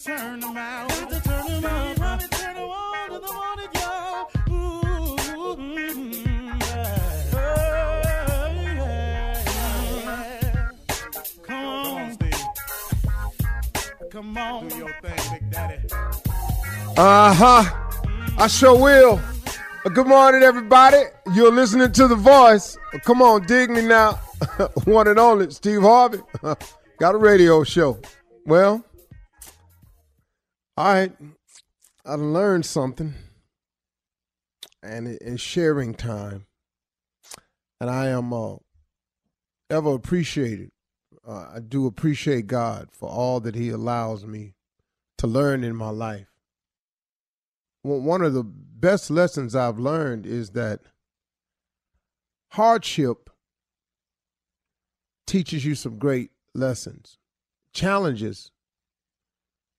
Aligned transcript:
turn 0.00 0.40
them 0.40 0.56
out. 0.56 0.88
Got 0.88 1.10
to 1.10 1.20
turn 1.20 1.46
them 1.46 1.64
out. 1.64 1.98
Harvey 1.98 2.26
turn 2.28 2.54
them 2.54 2.70
on 2.70 3.12
in 3.12 3.20
the 3.20 3.32
morning, 3.32 3.68
y'all. 3.74 4.30
Ooh, 4.48 5.16
yeah. 5.74 6.84
Oh, 7.34 7.38
yeah, 8.54 9.44
yeah. 10.04 10.70
Come 11.42 11.64
on, 11.64 12.12
Steve. 12.14 12.34
Come 14.10 14.38
on, 14.38 14.68
do 14.68 14.76
your 14.76 14.92
thing, 15.02 15.32
Big 15.32 15.50
Daddy. 15.50 15.78
Uh 16.96 17.34
huh. 17.34 17.64
I 18.38 18.46
sure 18.46 18.78
will. 18.78 19.20
Uh, 19.84 19.88
Good 19.90 20.06
morning, 20.06 20.42
everybody. 20.42 21.02
You're 21.34 21.52
listening 21.52 21.92
to 21.92 22.08
The 22.08 22.16
Voice. 22.16 22.78
Uh, 22.94 22.98
Come 23.00 23.20
on, 23.20 23.42
dig 23.46 23.68
me 23.70 23.82
now. 23.82 24.12
One 24.84 25.08
and 25.08 25.18
only, 25.18 25.50
Steve 25.50 25.82
Harvey. 25.82 26.20
Got 26.98 27.14
a 27.14 27.18
radio 27.18 27.64
show. 27.64 27.98
Well, 28.46 28.82
all 30.80 30.94
right. 30.94 31.12
I 32.06 32.14
learned 32.14 32.64
something, 32.64 33.12
and 34.82 35.08
it- 35.08 35.20
it's 35.20 35.42
sharing 35.42 35.92
time. 35.92 36.46
And 37.78 37.90
I 37.90 38.06
am 38.06 38.32
uh, 38.32 38.56
ever 39.68 39.92
appreciated. 39.92 40.72
Uh, 41.22 41.50
I 41.54 41.60
do 41.60 41.84
appreciate 41.86 42.46
God 42.46 42.88
for 42.94 43.10
all 43.10 43.40
that 43.40 43.54
He 43.54 43.68
allows 43.68 44.24
me 44.24 44.54
to 45.18 45.26
learn 45.26 45.64
in 45.64 45.76
my 45.76 45.90
life. 45.90 46.32
Well, 47.84 48.00
one 48.00 48.22
of 48.22 48.32
the 48.32 48.42
best 48.44 49.10
lessons 49.10 49.54
I've 49.54 49.78
learned 49.78 50.24
is 50.24 50.52
that 50.52 50.80
hardship 52.52 53.28
teaches 55.26 55.62
you 55.66 55.74
some 55.74 55.98
great 55.98 56.30
lessons. 56.54 57.18
Challenges 57.74 58.50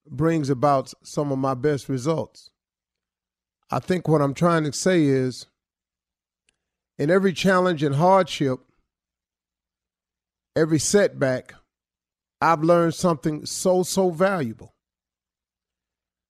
brings 0.10 0.50
about 0.50 0.94
some 1.04 1.32
of 1.32 1.38
my 1.38 1.54
best 1.54 1.90
results. 1.90 2.50
I 3.70 3.80
think 3.80 4.08
what 4.08 4.22
I'm 4.22 4.34
trying 4.34 4.64
to 4.66 4.74
say 4.74 5.06
is 5.06 5.48
in 6.98 7.10
every 7.10 7.34
challenge 7.34 7.84
and 7.84 7.96
hardship, 7.96 8.60
every 10.56 10.80
setback, 10.80 11.54
I've 12.42 12.64
learned 12.64 12.96
something 12.96 13.46
so 13.46 13.84
so 13.84 14.10
valuable. 14.10 14.74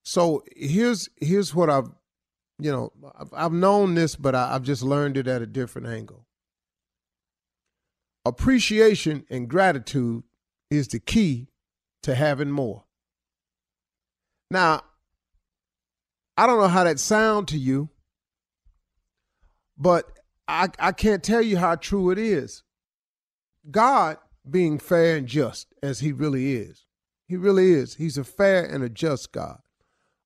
So 0.03 0.43
here's 0.55 1.09
here's 1.19 1.55
what 1.55 1.69
I've 1.69 1.89
you 2.59 2.71
know 2.71 2.91
I've, 3.17 3.33
I've 3.33 3.53
known 3.53 3.95
this, 3.95 4.15
but 4.15 4.35
I, 4.35 4.53
I've 4.53 4.63
just 4.63 4.83
learned 4.83 5.17
it 5.17 5.27
at 5.27 5.41
a 5.41 5.47
different 5.47 5.87
angle. 5.87 6.27
Appreciation 8.23 9.25
and 9.29 9.49
gratitude 9.49 10.23
is 10.69 10.89
the 10.89 10.99
key 10.99 11.47
to 12.03 12.13
having 12.13 12.51
more. 12.51 12.83
Now, 14.51 14.81
I 16.35 16.45
don't 16.45 16.59
know 16.59 16.67
how 16.67 16.83
that 16.83 16.99
sound 16.99 17.47
to 17.47 17.57
you, 17.57 17.87
but 19.77 20.11
I, 20.45 20.67
I 20.77 20.91
can't 20.91 21.23
tell 21.23 21.41
you 21.41 21.55
how 21.55 21.75
true 21.75 22.11
it 22.11 22.17
is. 22.17 22.61
God 23.71 24.17
being 24.47 24.77
fair 24.77 25.15
and 25.15 25.25
just 25.25 25.73
as 25.81 26.01
he 26.01 26.11
really 26.11 26.57
is. 26.57 26.85
He 27.29 27.37
really 27.37 27.71
is. 27.71 27.95
He's 27.95 28.17
a 28.17 28.25
fair 28.25 28.65
and 28.65 28.83
a 28.83 28.89
just 28.89 29.31
God. 29.31 29.59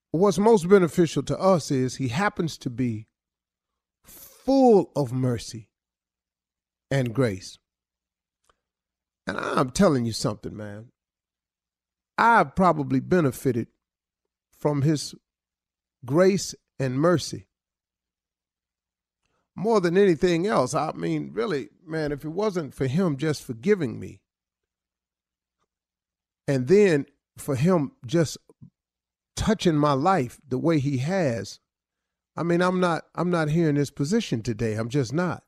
What's 0.09 0.39
most 0.39 0.67
beneficial 0.67 1.21
to 1.21 1.37
us 1.37 1.69
is 1.69 1.97
he 1.97 2.07
happens 2.07 2.57
to 2.59 2.71
be 2.71 3.05
full 4.03 4.91
of 4.95 5.13
mercy 5.13 5.69
and 6.89 7.13
grace. 7.13 7.59
And 9.27 9.37
I'm 9.37 9.69
telling 9.69 10.05
you 10.05 10.13
something, 10.13 10.57
man. 10.57 10.87
I've 12.17 12.55
probably 12.55 13.01
benefited 13.01 13.67
from 14.65 14.81
his 14.81 15.13
grace 16.07 16.55
and 16.79 16.99
mercy 16.99 17.45
more 19.55 19.79
than 19.79 19.95
anything 19.95 20.47
else. 20.47 20.73
I 20.73 20.91
mean, 20.93 21.29
really, 21.33 21.69
man, 21.85 22.11
if 22.11 22.25
it 22.25 22.29
wasn't 22.29 22.73
for 22.73 22.87
him 22.87 23.15
just 23.15 23.43
forgiving 23.43 23.99
me, 23.99 24.21
and 26.47 26.67
then 26.67 27.05
for 27.37 27.55
him 27.55 27.91
just 28.07 28.39
touching 29.35 29.75
my 29.75 29.93
life 29.93 30.39
the 30.47 30.57
way 30.57 30.79
he 30.79 30.97
has, 30.97 31.59
I 32.35 32.41
mean, 32.41 32.63
I'm 32.63 32.79
not 32.79 33.03
I'm 33.13 33.29
not 33.29 33.49
here 33.49 33.69
in 33.69 33.75
this 33.75 33.91
position 33.91 34.41
today. 34.41 34.73
I'm 34.73 34.89
just 34.89 35.13
not. 35.13 35.43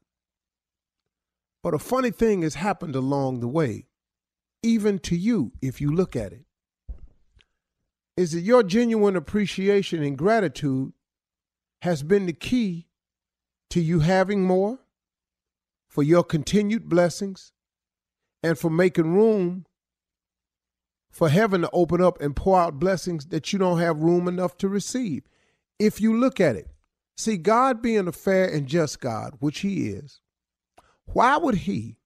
But 1.64 1.74
a 1.74 1.80
funny 1.80 2.12
thing 2.12 2.44
has 2.44 2.54
happened 2.54 2.96
along 2.96 3.40
the 3.40 3.48
way, 3.48 3.88
even 4.62 5.00
to 5.00 5.18
you, 5.18 5.54
if 5.60 5.82
you 5.82 5.92
look 5.92 6.16
at 6.16 6.34
it. 6.34 6.47
Is 8.18 8.32
that 8.32 8.42
your 8.42 8.64
genuine 8.64 9.16
appreciation 9.16 10.04
and 10.04 10.18
gratitude 10.18 10.92
has 11.84 12.04
been 12.04 12.26
the 12.26 12.34
key 12.34 12.88
to 13.70 13.80
you 13.80 14.00
having 14.00 14.44
more, 14.44 14.80
for 15.88 16.04
your 16.04 16.24
continued 16.24 16.90
blessings, 16.90 17.54
and 18.44 18.58
for 18.58 18.70
making 18.70 19.14
room 19.14 19.66
for 21.10 21.30
heaven 21.30 21.62
to 21.62 21.70
open 21.74 22.02
up 22.02 22.22
and 22.22 22.36
pour 22.36 22.60
out 22.60 22.80
blessings 22.80 23.28
that 23.28 23.52
you 23.52 23.60
don't 23.60 23.80
have 23.80 24.00
room 24.00 24.28
enough 24.28 24.58
to 24.58 24.68
receive. 24.68 25.24
If 25.80 26.02
you 26.02 26.16
look 26.16 26.40
at 26.40 26.56
it, 26.56 26.68
see, 27.16 27.38
God 27.38 27.82
being 27.82 28.08
a 28.08 28.12
fair 28.12 28.48
and 28.48 28.68
just 28.68 29.00
God, 29.00 29.34
which 29.40 29.60
He 29.60 29.90
is, 29.90 30.22
why 31.06 31.38
would 31.38 31.56
He 31.56 31.98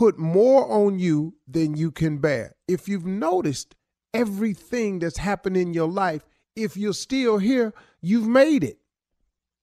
put 0.00 0.18
more 0.18 0.66
on 0.72 0.98
you 0.98 1.34
than 1.46 1.76
you 1.76 1.90
can 1.90 2.16
bear? 2.16 2.56
If 2.66 2.88
you've 2.88 3.04
noticed 3.04 3.74
everything 4.14 4.98
that's 4.98 5.18
happened 5.18 5.58
in 5.58 5.74
your 5.74 5.88
life, 5.88 6.24
if 6.56 6.74
you're 6.74 6.94
still 6.94 7.36
here, 7.36 7.74
you've 8.00 8.26
made 8.26 8.64
it. 8.64 8.78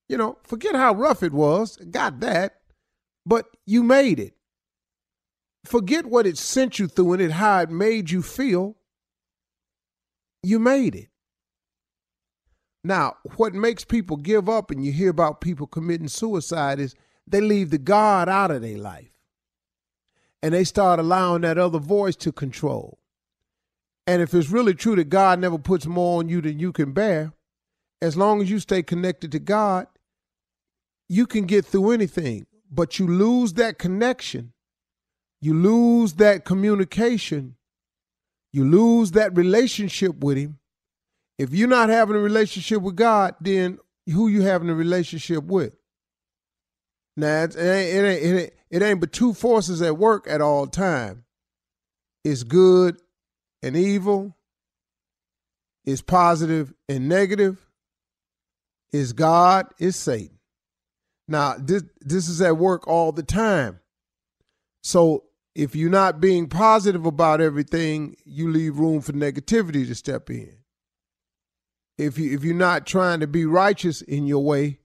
You 0.07 0.15
know, 0.15 0.37
forget 0.43 0.75
how 0.75 0.93
rough 0.93 1.23
it 1.23 1.33
was, 1.33 1.77
got 1.77 2.19
that, 2.19 2.57
but 3.25 3.47
you 3.65 3.81
made 3.81 4.19
it. 4.19 4.35
Forget 5.65 6.05
what 6.05 6.27
it 6.27 6.37
sent 6.37 6.77
you 6.77 6.85
through 6.87 7.13
and 7.13 7.21
it 7.23 7.31
how 7.31 7.61
it 7.61 7.71
made 7.71 8.11
you 8.11 8.21
feel. 8.21 8.75
You 10.43 10.59
made 10.59 10.93
it. 10.93 11.09
Now, 12.83 13.15
what 13.37 13.55
makes 13.55 13.83
people 13.83 14.17
give 14.17 14.47
up 14.47 14.69
and 14.69 14.85
you 14.85 14.91
hear 14.91 15.09
about 15.09 15.41
people 15.41 15.65
committing 15.65 16.09
suicide 16.09 16.79
is 16.79 16.93
they 17.25 17.41
leave 17.41 17.71
the 17.71 17.79
God 17.79 18.29
out 18.29 18.51
of 18.51 18.61
their 18.61 18.77
life. 18.77 19.16
And 20.41 20.53
they 20.53 20.63
start 20.63 20.99
allowing 20.99 21.41
that 21.41 21.57
other 21.57 21.79
voice 21.79 22.15
to 22.17 22.31
control. 22.31 22.99
And 24.05 24.21
if 24.21 24.33
it's 24.33 24.49
really 24.49 24.73
true 24.73 24.95
that 24.95 25.09
God 25.09 25.39
never 25.39 25.57
puts 25.57 25.85
more 25.85 26.19
on 26.19 26.29
you 26.29 26.41
than 26.41 26.59
you 26.59 26.71
can 26.71 26.93
bear, 26.93 27.33
as 28.01 28.15
long 28.15 28.41
as 28.41 28.49
you 28.49 28.59
stay 28.59 28.83
connected 28.83 29.31
to 29.33 29.39
God, 29.39 29.87
you 31.09 31.25
can 31.25 31.45
get 31.45 31.65
through 31.65 31.91
anything. 31.91 32.45
But 32.71 32.99
you 32.99 33.07
lose 33.07 33.53
that 33.53 33.77
connection, 33.79 34.53
you 35.41 35.53
lose 35.53 36.13
that 36.13 36.45
communication, 36.45 37.55
you 38.51 38.65
lose 38.65 39.11
that 39.11 39.35
relationship 39.35 40.17
with 40.23 40.37
Him. 40.37 40.59
If 41.37 41.53
you're 41.53 41.67
not 41.67 41.89
having 41.89 42.15
a 42.15 42.19
relationship 42.19 42.81
with 42.81 42.95
God, 42.95 43.35
then 43.39 43.79
who 44.05 44.27
you 44.27 44.41
having 44.41 44.69
a 44.69 44.75
relationship 44.75 45.43
with? 45.43 45.73
Now 47.15 47.43
it 47.43 47.55
ain't, 47.55 47.57
it 47.57 48.05
ain't, 48.05 48.23
it 48.23 48.41
ain't, 48.41 48.53
it 48.69 48.81
ain't 48.81 48.99
but 48.99 49.11
two 49.11 49.33
forces 49.33 49.81
at 49.81 49.97
work 49.97 50.25
at 50.27 50.41
all 50.41 50.67
time. 50.67 51.23
It's 52.23 52.43
good 52.43 53.01
and 53.61 53.75
evil. 53.75 54.35
It's 55.85 56.01
positive 56.01 56.73
and 56.89 57.07
negative. 57.07 57.65
It's 58.91 59.13
God. 59.13 59.67
It's 59.79 59.97
Satan. 59.97 60.37
Now 61.27 61.55
this 61.57 61.83
this 62.01 62.29
is 62.29 62.41
at 62.41 62.57
work 62.57 62.87
all 62.87 63.11
the 63.11 63.23
time. 63.23 63.79
So 64.83 65.23
if 65.55 65.75
you're 65.75 65.89
not 65.89 66.21
being 66.21 66.47
positive 66.47 67.05
about 67.05 67.41
everything, 67.41 68.15
you 68.23 68.49
leave 68.51 68.77
room 68.79 69.01
for 69.01 69.11
negativity 69.11 69.85
to 69.87 69.95
step 69.95 70.29
in. 70.29 70.55
If 71.97 72.17
you 72.17 72.33
if 72.33 72.43
you're 72.43 72.55
not 72.55 72.85
trying 72.85 73.19
to 73.21 73.27
be 73.27 73.45
righteous 73.45 74.01
in 74.01 74.27
your 74.27 74.43
way, 74.43 74.79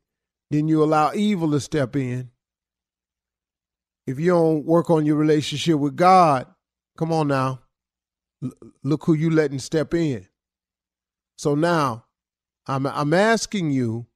then 0.51 0.69
you 0.69 0.83
allow 0.83 1.12
evil 1.15 1.51
to 1.53 1.61
step 1.61 1.95
in. 1.95 2.32
If 4.06 4.18
you 4.18 4.32
don't 4.32 4.64
work 4.64 4.90
on 4.90 5.06
your 5.06 5.16
relationship 5.16 5.78
with 5.78 5.97
God, 5.97 6.47
come 6.97 7.12
on 7.12 7.28
now. 7.28 7.61
L- 8.42 8.52
look 8.82 9.04
who 9.04 9.14
you 9.14 9.30
letting 9.30 9.59
step 9.59 9.94
in. 9.94 10.26
So 11.37 11.54
now, 11.54 12.04
I'm 12.66 12.87
I'm 12.87 13.14
asking 13.14 13.71
you 13.71 14.06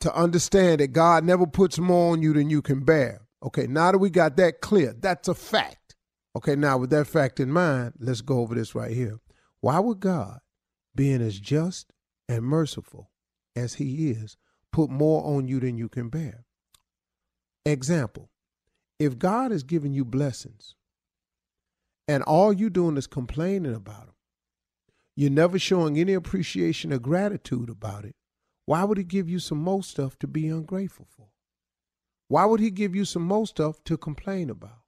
to 0.00 0.14
understand 0.14 0.80
that 0.80 0.88
God 0.88 1.24
never 1.24 1.46
puts 1.46 1.78
more 1.78 2.12
on 2.12 2.22
you 2.22 2.32
than 2.32 2.50
you 2.50 2.62
can 2.62 2.84
bear. 2.84 3.22
Okay, 3.42 3.66
now 3.66 3.92
that 3.92 3.98
we 3.98 4.10
got 4.10 4.36
that 4.36 4.60
clear, 4.60 4.94
that's 4.98 5.28
a 5.28 5.34
fact. 5.34 5.96
Okay, 6.34 6.56
now 6.56 6.78
with 6.78 6.90
that 6.90 7.06
fact 7.06 7.40
in 7.40 7.50
mind, 7.50 7.94
let's 7.98 8.20
go 8.20 8.40
over 8.40 8.54
this 8.54 8.74
right 8.74 8.92
here. 8.92 9.18
Why 9.60 9.78
would 9.78 10.00
God, 10.00 10.40
being 10.94 11.22
as 11.22 11.38
just 11.38 11.92
and 12.28 12.44
merciful 12.44 13.10
as 13.54 13.74
He 13.74 14.10
is, 14.10 14.36
put 14.72 14.90
more 14.90 15.24
on 15.24 15.48
you 15.48 15.60
than 15.60 15.78
you 15.78 15.88
can 15.88 16.08
bear? 16.08 16.44
Example 17.64 18.30
if 18.98 19.18
God 19.18 19.52
is 19.52 19.62
giving 19.62 19.92
you 19.92 20.04
blessings 20.04 20.74
and 22.08 22.22
all 22.22 22.52
you're 22.52 22.70
doing 22.70 22.96
is 22.96 23.06
complaining 23.06 23.74
about 23.74 24.06
them, 24.06 24.14
you're 25.14 25.30
never 25.30 25.58
showing 25.58 25.98
any 25.98 26.14
appreciation 26.14 26.92
or 26.92 26.98
gratitude 26.98 27.70
about 27.70 28.04
it, 28.04 28.14
why 28.64 28.84
would 28.84 28.98
He 28.98 29.04
give 29.04 29.28
you 29.28 29.38
some 29.38 29.58
more 29.58 29.82
stuff 29.82 30.18
to 30.18 30.26
be 30.26 30.48
ungrateful 30.48 31.06
for? 31.08 31.28
Why 32.28 32.44
would 32.44 32.60
He 32.60 32.70
give 32.70 32.94
you 32.94 33.04
some 33.04 33.22
more 33.22 33.46
stuff 33.46 33.82
to 33.84 33.96
complain 33.96 34.50
about? 34.50 34.80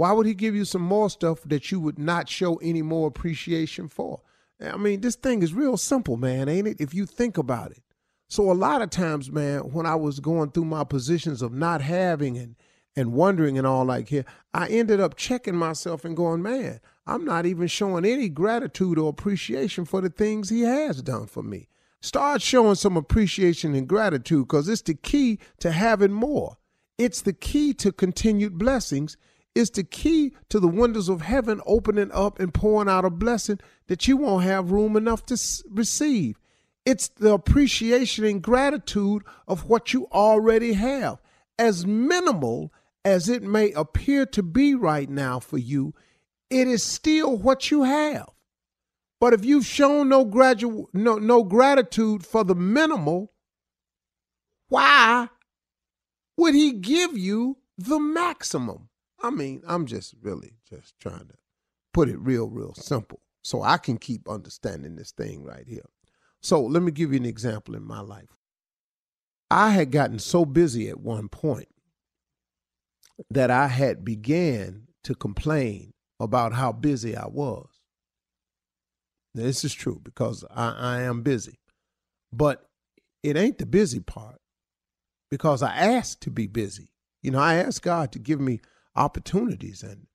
Why 0.00 0.12
would 0.12 0.24
he 0.24 0.32
give 0.32 0.54
you 0.54 0.64
some 0.64 0.80
more 0.80 1.10
stuff 1.10 1.42
that 1.44 1.70
you 1.70 1.78
would 1.78 1.98
not 1.98 2.26
show 2.26 2.56
any 2.62 2.80
more 2.80 3.06
appreciation 3.06 3.86
for? 3.86 4.22
I 4.58 4.78
mean, 4.78 5.02
this 5.02 5.14
thing 5.14 5.42
is 5.42 5.52
real 5.52 5.76
simple, 5.76 6.16
man, 6.16 6.48
ain't 6.48 6.68
it? 6.68 6.80
If 6.80 6.94
you 6.94 7.04
think 7.04 7.36
about 7.36 7.72
it. 7.72 7.82
So 8.26 8.50
a 8.50 8.54
lot 8.54 8.80
of 8.80 8.88
times, 8.88 9.30
man, 9.30 9.60
when 9.74 9.84
I 9.84 9.96
was 9.96 10.18
going 10.18 10.52
through 10.52 10.64
my 10.64 10.84
positions 10.84 11.42
of 11.42 11.52
not 11.52 11.82
having 11.82 12.38
and 12.38 12.56
and 12.96 13.12
wondering 13.12 13.56
and 13.56 13.66
all 13.66 13.84
like 13.84 14.08
here, 14.08 14.24
I 14.52 14.68
ended 14.68 15.00
up 15.00 15.16
checking 15.16 15.56
myself 15.56 16.04
and 16.04 16.16
going, 16.16 16.42
man, 16.42 16.80
I'm 17.06 17.24
not 17.24 17.46
even 17.46 17.66
showing 17.66 18.04
any 18.04 18.28
gratitude 18.28 18.98
or 18.98 19.08
appreciation 19.10 19.84
for 19.84 20.00
the 20.00 20.10
things 20.10 20.48
he 20.48 20.62
has 20.62 21.02
done 21.02 21.26
for 21.26 21.42
me. 21.42 21.68
Start 22.02 22.40
showing 22.40 22.76
some 22.76 22.96
appreciation 22.96 23.74
and 23.74 23.86
gratitude 23.88 24.48
because 24.48 24.68
it's 24.68 24.82
the 24.82 24.94
key 24.94 25.38
to 25.58 25.70
having 25.70 26.12
more. 26.12 26.56
It's 26.98 27.22
the 27.22 27.32
key 27.32 27.74
to 27.74 27.92
continued 27.92 28.58
blessings. 28.58 29.16
It's 29.54 29.70
the 29.70 29.84
key 29.84 30.32
to 30.48 30.60
the 30.60 30.68
windows 30.68 31.08
of 31.08 31.22
heaven 31.22 31.60
opening 31.66 32.10
up 32.12 32.38
and 32.38 32.54
pouring 32.54 32.88
out 32.88 33.04
a 33.04 33.10
blessing 33.10 33.58
that 33.88 34.06
you 34.06 34.16
won't 34.16 34.44
have 34.44 34.70
room 34.70 34.96
enough 34.96 35.26
to 35.26 35.36
receive. 35.70 36.38
It's 36.86 37.08
the 37.08 37.32
appreciation 37.34 38.24
and 38.24 38.40
gratitude 38.40 39.22
of 39.46 39.68
what 39.68 39.92
you 39.92 40.06
already 40.12 40.74
have. 40.74 41.18
As 41.58 41.86
minimal 41.86 42.72
as 43.04 43.28
it 43.28 43.42
may 43.42 43.72
appear 43.72 44.26
to 44.26 44.42
be 44.42 44.74
right 44.74 45.08
now 45.08 45.40
for 45.40 45.58
you, 45.58 45.94
it 46.50 46.68
is 46.68 46.82
still 46.82 47.36
what 47.36 47.70
you 47.70 47.84
have. 47.84 48.28
But 49.20 49.34
if 49.34 49.44
you've 49.44 49.66
shown 49.66 50.08
no, 50.08 50.24
gradu- 50.24 50.86
no, 50.92 51.16
no 51.16 51.44
gratitude 51.44 52.24
for 52.24 52.42
the 52.42 52.54
minimal, 52.54 53.32
why 54.68 55.28
would 56.36 56.54
he 56.54 56.72
give 56.72 57.16
you 57.16 57.58
the 57.76 58.00
maximum? 58.00 58.88
I 59.22 59.30
mean, 59.30 59.62
I'm 59.66 59.86
just 59.86 60.14
really 60.22 60.54
just 60.68 60.98
trying 60.98 61.28
to 61.28 61.34
put 61.92 62.08
it 62.08 62.18
real, 62.18 62.48
real 62.48 62.74
simple 62.74 63.20
so 63.42 63.62
I 63.62 63.76
can 63.76 63.98
keep 63.98 64.28
understanding 64.28 64.96
this 64.96 65.12
thing 65.12 65.44
right 65.44 65.66
here. 65.66 65.88
So 66.40 66.62
let 66.62 66.82
me 66.82 66.90
give 66.90 67.12
you 67.12 67.18
an 67.18 67.26
example 67.26 67.74
in 67.74 67.84
my 67.84 68.00
life. 68.00 68.36
I 69.50 69.70
had 69.70 69.90
gotten 69.90 70.18
so 70.18 70.44
busy 70.44 70.88
at 70.88 71.00
one 71.00 71.28
point 71.28 71.68
that 73.30 73.50
I 73.50 73.66
had 73.66 74.04
began 74.04 74.88
to 75.04 75.14
complain 75.14 75.92
about 76.18 76.52
how 76.52 76.72
busy 76.72 77.16
I 77.16 77.26
was. 77.26 77.68
Now, 79.34 79.44
this 79.44 79.64
is 79.64 79.74
true 79.74 80.00
because 80.02 80.44
I, 80.50 80.70
I 80.70 81.02
am 81.02 81.22
busy. 81.22 81.58
But 82.32 82.68
it 83.22 83.36
ain't 83.36 83.58
the 83.58 83.66
busy 83.66 84.00
part 84.00 84.40
because 85.30 85.62
I 85.62 85.74
asked 85.74 86.20
to 86.22 86.30
be 86.30 86.46
busy. 86.46 86.92
You 87.22 87.32
know, 87.32 87.38
I 87.38 87.56
asked 87.56 87.82
God 87.82 88.12
to 88.12 88.18
give 88.18 88.40
me 88.40 88.60
opportunities 88.96 89.82
and 89.82 90.06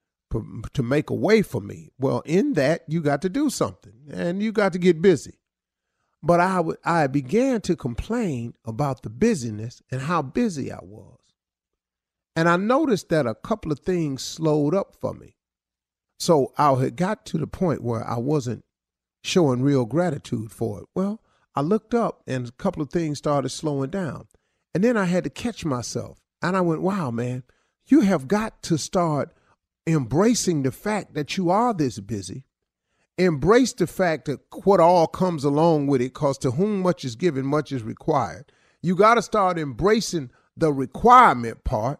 to 0.73 0.83
make 0.83 1.09
a 1.09 1.15
way 1.15 1.41
for 1.41 1.61
me. 1.61 1.91
Well, 1.97 2.21
in 2.25 2.53
that, 2.53 2.83
you 2.87 3.01
got 3.01 3.21
to 3.21 3.29
do 3.29 3.49
something 3.49 3.93
and 4.11 4.43
you 4.43 4.51
got 4.51 4.73
to 4.73 4.79
get 4.79 5.01
busy. 5.01 5.39
But 6.21 6.39
I, 6.39 6.55
w- 6.57 6.77
I 6.83 7.07
began 7.07 7.61
to 7.61 7.75
complain 7.75 8.55
about 8.65 9.03
the 9.03 9.09
busyness 9.09 9.81
and 9.91 10.01
how 10.01 10.21
busy 10.21 10.71
I 10.71 10.79
was. 10.81 11.19
And 12.35 12.49
I 12.49 12.57
noticed 12.57 13.09
that 13.09 13.25
a 13.25 13.35
couple 13.35 13.71
of 13.71 13.79
things 13.79 14.21
slowed 14.21 14.75
up 14.75 14.95
for 14.99 15.13
me. 15.13 15.37
So 16.19 16.53
I 16.57 16.73
had 16.75 16.95
got 16.95 17.25
to 17.27 17.37
the 17.37 17.47
point 17.47 17.83
where 17.83 18.05
I 18.05 18.17
wasn't 18.17 18.65
showing 19.23 19.61
real 19.61 19.85
gratitude 19.85 20.51
for 20.51 20.81
it. 20.81 20.85
Well, 20.93 21.21
I 21.55 21.61
looked 21.61 21.93
up 21.93 22.21
and 22.27 22.47
a 22.47 22.51
couple 22.51 22.81
of 22.81 22.89
things 22.89 23.17
started 23.17 23.49
slowing 23.49 23.89
down. 23.89 24.27
And 24.73 24.83
then 24.83 24.97
I 24.97 25.05
had 25.05 25.23
to 25.23 25.29
catch 25.29 25.63
myself. 25.63 26.19
And 26.41 26.57
I 26.57 26.61
went, 26.61 26.81
wow, 26.81 27.11
man, 27.11 27.43
you 27.87 28.01
have 28.01 28.27
got 28.27 28.61
to 28.63 28.77
start 28.77 29.33
embracing 29.87 30.63
the 30.63 30.71
fact 30.71 31.13
that 31.13 31.37
you 31.37 31.49
are 31.49 31.73
this 31.73 31.99
busy. 31.99 32.43
Embrace 33.17 33.71
the 33.71 33.87
fact 33.87 34.25
that 34.25 34.41
what 34.65 34.81
all 34.81 35.07
comes 35.07 35.45
along 35.45 35.87
with 35.87 36.01
it, 36.01 36.13
because 36.13 36.37
to 36.39 36.51
whom 36.51 36.81
much 36.81 37.05
is 37.05 37.15
given, 37.15 37.45
much 37.45 37.71
is 37.71 37.83
required. 37.83 38.51
You 38.81 38.95
got 38.95 39.15
to 39.15 39.21
start 39.21 39.57
embracing 39.57 40.31
the 40.57 40.73
requirement 40.73 41.63
part 41.63 41.99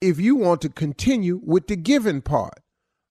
if 0.00 0.20
you 0.20 0.36
want 0.36 0.60
to 0.62 0.68
continue 0.68 1.40
with 1.44 1.66
the 1.66 1.76
giving 1.76 2.20
part. 2.22 2.60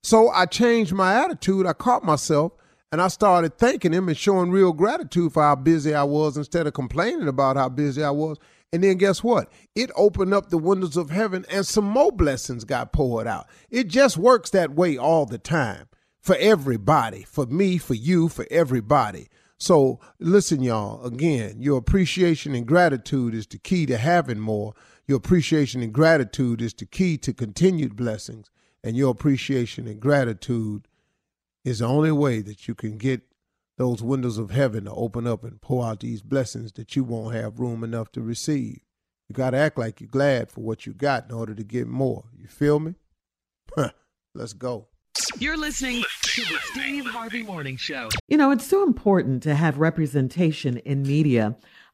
So 0.03 0.29
I 0.29 0.46
changed 0.46 0.94
my 0.94 1.24
attitude. 1.24 1.65
I 1.65 1.74
caught 1.74 2.03
myself 2.03 2.53
and 2.91 3.01
I 3.01 3.10
started 3.10 3.58
thanking 3.58 3.94
him 3.94 4.08
and 4.08 4.17
showing 4.17 4.51
real 4.51 4.72
gratitude 4.72 5.34
for 5.34 5.44
how 5.44 5.56
busy 5.56 5.94
I 5.94 6.03
was 6.03 6.38
instead 6.38 6.67
of 6.67 6.74
complaining 6.74 7.27
about 7.27 7.58
how 7.58 7.70
busy 7.70 8.03
I 8.03 8.12
was. 8.12 8.38
And 8.72 8.84
then 8.84 8.98
guess 8.98 9.24
what? 9.24 9.51
It 9.75 9.91
opened 9.96 10.34
up 10.34 10.50
the 10.50 10.58
windows 10.58 10.98
of 10.98 11.10
heaven 11.10 11.46
and 11.50 11.65
some 11.65 11.86
more 11.86 12.12
blessings 12.12 12.63
got 12.63 12.94
poured 12.94 13.27
out. 13.27 13.48
It 13.70 13.88
just 13.88 14.17
works 14.17 14.50
that 14.51 14.72
way 14.74 14.98
all 14.98 15.25
the 15.25 15.38
time 15.38 15.88
for 16.22 16.36
everybody, 16.38 17.24
for 17.24 17.46
me, 17.46 17.77
for 17.77 17.94
you, 17.94 18.29
for 18.29 18.46
everybody. 18.51 19.27
So 19.60 20.00
listen, 20.20 20.62
y'all, 20.62 21.03
again, 21.06 21.62
your 21.62 21.77
appreciation 21.77 22.53
and 22.53 22.67
gratitude 22.67 23.34
is 23.34 23.48
the 23.48 23.58
key 23.58 23.86
to 23.88 23.98
having 23.98 24.39
more. 24.39 24.74
Your 25.07 25.17
appreciation 25.17 25.81
and 25.81 25.93
gratitude 25.93 26.61
is 26.61 26.73
the 26.73 26.85
key 26.85 27.17
to 27.19 27.33
continued 27.33 27.95
blessings. 27.95 28.49
And 28.83 28.95
your 28.95 29.11
appreciation 29.11 29.87
and 29.87 29.99
gratitude 29.99 30.87
is 31.63 31.79
the 31.79 31.85
only 31.85 32.11
way 32.11 32.41
that 32.41 32.67
you 32.67 32.75
can 32.75 32.97
get 32.97 33.21
those 33.77 34.01
windows 34.01 34.37
of 34.37 34.51
heaven 34.51 34.85
to 34.85 34.91
open 34.91 35.27
up 35.27 35.43
and 35.43 35.61
pour 35.61 35.85
out 35.85 35.99
these 35.99 36.21
blessings 36.21 36.73
that 36.73 36.95
you 36.95 37.03
won't 37.03 37.35
have 37.35 37.59
room 37.59 37.83
enough 37.83 38.11
to 38.13 38.21
receive. 38.21 38.79
You 39.29 39.33
got 39.33 39.51
to 39.51 39.57
act 39.57 39.77
like 39.77 39.99
you're 39.99 40.09
glad 40.09 40.51
for 40.51 40.61
what 40.61 40.85
you 40.85 40.93
got 40.93 41.25
in 41.29 41.35
order 41.35 41.53
to 41.53 41.63
get 41.63 41.87
more. 41.87 42.25
You 42.37 42.47
feel 42.47 42.79
me? 42.79 42.95
Let's 44.33 44.53
go. 44.53 44.87
You're 45.39 45.57
listening 45.57 46.03
to 46.21 46.41
the 46.41 46.59
Steve 46.71 47.05
Harvey 47.05 47.43
Morning 47.43 47.75
Show. 47.75 48.09
You 48.27 48.37
know, 48.37 48.51
it's 48.51 48.67
so 48.67 48.83
important 48.83 49.43
to 49.43 49.55
have 49.55 49.79
representation 49.79 50.77
in 50.77 51.01
media. 51.01 51.55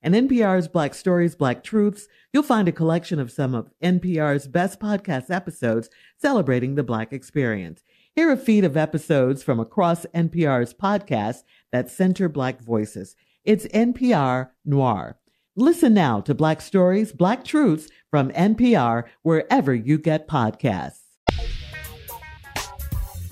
In 0.00 0.12
NPR's 0.12 0.68
Black 0.68 0.94
Stories, 0.94 1.34
Black 1.34 1.64
Truths, 1.64 2.06
you'll 2.32 2.44
find 2.44 2.68
a 2.68 2.72
collection 2.72 3.18
of 3.18 3.32
some 3.32 3.52
of 3.52 3.72
NPR's 3.82 4.46
best 4.46 4.78
podcast 4.78 5.28
episodes 5.28 5.90
celebrating 6.16 6.76
the 6.76 6.84
Black 6.84 7.12
experience. 7.12 7.82
Hear 8.14 8.30
a 8.30 8.36
feed 8.36 8.62
of 8.62 8.76
episodes 8.76 9.42
from 9.42 9.58
across 9.58 10.06
NPR's 10.14 10.72
podcasts 10.72 11.42
that 11.72 11.90
center 11.90 12.28
Black 12.28 12.60
voices. 12.60 13.16
It's 13.44 13.66
NPR 13.66 14.50
Noir. 14.64 15.18
Listen 15.56 15.94
now 15.94 16.20
to 16.20 16.32
Black 16.32 16.60
Stories, 16.60 17.12
Black 17.12 17.42
Truths 17.42 17.88
from 18.08 18.30
NPR 18.30 19.02
wherever 19.22 19.74
you 19.74 19.98
get 19.98 20.28
podcasts. 20.28 21.00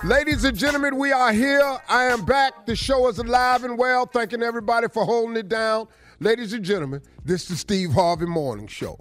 Ladies 0.03 0.43
and 0.43 0.59
gentlemen, 0.59 0.99
we 0.99 1.13
are 1.13 1.33
here. 1.33 1.79
I 1.89 2.05
am 2.05 2.25
back. 2.25 2.67
The 2.67 2.75
show 2.75 3.07
is 3.09 3.19
alive 3.21 3.63
and 3.63 3.79
well. 3.79 4.07
Thanking 4.07 4.43
everybody 4.43 4.89
for 4.89 5.05
holding 5.05 5.37
it 5.37 5.49
down. 5.49 5.87
Ladies 6.19 6.55
and 6.55 6.65
gentlemen, 6.65 7.03
this 7.27 7.43
is 7.43 7.49
the 7.49 7.57
Steve 7.57 7.93
Harvey 7.93 8.25
Morning 8.25 8.67
Show. 8.67 8.99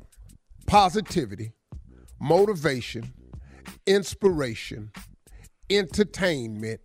Positivity, 0.68 1.54
motivation, 2.20 3.14
inspiration, 3.88 4.92
entertainment, 5.70 6.82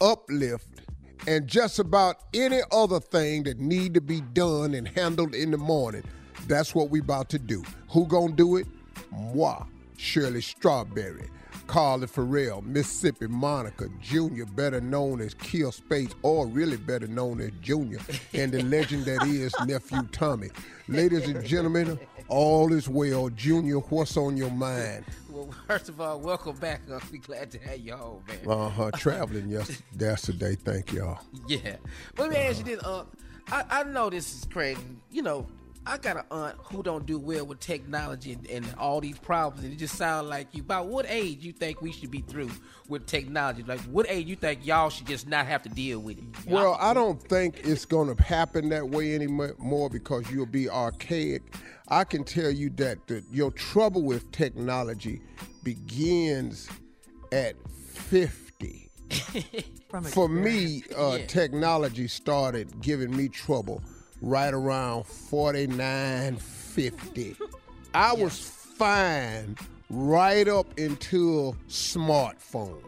uplift, 0.00 0.80
and 1.28 1.46
just 1.46 1.78
about 1.78 2.16
any 2.34 2.62
other 2.72 2.98
thing 2.98 3.44
that 3.44 3.60
need 3.60 3.94
to 3.94 4.00
be 4.00 4.22
done 4.22 4.74
and 4.74 4.88
handled 4.88 5.36
in 5.36 5.52
the 5.52 5.56
morning. 5.56 6.02
That's 6.48 6.74
what 6.74 6.90
we 6.90 6.98
about 6.98 7.28
to 7.28 7.38
do. 7.38 7.62
Who 7.90 8.08
gonna 8.08 8.32
do 8.32 8.56
it? 8.56 8.66
Moi, 9.12 9.62
Shirley 9.96 10.42
Strawberry. 10.42 11.28
Carla 11.66 12.06
Ferrell, 12.06 12.62
Mississippi 12.62 13.26
Monica, 13.26 13.88
Junior, 14.00 14.46
better 14.46 14.80
known 14.80 15.20
as 15.20 15.34
Kill 15.34 15.72
Space, 15.72 16.10
or 16.22 16.46
really 16.46 16.76
better 16.76 17.06
known 17.06 17.40
as 17.40 17.50
Junior, 17.60 17.98
and 18.32 18.52
the 18.52 18.62
legend 18.62 19.04
that 19.06 19.26
is 19.26 19.54
Nephew 19.66 20.02
Tommy. 20.12 20.50
Ladies 20.88 21.28
and 21.28 21.44
gentlemen, 21.44 21.98
all 22.28 22.72
is 22.72 22.88
well. 22.88 23.30
Junior, 23.30 23.78
what's 23.78 24.16
on 24.16 24.36
your 24.36 24.50
mind? 24.50 25.04
Well, 25.30 25.50
first 25.66 25.88
of 25.88 26.00
all, 26.00 26.20
welcome 26.20 26.56
back. 26.56 26.82
I'll 26.92 27.00
be 27.10 27.18
glad 27.18 27.50
to 27.52 27.58
have 27.58 27.78
you 27.78 27.96
home, 27.96 28.22
man. 28.28 28.38
Uh 28.46 28.68
huh. 28.68 28.90
Traveling 28.96 29.48
yes, 29.48 29.82
yesterday. 29.98 30.54
Thank 30.54 30.92
y'all. 30.92 31.20
Yeah. 31.48 31.76
But 32.14 32.24
let 32.24 32.30
me 32.30 32.36
ask 32.36 32.58
you 32.58 32.76
this. 32.76 32.84
Uh, 32.84 33.04
I, 33.50 33.64
I 33.70 33.82
know 33.84 34.10
this 34.10 34.34
is 34.34 34.44
crazy. 34.44 34.80
You 35.10 35.22
know, 35.22 35.46
I 35.86 35.98
got 35.98 36.16
an 36.16 36.22
aunt 36.30 36.56
who 36.64 36.82
don't 36.82 37.04
do 37.04 37.18
well 37.18 37.44
with 37.44 37.60
technology 37.60 38.32
and, 38.32 38.46
and 38.48 38.74
all 38.78 39.00
these 39.02 39.18
problems, 39.18 39.64
and 39.64 39.72
it 39.72 39.76
just 39.76 39.96
sounds 39.96 40.28
like 40.28 40.48
you. 40.52 40.62
About 40.62 40.86
what 40.86 41.04
age 41.08 41.44
you 41.44 41.52
think 41.52 41.82
we 41.82 41.92
should 41.92 42.10
be 42.10 42.20
through 42.20 42.50
with 42.88 43.06
technology? 43.06 43.62
Like, 43.64 43.80
what 43.82 44.06
age 44.08 44.26
you 44.26 44.36
think 44.36 44.64
y'all 44.66 44.88
should 44.88 45.06
just 45.06 45.28
not 45.28 45.46
have 45.46 45.62
to 45.64 45.68
deal 45.68 45.98
with 45.98 46.18
it? 46.18 46.24
Well, 46.46 46.78
I 46.80 46.94
don't 46.94 47.20
think 47.22 47.60
it's 47.64 47.84
going 47.84 48.14
to 48.14 48.22
happen 48.22 48.70
that 48.70 48.88
way 48.88 49.14
anymore 49.14 49.90
because 49.90 50.30
you'll 50.30 50.46
be 50.46 50.70
archaic. 50.70 51.42
I 51.88 52.04
can 52.04 52.24
tell 52.24 52.50
you 52.50 52.70
that 52.70 53.06
the, 53.06 53.22
your 53.30 53.50
trouble 53.50 54.02
with 54.02 54.30
technology 54.32 55.20
begins 55.62 56.68
at 57.30 57.56
50. 57.92 58.90
For 60.12 60.28
me, 60.28 60.82
uh, 60.96 61.18
Yeah. 61.20 61.26
technology 61.26 62.08
started 62.08 62.80
giving 62.80 63.14
me 63.14 63.28
trouble 63.28 63.82
right 64.20 64.54
around 64.54 65.06
49, 65.06 66.36
50. 66.36 67.36
I 67.94 68.12
was 68.12 68.38
fine 68.38 69.56
right 69.90 70.48
up 70.48 70.78
until 70.78 71.56
smartphone. 71.68 72.83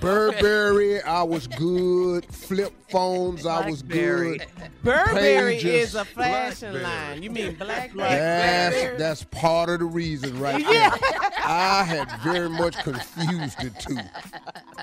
Burberry, 0.00 1.00
I 1.02 1.22
was 1.22 1.46
good. 1.46 2.24
Flip 2.26 2.72
phones, 2.90 3.46
I 3.46 3.68
was 3.68 3.82
Blackberry. 3.82 4.38
good. 4.38 4.46
Burberry 4.82 5.54
Pages. 5.56 5.90
is 5.90 5.94
a 5.94 6.04
fashion 6.04 6.82
line. 6.82 7.22
You 7.22 7.30
mean 7.30 7.54
black? 7.54 7.92
That's, 7.94 8.98
that's 8.98 9.24
part 9.24 9.68
of 9.70 9.78
the 9.78 9.84
reason 9.84 10.38
right 10.40 10.64
there. 10.64 10.90
I 11.44 11.84
had 11.86 12.10
very 12.22 12.48
much 12.50 12.76
confused 12.82 13.58
the 13.60 13.70
two 13.78 13.98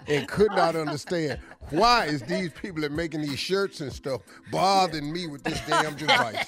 and 0.07 0.27
could 0.27 0.51
not 0.51 0.75
understand 0.75 1.39
why 1.69 2.05
is 2.05 2.21
these 2.23 2.51
people 2.51 2.81
that 2.81 2.91
making 2.91 3.21
these 3.21 3.37
shirts 3.39 3.81
and 3.81 3.93
stuff 3.93 4.21
bothering 4.51 5.11
me 5.11 5.27
with 5.27 5.43
this 5.43 5.61
damn 5.67 5.95
device. 5.95 6.45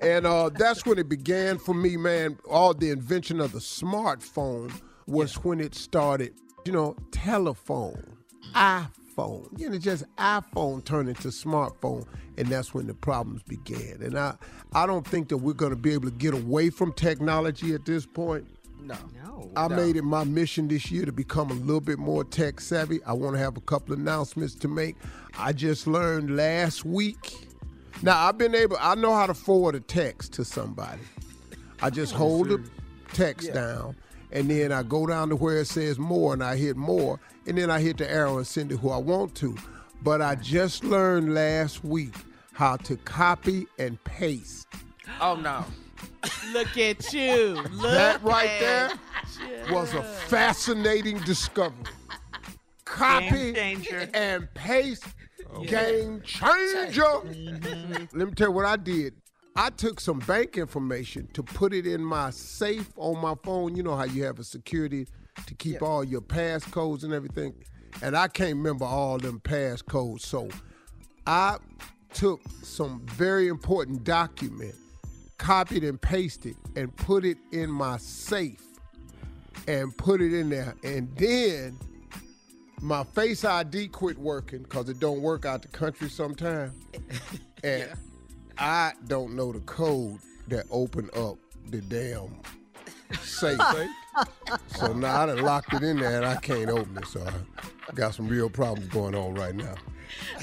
and 0.00 0.26
uh, 0.26 0.48
that's 0.50 0.84
when 0.84 0.98
it 0.98 1.08
began 1.08 1.58
for 1.58 1.74
me, 1.74 1.96
man. 1.96 2.38
All 2.50 2.74
the 2.74 2.90
invention 2.90 3.40
of 3.40 3.52
the 3.52 3.60
smartphone 3.60 4.72
was 5.06 5.34
when 5.44 5.60
it 5.60 5.74
started. 5.74 6.34
You 6.64 6.72
know, 6.72 6.96
telephone, 7.10 8.16
iPhone. 8.54 9.58
You 9.58 9.70
know, 9.70 9.78
just 9.78 10.04
iPhone 10.16 10.84
turned 10.84 11.08
into 11.08 11.28
smartphone, 11.28 12.06
and 12.38 12.48
that's 12.48 12.72
when 12.72 12.86
the 12.86 12.94
problems 12.94 13.42
began. 13.42 13.98
And 14.00 14.18
I, 14.18 14.34
I 14.72 14.86
don't 14.86 15.06
think 15.06 15.28
that 15.30 15.38
we're 15.38 15.54
going 15.54 15.72
to 15.72 15.76
be 15.76 15.92
able 15.92 16.08
to 16.08 16.16
get 16.16 16.34
away 16.34 16.70
from 16.70 16.92
technology 16.92 17.74
at 17.74 17.84
this 17.84 18.06
point. 18.06 18.46
No. 18.80 18.96
No. 19.24 19.50
I 19.56 19.68
made 19.68 19.96
it 19.96 20.02
my 20.02 20.24
mission 20.24 20.68
this 20.68 20.90
year 20.90 21.04
to 21.04 21.12
become 21.12 21.50
a 21.50 21.54
little 21.54 21.80
bit 21.80 21.98
more 21.98 22.24
tech 22.24 22.60
savvy. 22.60 23.02
I 23.04 23.12
want 23.12 23.34
to 23.34 23.38
have 23.40 23.56
a 23.56 23.60
couple 23.60 23.94
announcements 23.94 24.54
to 24.56 24.68
make. 24.68 24.96
I 25.38 25.52
just 25.52 25.86
learned 25.86 26.36
last 26.36 26.84
week. 26.84 27.48
Now 28.02 28.26
I've 28.26 28.38
been 28.38 28.54
able. 28.54 28.76
I 28.80 28.94
know 28.94 29.14
how 29.14 29.26
to 29.26 29.34
forward 29.34 29.74
a 29.74 29.80
text 29.80 30.32
to 30.34 30.44
somebody. 30.44 31.02
I 31.80 31.90
just 31.90 32.12
hold 32.12 32.48
the 32.48 32.64
text 33.12 33.52
down, 33.52 33.96
and 34.32 34.50
then 34.50 34.72
I 34.72 34.82
go 34.82 35.06
down 35.06 35.28
to 35.28 35.36
where 35.36 35.58
it 35.58 35.66
says 35.66 35.98
more, 35.98 36.32
and 36.32 36.42
I 36.42 36.56
hit 36.56 36.76
more, 36.76 37.20
and 37.46 37.56
then 37.58 37.70
I 37.70 37.80
hit 37.80 37.98
the 37.98 38.10
arrow 38.10 38.38
and 38.38 38.46
send 38.46 38.72
it 38.72 38.78
who 38.78 38.90
I 38.90 38.96
want 38.96 39.34
to. 39.36 39.56
But 40.02 40.20
I 40.20 40.34
just 40.34 40.82
learned 40.84 41.34
last 41.34 41.84
week 41.84 42.14
how 42.52 42.76
to 42.78 42.96
copy 42.96 43.66
and 43.78 44.02
paste. 44.04 44.66
Oh 45.20 45.36
no. 45.36 45.64
Look 46.52 46.76
at 46.78 47.12
you. 47.12 47.62
Look 47.70 47.92
that 47.92 48.22
right 48.22 48.48
at 48.48 48.98
there 49.64 49.74
was 49.74 49.94
a 49.94 50.02
fascinating 50.02 51.18
discovery. 51.20 51.84
Copy 52.84 53.56
and 54.12 54.52
paste, 54.54 55.04
game 55.66 56.20
changer. 56.24 57.02
Mm-hmm. 57.02 58.18
Let 58.18 58.28
me 58.28 58.34
tell 58.34 58.48
you 58.48 58.52
what 58.52 58.66
I 58.66 58.76
did. 58.76 59.14
I 59.54 59.68
took 59.70 60.00
some 60.00 60.18
bank 60.20 60.56
information 60.56 61.28
to 61.34 61.42
put 61.42 61.74
it 61.74 61.86
in 61.86 62.02
my 62.02 62.30
safe 62.30 62.90
on 62.96 63.20
my 63.20 63.34
phone. 63.44 63.76
You 63.76 63.82
know 63.82 63.96
how 63.96 64.04
you 64.04 64.24
have 64.24 64.38
a 64.38 64.44
security 64.44 65.06
to 65.46 65.54
keep 65.54 65.82
all 65.82 66.02
your 66.02 66.22
passcodes 66.22 67.04
and 67.04 67.12
everything. 67.12 67.54
And 68.00 68.16
I 68.16 68.28
can't 68.28 68.56
remember 68.56 68.86
all 68.86 69.18
them 69.18 69.40
passcodes. 69.40 70.22
So 70.22 70.48
I 71.26 71.58
took 72.14 72.40
some 72.62 73.04
very 73.06 73.48
important 73.48 74.04
document, 74.04 74.74
copied 75.36 75.84
and 75.84 76.00
pasted, 76.00 76.56
and 76.74 76.94
put 76.96 77.24
it 77.26 77.36
in 77.52 77.70
my 77.70 77.98
safe 77.98 78.62
and 79.68 79.94
put 79.98 80.22
it 80.22 80.32
in 80.32 80.48
there. 80.48 80.74
And 80.82 81.14
then 81.16 81.78
my 82.80 83.04
face 83.04 83.44
ID 83.44 83.88
quit 83.88 84.16
working 84.16 84.62
because 84.62 84.88
it 84.88 84.98
don't 84.98 85.20
work 85.20 85.44
out 85.44 85.60
the 85.60 85.68
country 85.68 86.08
sometimes. 86.08 86.72
And 87.64 87.92
I 88.62 88.92
don't 89.08 89.34
know 89.34 89.50
the 89.50 89.58
code 89.60 90.20
that 90.46 90.66
opened 90.70 91.10
up 91.16 91.36
the 91.70 91.80
damn 91.80 92.30
safe. 93.20 93.58
so 94.76 94.92
now 94.92 95.22
I 95.22 95.26
done 95.26 95.42
locked 95.42 95.74
it 95.74 95.82
in 95.82 95.98
there 95.98 96.18
and 96.18 96.24
I 96.24 96.36
can't 96.36 96.70
open 96.70 96.96
it. 96.96 97.06
So 97.06 97.26
I 97.26 97.92
got 97.94 98.14
some 98.14 98.28
real 98.28 98.48
problems 98.48 98.88
going 98.88 99.16
on 99.16 99.34
right 99.34 99.56
now. 99.56 99.74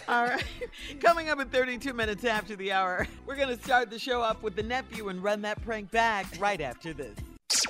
All 0.10 0.26
right. 0.26 0.44
Coming 1.00 1.30
up 1.30 1.40
in 1.40 1.48
32 1.48 1.94
minutes 1.94 2.26
after 2.26 2.58
the 2.58 2.74
hour, 2.74 3.08
we're 3.26 3.38
going 3.38 3.56
to 3.56 3.64
start 3.64 3.90
the 3.90 3.98
show 3.98 4.22
off 4.22 4.44
with 4.44 4.58
the 4.58 4.64
nephew 4.64 5.08
and 5.08 5.24
run 5.24 5.42
that 5.44 5.62
prank 5.62 5.90
back 5.90 6.26
right 6.40 6.60
after 6.60 6.92
this. 6.92 7.16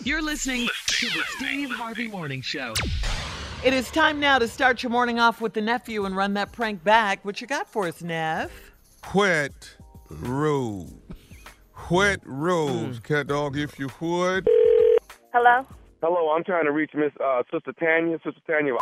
You're 0.04 0.24
listening 0.24 0.68
to 0.88 1.10
the 1.10 1.24
Steve 1.38 1.70
Harvey 1.70 2.08
Morning 2.08 2.42
Show. 2.42 2.74
It 3.64 3.74
is 3.74 3.92
time 3.92 4.20
now 4.20 4.40
to 4.40 4.48
start 4.48 4.82
your 4.82 4.90
morning 4.90 5.20
off 5.20 5.42
with 5.42 5.54
the 5.54 5.62
nephew 5.62 6.06
and 6.06 6.16
run 6.16 6.34
that 6.34 6.52
prank 6.54 6.84
back. 6.84 7.24
What 7.24 7.40
you 7.40 7.46
got 7.46 7.70
for 7.70 7.88
us, 7.88 8.02
Nev? 8.02 8.52
Wet 9.14 9.76
rose. 10.10 10.94
Wet 11.90 12.20
rose. 12.26 13.00
Cat 13.00 13.28
dog, 13.28 13.58
if 13.58 13.80
you 13.80 13.90
would. 14.00 14.48
Hello? 15.34 15.66
Hello, 16.02 16.32
I'm 16.32 16.44
trying 16.44 16.66
to 16.66 16.72
reach 16.72 16.92
Miss 16.94 17.12
uh, 17.24 17.44
Sister 17.52 17.74
Tanya. 17.80 18.18
Sister 18.24 18.42
Tanya. 18.48 18.74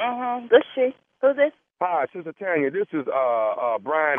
Mm-hmm. 0.00 0.46
This 0.50 0.62
she. 0.74 0.94
Who's 1.20 1.36
this? 1.36 1.52
Hi, 1.80 2.06
Sister 2.14 2.32
Tanya. 2.32 2.70
This 2.70 2.86
is 2.92 3.06
uh, 3.06 3.50
uh, 3.50 3.78
Brian. 3.78 4.16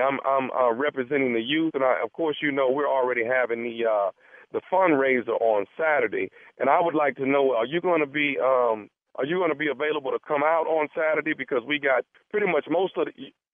I'm 0.00 0.18
I'm 0.26 0.50
uh, 0.50 0.72
representing 0.72 1.34
the 1.34 1.40
youth, 1.40 1.72
and 1.74 1.84
I, 1.84 2.00
of 2.02 2.12
course, 2.12 2.36
you 2.42 2.52
know 2.52 2.70
we're 2.70 2.88
already 2.88 3.24
having 3.24 3.62
the 3.62 3.88
uh, 3.88 4.10
the 4.52 4.60
fundraiser 4.72 5.40
on 5.40 5.66
Saturday, 5.76 6.30
and 6.58 6.68
I 6.68 6.80
would 6.80 6.94
like 6.94 7.16
to 7.16 7.26
know: 7.26 7.52
Are 7.52 7.66
you 7.66 7.80
going 7.80 8.00
to 8.00 8.06
be 8.06 8.36
um, 8.42 8.88
Are 9.16 9.26
you 9.26 9.36
going 9.36 9.50
to 9.50 9.58
be 9.58 9.68
available 9.68 10.10
to 10.10 10.18
come 10.26 10.42
out 10.42 10.66
on 10.66 10.88
Saturday? 10.94 11.32
Because 11.36 11.62
we 11.66 11.78
got 11.78 12.04
pretty 12.30 12.46
much 12.46 12.66
most 12.70 12.96
of 12.96 13.06
the 13.06 13.12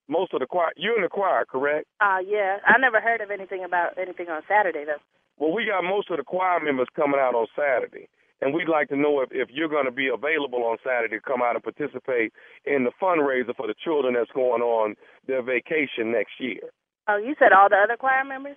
most 0.09 0.35
of 0.35 0.41
the 0.41 0.47
choir. 0.47 0.71
You're 0.77 0.97
in 0.97 1.03
the 1.03 1.09
choir, 1.09 1.45
correct? 1.45 1.87
Uh, 2.01 2.19
yeah. 2.27 2.59
I 2.67 2.79
never 2.79 3.01
heard 3.01 3.21
of 3.21 3.31
anything 3.31 3.65
about 3.65 3.97
anything 3.99 4.29
on 4.29 4.43
Saturday, 4.49 4.85
though. 4.85 5.01
Well, 5.39 5.53
we 5.53 5.67
got 5.67 5.83
most 5.83 6.11
of 6.11 6.19
the 6.19 6.25
choir 6.25 6.61
members 6.61 6.89
coming 6.95 7.19
out 7.19 7.35
on 7.35 7.47
Saturday, 7.57 8.09
and 8.41 8.55
we'd 8.55 8.69
like 8.69 8.89
to 8.91 8.97
know 8.97 9.21
if, 9.21 9.31
if 9.33 9.49
you're 9.51 9.69
going 9.69 9.87
to 9.87 9.91
be 9.91 10.07
available 10.07 10.63
on 10.63 10.79
Saturday 10.85 11.17
to 11.19 11.23
come 11.23 11.43
out 11.43 11.57
and 11.57 11.65
participate 11.65 12.33
in 12.65 12.85
the 12.85 12.93
fundraiser 13.03 13.55
for 13.57 13.67
the 13.67 13.75
children 13.83 14.15
that's 14.15 14.31
going 14.31 14.63
on 14.63 14.95
their 15.27 15.43
vacation 15.43 16.13
next 16.13 16.39
year. 16.39 16.71
Oh, 17.09 17.17
you 17.19 17.35
said 17.39 17.53
all 17.53 17.69
the 17.69 17.77
other 17.83 17.97
choir 17.99 18.25
members? 18.25 18.57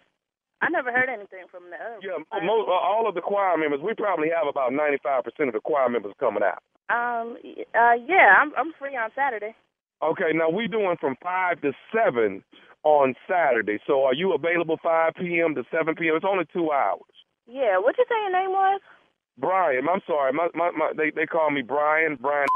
I 0.62 0.69
never 0.69 0.91
heard 0.91 1.10
anything 1.10 1.45
from 1.51 1.69
the 1.69 1.77
other. 1.77 2.01
Yeah, 2.01 2.17
most, 2.41 2.65
all 2.69 3.05
of 3.07 3.13
the 3.15 3.21
choir 3.21 3.57
members. 3.57 3.79
We 3.81 3.93
probably 3.93 4.29
have 4.33 4.47
about 4.47 4.71
95% 4.71 5.25
of 5.47 5.53
the 5.53 5.62
choir 5.62 5.89
members 5.89 6.13
coming 6.19 6.41
out. 6.41 6.62
Um, 6.89 7.38
y- 7.43 7.65
uh, 7.75 7.93
yeah, 8.07 8.33
I'm 8.41 8.53
I'm 8.57 8.73
free 8.79 8.95
on 8.95 9.10
Saturday. 9.13 9.53
Okay, 10.03 10.31
now 10.33 10.49
we're 10.49 10.67
doing 10.67 10.95
from 10.99 11.15
five 11.23 11.62
to 11.62 11.71
seven 11.93 12.43
on 12.83 13.15
Saturday. 13.27 13.79
So 13.88 14.03
are 14.03 14.13
you 14.13 14.33
available 14.33 14.77
5 14.81 15.13
p.m. 15.17 15.55
to 15.55 15.63
7 15.71 15.95
p.m.? 15.95 16.15
It's 16.15 16.25
only 16.27 16.45
two 16.53 16.71
hours. 16.71 17.01
Yeah, 17.47 17.79
what 17.79 17.97
you 17.97 18.05
say 18.07 18.15
your 18.21 18.31
name 18.31 18.51
was? 18.51 18.81
Brian, 19.39 19.88
I'm 19.91 20.01
sorry. 20.05 20.33
My, 20.33 20.49
my, 20.53 20.71
my, 20.71 20.91
they 20.95 21.12
they 21.15 21.25
call 21.25 21.51
me 21.51 21.62
Brian. 21.62 22.17
Brian. 22.19 22.47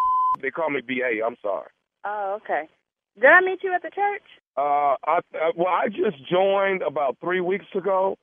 They 0.41 0.51
call 0.51 0.69
me 0.69 0.81
BA. 0.81 1.25
I'm 1.25 1.35
sorry. 1.41 1.69
Oh, 2.05 2.39
okay. 2.41 2.67
Did 3.15 3.29
I 3.29 3.41
meet 3.41 3.59
you 3.63 3.73
at 3.73 3.81
the 3.81 3.91
church? 3.93 4.23
Uh, 4.57 4.95
I, 5.05 5.19
uh, 5.35 5.51
well, 5.55 5.67
I 5.67 5.87
just 5.87 6.17
joined 6.29 6.81
about 6.81 7.17
three 7.21 7.41
weeks 7.41 7.65
ago, 7.75 8.17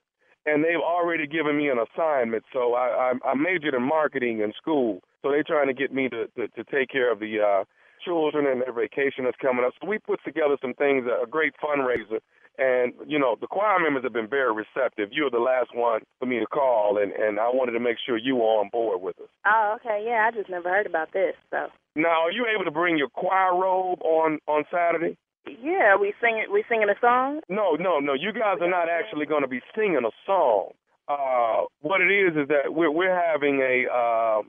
and 0.46 0.64
they've 0.64 0.82
already 0.82 1.26
given 1.26 1.56
me 1.58 1.68
an 1.68 1.78
assignment. 1.78 2.44
So 2.52 2.74
I, 2.74 3.12
I, 3.24 3.30
I 3.30 3.34
majored 3.34 3.74
in 3.74 3.82
marketing 3.82 4.40
in 4.40 4.52
school. 4.60 5.00
So 5.22 5.30
they're 5.30 5.44
trying 5.44 5.68
to 5.68 5.74
get 5.74 5.92
me 5.92 6.08
to, 6.08 6.26
to, 6.36 6.48
to 6.48 6.64
take 6.64 6.90
care 6.90 7.12
of 7.12 7.20
the 7.20 7.38
uh, 7.40 7.64
children 8.08 8.48
and 8.48 8.64
their 8.64 8.72
vacation 8.72 9.28
that's 9.28 9.36
coming 9.36 9.64
up. 9.68 9.76
So 9.76 9.84
we 9.92 9.98
put 10.00 10.24
together 10.24 10.56
some 10.64 10.72
things, 10.72 11.04
a 11.04 11.28
great 11.28 11.52
fundraiser, 11.60 12.24
And 12.58 12.92
you 13.06 13.18
know, 13.18 13.36
the 13.40 13.46
choir 13.46 13.78
members 13.78 14.02
have 14.02 14.12
been 14.12 14.28
very 14.28 14.52
receptive. 14.52 15.10
You're 15.12 15.30
the 15.30 15.38
last 15.38 15.70
one 15.74 16.00
for 16.18 16.26
me 16.26 16.40
to 16.40 16.46
call, 16.46 16.98
and 16.98 17.12
and 17.12 17.38
I 17.38 17.48
wanted 17.48 17.72
to 17.72 17.80
make 17.80 17.98
sure 18.04 18.18
you 18.18 18.34
were 18.34 18.58
on 18.58 18.68
board 18.70 19.00
with 19.00 19.16
us. 19.20 19.30
Oh, 19.46 19.76
okay. 19.76 20.04
Yeah, 20.04 20.26
I 20.26 20.36
just 20.36 20.50
never 20.50 20.68
heard 20.68 20.86
about 20.86 21.12
this. 21.12 21.34
So. 21.50 21.68
Now, 21.94 22.26
are 22.26 22.32
you 22.32 22.46
able 22.52 22.64
to 22.64 22.72
bring 22.72 22.98
your 22.98 23.08
choir 23.10 23.54
robe 23.54 24.02
on 24.02 24.40
on 24.48 24.64
Saturday? 24.72 25.16
Yeah, 25.46 25.96
we 25.96 26.12
singing 26.20 26.46
we 26.52 26.64
singing 26.68 26.90
a 26.90 26.98
song. 27.00 27.40
No, 27.48 27.76
no, 27.78 28.00
no. 28.00 28.14
You 28.14 28.32
guys 28.32 28.58
are 28.60 28.68
not 28.70 28.88
actually 28.88 29.26
going 29.26 29.42
to 29.42 29.48
be 29.48 29.60
singing 29.76 30.02
a 30.04 30.10
song. 30.26 30.72
Uh, 31.06 31.64
what 31.80 32.00
it 32.00 32.10
is 32.10 32.36
is 32.36 32.48
that 32.48 32.74
we're 32.74 32.90
we're 32.90 33.14
having 33.14 33.60
a, 33.60 33.86
uh, 33.88 34.42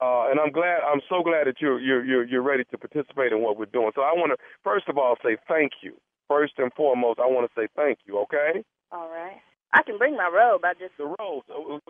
uh, 0.00 0.30
and 0.30 0.40
I'm 0.40 0.50
glad, 0.50 0.80
I'm 0.80 1.00
so 1.08 1.22
glad 1.22 1.46
that 1.46 1.60
you're 1.60 1.80
you're 1.80 2.04
you're 2.04 2.24
you're 2.24 2.42
ready 2.42 2.64
to 2.70 2.78
participate 2.78 3.32
in 3.32 3.42
what 3.42 3.58
we're 3.58 3.66
doing. 3.66 3.92
So 3.94 4.02
I 4.02 4.12
want 4.12 4.32
to 4.32 4.38
first 4.64 4.88
of 4.88 4.96
all 4.98 5.16
say 5.22 5.36
thank 5.48 5.72
you. 5.82 5.94
First 6.28 6.54
and 6.58 6.72
foremost, 6.74 7.18
I 7.18 7.26
want 7.26 7.50
to 7.50 7.60
say 7.60 7.68
thank 7.76 7.98
you. 8.06 8.18
Okay. 8.20 8.64
All 8.92 9.10
right. 9.10 9.40
I 9.72 9.82
can 9.82 9.98
bring 9.98 10.16
my 10.16 10.30
robe. 10.32 10.62
I 10.64 10.74
just 10.74 10.96
the 10.98 11.04
robe. 11.04 11.44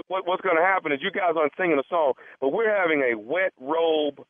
What, 0.09 0.27
what's 0.27 0.43
going 0.43 0.57
to 0.57 0.63
happen 0.63 0.93
is 0.93 1.01
you 1.03 1.11
guys 1.11 1.33
aren't 1.37 1.53
singing 1.57 1.79
a 1.79 1.89
song, 1.89 2.13
but 2.41 2.53
we're 2.53 2.75
having 2.75 3.01
a 3.01 3.17
wet 3.17 3.53
robe 3.59 4.21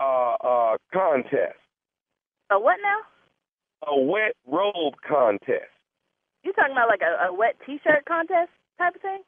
uh, 0.00 0.34
uh, 0.34 0.76
contest. 0.92 1.58
A 2.50 2.58
what 2.58 2.78
now? 2.82 3.92
A 3.92 4.00
wet 4.00 4.34
robe 4.46 4.94
contest. 5.06 5.70
You 6.42 6.52
talking 6.52 6.72
about 6.72 6.88
like 6.88 7.02
a, 7.02 7.28
a 7.28 7.34
wet 7.34 7.56
T-shirt 7.64 8.04
contest 8.06 8.50
type 8.78 8.94
of 8.94 9.02
thing? 9.02 9.22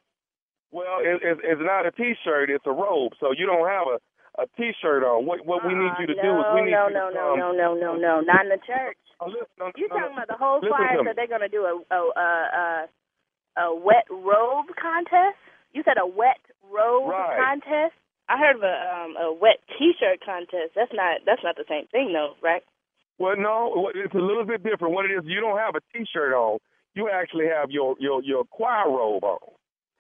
Well, 0.71 1.01
it, 1.01 1.23
it, 1.25 1.39
it's 1.45 1.63
not 1.65 1.87
a 1.87 1.93
T-shirt; 1.93 2.51
it's 2.51 2.67
a 2.67 2.73
robe. 2.73 3.13
So 3.21 3.33
you 3.33 3.47
don't 3.47 3.69
have 3.69 3.87
a 3.89 3.99
a 4.39 4.47
T-shirt 4.57 5.03
on. 5.03 5.27
What 5.27 5.45
what 5.47 5.65
we 5.67 5.75
need 5.75 5.93
you 5.99 6.07
to 6.07 6.15
no, 6.15 6.23
do 6.23 6.31
is 6.41 6.47
we 6.55 6.61
need 6.63 6.73
no, 6.77 6.87
you 6.89 6.95
no, 6.95 7.05
to 7.09 7.15
no, 7.15 7.25
come. 7.35 7.39
no, 7.41 7.49
no, 7.53 7.69
no, 7.75 7.91
no, 7.97 8.21
not 8.21 8.45
in 8.47 8.51
the 8.55 8.63
church. 8.63 8.99
Oh, 9.21 9.27
listen, 9.27 9.51
no, 9.59 9.73
You 9.75 9.89
no, 9.91 9.97
talking 9.99 10.15
no. 10.15 10.23
about 10.23 10.29
the 10.31 10.39
whole 10.39 10.61
choir? 10.61 10.95
So 11.03 11.11
they're 11.17 11.27
gonna 11.27 11.49
do 11.49 11.65
a 11.67 11.75
a 11.91 12.01
a 12.15 12.29
a, 13.59 13.63
a 13.65 13.75
wet 13.75 14.07
robe 14.11 14.71
contest? 14.79 15.41
You 15.73 15.83
said 15.85 15.99
a 15.99 16.07
wet 16.07 16.39
robe 16.71 17.11
Right. 17.11 17.37
contest? 17.39 17.95
I 18.29 18.39
heard 18.39 18.57
of 18.57 18.63
a 18.63 18.77
um 18.93 19.17
a 19.17 19.33
wet 19.33 19.59
T-shirt 19.79 20.21
contest. 20.25 20.77
That's 20.77 20.93
not 20.93 21.25
that's 21.27 21.43
not 21.43 21.57
the 21.57 21.65
same 21.69 21.89
thing, 21.89 22.13
though, 22.13 22.37
right? 22.43 22.63
Well, 23.19 23.37
no, 23.37 23.91
it's 23.95 24.15
a 24.15 24.19
little 24.23 24.45
bit 24.45 24.63
different. 24.63 24.95
What 24.95 25.07
it 25.07 25.11
is, 25.17 25.25
you 25.25 25.41
don't 25.41 25.59
have 25.59 25.75
a 25.75 25.83
T-shirt 25.93 26.33
on. 26.33 26.59
You 26.95 27.11
actually 27.11 27.47
have 27.49 27.71
your 27.71 27.97
your 27.99 28.23
your 28.23 28.45
choir 28.45 28.89
robe 28.89 29.25
on, 29.25 29.39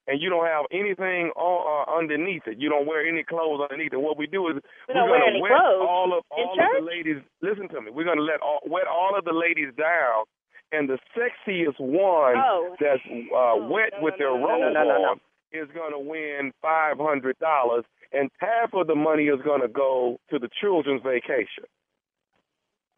and 0.08 0.20
you 0.20 0.30
don't 0.30 0.46
have 0.46 0.64
anything 0.72 1.30
on, 1.36 1.56
uh, 1.68 1.84
underneath 2.00 2.42
it. 2.48 2.58
You 2.58 2.68
don't 2.68 2.86
wear 2.86 3.06
any 3.06 3.22
clothes 3.22 3.60
underneath 3.60 3.92
it. 3.92 4.00
What 4.00 4.16
we 4.16 4.26
do 4.26 4.48
is 4.48 4.56
We 4.88 4.94
are 4.96 5.06
gonna 5.06 5.26
any 5.28 5.42
wet 5.42 5.52
clothes 5.52 5.84
all 5.86 6.16
of 6.16 6.24
in 6.36 6.44
all 6.48 6.52
of 6.52 6.58
church? 6.58 6.80
the 6.80 6.86
ladies. 6.86 7.20
Listen 7.42 7.68
to 7.68 7.80
me. 7.82 7.90
We're 7.92 8.08
gonna 8.08 8.22
let 8.24 8.40
all, 8.40 8.60
wet 8.66 8.88
all 8.88 9.12
of 9.16 9.24
the 9.24 9.32
ladies 9.36 9.70
down, 9.76 10.24
and 10.72 10.88
the 10.88 10.98
sexiest 11.14 11.78
one 11.78 12.36
Oh. 12.40 12.74
that's 12.80 13.04
uh, 13.06 13.68
wet 13.68 13.92
with 14.00 14.14
their 14.18 14.32
no, 14.32 14.40
robe 14.48 14.72
no, 14.72 14.82
no, 14.82 14.84
no. 14.84 15.04
on 15.12 15.20
is 15.52 15.68
gonna 15.76 15.98
win 16.00 16.52
five 16.60 16.98
hundred 16.98 17.38
dollars, 17.38 17.84
and 18.12 18.30
half 18.38 18.72
of 18.74 18.86
the 18.86 18.94
money 18.96 19.28
is 19.28 19.40
gonna 19.44 19.68
go 19.68 20.18
to 20.30 20.38
the 20.38 20.48
children's 20.60 21.02
vacation. 21.02 21.64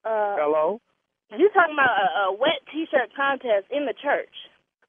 Uh, 0.04 0.34
Hello. 0.38 0.80
you 1.36 1.50
talking 1.54 1.74
about 1.74 1.92
a, 1.92 2.30
a 2.30 2.32
wet 2.32 2.58
T-shirt 2.72 3.10
contest 3.14 3.66
in 3.70 3.84
the 3.86 3.94
church? 4.02 4.32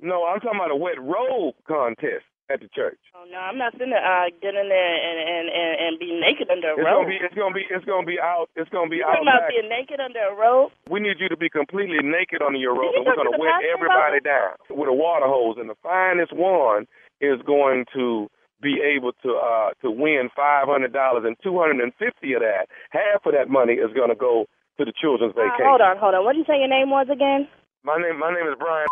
No, 0.02 0.26
I'm 0.26 0.40
talking 0.42 0.60
about 0.60 0.72
a 0.72 0.76
wet 0.76 0.98
robe 1.02 1.56
contest 1.68 2.26
at 2.50 2.60
the 2.60 2.68
church. 2.76 3.00
Oh 3.16 3.24
no, 3.32 3.38
I'm 3.38 3.56
not 3.58 3.72
finna 3.80 3.96
uh, 3.96 4.28
get 4.42 4.56
in 4.58 4.68
there 4.68 4.96
and 4.98 5.18
and 5.24 5.46
and, 5.48 5.72
and 5.88 5.92
be 6.02 6.12
naked 6.20 6.50
under 6.52 6.74
a 6.74 6.76
rope. 6.76 6.84
It's 6.84 6.92
robe. 6.92 7.08
gonna 7.08 7.08
be 7.08 7.20
it's 7.24 7.36
gonna 7.38 7.56
be 7.56 7.66
it's 7.70 7.86
gonna 7.86 8.08
be 8.10 8.20
out 8.20 8.50
it's 8.60 8.70
gonna 8.74 8.90
be 8.92 9.00
you 9.00 9.06
out 9.08 9.22
talking 9.24 9.30
about 9.30 9.48
being 9.48 9.70
naked 9.70 10.00
under 10.02 10.20
a 10.20 10.36
robe? 10.36 10.72
We 10.90 11.00
need 11.00 11.22
you 11.22 11.30
to 11.30 11.38
be 11.38 11.48
completely 11.50 12.02
naked 12.04 12.42
under 12.42 12.60
your 12.60 12.74
robe 12.76 12.92
you 12.98 13.00
and 13.00 13.06
we're 13.08 13.16
to 13.16 13.24
gonna 13.24 13.38
the 13.38 13.40
wet 13.40 13.64
everybody 13.72 14.20
about 14.20 14.58
down 14.68 14.78
with 14.78 14.90
a 14.90 14.94
water 14.98 15.30
hose 15.32 15.56
and 15.62 15.70
the 15.70 15.80
finest 15.86 16.34
one 16.36 16.90
is 17.22 17.40
going 17.48 17.86
to 17.96 18.28
be 18.60 18.82
able 18.84 19.14
to 19.24 19.38
uh 19.38 19.72
to 19.86 19.90
win 19.90 20.28
five 20.36 20.68
hundred 20.68 20.92
dollars 20.92 21.24
and 21.26 21.38
two 21.46 21.56
hundred 21.56 21.80
and 21.80 21.94
fifty 21.96 22.34
of 22.34 22.42
that. 22.42 22.68
Half 22.92 23.24
of 23.26 23.32
that 23.38 23.48
money 23.48 23.80
is 23.80 23.94
gonna 23.96 24.18
go 24.18 24.46
to 24.78 24.84
the 24.84 24.92
children's 24.98 25.38
Uh, 25.38 25.46
vacation. 25.46 25.66
hold 25.72 25.80
on, 25.82 25.96
hold 25.98 26.14
on. 26.20 26.26
What 26.26 26.34
did 26.34 26.44
you 26.44 26.50
say 26.52 26.60
your 26.60 26.68
name 26.74 26.90
was 26.90 27.08
again? 27.08 27.48
My 27.86 27.96
name 27.96 28.20
my 28.20 28.34
name 28.34 28.46
is 28.50 28.58
Brian 28.60 28.86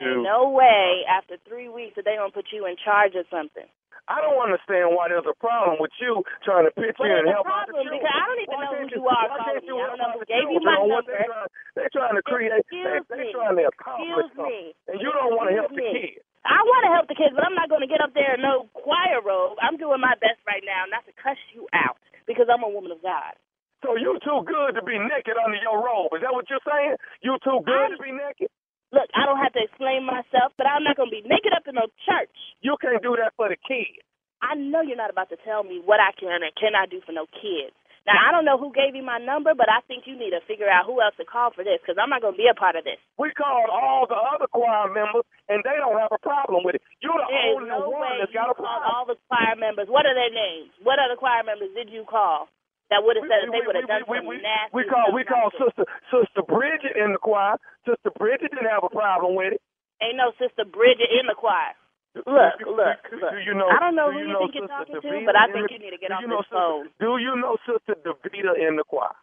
Ain't 0.00 0.22
no 0.22 0.50
way 0.54 1.02
after 1.10 1.36
three 1.48 1.68
weeks 1.68 1.96
that 1.96 2.04
they 2.06 2.14
gonna 2.16 2.30
put 2.30 2.54
you 2.54 2.66
in 2.66 2.76
charge 2.78 3.14
of 3.18 3.26
something. 3.30 3.66
I 4.08 4.24
don't 4.24 4.40
understand 4.40 4.96
why 4.96 5.12
there's 5.12 5.28
a 5.28 5.36
problem 5.36 5.76
with 5.84 5.92
you 6.00 6.24
trying 6.40 6.64
to 6.64 6.72
pitch 6.72 6.96
in 6.96 7.12
and 7.12 7.28
help 7.28 7.44
out 7.44 7.68
the 7.68 7.76
children. 7.76 8.00
because 8.00 8.08
I 8.08 8.24
don't 8.24 8.40
even 8.40 8.56
Why 8.56 8.64
know 8.64 8.72
who 8.72 8.88
can't 8.88 8.96
you 8.96 9.04
are 9.04 9.26
calling 9.28 9.60
me. 9.60 9.68
I 9.68 9.84
don't 9.84 10.00
know 10.00 10.12
who 10.16 10.24
gave 10.24 10.46
you 10.48 10.60
my 10.64 10.80
number. 10.80 11.12
They're 11.12 11.28
trying, 11.28 11.50
they're 11.76 11.92
trying 11.92 12.16
to 12.16 12.24
create. 12.24 12.64
They're 12.72 13.04
me. 13.04 13.36
trying 13.36 13.60
to 13.60 13.68
accomplish 13.68 14.32
Excuse 14.32 14.32
me. 14.40 14.72
and 14.88 14.96
you 15.04 15.12
don't 15.12 15.36
want 15.36 15.52
to 15.52 15.60
help 15.60 15.76
the 15.76 15.84
kids. 15.84 16.24
I 16.40 16.56
want 16.64 16.82
to 16.88 16.90
help 16.96 17.06
the 17.12 17.18
kids, 17.20 17.36
but 17.36 17.44
I'm 17.44 17.52
not 17.52 17.68
going 17.68 17.84
to 17.84 17.90
get 17.90 18.00
up 18.00 18.16
there 18.16 18.32
in 18.32 18.40
no 18.40 18.72
choir 18.72 19.20
robe. 19.20 19.60
I'm 19.60 19.76
doing 19.76 20.00
my 20.00 20.16
best 20.24 20.40
right 20.48 20.64
now 20.64 20.88
not 20.88 21.04
to 21.04 21.12
cuss 21.20 21.36
you 21.52 21.68
out 21.76 22.00
because 22.24 22.48
I'm 22.48 22.64
a 22.64 22.70
woman 22.72 22.88
of 22.96 23.04
God. 23.04 23.36
So 23.84 24.00
you 24.00 24.16
too 24.24 24.40
good 24.48 24.72
to 24.80 24.82
be 24.88 24.96
naked 24.96 25.36
under 25.36 25.60
your 25.60 25.84
robe. 25.84 26.16
Is 26.16 26.24
that 26.24 26.32
what 26.32 26.48
you're 26.48 26.64
saying? 26.64 26.96
You 27.20 27.36
too 27.44 27.60
good 27.60 27.92
to 27.92 28.00
be 28.00 28.16
naked? 28.16 28.48
Look, 28.92 29.08
I 29.12 29.26
don't 29.28 29.40
have 29.42 29.52
to 29.52 29.62
explain 29.62 30.04
myself, 30.06 30.56
but 30.56 30.66
I'm 30.66 30.84
not 30.84 30.96
going 30.96 31.10
to 31.12 31.16
be 31.20 31.26
naked 31.28 31.52
up 31.52 31.68
in 31.68 31.76
no 31.76 31.92
church. 32.08 32.32
You 32.64 32.76
can't 32.80 33.02
do 33.02 33.16
that 33.20 33.36
for 33.36 33.48
the 33.52 33.58
kids. 33.60 34.00
I 34.40 34.54
know 34.56 34.80
you're 34.80 34.96
not 35.00 35.10
about 35.10 35.28
to 35.34 35.38
tell 35.44 35.64
me 35.66 35.82
what 35.84 36.00
I 36.00 36.14
can 36.16 36.40
and 36.40 36.54
cannot 36.56 36.88
do 36.88 37.02
for 37.04 37.12
no 37.12 37.26
kids. 37.28 37.74
Now, 38.08 38.16
I 38.16 38.32
don't 38.32 38.48
know 38.48 38.56
who 38.56 38.72
gave 38.72 38.96
you 38.96 39.04
my 39.04 39.20
number, 39.20 39.52
but 39.52 39.68
I 39.68 39.84
think 39.84 40.08
you 40.08 40.16
need 40.16 40.32
to 40.32 40.40
figure 40.48 40.70
out 40.70 40.88
who 40.88 40.96
else 41.04 41.12
to 41.20 41.28
call 41.28 41.52
for 41.52 41.60
this 41.60 41.76
because 41.84 42.00
I'm 42.00 42.08
not 42.08 42.24
going 42.24 42.32
to 42.32 42.40
be 42.40 42.48
a 42.48 42.56
part 42.56 42.72
of 42.78 42.88
this. 42.88 42.96
We 43.20 43.28
called 43.36 43.68
all 43.68 44.08
the 44.08 44.16
other 44.16 44.48
choir 44.48 44.88
members, 44.88 45.28
and 45.52 45.60
they 45.60 45.76
don't 45.76 46.00
have 46.00 46.08
a 46.14 46.22
problem 46.24 46.64
with 46.64 46.80
it. 46.80 46.82
You're 47.04 47.12
the 47.20 47.28
There 47.28 47.52
is 47.52 47.56
only 47.60 47.68
no 47.68 47.92
one 47.92 48.16
that's 48.16 48.32
got 48.32 48.48
a 48.48 48.56
called 48.56 48.64
problem. 48.64 48.88
all 48.88 49.04
the 49.04 49.18
choir 49.28 49.52
members. 49.60 49.92
What 49.92 50.08
are 50.08 50.16
their 50.16 50.32
names? 50.32 50.72
What 50.80 50.96
other 50.96 51.20
choir 51.20 51.44
members 51.44 51.68
did 51.76 51.92
you 51.92 52.08
call 52.08 52.48
that 52.90 53.04
would 53.04 53.16
have 53.20 53.28
said 53.28 53.44
that 53.44 53.52
they 53.52 53.60
would 53.64 53.76
have 53.76 53.88
done 53.88 54.04
we, 54.08 54.20
we, 54.24 54.36
nasty 54.40 54.72
we 54.72 54.82
call 54.88 55.12
we 55.12 55.22
call 55.24 55.52
sister 55.56 55.84
sister 56.08 56.42
Bridget 56.46 56.96
in 56.96 57.12
the 57.12 57.20
choir. 57.20 57.56
Sister 57.84 58.10
Bridget 58.16 58.52
didn't 58.52 58.68
have 58.72 58.84
a 58.84 58.92
problem 58.92 59.34
with 59.36 59.56
it. 59.56 59.60
Ain't 60.00 60.16
no 60.16 60.30
Sister 60.38 60.64
Bridget 60.64 61.10
in 61.10 61.26
the 61.26 61.34
choir. 61.34 61.74
Look, 62.14 62.26
look, 62.64 62.98
look. 63.12 63.32
Do 63.34 63.38
you 63.44 63.52
know? 63.54 63.68
I 63.68 63.78
don't 63.78 63.94
know 63.94 64.10
do 64.10 64.18
who 64.18 64.20
you 64.24 64.26
you 64.28 64.32
know 64.32 64.40
think 64.48 64.54
you're 64.56 64.66
talking 64.70 64.94
to, 64.96 65.10
but 65.26 65.36
I 65.36 65.46
think 65.52 65.68
the- 65.68 65.74
you 65.74 65.80
need 65.82 65.90
to 65.94 65.98
get 66.00 66.08
do 66.08 66.14
off 66.18 66.22
you 66.22 66.28
know 66.28 66.38
this 66.40 66.46
Sister, 66.50 66.58
phone. 66.58 66.84
Do 66.98 67.10
you 67.18 67.32
know 67.36 67.54
Sister 67.68 67.94
Davida 68.06 68.54
in 68.58 68.76
the 68.76 68.84
choir? 68.84 69.14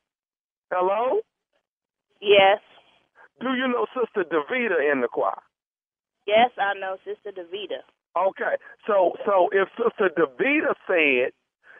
Hello? 0.72 1.20
Yes, 2.22 2.60
Do 3.42 3.54
you 3.54 3.68
know 3.68 3.86
Sister 3.94 4.24
Davida 4.24 4.80
in 4.92 5.02
the 5.02 5.08
choir? 5.08 5.40
yes, 6.26 6.52
I 6.58 6.74
know 6.80 6.98
Sister 7.06 7.32
Davida. 7.32 7.84
Okay, 8.18 8.56
so 8.88 9.14
so 9.26 9.50
if 9.52 9.68
Sister 9.76 10.10
Davida 10.16 10.74
said 10.88 11.34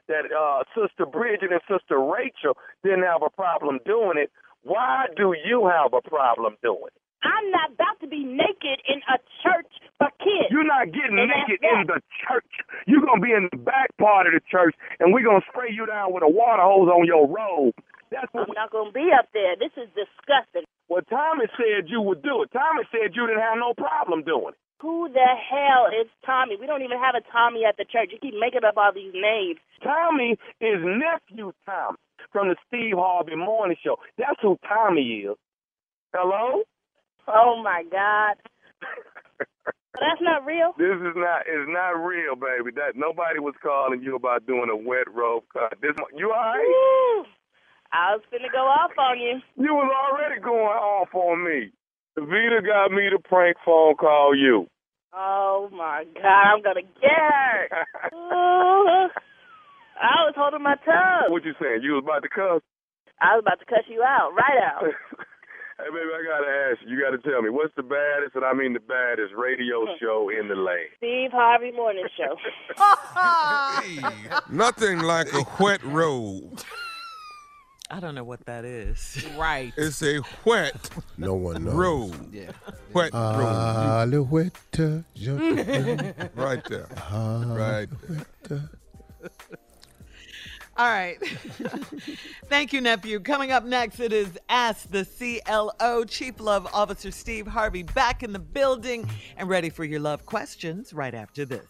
that 0.08 0.32
uh, 0.32 0.64
Sister 0.74 1.06
Bridget 1.06 1.52
and 1.52 1.62
Sister 1.70 2.00
Rachel 2.00 2.58
didn't 2.84 3.04
have 3.04 3.22
a 3.26 3.30
problem 3.30 3.80
doing 3.86 4.18
it, 4.18 4.32
why 4.64 5.06
do 5.16 5.34
you 5.46 5.68
have 5.68 5.94
a 5.94 6.02
problem 6.08 6.58
doing 6.62 6.90
it? 6.90 7.02
I'm 7.26 7.50
not 7.50 7.74
about 7.74 7.98
to 8.02 8.08
be 8.08 8.24
naked 8.24 8.86
in 8.86 9.02
a 9.10 9.18
church 9.42 9.72
for 9.98 10.10
kids. 10.22 10.54
You're 10.54 10.66
not 10.66 10.94
getting 10.94 11.18
And 11.18 11.30
naked 11.34 11.58
in 11.62 11.90
the 11.90 12.02
church. 12.22 12.54
You're 12.86 13.02
gonna 13.02 13.22
be 13.22 13.34
in 13.34 13.50
the 13.52 13.58
back 13.58 13.90
part 13.98 14.28
of 14.28 14.34
the 14.34 14.42
church, 14.46 14.76
and 15.00 15.14
we're 15.14 15.26
gonna 15.26 15.46
spray 15.50 15.74
you 15.74 15.86
down 15.86 16.14
with 16.14 16.22
a 16.22 16.30
water 16.30 16.62
hose 16.62 16.90
on 16.90 17.06
your 17.06 17.26
robe. 17.26 17.74
That's 18.12 18.30
what 18.34 18.48
I'm 18.48 18.54
not 18.54 18.72
going 18.72 18.94
to 18.94 18.94
be 18.94 19.10
up 19.18 19.28
there. 19.34 19.58
This 19.58 19.74
is 19.76 19.90
disgusting. 19.98 20.64
Well, 20.88 21.02
Thomas 21.10 21.50
said 21.58 21.90
you 21.90 22.02
would 22.02 22.22
do 22.22 22.44
it. 22.44 22.54
Thomas 22.54 22.86
said 22.92 23.18
you 23.18 23.26
didn't 23.26 23.42
have 23.42 23.58
no 23.58 23.74
problem 23.74 24.24
doing 24.24 24.54
it. 24.54 24.60
Who 24.86 25.10
the 25.10 25.26
hell 25.50 25.90
is 25.90 26.06
Tommy? 26.24 26.58
We 26.62 26.68
don't 26.68 26.84
even 26.84 27.00
have 27.02 27.16
a 27.18 27.26
Tommy 27.34 27.66
at 27.66 27.76
the 27.76 27.86
church. 27.90 28.14
You 28.14 28.20
keep 28.22 28.38
making 28.40 28.62
up 28.62 28.78
all 28.78 28.94
these 28.94 29.18
names. 29.18 29.58
Tommy 29.82 30.38
is 30.62 30.78
nephew 30.86 31.54
Tommy 31.66 31.98
from 32.32 32.50
the 32.50 32.56
Steve 32.68 32.94
Harvey 32.94 33.36
Morning 33.36 33.78
Show. 33.84 33.98
That's 34.20 34.38
who 34.44 34.60
Tommy 34.62 35.26
is. 35.26 35.38
Hello? 36.14 36.62
Oh 37.28 37.62
my 37.66 37.82
God. 37.90 38.38
That's 39.98 40.22
not 40.22 40.46
real. 40.46 40.78
This 40.78 41.02
is 41.02 41.18
not 41.18 41.50
is 41.50 41.66
not 41.66 41.98
real, 42.06 42.36
baby. 42.36 42.70
That 42.76 42.94
nobody 42.94 43.40
was 43.40 43.56
calling 43.64 44.04
you 44.04 44.16
about 44.16 44.46
doing 44.46 44.70
a 44.70 44.78
wet 44.78 45.10
rope 45.12 45.46
cut. 45.52 45.82
This 45.82 45.98
you 46.16 46.30
all 46.30 46.38
right? 46.38 46.62
Woo. 46.62 47.26
I 47.92 48.14
was 48.14 48.22
gonna 48.30 48.54
go 48.54 48.70
off 48.70 48.92
on 49.00 49.18
you. 49.18 49.42
You 49.58 49.74
was 49.74 49.90
already 49.90 50.40
going 50.42 50.78
off 50.78 51.10
on 51.16 51.44
me. 51.44 51.72
Vita 52.18 52.62
got 52.62 52.92
me 52.92 53.10
to 53.10 53.18
prank 53.18 53.58
phone 53.66 53.96
call 53.96 54.36
you. 54.38 54.68
Oh 55.18 55.70
my 55.72 56.04
God, 56.14 56.26
I'm 56.26 56.62
gonna 56.62 56.82
get 56.82 57.12
her. 57.12 57.86
Ooh. 58.14 59.10
I 59.96 60.28
was 60.28 60.34
holding 60.36 60.62
my 60.62 60.76
tongue. 60.84 61.32
What 61.32 61.46
you 61.46 61.54
saying? 61.62 61.80
You 61.84 61.94
was 61.94 62.04
about 62.04 62.22
to 62.24 62.30
cuss? 62.30 62.62
I 63.22 63.36
was 63.36 63.44
about 63.48 63.60
to 63.60 63.66
cuss 63.66 63.86
you 63.88 64.04
out, 64.04 64.32
right 64.36 64.60
out. 64.62 64.84
Hey, 65.78 65.90
baby, 65.92 66.08
I 66.08 66.24
gotta 66.24 66.72
ask 66.72 66.82
you. 66.88 66.96
You 66.96 67.04
gotta 67.04 67.18
tell 67.18 67.42
me 67.42 67.50
what's 67.50 67.76
the 67.76 67.84
baddest, 67.84 68.34
and 68.36 68.46
I 68.46 68.54
mean 68.54 68.72
the 68.72 68.80
baddest 68.80 69.34
radio 69.36 69.86
show 70.00 70.30
in 70.30 70.48
the 70.48 70.56
land. 70.56 70.88
Steve 70.96 71.32
Harvey 71.34 71.74
Morning 71.74 72.08
Show. 72.16 72.38
Nothing 74.50 75.00
like 75.00 75.34
a 75.34 75.44
wet 75.60 75.84
robe. 75.84 76.62
I 77.92 78.00
don't 78.00 78.16
know 78.16 78.24
what 78.24 78.46
that 78.48 78.66
is. 78.66 79.24
Right. 79.38 79.72
It's 79.78 80.02
a 80.02 80.22
wet 80.44 80.90
No 81.18 81.36
one 81.36 81.66
knows. 81.66 81.74
road. 81.76 82.34
Yeah. 82.34 82.52
Wet 82.94 83.12
ah, 83.14 83.38
road. 83.38 84.14
Alouette, 84.14 84.80
uh, 84.80 84.98
je- 85.14 85.32
Right 86.36 86.64
there. 86.66 86.88
Ah, 86.98 87.44
right 87.46 87.88
there. 88.50 88.60
Uh. 89.22 89.26
All 90.78 90.88
right. 90.90 91.18
Thank 92.50 92.74
you, 92.74 92.82
nephew. 92.82 93.20
Coming 93.22 93.52
up 93.52 93.64
next, 93.64 94.00
it 94.02 94.12
is 94.12 94.28
Ask 94.50 94.90
the 94.90 95.06
CLO. 95.06 96.04
Chief 96.06 96.38
Love 96.40 96.68
Officer 96.74 97.12
Steve 97.12 97.48
Harvey 97.48 97.84
back 97.84 98.24
in 98.24 98.34
the 98.34 98.40
building 98.40 99.08
and 99.38 99.48
ready 99.48 99.70
for 99.70 99.86
your 99.86 100.00
love 100.02 100.26
questions 100.26 100.92
right 100.94 101.14
after 101.14 101.46
this. 101.46 101.66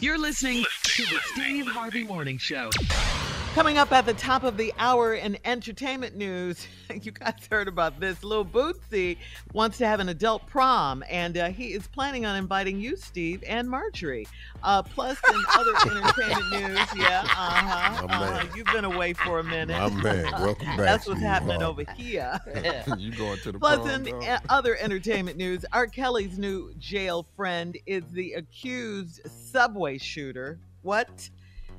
You're 0.00 0.18
listening 0.18 0.64
to 0.82 1.02
the 1.04 1.18
Steve 1.32 1.66
Harvey 1.68 2.04
Morning 2.04 2.36
Show. 2.36 2.68
Coming 3.54 3.78
up 3.78 3.90
at 3.90 4.06
the 4.06 4.14
top 4.14 4.44
of 4.44 4.56
the 4.56 4.72
hour 4.78 5.14
in 5.14 5.36
entertainment 5.44 6.16
news, 6.16 6.68
you 7.02 7.10
guys 7.10 7.34
heard 7.50 7.66
about 7.66 7.98
this. 7.98 8.22
Lil 8.22 8.44
Boosie 8.44 9.16
wants 9.52 9.76
to 9.78 9.86
have 9.88 9.98
an 9.98 10.08
adult 10.08 10.46
prom, 10.46 11.02
and 11.10 11.36
uh, 11.36 11.48
he 11.48 11.72
is 11.72 11.88
planning 11.88 12.24
on 12.24 12.36
inviting 12.36 12.80
you, 12.80 12.96
Steve, 12.96 13.42
and 13.44 13.68
Marjorie. 13.68 14.28
Uh, 14.62 14.84
plus, 14.84 15.18
in 15.28 15.42
other 15.56 15.72
entertainment 15.90 16.50
news, 16.52 16.78
yeah, 16.96 17.22
uh-huh, 17.24 18.06
uh-huh. 18.06 18.46
You've 18.54 18.68
been 18.68 18.84
away 18.84 19.14
for 19.14 19.40
a 19.40 19.44
minute. 19.44 19.76
My 19.76 20.00
man, 20.00 20.30
welcome 20.40 20.66
back, 20.68 20.78
That's 20.78 21.08
what's 21.08 21.20
happening 21.20 21.60
over 21.60 21.82
here. 21.96 22.38
you 22.98 23.10
going 23.10 23.38
to 23.40 23.50
the 23.52 23.58
Plus, 23.58 23.80
prom, 23.80 23.88
in 23.90 24.04
dog? 24.04 24.24
uh, 24.24 24.38
other 24.48 24.76
entertainment 24.76 25.36
news, 25.36 25.64
R. 25.72 25.88
Kelly's 25.88 26.38
new 26.38 26.72
jail 26.78 27.26
friend 27.36 27.76
is 27.84 28.04
the 28.12 28.34
accused 28.34 29.22
subway 29.28 29.98
shooter. 29.98 30.60
What? 30.82 31.28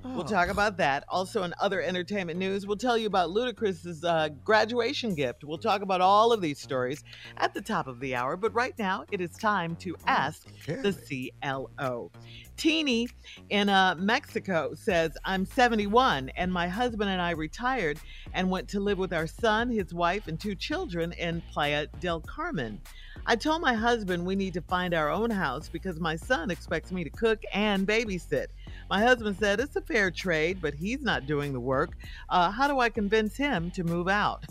We'll 0.04 0.24
talk 0.24 0.50
about 0.50 0.78
that. 0.78 1.04
Also, 1.10 1.44
in 1.44 1.54
other 1.62 1.82
entertainment 1.82 2.40
news, 2.40 2.66
we'll 2.66 2.78
tell 2.78 2.98
you 2.98 3.08
about 3.08 3.30
Ludacris's 3.30 4.04
uh, 4.04 4.30
graduation 4.44 5.14
gift. 5.14 5.44
We'll 5.44 5.58
talk 5.58 5.82
about 5.82 6.02
all 6.02 6.34
of 6.34 6.42
these 6.42 6.60
stories 6.60 7.04
at 7.38 7.54
the 7.54 7.62
top 7.62 7.88
of 7.88 8.00
the 8.00 8.16
hour. 8.16 8.36
But 8.36 8.54
right 8.54 8.74
now, 8.80 9.06
it 9.12 9.22
is 9.22 9.32
time 9.32 9.76
to 9.78 9.96
ask 10.08 10.48
the 10.66 11.32
CLO. 11.42 12.12
Teeny 12.58 13.10
in 13.50 13.70
uh, 13.70 13.96
Mexico 13.98 14.74
says, 14.74 15.12
I'm 15.24 15.46
71 15.46 16.30
and 16.36 16.52
my 16.52 16.68
husband 16.68 17.10
and 17.10 17.22
I 17.22 17.32
retired 17.32 18.00
and 18.34 18.50
went 18.50 18.68
to 18.70 18.80
live 18.80 18.98
with 18.98 19.14
our 19.14 19.28
son, 19.28 19.70
his 19.70 19.94
wife, 19.94 20.28
and 20.28 20.40
two 20.40 20.56
children 20.56 21.12
in 21.14 21.42
Playa 21.52 21.88
del 22.00 22.22
Carmen. 22.22 22.80
I 23.26 23.36
told 23.36 23.62
my 23.62 23.74
husband 23.74 24.26
we 24.26 24.36
need 24.36 24.54
to 24.56 24.62
find 24.62 24.94
our 24.94 25.10
own 25.10 25.30
house 25.30 25.70
because 25.70 26.00
my 26.00 26.16
son 26.16 26.50
expects 26.50 26.92
me 26.92 27.04
to 27.04 27.10
cook 27.10 27.42
and 27.54 27.88
babysit. 27.88 28.48
My 28.92 29.00
husband 29.00 29.38
said 29.40 29.62
it's 29.62 29.78
a 29.78 29.82
fair 29.82 30.12
trade, 30.12 30.60
but 30.62 30.74
he's 30.74 31.02
not 31.02 31.26
doing 31.26 31.54
the 31.54 31.62
work. 31.62 31.92
Uh, 32.28 32.52
how 32.52 32.68
do 32.68 32.80
I 32.80 32.90
convince 32.90 33.38
him 33.38 33.72
to 33.72 33.86
move 33.86 34.10
out? 34.10 34.46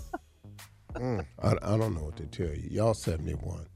Mm, 0.94 1.26
I, 1.42 1.50
I 1.62 1.76
don't 1.76 1.94
know 1.94 2.05
what 2.05 2.16
to 2.16 2.26
tell 2.26 2.48
you. 2.48 2.66
Y'all 2.70 2.94
71. 2.94 3.66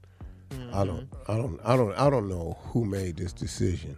I 0.51 0.55
Mm-hmm. 0.55 0.71
don't 0.85 1.07
I 1.27 1.35
don't 1.37 1.59
I 1.63 1.75
don't 1.77 1.93
I 1.93 2.09
don't 2.09 2.27
know 2.27 2.57
who 2.63 2.83
made 2.85 3.17
this 3.17 3.31
decision. 3.31 3.97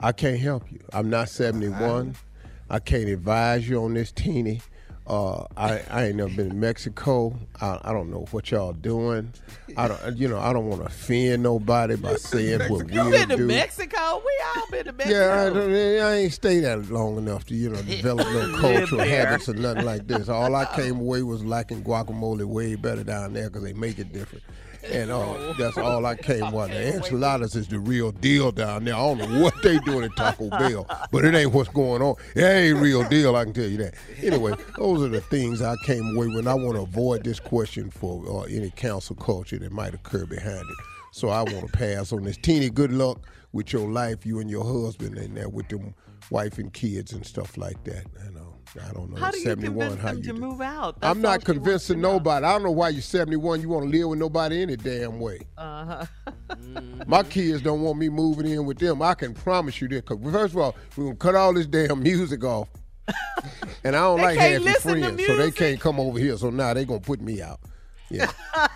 I 0.00 0.12
can't 0.12 0.38
help 0.38 0.70
you. 0.72 0.80
I'm 0.92 1.10
not 1.10 1.28
71. 1.28 2.16
I 2.70 2.78
can't 2.78 3.08
advise 3.08 3.68
you 3.68 3.82
on 3.82 3.94
this 3.94 4.10
teeny. 4.10 4.62
Uh, 5.06 5.44
I, 5.56 5.82
I 5.88 6.04
ain't 6.06 6.16
never 6.16 6.30
been 6.34 6.48
to 6.48 6.54
Mexico. 6.56 7.38
I, 7.60 7.78
I 7.84 7.92
don't 7.92 8.10
know 8.10 8.26
what 8.32 8.50
y'all 8.50 8.72
doing. 8.72 9.32
I 9.76 9.86
don't 9.88 10.16
you 10.16 10.26
know 10.28 10.38
I 10.38 10.52
don't 10.52 10.66
want 10.66 10.80
to 10.82 10.88
offend 10.88 11.44
nobody 11.44 11.94
by 11.96 12.14
saying 12.16 12.60
what 12.70 12.92
You 12.92 13.04
we 13.04 13.10
been 13.12 13.28
to 13.28 13.36
do. 13.36 13.46
Mexico? 13.46 14.22
We 14.24 14.32
all 14.56 14.66
been 14.70 14.86
to 14.86 14.92
Mexico. 14.92 15.18
Yeah, 15.18 16.02
I, 16.02 16.08
I 16.10 16.14
ain't 16.16 16.32
stayed 16.32 16.60
that 16.60 16.90
long 16.90 17.18
enough 17.18 17.44
to 17.46 17.54
you 17.54 17.70
know 17.70 17.82
develop 17.82 18.26
no 18.26 18.58
cultural 18.60 19.02
habits 19.02 19.48
or 19.48 19.54
nothing 19.54 19.84
like 19.84 20.08
this. 20.08 20.28
All 20.28 20.54
I 20.56 20.64
came 20.76 20.98
away 20.98 21.22
was 21.22 21.44
liking 21.44 21.84
guacamole 21.84 22.44
way 22.44 22.74
better 22.74 23.04
down 23.04 23.32
there 23.32 23.48
because 23.48 23.62
they 23.62 23.74
make 23.74 23.98
it 24.00 24.12
different. 24.12 24.42
And 24.92 25.10
uh, 25.10 25.52
that's 25.58 25.76
all 25.76 26.04
I 26.06 26.14
came 26.14 26.42
away. 26.42 26.68
The 26.68 26.94
enchiladas 26.94 27.56
is 27.56 27.68
the 27.68 27.78
real 27.78 28.12
deal 28.12 28.52
down 28.52 28.84
there. 28.84 28.94
I 28.94 28.98
don't 28.98 29.18
know 29.18 29.42
what 29.42 29.54
they 29.62 29.78
doing 29.80 30.04
at 30.04 30.16
Taco 30.16 30.48
Bell, 30.58 30.86
but 31.10 31.24
it 31.24 31.34
ain't 31.34 31.52
what's 31.52 31.68
going 31.70 32.02
on. 32.02 32.14
It 32.34 32.42
ain't 32.42 32.78
real 32.78 33.06
deal. 33.08 33.36
I 33.36 33.44
can 33.44 33.52
tell 33.52 33.66
you 33.66 33.78
that. 33.78 33.94
Anyway, 34.22 34.54
those 34.76 35.02
are 35.02 35.08
the 35.08 35.20
things 35.20 35.62
I 35.62 35.74
came 35.84 36.16
away 36.16 36.28
with. 36.28 36.46
I 36.46 36.54
want 36.54 36.76
to 36.76 36.82
avoid 36.82 37.24
this 37.24 37.40
question 37.40 37.90
for 37.90 38.24
uh, 38.28 38.42
any 38.42 38.70
cancel 38.70 39.16
culture 39.16 39.58
that 39.58 39.72
might 39.72 39.94
occur 39.94 40.26
behind 40.26 40.60
it. 40.60 40.76
So 41.12 41.28
I 41.28 41.42
want 41.42 41.66
to 41.66 41.72
pass 41.72 42.12
on 42.12 42.24
this. 42.24 42.36
Teeny, 42.36 42.70
good 42.70 42.92
luck 42.92 43.20
with 43.52 43.72
your 43.72 43.88
life, 43.88 44.26
you 44.26 44.38
and 44.38 44.50
your 44.50 44.64
husband, 44.64 45.16
and 45.16 45.36
there 45.36 45.48
with 45.48 45.68
them 45.68 45.94
wife 46.30 46.58
and 46.58 46.72
kids 46.72 47.12
and 47.12 47.24
stuff 47.24 47.56
like 47.56 47.82
that. 47.84 48.04
You 48.24 48.32
know, 48.32 48.55
I 48.78 48.92
don't 48.92 49.10
know. 49.10 49.20
How 49.20 49.30
do 49.30 49.38
you 49.38 49.44
71, 49.44 49.78
convince 49.78 50.02
how 50.02 50.08
him 50.08 50.16
you 50.16 50.22
to 50.22 50.32
do? 50.32 50.38
move 50.38 50.60
out? 50.60 50.96
I'm 51.02 51.20
not 51.20 51.44
convincing 51.44 52.00
nobody. 52.00 52.44
I 52.46 52.52
don't 52.52 52.62
know 52.64 52.70
why 52.70 52.90
you're 52.90 53.02
71. 53.02 53.60
You 53.60 53.68
want 53.68 53.90
to 53.90 53.98
live 53.98 54.08
with 54.08 54.18
nobody 54.18 54.62
any 54.62 54.76
damn 54.76 55.18
way. 55.20 55.40
Uh-huh. 55.56 56.06
My 57.06 57.22
kids 57.22 57.62
don't 57.62 57.82
want 57.82 57.98
me 57.98 58.08
moving 58.08 58.46
in 58.46 58.64
with 58.66 58.78
them. 58.78 59.02
I 59.02 59.14
can 59.14 59.34
promise 59.34 59.80
you 59.80 59.88
that. 59.88 60.04
Cause 60.06 60.18
first 60.30 60.54
of 60.54 60.58
all, 60.58 60.76
we're 60.96 61.04
gonna 61.04 61.16
cut 61.16 61.34
all 61.34 61.52
this 61.54 61.66
damn 61.66 62.02
music 62.02 62.42
off, 62.44 62.68
and 63.84 63.94
I 63.96 64.00
don't 64.00 64.20
like 64.20 64.38
can't 64.38 64.64
having 64.64 64.80
friends, 64.80 65.26
so 65.26 65.36
they 65.36 65.50
can't 65.50 65.80
come 65.80 66.00
over 66.00 66.18
here. 66.18 66.36
So 66.36 66.50
now 66.50 66.74
they 66.74 66.84
gonna 66.84 67.00
put 67.00 67.20
me 67.20 67.42
out. 67.42 67.60
Yeah. 68.10 68.30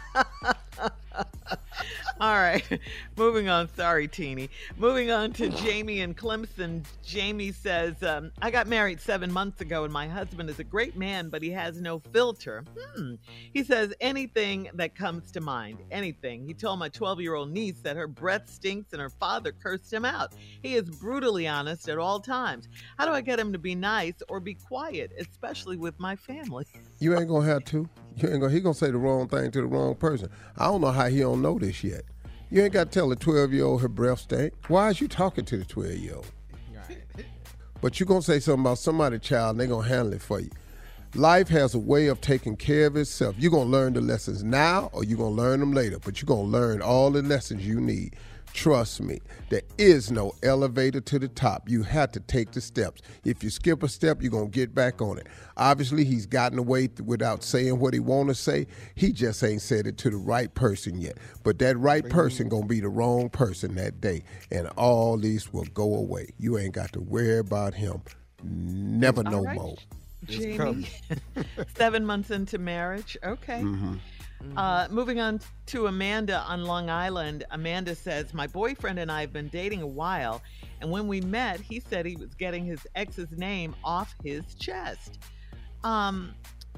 All 2.21 2.35
right. 2.35 2.63
Moving 3.17 3.49
on. 3.49 3.71
Sorry, 3.75 4.07
Teeny. 4.07 4.51
Moving 4.77 5.11
on 5.11 5.33
to 5.35 5.49
Jamie 5.49 6.01
and 6.01 6.15
Clemson. 6.15 6.85
Jamie 7.03 7.51
says, 7.51 8.03
um, 8.03 8.31
I 8.43 8.51
got 8.51 8.67
married 8.67 9.01
seven 9.01 9.33
months 9.33 9.63
ago, 9.63 9.85
and 9.85 9.93
my 9.93 10.07
husband 10.07 10.51
is 10.51 10.59
a 10.59 10.65
great 10.65 10.97
man, 10.97 11.31
but 11.31 11.43
he 11.43 11.51
has 11.53 11.81
no 11.81 11.99
filter. 11.99 12.63
Hmm. 12.79 13.15
He 13.55 13.65
says 13.65 13.95
anything 14.03 14.69
that 14.75 14.95
comes 14.95 15.33
to 15.33 15.41
mind. 15.41 15.79
Anything. 15.91 16.47
He 16.47 16.53
told 16.53 16.79
my 16.79 16.91
12 16.91 17.23
year 17.23 17.35
old 17.35 17.51
niece 17.53 17.81
that 17.81 17.97
her 17.97 18.07
breath 18.07 18.51
stinks 18.51 18.93
and 18.93 19.01
her 19.01 19.09
father 19.09 19.53
cursed 19.53 19.91
him 19.91 20.05
out. 20.05 20.35
He 20.63 20.75
is 20.75 20.91
brutally 20.91 21.49
honest 21.49 21.89
at 21.89 21.97
all 21.97 22.21
times. 22.21 22.69
How 22.99 23.07
do 23.07 23.13
I 23.13 23.23
get 23.23 23.41
him 23.41 23.51
to 23.55 23.59
be 23.59 23.75
nice 23.75 24.23
or 24.29 24.41
be 24.41 24.53
quiet, 24.53 25.11
especially 25.19 25.79
with 25.79 25.99
my 25.99 26.17
family? 26.17 26.67
You 26.99 27.17
ain't 27.17 27.29
gonna 27.29 27.47
have 27.47 27.65
to. 27.67 27.89
You 28.17 28.29
ain't 28.29 28.41
gonna. 28.41 28.53
He 28.53 28.61
gonna 28.61 28.75
say 28.75 28.91
the 28.91 28.99
wrong 28.99 29.27
thing 29.27 29.51
to 29.53 29.61
the 29.63 29.67
wrong 29.67 29.95
person. 29.95 30.29
I 30.59 30.67
don't 30.67 30.83
know 30.83 30.91
how 30.91 31.07
he 31.07 31.21
don't 31.21 31.41
know 31.41 31.59
this 31.59 31.83
yet. 31.83 32.03
You 32.53 32.65
ain't 32.65 32.73
got 32.73 32.91
to 32.91 32.99
tell 32.99 33.13
a 33.13 33.17
twelve 33.17 33.53
year 33.53 33.65
old 33.65 33.81
her 33.83 33.89
breath 33.89 34.21
stink. 34.21 34.53
Why 34.67 34.91
is 34.91 35.01
you 35.01 35.07
talking 35.07 35.45
to 35.45 35.57
the 35.57 35.65
twelve 35.65 35.93
year 35.93 36.17
old? 36.17 36.27
But 37.81 37.99
you're 37.99 38.07
gonna 38.07 38.23
say 38.23 38.41
something 38.41 38.61
about 38.63 38.79
somebody's 38.79 39.21
child, 39.21 39.53
and 39.53 39.61
they 39.61 39.67
gonna 39.67 39.89
handle 39.89 40.13
it 40.13 40.21
for 40.21 40.41
you. 40.41 40.51
Life 41.15 41.49
has 41.49 41.75
a 41.75 41.79
way 41.79 42.09
of 42.09 42.21
taking 42.21 42.57
care 42.57 42.87
of 42.87 42.97
itself. 42.97 43.37
You're 43.39 43.53
gonna 43.53 43.71
learn 43.71 43.95
the 43.95 44.01
lessons 44.01 44.43
now, 44.45 44.91
or 44.93 45.05
you're 45.05 45.17
gonna 45.17 45.31
learn 45.31 45.61
them 45.61 45.73
later. 45.73 45.99
But 45.99 46.21
you're 46.21 46.27
gonna 46.27 46.43
learn 46.49 46.83
all 46.83 47.11
the 47.11 47.23
lessons 47.23 47.67
you 47.67 47.81
need. 47.81 48.17
Trust 48.53 49.01
me, 49.01 49.21
there 49.49 49.63
is 49.79 50.11
no 50.11 50.33
elevator 50.43 51.01
to 51.01 51.19
the 51.19 51.29
top. 51.29 51.69
You 51.69 51.83
have 51.83 52.13
to 52.13 52.21
take 52.21 52.53
the 52.53 52.61
steps. 52.61 53.01
If 53.25 53.43
you 53.45 53.51
skip 53.51 53.83
a 53.83 53.89
step, 53.89 54.23
you're 54.23 54.31
gonna 54.31 54.49
get 54.49 54.75
back 54.75 55.01
on 55.01 55.19
it. 55.19 55.27
Obviously, 55.57 56.05
he's 56.05 56.27
gotten 56.27 56.59
away 56.59 56.89
th- 56.89 57.01
without 57.01 57.43
saying 57.43 57.79
what 57.79 57.95
he 57.95 58.01
want 58.01 58.29
to 58.29 58.35
say. 58.35 58.67
He 58.95 59.13
just 59.13 59.43
ain't 59.45 59.63
said 59.63 59.87
it 59.87 59.99
to 59.99 60.11
the 60.11 60.17
right 60.17 60.53
person 60.55 61.01
yet. 61.01 61.19
But 61.43 61.59
that 61.61 61.79
right 61.79 62.09
person 62.09 62.49
gonna 62.49 62.67
be 62.67 62.81
the 62.81 62.89
wrong 62.89 63.31
person 63.31 63.75
that 63.77 64.01
day, 64.01 64.25
and 64.51 64.69
all 64.77 65.17
these 65.17 65.53
will 65.53 65.67
go 65.75 65.95
away. 65.95 66.31
You 66.39 66.59
ain't 66.59 66.75
got 66.75 66.93
to 66.95 67.01
worry 67.01 67.39
about 67.39 67.75
him. 67.75 68.03
Never 68.43 69.23
no 69.23 69.43
right. 69.43 69.57
more. 69.57 69.77
Jamie, 70.27 70.89
seven 71.77 72.05
months 72.05 72.31
into 72.31 72.59
marriage. 72.59 73.17
Okay. 73.25 73.61
Mm-hmm. 73.61 73.95
Uh, 74.57 74.89
moving 74.91 75.21
on 75.21 75.41
to 75.67 75.87
Amanda 75.87 76.39
on 76.41 76.65
Long 76.65 76.89
Island. 76.89 77.45
Amanda 77.51 77.95
says, 77.95 78.33
My 78.33 78.47
boyfriend 78.47 78.99
and 78.99 79.11
I 79.11 79.21
have 79.21 79.33
been 79.33 79.49
dating 79.49 79.83
a 79.83 79.87
while, 79.87 80.43
and 80.81 80.91
when 80.91 81.07
we 81.09 81.21
met, 81.21 81.61
he 81.61 81.81
said 81.81 82.07
he 82.07 82.17
was 82.17 82.35
getting 82.35 82.65
his 82.65 82.87
ex's 82.95 83.31
name 83.33 83.75
off 83.85 84.15
his 84.25 84.55
chest. 84.55 85.19
Um, 85.85 86.35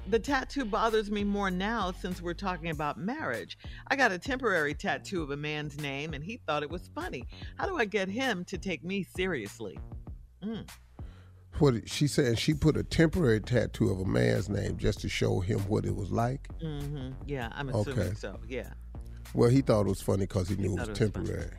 the 0.08 0.18
tattoo 0.18 0.64
bothers 0.64 1.10
me 1.10 1.22
more 1.22 1.50
now 1.50 1.92
since 1.92 2.20
we're 2.20 2.34
talking 2.34 2.70
about 2.70 2.98
marriage. 2.98 3.56
I 3.86 3.96
got 3.96 4.10
a 4.10 4.18
temporary 4.18 4.74
tattoo 4.74 5.22
of 5.22 5.30
a 5.30 5.36
man's 5.36 5.78
name, 5.78 6.14
and 6.14 6.24
he 6.24 6.40
thought 6.46 6.62
it 6.62 6.70
was 6.70 6.90
funny. 6.94 7.24
How 7.56 7.66
do 7.66 7.78
I 7.78 7.84
get 7.84 8.08
him 8.08 8.44
to 8.46 8.58
take 8.58 8.82
me 8.82 9.04
seriously? 9.04 9.78
Mm. 10.44 10.68
What 11.58 11.88
she 11.88 12.06
said, 12.06 12.38
she 12.38 12.54
put 12.54 12.76
a 12.76 12.82
temporary 12.82 13.40
tattoo 13.40 13.90
of 13.90 14.00
a 14.00 14.04
man's 14.04 14.48
name 14.48 14.78
just 14.78 15.00
to 15.02 15.08
show 15.08 15.40
him 15.40 15.60
what 15.68 15.84
it 15.84 15.94
was 15.94 16.10
like. 16.10 16.48
Mm-hmm. 16.62 17.12
Yeah, 17.26 17.50
I'm 17.52 17.68
assuming 17.68 17.98
Okay. 18.00 18.14
so. 18.16 18.38
Yeah. 18.48 18.70
Well, 19.34 19.48
he 19.50 19.60
thought 19.60 19.82
it 19.86 19.88
was 19.88 20.00
funny 20.02 20.22
because 20.26 20.48
he 20.48 20.56
knew 20.56 20.72
it 20.76 20.80
was 20.80 20.88
it 20.88 20.90
was 20.90 20.98
funny. 20.98 21.12
temporary. 21.12 21.50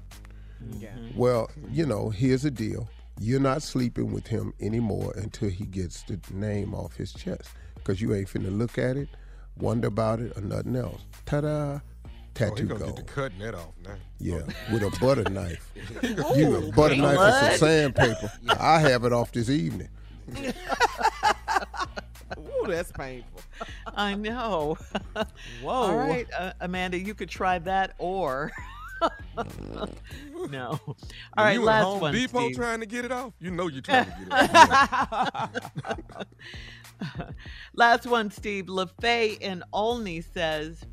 Yeah. 0.79 0.95
Well, 1.15 1.49
you 1.71 1.85
know, 1.85 2.09
here's 2.09 2.41
the 2.43 2.51
deal. 2.51 2.89
You're 3.19 3.39
not 3.39 3.61
sleeping 3.61 4.11
with 4.11 4.27
him 4.27 4.53
anymore 4.59 5.13
until 5.15 5.49
he 5.49 5.65
gets 5.65 6.03
the 6.03 6.19
name 6.31 6.73
off 6.73 6.95
his 6.95 7.13
chest. 7.13 7.49
Because 7.75 8.01
you 8.01 8.13
ain't 8.15 8.27
finna 8.29 8.55
look 8.57 8.77
at 8.77 8.95
it, 8.97 9.09
wonder 9.57 9.87
about 9.89 10.19
it, 10.21 10.35
or 10.37 10.41
nothing 10.41 10.75
else. 10.75 11.01
Ta-da! 11.25 11.47
Oh, 11.75 11.81
Tattoo 12.33 12.63
he 12.63 12.69
gonna 12.69 12.85
get 12.85 12.95
to 12.95 13.03
cutting 13.03 13.39
that 13.39 13.53
off 13.53 13.73
now. 13.83 13.95
Yeah, 14.19 14.41
with 14.71 14.81
a 14.81 14.97
butter 14.99 15.29
knife. 15.29 15.71
Ooh, 16.03 16.37
you 16.37 16.55
a 16.55 16.61
butter 16.71 16.95
great 16.95 17.01
knife 17.01 17.19
and 17.19 17.59
some 17.59 17.67
sandpaper. 17.67 18.31
I 18.59 18.79
have 18.79 19.03
it 19.03 19.13
off 19.13 19.31
this 19.31 19.49
evening. 19.49 19.89
Ooh, 22.37 22.65
that's 22.67 22.91
painful. 22.91 23.41
I 23.95 24.15
know. 24.15 24.77
Whoa. 25.61 25.71
All 25.71 25.95
right, 25.95 26.27
uh, 26.37 26.53
Amanda, 26.61 26.97
you 26.97 27.13
could 27.13 27.29
try 27.29 27.59
that 27.59 27.93
or. 27.99 28.51
no. 30.49 30.79
All 30.87 30.95
right, 31.37 31.53
you 31.53 31.61
at 31.61 31.65
last 31.65 31.83
Home 31.83 31.99
one. 31.99 32.13
Depot 32.13 32.45
Steve. 32.45 32.55
trying 32.55 32.79
to 32.79 32.85
get 32.87 33.05
it 33.05 33.11
off. 33.11 33.33
You 33.39 33.51
know 33.51 33.67
you're 33.67 33.81
trying 33.81 34.05
to 34.05 34.11
get 34.11 34.27
it 34.27 34.55
off. 34.55 36.25
Last 37.75 38.07
one, 38.07 38.31
Steve. 38.31 38.65
LaFay 38.65 39.39
in 39.39 39.63
Olney 39.73 40.21
says, 40.21 40.85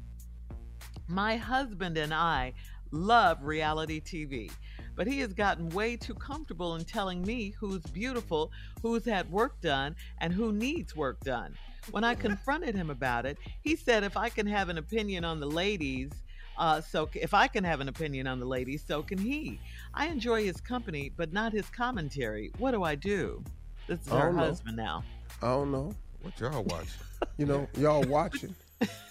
My 1.10 1.36
husband 1.36 1.98
and 1.98 2.14
I 2.14 2.52
love 2.92 3.42
reality 3.42 4.00
TV, 4.00 4.48
but 4.94 5.08
he 5.08 5.18
has 5.18 5.32
gotten 5.32 5.68
way 5.70 5.96
too 5.96 6.14
comfortable 6.14 6.76
in 6.76 6.84
telling 6.84 7.22
me 7.22 7.52
who's 7.58 7.82
beautiful, 7.82 8.52
who's 8.80 9.04
had 9.04 9.28
work 9.28 9.60
done, 9.60 9.96
and 10.18 10.32
who 10.32 10.52
needs 10.52 10.94
work 10.94 11.18
done. 11.24 11.56
When 11.90 12.04
I 12.04 12.14
confronted 12.26 12.76
him 12.76 12.90
about 12.90 13.26
it, 13.26 13.38
he 13.60 13.74
said 13.74 14.04
if 14.04 14.16
I 14.16 14.28
can 14.28 14.46
have 14.46 14.68
an 14.68 14.78
opinion 14.78 15.24
on 15.24 15.40
the 15.40 15.48
ladies, 15.48 16.12
uh, 16.56 16.80
so 16.80 17.08
if 17.14 17.34
I 17.34 17.48
can 17.48 17.64
have 17.64 17.80
an 17.80 17.88
opinion 17.88 18.28
on 18.28 18.38
the 18.38 18.46
ladies, 18.46 18.84
so 18.86 19.02
can 19.02 19.18
he. 19.18 19.58
I 19.92 20.06
enjoy 20.06 20.44
his 20.44 20.60
company, 20.60 21.10
but 21.16 21.32
not 21.32 21.52
his 21.52 21.66
commentary. 21.70 22.52
What 22.58 22.70
do 22.70 22.84
I 22.84 22.94
do? 22.94 23.42
This 23.88 24.00
is 24.06 24.12
her 24.12 24.32
know. 24.32 24.38
husband 24.38 24.76
now. 24.76 25.02
I 25.42 25.48
don't 25.48 25.72
know. 25.72 25.92
What 26.22 26.38
y'all 26.38 26.62
watching? 26.62 27.00
You 27.36 27.46
know, 27.46 27.68
y'all 27.76 28.04
watching. 28.04 28.54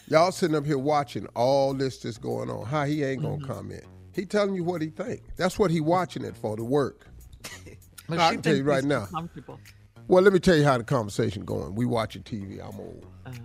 Y'all 0.07 0.31
sitting 0.31 0.55
up 0.55 0.65
here 0.65 0.77
watching 0.77 1.25
all 1.35 1.73
this 1.73 1.97
that's 1.99 2.17
going 2.17 2.49
on. 2.49 2.65
How 2.65 2.85
he 2.85 3.03
ain't 3.03 3.21
Mm-hmm. 3.21 3.43
gonna 3.43 3.53
comment. 3.53 3.83
He 4.13 4.25
telling 4.25 4.55
you 4.55 4.63
what 4.63 4.81
he 4.81 4.87
think. 4.89 5.21
That's 5.37 5.57
what 5.59 5.71
he 5.71 5.79
watching 5.81 6.23
it 6.25 6.35
for, 6.35 6.55
to 6.57 6.63
work. 6.63 7.07
But 8.07 8.17
I 8.19 8.31
can 8.33 8.41
tell 8.41 8.55
you 8.55 8.63
right 8.63 8.83
now. 8.83 9.07
Well, 10.07 10.23
let 10.23 10.33
me 10.33 10.39
tell 10.39 10.55
you 10.55 10.63
how 10.63 10.79
the 10.79 10.83
conversation 10.83 11.45
going. 11.45 11.75
We 11.75 11.85
watching 11.85 12.23
TV. 12.23 12.53
I'm 12.53 12.79
old. 12.79 13.05
Uh-huh. 13.23 13.37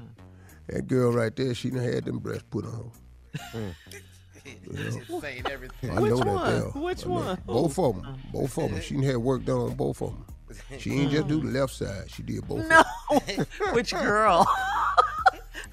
That 0.68 0.86
girl 0.88 1.12
right 1.12 1.36
there, 1.36 1.52
she 1.54 1.68
done 1.68 1.82
had 1.84 2.06
them 2.06 2.18
breasts 2.18 2.46
put 2.50 2.64
on 2.64 2.90
her. 3.52 3.74
Just 4.72 5.00
saying 5.20 5.42
everything. 5.50 5.90
I 5.90 5.94
know 6.00 6.16
that 6.16 6.24
girl. 6.72 6.82
Which 6.82 7.04
I 7.04 7.08
know. 7.08 7.14
one? 7.14 7.38
Both 7.46 7.78
of 7.78 8.02
them. 8.02 8.16
Both 8.32 8.56
of 8.58 8.70
them. 8.70 8.80
She 8.80 8.94
done 8.94 9.02
had 9.02 9.16
work 9.18 9.44
done 9.44 9.58
on 9.58 9.74
both 9.74 10.00
of 10.00 10.12
them. 10.12 10.24
She 10.78 10.92
ain't 10.92 11.10
just 11.12 11.28
do 11.28 11.40
the 11.42 11.48
left 11.60 11.74
side. 11.74 12.10
She 12.10 12.22
did 12.22 12.48
both. 12.48 12.66
No, 12.66 12.82
Of 13.10 13.26
them. 13.36 13.46
which 13.74 13.92
girl? 13.92 14.46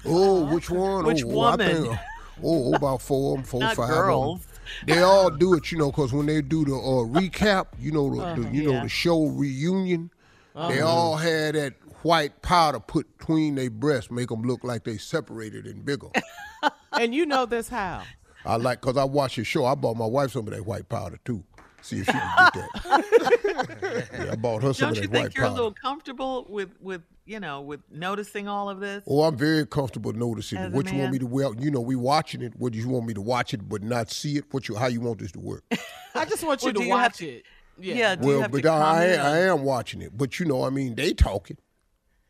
Oh, 0.04 0.44
which 0.52 0.70
one? 0.70 1.04
Which 1.04 1.22
oh, 1.24 1.28
woman? 1.28 1.60
I 1.60 1.72
think, 1.82 1.98
oh, 2.42 2.74
about 2.74 3.02
four 3.02 3.32
of 3.32 3.36
them, 3.38 3.44
four, 3.44 3.60
Not 3.60 3.76
five 3.76 3.90
of 3.90 3.96
'em. 3.96 4.02
girls. 4.02 4.46
They 4.86 5.02
all 5.02 5.28
do 5.30 5.54
it, 5.54 5.70
you 5.70 5.78
know, 5.78 5.90
because 5.90 6.12
when 6.12 6.26
they 6.26 6.40
do 6.40 6.64
the 6.64 6.74
uh, 6.74 7.04
recap, 7.06 7.66
you 7.78 7.92
know, 7.92 8.08
the, 8.14 8.42
the 8.42 8.48
you 8.50 8.72
know 8.72 8.82
the 8.82 8.88
show 8.88 9.26
reunion, 9.26 10.10
they 10.54 10.80
Uh-huh. 10.80 10.86
all 10.88 11.16
had 11.16 11.54
that 11.56 11.74
white 12.02 12.40
powder 12.42 12.80
put 12.80 13.18
between 13.18 13.54
their 13.56 13.70
breasts, 13.70 14.10
make 14.10 14.28
them 14.30 14.42
look 14.42 14.64
like 14.64 14.84
they 14.84 14.96
separated 14.98 15.66
and 15.66 15.84
bigger. 15.84 16.08
And 16.92 17.14
you 17.14 17.24
know 17.26 17.46
this 17.46 17.68
how? 17.70 18.02
I 18.44 18.56
like, 18.56 18.80
cause 18.82 18.96
I 18.98 19.04
watch 19.04 19.36
the 19.36 19.44
show. 19.44 19.64
I 19.64 19.74
bought 19.74 19.96
my 19.96 20.04
wife 20.06 20.32
some 20.32 20.46
of 20.46 20.52
that 20.52 20.66
white 20.66 20.88
powder 20.90 21.18
too. 21.24 21.42
See 21.82 21.98
if 21.98 22.06
she 22.06 22.12
can 22.12 22.50
get 22.54 22.82
that. 22.82 24.08
yeah, 24.12 24.32
I 24.32 24.36
bought 24.36 24.62
her 24.62 24.72
some 24.72 24.94
Don't 24.94 24.98
of 24.98 25.04
you 25.04 25.08
that 25.08 25.12
think 25.12 25.24
white 25.24 25.34
you're 25.34 25.44
a 25.46 25.50
little 25.50 25.72
comfortable 25.72 26.46
with 26.48 26.70
with 26.80 27.02
you 27.26 27.40
know 27.40 27.60
with 27.60 27.80
noticing 27.90 28.46
all 28.48 28.70
of 28.70 28.80
this? 28.80 29.02
Oh, 29.06 29.22
I'm 29.22 29.36
very 29.36 29.66
comfortable 29.66 30.12
noticing 30.12 30.58
As 30.58 30.72
it. 30.72 30.76
What 30.76 30.90
you 30.92 30.98
want 30.98 31.12
me 31.12 31.18
to 31.18 31.26
well, 31.26 31.54
you 31.56 31.70
know, 31.70 31.80
we 31.80 31.96
watching 31.96 32.40
it. 32.42 32.52
What 32.56 32.72
do 32.72 32.78
you 32.78 32.88
want 32.88 33.06
me 33.06 33.14
to 33.14 33.20
watch 33.20 33.52
it 33.52 33.68
but 33.68 33.82
not 33.82 34.10
see 34.10 34.36
it? 34.36 34.44
What 34.52 34.68
you 34.68 34.76
how 34.76 34.86
you 34.86 35.00
want 35.00 35.18
this 35.18 35.32
to 35.32 35.40
work? 35.40 35.64
I 36.14 36.24
just 36.24 36.44
want 36.44 36.62
you 36.62 36.66
Well, 36.68 36.74
to 36.74 36.82
you 36.84 36.88
watch 36.88 37.18
to- 37.18 37.28
it. 37.28 37.44
Yeah. 37.78 37.94
Yeah. 37.94 38.14
do 38.14 38.22
you 38.22 38.28
well, 38.28 38.42
have 38.42 38.52
but 38.52 38.62
to 38.62 38.70
I, 38.70 39.14
I 39.14 39.38
am 39.38 39.62
watching 39.64 40.02
it. 40.02 40.16
But 40.16 40.38
you 40.38 40.46
know, 40.46 40.62
I 40.62 40.70
mean, 40.70 40.94
they 40.94 41.12
talking. 41.12 41.56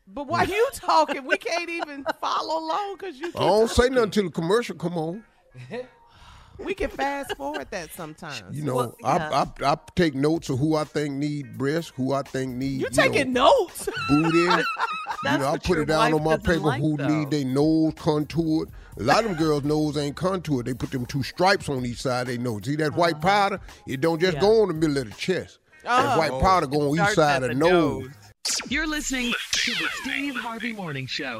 But 0.07 0.27
why 0.27 0.43
you 0.43 0.69
talking, 0.73 1.25
we 1.25 1.37
can't 1.37 1.69
even 1.69 2.05
follow 2.19 2.59
along 2.59 2.95
because 2.97 3.19
you. 3.19 3.27
Keep 3.27 3.39
I 3.39 3.45
don't 3.45 3.69
say 3.69 3.89
nothing 3.89 4.11
till 4.11 4.23
the 4.25 4.31
commercial 4.31 4.75
come 4.75 4.97
on. 4.97 5.23
We 6.59 6.73
can 6.73 6.89
fast 6.89 7.35
forward 7.35 7.67
that 7.71 7.91
sometimes. 7.93 8.55
You 8.55 8.63
know, 8.63 8.75
Well, 8.75 8.95
yeah. 9.01 9.29
I, 9.33 9.65
I 9.65 9.71
I 9.73 9.77
take 9.95 10.13
notes 10.15 10.49
of 10.49 10.59
who 10.59 10.75
I 10.75 10.83
think 10.83 11.15
need 11.15 11.57
breasts, 11.57 11.91
who 11.95 12.13
I 12.13 12.21
think 12.21 12.55
need 12.55 12.67
You 12.73 12.77
you 12.77 12.83
know, 12.83 12.89
taking 12.89 13.33
notes? 13.33 13.89
booty. 14.09 14.37
you 14.37 14.47
know, 14.47 15.47
I 15.47 15.57
put 15.57 15.79
it 15.79 15.85
down 15.85 16.13
on 16.13 16.23
my 16.23 16.37
paper 16.37 16.59
like, 16.59 16.81
who 16.81 16.95
though. 16.97 17.07
need 17.07 17.31
their 17.31 17.45
nose 17.45 17.93
contoured. 17.95 18.69
A 18.99 19.03
lot 19.03 19.23
of 19.25 19.31
them 19.31 19.35
girls' 19.39 19.63
nose 19.63 19.97
ain't 19.97 20.15
contoured. 20.15 20.65
They 20.67 20.73
put 20.75 20.91
them 20.91 21.05
two 21.05 21.23
stripes 21.23 21.69
on 21.69 21.85
each 21.85 22.01
side 22.01 22.21
of 22.21 22.27
their 22.27 22.37
nose. 22.37 22.61
See 22.65 22.75
that 22.77 22.93
white 22.95 23.19
powder? 23.19 23.59
It 23.87 24.01
don't 24.01 24.19
just 24.19 24.37
Uh-huh. 24.37 24.45
Yeah. 24.45 24.51
go 24.53 24.61
on 24.63 24.67
the 24.67 24.73
middle 24.75 24.97
of 24.99 25.09
the 25.09 25.15
chest. 25.15 25.59
That 25.83 26.15
Oh. 26.15 26.19
white 26.19 26.39
powder 26.41 26.67
go 26.67 26.91
on 26.91 26.95
each 26.99 27.15
side 27.15 27.43
of 27.43 27.49
the 27.49 27.55
the 27.55 27.55
nose. 27.55 28.07
You're 28.69 28.87
listening 28.87 29.33
to 29.53 29.71
the 29.71 29.87
Steve 30.01 30.35
Harvey 30.35 30.73
Morning 30.73 31.07
Show. 31.07 31.39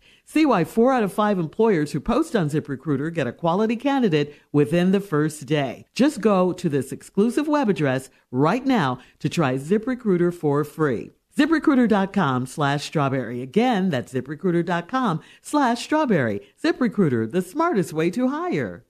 See 0.31 0.45
why 0.45 0.63
four 0.63 0.93
out 0.93 1.03
of 1.03 1.11
five 1.11 1.37
employers 1.37 1.91
who 1.91 1.99
post 1.99 2.37
on 2.37 2.49
ZipRecruiter 2.49 3.13
get 3.13 3.27
a 3.27 3.33
quality 3.33 3.75
candidate 3.75 4.33
within 4.53 4.93
the 4.93 5.01
first 5.01 5.45
day. 5.45 5.85
Just 5.93 6.21
go 6.21 6.53
to 6.53 6.69
this 6.69 6.93
exclusive 6.93 7.49
web 7.49 7.67
address 7.67 8.09
right 8.31 8.65
now 8.65 8.99
to 9.19 9.27
try 9.27 9.55
ZipRecruiter 9.55 10.33
for 10.33 10.63
free. 10.63 11.11
ZipRecruiter.com 11.37 12.45
slash 12.45 12.85
strawberry. 12.85 13.41
Again, 13.41 13.89
that's 13.89 14.13
ZipRecruiter.com 14.13 15.19
slash 15.41 15.83
strawberry. 15.83 16.39
ZipRecruiter, 16.63 17.29
the 17.29 17.41
smartest 17.41 17.91
way 17.91 18.09
to 18.11 18.29
hire. 18.29 18.85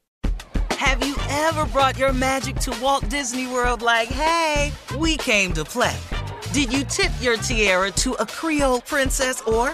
Have 0.78 1.04
you 1.04 1.16
ever 1.28 1.66
brought 1.66 1.98
your 1.98 2.14
magic 2.14 2.58
to 2.58 2.80
Walt 2.84 3.10
Disney 3.10 3.48
World 3.48 3.82
like, 3.82 4.10
hey, 4.10 4.72
we 4.96 5.18
came 5.18 5.54
to 5.54 5.66
play? 5.66 5.98
Did 6.54 6.72
you 6.72 6.84
tip 6.84 7.12
your 7.20 7.38
tiara 7.38 7.90
to 7.92 8.14
a 8.20 8.28
Creole 8.28 8.82
princess 8.82 9.42
or 9.42 9.74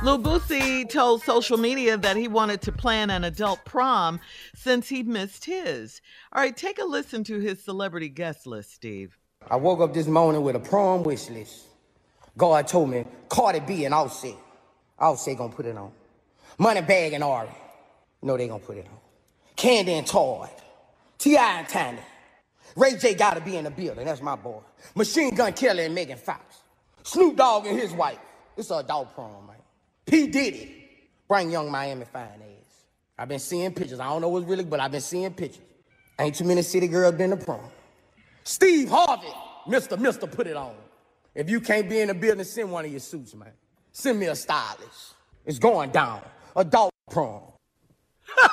Lil 0.00 0.20
Boosie 0.20 0.88
told 0.88 1.22
social 1.22 1.58
media 1.58 1.96
that 1.96 2.16
he 2.16 2.28
wanted 2.28 2.62
to 2.62 2.70
plan 2.70 3.10
an 3.10 3.24
adult 3.24 3.64
prom 3.64 4.20
since 4.54 4.88
he 4.88 5.02
missed 5.02 5.44
his. 5.44 6.00
All 6.32 6.40
right, 6.40 6.56
take 6.56 6.78
a 6.78 6.84
listen 6.84 7.24
to 7.24 7.40
his 7.40 7.60
celebrity 7.60 8.08
guest 8.08 8.46
list, 8.46 8.72
Steve. 8.72 9.18
I 9.50 9.56
woke 9.56 9.80
up 9.80 9.92
this 9.92 10.06
morning 10.06 10.42
with 10.42 10.54
a 10.54 10.60
prom 10.60 11.02
wish 11.02 11.28
list. 11.30 11.64
God 12.36 12.68
told 12.68 12.90
me 12.90 13.06
Cardi 13.28 13.58
B 13.58 13.86
and 13.86 13.94
Offset. 13.94 14.36
Offset 15.00 15.36
gonna 15.36 15.52
put 15.52 15.66
it 15.66 15.76
on. 15.76 15.90
Moneybagg 16.60 17.14
and 17.14 17.24
Ari. 17.24 17.48
Know 18.22 18.36
they 18.36 18.46
gonna 18.46 18.62
put 18.62 18.76
it 18.76 18.86
on. 18.86 18.98
Kandi 19.56 19.88
and 19.88 20.06
Todd. 20.06 20.48
T.I. 21.18 21.58
and 21.58 21.68
Tiny. 21.68 21.98
Ray 22.76 22.96
J 22.96 23.14
gotta 23.14 23.40
be 23.40 23.56
in 23.56 23.64
the 23.64 23.70
building. 23.70 24.04
That's 24.04 24.22
my 24.22 24.36
boy. 24.36 24.60
Machine 24.94 25.34
Gun 25.34 25.52
Kelly 25.54 25.86
and 25.86 25.94
Megan 25.94 26.18
Fox. 26.18 26.58
Snoop 27.02 27.36
Dogg 27.36 27.66
and 27.66 27.76
his 27.76 27.92
wife. 27.92 28.20
It's 28.56 28.70
a 28.70 28.76
adult 28.76 29.12
prom. 29.14 29.47
P. 30.08 30.26
Diddy. 30.26 30.74
Bring 31.28 31.50
Yung 31.50 31.70
Miami 31.70 32.06
fine 32.06 32.24
ass. 32.24 32.84
I've 33.18 33.28
been 33.28 33.38
seeing 33.38 33.72
pictures. 33.74 34.00
I 34.00 34.08
don't 34.08 34.22
know 34.22 34.28
what's 34.28 34.46
really, 34.46 34.64
but 34.64 34.80
I've 34.80 34.90
been 34.90 35.00
seeing 35.02 35.30
pictures. 35.32 35.62
Ain't 36.18 36.34
too 36.34 36.44
many 36.44 36.62
city 36.62 36.88
girls 36.88 37.14
been 37.14 37.30
to 37.30 37.36
prom. 37.36 37.60
Steve 38.42 38.88
Harvey, 38.88 39.28
Mr. 39.66 39.98
Mister, 39.98 40.26
put 40.26 40.46
it 40.46 40.56
on. 40.56 40.74
If 41.34 41.50
you 41.50 41.60
can't 41.60 41.88
be 41.88 42.00
in 42.00 42.08
the 42.08 42.14
building, 42.14 42.44
send 42.44 42.72
one 42.72 42.86
of 42.86 42.90
your 42.90 43.00
suits, 43.00 43.34
man. 43.34 43.50
Send 43.92 44.18
me 44.18 44.26
a 44.26 44.34
stylist. 44.34 45.14
It's 45.44 45.58
going 45.58 45.90
down. 45.90 46.22
Adult 46.56 46.92
prom. 47.10 47.42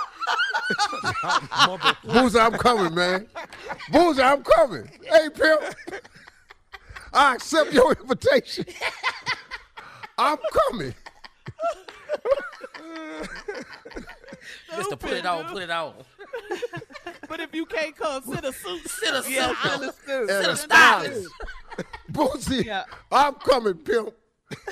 Boosie, 2.06 2.40
I'm 2.40 2.54
coming, 2.54 2.94
man. 2.94 3.28
Boosie, 3.92 4.24
I'm 4.24 4.44
coming. 4.44 4.90
Hey, 5.04 5.30
pimp. 5.34 5.76
I 7.14 7.36
accept 7.36 7.72
your 7.72 7.94
invitation. 7.94 8.66
I'm 10.18 10.38
coming. 10.70 10.94
Mister, 14.78 14.96
put 14.96 15.12
it 15.14 15.26
on, 15.26 15.46
put 15.46 15.64
it 15.64 15.70
on. 15.72 15.94
But 17.28 17.40
if 17.40 17.54
you 17.56 17.66
can't 17.66 17.96
come, 17.96 18.24
sit 18.24 18.44
a 18.44 18.54
suit. 18.54 18.88
Sit 18.90 19.10
a 19.14 19.24
Yeah, 19.32 19.48
suit 19.48 19.58
sit 19.64 19.82
a 19.82 19.94
suit. 19.94 20.30
And 20.30 20.30
Sit 20.30 20.46
a 20.46 20.52
a 20.52 20.56
stylist. 20.56 21.30
Boosie, 22.12 22.84
I'm 23.12 23.34
coming, 23.36 23.76
pimp. 23.76 24.10
All 24.10 24.70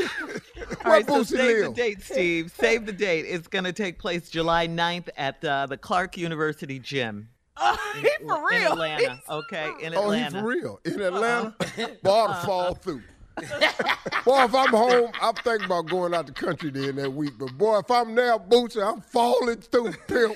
Where 0.83 0.93
right, 0.93 1.05
so 1.07 1.21
Boosie 1.21 1.25
save 1.37 1.63
the 1.65 1.71
date, 1.73 2.01
Steve. 2.03 2.53
Save 2.57 2.85
the 2.85 2.93
date. 2.93 3.25
It's 3.27 3.47
going 3.47 3.65
to 3.65 3.73
take 3.73 3.97
place 3.99 4.29
July 4.29 4.67
9th 4.67 5.09
at 5.17 5.43
uh, 5.43 5.65
the 5.65 5.77
Clark 5.77 6.17
University 6.17 6.79
Gym. 6.79 7.29
he 7.59 7.65
for 8.01 8.07
In 8.21 8.27
real. 8.61 8.71
Atlanta, 8.73 9.21
okay? 9.29 9.71
In 9.81 9.95
Oh, 9.95 10.03
Atlanta. 10.03 10.37
he 10.37 10.41
for 10.41 10.47
real. 10.47 10.79
In 10.85 11.01
Atlanta? 11.01 11.55
Boy, 12.03 12.09
I 12.09 12.09
ought 12.09 12.39
to 12.41 12.45
fall 12.47 12.75
through. 12.75 13.01
Boy, 13.37 14.43
if 14.43 14.55
I'm 14.55 14.69
home, 14.69 15.11
I'm 15.21 15.33
thinking 15.35 15.65
about 15.65 15.87
going 15.87 16.13
out 16.13 16.27
the 16.27 16.33
country 16.33 16.69
then 16.71 16.95
that 16.97 17.11
week. 17.11 17.33
But 17.37 17.57
boy, 17.57 17.79
if 17.79 17.89
I'm 17.91 18.15
there, 18.15 18.37
Bootsy, 18.39 18.81
I'm 18.87 19.01
falling 19.01 19.57
through, 19.57 19.93
pimp. 20.07 20.35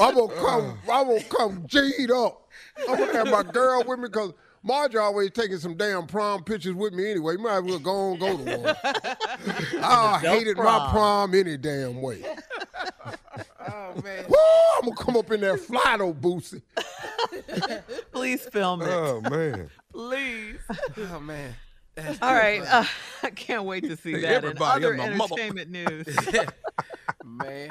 I'm 0.00 0.14
gonna 0.14 0.34
come, 0.34 0.78
I'm 0.90 1.06
gonna 1.08 1.22
come 1.24 1.66
G'd 1.66 2.10
up. 2.10 2.48
I'm 2.88 2.98
gonna 2.98 3.12
have 3.12 3.30
my 3.30 3.42
girl 3.42 3.82
with 3.86 3.98
me 3.98 4.06
because 4.08 4.32
Marjorie 4.62 5.00
always 5.00 5.30
taking 5.30 5.58
some 5.58 5.76
damn 5.76 6.06
prom 6.06 6.44
pictures 6.44 6.74
with 6.74 6.92
me 6.92 7.10
anyway. 7.10 7.34
You 7.34 7.38
might 7.38 7.58
as 7.58 7.62
well 7.64 7.78
go 7.78 7.92
on 8.12 8.18
go 8.18 8.36
to 8.36 8.58
one. 8.58 8.76
I 9.82 10.20
No 10.22 10.30
hated 10.30 10.56
my 10.56 10.62
prom. 10.64 10.90
prom 10.90 11.34
any 11.34 11.56
damn 11.56 12.00
way. 12.02 12.22
Oh 13.70 14.00
man. 14.02 14.24
Woo, 14.28 14.36
I'm 14.78 14.84
gonna 14.88 14.96
come 14.96 15.16
up 15.16 15.30
in 15.30 15.40
there 15.40 15.58
fly 15.58 15.96
though, 15.98 16.14
Bootsy. 16.14 16.62
Please 18.12 18.42
film 18.46 18.80
it. 18.82 18.88
Oh 18.88 19.20
man. 19.20 19.68
Please. 19.92 20.58
Oh 21.12 21.20
man. 21.20 21.54
All 22.22 22.34
right. 22.34 22.62
Uh, 22.62 22.84
I 23.22 23.30
can't 23.30 23.64
wait 23.64 23.84
to 23.84 23.96
see 23.96 24.12
that. 24.12 24.24
In 24.24 24.24
everybody, 24.24 24.84
other 24.84 24.94
I'm 24.94 25.20
entertainment 25.20 25.70
news. 25.70 26.06
Man. 27.24 27.70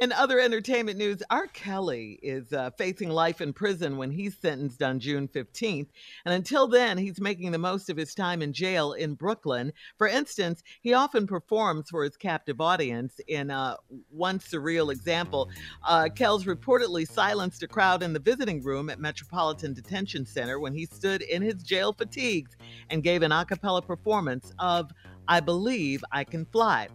In 0.00 0.12
other 0.12 0.38
entertainment 0.38 0.98
news, 0.98 1.22
R. 1.30 1.46
Kelly 1.48 2.18
is 2.22 2.52
uh, 2.52 2.70
facing 2.78 3.10
life 3.10 3.40
in 3.40 3.52
prison 3.52 3.96
when 3.96 4.10
he's 4.10 4.36
sentenced 4.36 4.82
on 4.82 5.00
June 5.00 5.28
15th. 5.28 5.88
And 6.24 6.34
until 6.34 6.66
then, 6.66 6.98
he's 6.98 7.20
making 7.20 7.50
the 7.50 7.58
most 7.58 7.90
of 7.90 7.96
his 7.96 8.14
time 8.14 8.42
in 8.42 8.52
jail 8.52 8.92
in 8.92 9.14
Brooklyn. 9.14 9.72
For 9.98 10.06
instance, 10.06 10.62
he 10.80 10.94
often 10.94 11.26
performs 11.26 11.90
for 11.90 12.04
his 12.04 12.16
captive 12.16 12.60
audience. 12.60 13.20
In 13.28 13.50
uh, 13.50 13.76
one 14.10 14.38
surreal 14.38 14.92
example, 14.92 15.50
uh, 15.86 16.08
Kells 16.14 16.44
reportedly 16.44 17.08
silenced 17.08 17.62
a 17.62 17.68
crowd 17.68 18.02
in 18.02 18.12
the 18.12 18.20
visiting 18.20 18.62
room 18.62 18.90
at 18.90 19.00
Metropolitan 19.00 19.74
Detention 19.74 20.26
Center 20.26 20.58
when 20.60 20.74
he 20.74 20.86
stood 20.86 21.22
in 21.22 21.42
his 21.42 21.62
jail 21.62 21.92
fatigues 21.92 22.56
and 22.90 23.02
gave 23.02 23.22
an 23.22 23.32
a 23.32 23.44
cappella 23.44 23.82
performance 23.82 24.52
of 24.58 24.90
I 25.28 25.40
Believe 25.40 26.04
I 26.10 26.24
Can 26.24 26.44
Fly. 26.46 26.88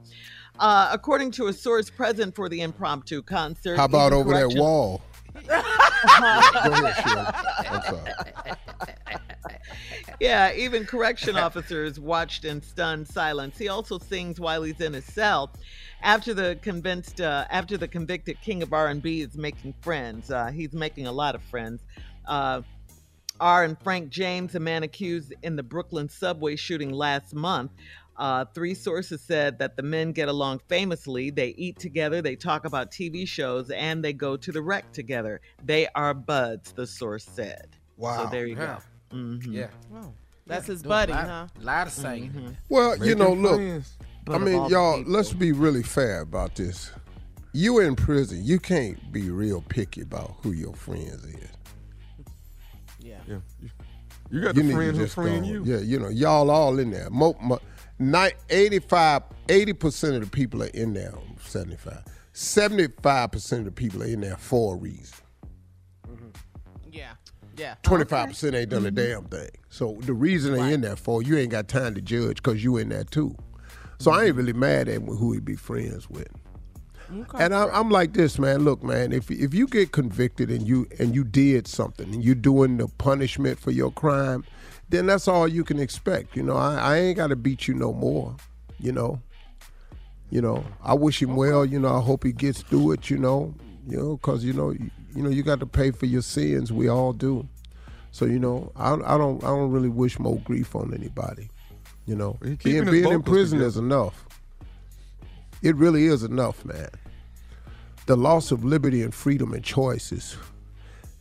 Uh, 0.59 0.89
according 0.91 1.31
to 1.31 1.47
a 1.47 1.53
source 1.53 1.89
present 1.89 2.35
for 2.35 2.49
the 2.49 2.61
impromptu 2.61 3.21
concert, 3.21 3.77
How 3.77 3.85
about 3.85 4.13
over 4.13 4.33
that 4.33 4.57
wall? 4.57 5.01
Go 5.47 5.53
ahead, 5.53 6.95
Shirley. 7.03 7.25
I'm 7.69 7.81
sorry. 7.83 8.11
yeah, 10.19 10.53
even 10.53 10.85
correction 10.85 11.37
officers 11.37 11.99
watched 11.99 12.45
in 12.45 12.61
stunned 12.61 13.07
silence. 13.07 13.57
He 13.57 13.67
also 13.67 13.99
sings 13.99 14.39
while 14.39 14.63
he's 14.63 14.81
in 14.81 14.93
his 14.93 15.05
cell. 15.05 15.51
After 16.01 16.33
the 16.33 16.57
convinced, 16.61 17.21
uh, 17.21 17.45
after 17.49 17.77
the 17.77 17.87
convicted 17.87 18.39
king 18.41 18.63
of 18.63 18.73
R&B 18.73 19.21
is 19.21 19.35
making 19.35 19.73
friends, 19.81 20.31
uh, 20.31 20.47
he's 20.47 20.73
making 20.73 21.07
a 21.07 21.11
lot 21.11 21.35
of 21.35 21.41
friends. 21.43 21.81
Uh, 22.25 22.61
R 23.39 23.63
and 23.63 23.79
Frank 23.83 24.09
James, 24.09 24.55
a 24.55 24.59
man 24.59 24.83
accused 24.83 25.33
in 25.43 25.55
the 25.55 25.63
Brooklyn 25.63 26.09
subway 26.09 26.55
shooting 26.55 26.91
last 26.91 27.33
month. 27.33 27.71
Uh, 28.17 28.45
three 28.55 28.73
sources 28.73 29.21
said 29.21 29.59
that 29.59 29.75
the 29.77 29.83
men 29.83 30.11
get 30.11 30.27
along 30.27 30.59
famously. 30.67 31.29
They 31.29 31.49
eat 31.49 31.77
together, 31.79 32.21
they 32.21 32.35
talk 32.35 32.65
about 32.65 32.91
TV 32.91 33.27
shows, 33.27 33.69
and 33.69 34.03
they 34.03 34.13
go 34.13 34.35
to 34.37 34.51
the 34.51 34.61
rec 34.61 34.91
together. 34.91 35.39
They 35.63 35.87
are 35.93 36.13
buds, 36.15 36.71
the 36.71 36.87
source 36.87 37.23
said. 37.25 37.75
Wow. 37.95 38.23
So 38.25 38.29
there 38.31 38.47
you 38.47 38.55
Yeah. 38.55 38.79
go. 39.11 39.15
Mhm. 39.17 39.53
Yeah. 39.53 39.67
Oh, 39.93 40.13
that's 40.47 40.65
his 40.67 40.81
buddy, 40.81 41.13
lot, 41.13 41.27
huh? 41.27 41.47
Lot 41.61 41.87
of 41.87 41.93
singing. 41.93 42.31
Mm-hmm. 42.31 42.49
Well, 42.69 43.05
you 43.05 43.13
know, 43.15 43.33
look, 43.33 43.55
friends. 43.55 43.97
I 44.29 44.37
mean, 44.39 44.65
y'all, 44.69 44.97
people- 44.97 45.11
let's 45.13 45.31
be 45.33 45.51
really 45.51 45.83
fair 45.83 46.21
about 46.21 46.55
this. 46.55 46.91
You 47.53 47.79
in 47.79 47.95
prison, 47.95 48.43
you 48.43 48.59
can't 48.59 49.11
be 49.11 49.29
real 49.29 49.61
picky 49.61 50.01
about 50.01 50.35
who 50.41 50.51
your 50.51 50.73
friends 50.73 51.23
is. 51.23 51.35
Yeah. 52.99 53.15
Yeah. 53.27 53.37
You, 53.61 53.69
you 54.31 54.41
got 54.41 54.55
you 54.55 54.61
the 54.63 54.67
need 54.67 54.73
friend 54.75 54.97
who 54.97 55.07
friend 55.07 55.43
go. 55.43 55.49
you. 55.49 55.63
Yeah, 55.65 55.77
you 55.79 55.99
know, 55.99 56.09
y'all 56.09 56.49
all 56.51 56.77
in 56.79 56.91
there. 56.91 57.09
Mo, 57.09 57.35
mo, 57.41 57.55
ni- 57.55 57.61
85, 57.99 59.23
80% 59.47 60.15
of 60.15 60.21
the 60.21 60.27
people 60.27 60.63
are 60.63 60.67
in 60.67 60.93
there, 60.93 61.13
75. 61.41 62.03
75% 62.33 63.51
of 63.59 63.65
the 63.65 63.71
people 63.71 64.03
are 64.03 64.07
in 64.07 64.21
there 64.21 64.37
for 64.37 64.75
a 64.75 64.77
reason. 64.77 65.15
Mm-hmm. 66.07 66.27
Yeah. 66.91 67.13
Yeah. 67.57 67.75
25% 67.83 68.53
ain't 68.53 68.69
done 68.69 68.85
a 68.85 68.91
mm-hmm. 68.91 68.95
damn 68.95 69.23
thing. 69.25 69.49
So 69.69 69.97
the 70.01 70.13
reason 70.13 70.53
they 70.53 70.73
in 70.73 70.81
there 70.81 70.95
for, 70.95 71.23
you 71.23 71.37
ain't 71.37 71.51
got 71.51 71.67
time 71.67 71.95
to 71.95 72.01
judge 72.01 72.37
because 72.43 72.63
you 72.63 72.77
in 72.77 72.89
there 72.89 73.03
too. 73.03 73.35
So 73.99 74.11
I 74.11 74.25
ain't 74.25 74.35
really 74.35 74.53
mad 74.53 74.87
at 74.87 75.01
who 75.01 75.33
he 75.33 75.39
be 75.39 75.55
friends 75.55 76.07
with. 76.09 76.27
Okay. 77.11 77.43
And 77.43 77.55
I'm, 77.55 77.69
I'm 77.71 77.89
like 77.89 78.13
this, 78.13 78.37
man. 78.37 78.63
Look, 78.63 78.83
man. 78.83 79.11
If 79.13 79.31
if 79.31 79.53
you 79.53 79.65
get 79.67 79.91
convicted 79.91 80.51
and 80.51 80.67
you 80.67 80.87
and 80.99 81.15
you 81.15 81.23
did 81.23 81.67
something 81.67 82.13
and 82.13 82.23
you 82.23 82.35
doing 82.35 82.77
the 82.77 82.87
punishment 82.87 83.59
for 83.59 83.71
your 83.71 83.91
crime, 83.91 84.43
then 84.89 85.05
that's 85.05 85.27
all 85.27 85.47
you 85.47 85.63
can 85.63 85.79
expect. 85.79 86.35
You 86.35 86.43
know, 86.43 86.55
I, 86.55 86.75
I 86.75 86.97
ain't 86.97 87.17
got 87.17 87.27
to 87.27 87.35
beat 87.35 87.67
you 87.67 87.73
no 87.73 87.93
more. 87.93 88.35
You 88.79 88.91
know, 88.91 89.21
you 90.29 90.41
know. 90.41 90.63
I 90.83 90.93
wish 90.93 91.21
him 91.21 91.35
well. 91.35 91.65
You 91.65 91.79
know, 91.79 91.95
I 91.95 92.01
hope 92.01 92.23
he 92.23 92.31
gets 92.31 92.61
through 92.61 92.91
it. 92.93 93.09
You 93.09 93.17
know, 93.17 93.53
you 93.87 93.97
know, 93.97 94.17
because 94.17 94.43
you 94.43 94.53
know, 94.53 94.71
you, 94.71 94.89
you 95.15 95.23
know, 95.23 95.29
you 95.29 95.43
got 95.43 95.59
to 95.59 95.65
pay 95.65 95.91
for 95.91 96.05
your 96.05 96.21
sins. 96.21 96.71
We 96.71 96.87
all 96.87 97.13
do. 97.13 97.47
So 98.11 98.25
you 98.25 98.39
know, 98.39 98.71
I, 98.75 98.93
I 98.93 99.17
don't 99.17 99.43
I 99.43 99.47
don't 99.47 99.71
really 99.71 99.89
wish 99.89 100.19
more 100.19 100.39
grief 100.39 100.75
on 100.75 100.93
anybody. 100.93 101.49
You 102.05 102.15
know, 102.15 102.37
being 102.63 102.85
being 102.85 103.11
in 103.11 103.23
prison 103.23 103.61
is 103.61 103.77
enough. 103.77 104.25
It 105.61 105.75
really 105.75 106.05
is 106.05 106.23
enough, 106.23 106.63
man. 106.63 106.89
The 108.05 108.15
loss 108.15 108.51
of 108.51 108.63
liberty 108.63 109.01
and 109.01 109.13
freedom 109.13 109.53
and 109.53 109.63
choices. 109.63 110.37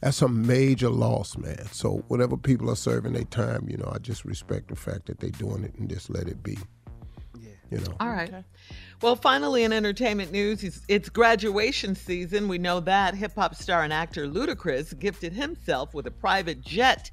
That's 0.00 0.22
a 0.22 0.28
major 0.28 0.90
loss, 0.90 1.36
man. 1.38 1.66
So 1.72 2.04
whatever 2.08 2.36
people 2.36 2.70
are 2.70 2.76
serving 2.76 3.14
their 3.14 3.24
time, 3.24 3.66
you 3.68 3.76
know, 3.76 3.90
I 3.92 3.98
just 3.98 4.24
respect 4.24 4.68
the 4.68 4.76
fact 4.76 5.06
that 5.06 5.20
they're 5.20 5.30
doing 5.30 5.64
it 5.64 5.74
and 5.74 5.88
just 5.88 6.10
let 6.10 6.28
it 6.28 6.42
be. 6.42 6.58
You 7.70 7.78
know. 7.78 7.96
All 7.98 8.08
right. 8.08 8.32
Well, 9.02 9.16
finally, 9.16 9.64
in 9.64 9.72
entertainment 9.72 10.32
news, 10.32 10.64
it's, 10.64 10.80
it's 10.88 11.08
graduation 11.08 11.94
season. 11.94 12.48
We 12.48 12.58
know 12.58 12.80
that 12.80 13.14
hip 13.14 13.34
hop 13.34 13.54
star 13.54 13.82
and 13.82 13.92
actor 13.92 14.26
Ludacris 14.26 14.98
gifted 14.98 15.32
himself 15.32 15.92
with 15.92 16.06
a 16.06 16.10
private 16.10 16.62
jet 16.62 17.10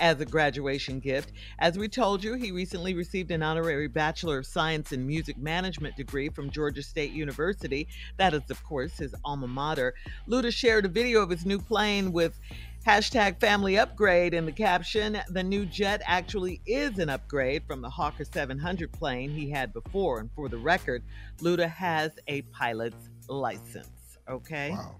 as 0.00 0.20
a 0.20 0.24
graduation 0.24 1.00
gift. 1.00 1.32
As 1.58 1.78
we 1.78 1.88
told 1.88 2.22
you, 2.22 2.34
he 2.34 2.52
recently 2.52 2.94
received 2.94 3.30
an 3.30 3.42
honorary 3.42 3.88
Bachelor 3.88 4.38
of 4.38 4.46
Science 4.46 4.92
in 4.92 5.06
Music 5.06 5.38
Management 5.38 5.96
degree 5.96 6.28
from 6.28 6.50
Georgia 6.50 6.82
State 6.82 7.12
University. 7.12 7.88
That 8.16 8.34
is, 8.34 8.42
of 8.50 8.62
course, 8.64 8.98
his 8.98 9.14
alma 9.24 9.48
mater. 9.48 9.94
Luda 10.28 10.52
shared 10.52 10.84
a 10.84 10.88
video 10.88 11.22
of 11.22 11.30
his 11.30 11.46
new 11.46 11.58
plane 11.58 12.12
with 12.12 12.38
Hashtag 12.86 13.40
family 13.40 13.78
upgrade 13.78 14.34
in 14.34 14.44
the 14.44 14.52
caption. 14.52 15.18
The 15.30 15.42
new 15.42 15.64
jet 15.64 16.02
actually 16.04 16.60
is 16.66 16.98
an 16.98 17.08
upgrade 17.08 17.62
from 17.66 17.80
the 17.80 17.88
Hawker 17.88 18.24
700 18.26 18.92
plane 18.92 19.30
he 19.30 19.48
had 19.50 19.72
before. 19.72 20.20
And 20.20 20.30
for 20.36 20.50
the 20.50 20.58
record, 20.58 21.02
Luda 21.38 21.68
has 21.70 22.12
a 22.28 22.42
pilot's 22.42 23.08
license. 23.26 24.18
Okay. 24.28 24.70
Wow. 24.70 24.96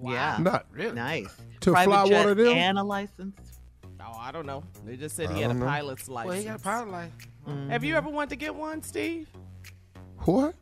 Yeah. 0.00 0.36
Not 0.40 0.66
really 0.70 0.94
Nice. 0.94 1.34
To 1.62 1.72
Private 1.72 1.90
fly 1.90 2.08
jet 2.08 2.18
one 2.20 2.28
of 2.30 2.36
them? 2.38 2.56
and 2.56 2.78
a 2.78 2.82
license. 2.84 3.36
Oh, 4.00 4.16
I 4.18 4.30
don't 4.32 4.46
know. 4.46 4.62
They 4.86 4.96
just 4.96 5.16
said 5.16 5.30
I 5.30 5.34
he 5.34 5.40
had 5.42 5.50
a 5.50 5.54
know. 5.54 5.66
pilot's 5.66 6.08
license. 6.08 6.28
Well, 6.28 6.38
he 6.38 6.44
got 6.44 6.60
a 6.60 6.62
pilot 6.62 6.90
license. 6.90 7.70
Have 7.70 7.82
you 7.84 7.96
ever 7.96 8.08
wanted 8.08 8.30
to 8.30 8.36
get 8.36 8.54
one, 8.54 8.82
Steve? 8.82 9.28
What? 10.18 10.54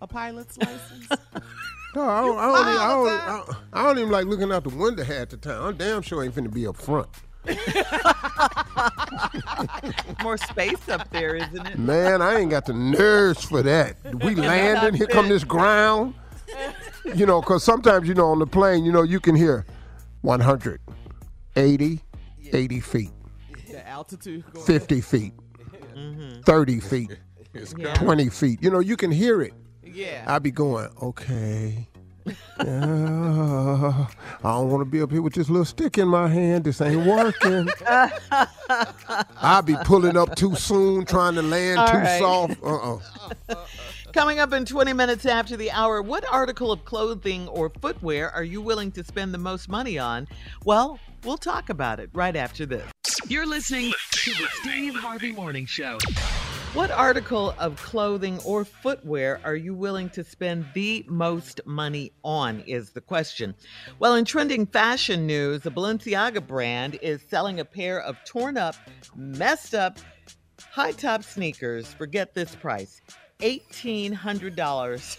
A 0.00 0.06
pilot's 0.08 0.58
license? 0.58 1.08
No, 1.94 2.02
I 2.02 2.20
don't, 2.22 2.38
I, 2.38 2.46
don't, 2.46 2.60
even, 2.60 2.80
I, 2.80 2.88
don't, 2.88 3.08
I, 3.08 3.36
don't, 3.46 3.56
I 3.72 3.82
don't 3.84 3.98
even 3.98 4.10
like 4.10 4.26
looking 4.26 4.52
out 4.52 4.64
the 4.64 4.70
window 4.70 5.04
half 5.04 5.28
the 5.28 5.36
time. 5.36 5.62
I'm 5.62 5.76
damn 5.76 6.02
sure 6.02 6.22
I 6.22 6.26
ain't 6.26 6.34
finna 6.34 6.52
be 6.52 6.66
up 6.66 6.76
front. 6.76 7.08
More 10.22 10.36
space 10.38 10.88
up 10.88 11.08
there, 11.10 11.36
isn't 11.36 11.66
it? 11.66 11.78
Man, 11.78 12.22
I 12.22 12.38
ain't 12.38 12.50
got 12.50 12.66
the 12.66 12.72
nerves 12.72 13.44
for 13.44 13.62
that. 13.62 13.96
We 14.22 14.34
landing, 14.36 14.94
here 14.94 15.06
come 15.06 15.28
this 15.28 15.44
ground. 15.44 16.14
You 17.14 17.26
know, 17.26 17.40
because 17.40 17.62
sometimes, 17.62 18.08
you 18.08 18.14
know, 18.14 18.30
on 18.30 18.38
the 18.38 18.46
plane, 18.46 18.84
you 18.84 18.92
know, 18.92 19.02
you 19.02 19.20
can 19.20 19.34
hear 19.34 19.66
100, 20.22 20.80
80, 21.56 22.00
80 22.52 22.80
feet, 22.80 23.10
the 23.70 23.86
altitude. 23.86 24.44
50 24.64 25.00
feet, 25.00 25.32
mm-hmm. 25.94 26.40
30 26.42 26.80
feet. 26.80 27.18
It's 27.52 27.74
Yeah. 27.76 27.94
coming. 27.94 28.06
20 28.06 28.28
feet. 28.30 28.62
You 28.62 28.70
know, 28.70 28.80
you 28.80 28.96
can 28.96 29.10
hear 29.10 29.42
it. 29.42 29.52
Yeah. 29.94 30.24
I'd 30.26 30.42
be 30.42 30.50
going, 30.50 30.88
okay. 31.02 31.88
Yeah, 32.26 32.34
I 32.64 34.08
don't 34.42 34.70
want 34.70 34.80
to 34.80 34.84
be 34.90 35.02
up 35.02 35.10
here 35.10 35.20
with 35.20 35.34
this 35.34 35.50
little 35.50 35.64
stick 35.66 35.98
in 35.98 36.08
my 36.08 36.26
hand. 36.28 36.64
This 36.64 36.80
ain't 36.80 37.06
working. 37.06 37.68
I'll 39.42 39.62
be 39.62 39.76
pulling 39.84 40.16
up 40.16 40.34
too 40.34 40.54
soon, 40.56 41.04
trying 41.04 41.34
to 41.34 41.42
land 41.42 41.80
All 41.80 41.88
too 41.88 41.98
right. 41.98 42.18
soft. 42.18 42.62
Uh-uh. 42.62 42.98
Coming 44.14 44.38
up 44.38 44.52
in 44.52 44.64
20 44.64 44.92
minutes 44.92 45.26
after 45.26 45.56
the 45.56 45.70
hour, 45.72 46.00
what 46.00 46.24
article 46.32 46.72
of 46.72 46.84
clothing 46.84 47.48
or 47.48 47.68
footwear 47.80 48.30
are 48.30 48.44
you 48.44 48.62
willing 48.62 48.90
to 48.92 49.04
spend 49.04 49.34
the 49.34 49.38
most 49.38 49.68
money 49.68 49.98
on? 49.98 50.26
Well, 50.64 50.98
we'll 51.24 51.36
talk 51.36 51.68
about 51.68 52.00
it 52.00 52.10
right 52.14 52.36
after 52.36 52.64
this. 52.64 52.84
You're 53.28 53.46
listening 53.46 53.92
to 54.12 54.30
the 54.30 54.46
Steve 54.60 54.94
Harvey 54.94 55.32
Morning 55.32 55.66
Show. 55.66 55.98
What 56.74 56.90
article 56.90 57.54
of 57.60 57.76
clothing 57.76 58.40
or 58.44 58.64
footwear 58.64 59.40
are 59.44 59.54
you 59.54 59.74
willing 59.74 60.10
to 60.10 60.24
spend 60.24 60.66
the 60.74 61.04
most 61.06 61.60
money 61.64 62.10
on? 62.24 62.64
Is 62.66 62.90
the 62.90 63.00
question. 63.00 63.54
Well, 64.00 64.16
in 64.16 64.24
trending 64.24 64.66
fashion 64.66 65.24
news, 65.24 65.60
the 65.60 65.70
Balenciaga 65.70 66.44
brand 66.44 66.98
is 67.00 67.22
selling 67.30 67.60
a 67.60 67.64
pair 67.64 68.00
of 68.00 68.16
torn 68.24 68.56
up, 68.56 68.74
messed 69.14 69.76
up, 69.76 70.00
high 70.72 70.90
top 70.90 71.22
sneakers. 71.22 71.94
Forget 71.94 72.34
this 72.34 72.56
price 72.56 73.00
$1,800. 73.38 75.16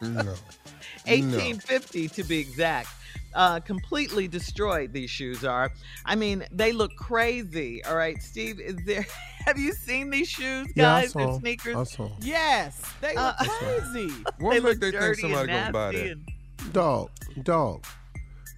No. 0.00 0.34
Eighteen 1.06 1.58
fifty 1.58 2.08
to 2.08 2.24
be 2.24 2.38
exact. 2.38 2.88
Uh, 3.36 3.60
completely 3.60 4.26
destroyed. 4.26 4.92
These 4.94 5.10
shoes 5.10 5.44
are. 5.44 5.70
I 6.06 6.14
mean, 6.16 6.44
they 6.50 6.72
look 6.72 6.90
crazy. 6.96 7.84
All 7.84 7.94
right, 7.94 8.20
Steve, 8.22 8.58
is 8.60 8.76
there? 8.86 9.06
Have 9.46 9.58
you 9.58 9.72
seen 9.74 10.08
these 10.10 10.28
shoes, 10.28 10.68
Yeah, 10.74 10.94
I 10.94 11.02
guys? 11.02 11.12
saw 11.12 11.18
They're 11.20 11.28
'em. 11.34 11.40
sneakers. 11.40 11.76
I 11.76 11.84
saw 11.84 12.04
'em. 12.06 12.12
Yes, 12.22 12.80
they 13.02 13.14
look 13.14 13.34
Uh, 13.40 13.44
crazy. 13.44 14.08
What 14.38 14.54
They 14.54 14.60
make 14.60 14.62
look 14.62 14.80
they 14.80 14.90
think 14.90 15.00
dirty 15.02 15.20
somebody 15.20 15.46
gonna 15.52 15.70
buy 15.72 15.92
that? 15.92 16.06
and- 16.06 16.28
Dog, 16.72 17.10
dog, 17.42 17.84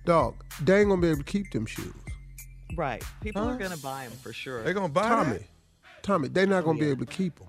dog. 0.06 0.34
They 0.62 0.80
ain't 0.80 0.88
gonna 0.88 1.02
be 1.02 1.08
able 1.08 1.18
to 1.18 1.24
keep 1.24 1.50
them 1.50 1.66
shoes. 1.66 1.92
Right. 2.76 3.02
People 3.20 3.42
Huh? 3.42 3.50
are 3.50 3.56
gonna 3.58 3.76
buy 3.78 4.04
them 4.04 4.16
for 4.18 4.32
sure. 4.32 4.62
They're 4.62 4.74
gonna 4.74 4.88
buy 4.88 5.08
them. 5.08 5.18
Tommy, 5.24 5.38
that? 5.38 6.02
Tommy, 6.02 6.28
they're 6.28 6.46
not 6.46 6.64
gonna 6.64 6.78
Oh, 6.78 6.80
be 6.80 6.88
able 6.88 7.04
to 7.04 7.12
keep 7.12 7.38
them. 7.38 7.48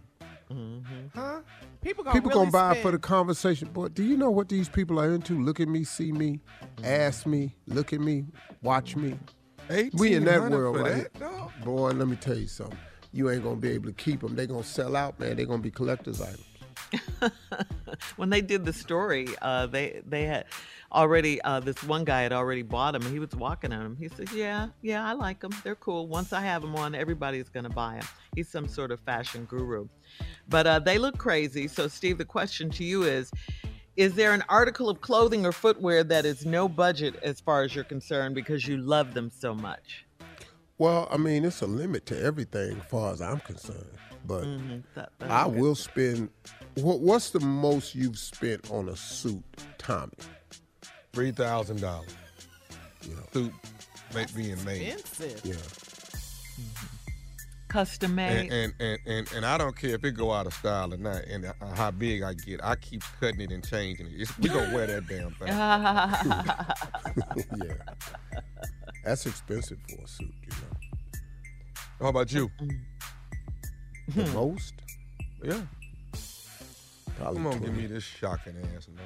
Mm-hmm. 0.51 1.17
Huh? 1.19 1.41
People 1.81 2.03
gonna 2.03 2.13
People 2.13 2.29
really 2.29 2.41
gonna 2.41 2.51
buy 2.51 2.71
it 2.71 2.73
spend- 2.73 2.83
for 2.83 2.91
the 2.91 2.99
conversation. 2.99 3.69
Boy, 3.69 3.87
do 3.87 4.03
you 4.03 4.17
know 4.17 4.29
what 4.29 4.49
these 4.49 4.67
people 4.67 4.99
are 4.99 5.13
into? 5.13 5.39
Look 5.41 5.59
at 5.59 5.67
me, 5.67 5.83
see 5.83 6.11
me, 6.11 6.41
ask 6.83 7.25
me, 7.25 7.55
look 7.67 7.93
at 7.93 8.01
me, 8.01 8.25
watch 8.61 8.95
me. 8.95 9.17
We 9.93 10.13
in 10.13 10.25
that 10.25 10.49
world 10.49 10.77
right 10.77 11.09
that, 11.13 11.17
here. 11.17 11.47
Boy, 11.63 11.91
let 11.91 12.07
me 12.07 12.15
tell 12.15 12.37
you 12.37 12.47
something. 12.47 12.77
You 13.13 13.29
ain't 13.29 13.43
gonna 13.43 13.55
be 13.55 13.69
able 13.69 13.85
to 13.85 13.93
keep 13.93 14.21
them. 14.21 14.35
They 14.35 14.45
gonna 14.47 14.63
sell 14.63 14.95
out, 14.95 15.19
man. 15.19 15.37
They 15.37 15.45
gonna 15.45 15.61
be 15.61 15.71
collector's 15.71 16.21
items. 16.21 16.45
when 18.15 18.29
they 18.29 18.41
did 18.41 18.65
the 18.65 18.73
story, 18.73 19.27
uh, 19.41 19.67
they 19.67 20.01
they 20.05 20.23
had 20.23 20.45
already 20.91 21.41
uh, 21.41 21.59
this 21.59 21.83
one 21.83 22.03
guy 22.03 22.21
had 22.23 22.33
already 22.33 22.61
bought 22.61 22.93
them. 22.93 23.01
He 23.11 23.19
was 23.19 23.31
walking 23.31 23.71
on 23.71 23.83
them. 23.83 23.97
He 23.99 24.07
says, 24.09 24.31
"Yeah, 24.33 24.69
yeah, 24.81 25.05
I 25.07 25.13
like 25.13 25.39
them. 25.39 25.51
They're 25.63 25.75
cool. 25.75 26.07
Once 26.07 26.33
I 26.33 26.41
have 26.41 26.61
them 26.61 26.75
on, 26.75 26.95
everybody's 26.95 27.49
gonna 27.49 27.69
buy 27.69 27.95
them." 27.99 28.07
He's 28.35 28.49
some 28.49 28.67
sort 28.67 28.91
of 28.91 28.99
fashion 29.01 29.45
guru, 29.45 29.87
but 30.47 30.67
uh, 30.67 30.79
they 30.79 30.97
look 30.97 31.17
crazy. 31.17 31.67
So, 31.67 31.87
Steve, 31.87 32.17
the 32.17 32.25
question 32.25 32.69
to 32.71 32.83
you 32.83 33.03
is. 33.03 33.31
Is 33.97 34.13
there 34.15 34.31
an 34.31 34.45
article 34.47 34.87
of 34.87 35.01
clothing 35.01 35.45
or 35.45 35.51
footwear 35.51 36.05
that 36.05 36.23
is 36.23 36.45
no 36.45 36.69
budget 36.69 37.19
as 37.21 37.41
far 37.41 37.63
as 37.63 37.75
you're 37.75 37.83
concerned 37.83 38.33
because 38.33 38.65
you 38.65 38.77
love 38.77 39.13
them 39.13 39.29
so 39.29 39.53
much? 39.53 40.05
Well, 40.77 41.09
I 41.11 41.17
mean, 41.17 41.43
it's 41.43 41.61
a 41.61 41.67
limit 41.67 42.05
to 42.05 42.17
everything 42.21 42.77
as 42.79 42.85
far 42.85 43.11
as 43.11 43.21
I'm 43.21 43.41
concerned. 43.41 43.89
But 44.25 44.45
Mhm, 44.45 44.83
that- 44.95 45.11
I 45.19 45.47
will 45.47 45.75
spend. 45.75 46.29
What, 46.75 47.01
what's 47.01 47.31
the 47.31 47.41
most 47.41 47.93
you've 47.93 48.17
spent 48.17 48.71
on 48.71 48.87
a 48.87 48.95
suit, 48.95 49.43
Tommy? 49.77 50.13
Three 51.19 51.31
thousand 51.31 51.81
dollars. 51.81 52.15
You 53.01 53.13
know, 53.13 53.23
Suit 53.33 53.51
make 54.15 54.33
being 54.33 54.63
made. 54.63 54.93
Expensive. 54.93 55.41
Yeah. 55.43 55.55
Custom 57.67 58.15
made. 58.15 58.49
And, 58.49 58.53
and 58.53 58.73
and 58.79 58.99
and 59.05 59.31
and 59.33 59.45
I 59.45 59.57
don't 59.57 59.75
care 59.75 59.95
if 59.95 60.05
it 60.05 60.11
go 60.11 60.31
out 60.31 60.47
of 60.47 60.53
style 60.53 60.93
or 60.93 60.97
not, 60.97 61.25
and 61.25 61.43
uh, 61.43 61.51
how 61.75 61.91
big 61.91 62.23
I 62.23 62.35
get. 62.35 62.63
I 62.63 62.77
keep 62.77 63.03
cutting 63.19 63.41
it 63.41 63.51
and 63.51 63.67
changing 63.67 64.05
it. 64.05 64.13
It's, 64.15 64.39
we 64.39 64.47
gonna 64.47 64.73
wear 64.73 64.87
that 64.87 65.07
damn 65.07 65.31
thing. 65.31 65.49
yeah. 67.67 67.73
That's 69.03 69.25
expensive 69.25 69.79
for 69.89 70.01
a 70.01 70.07
suit, 70.07 70.33
you 70.41 70.51
know. 70.51 70.77
How 71.99 72.07
about 72.07 72.31
you? 72.31 72.49
The 74.15 74.25
most? 74.27 74.75
Yeah. 75.43 75.59
Probably 77.17 77.43
Come 77.43 77.47
on, 77.47 77.59
give 77.59 77.75
me 77.75 77.87
this 77.87 78.05
shocking 78.05 78.55
ass 78.73 78.87
number. 78.87 79.03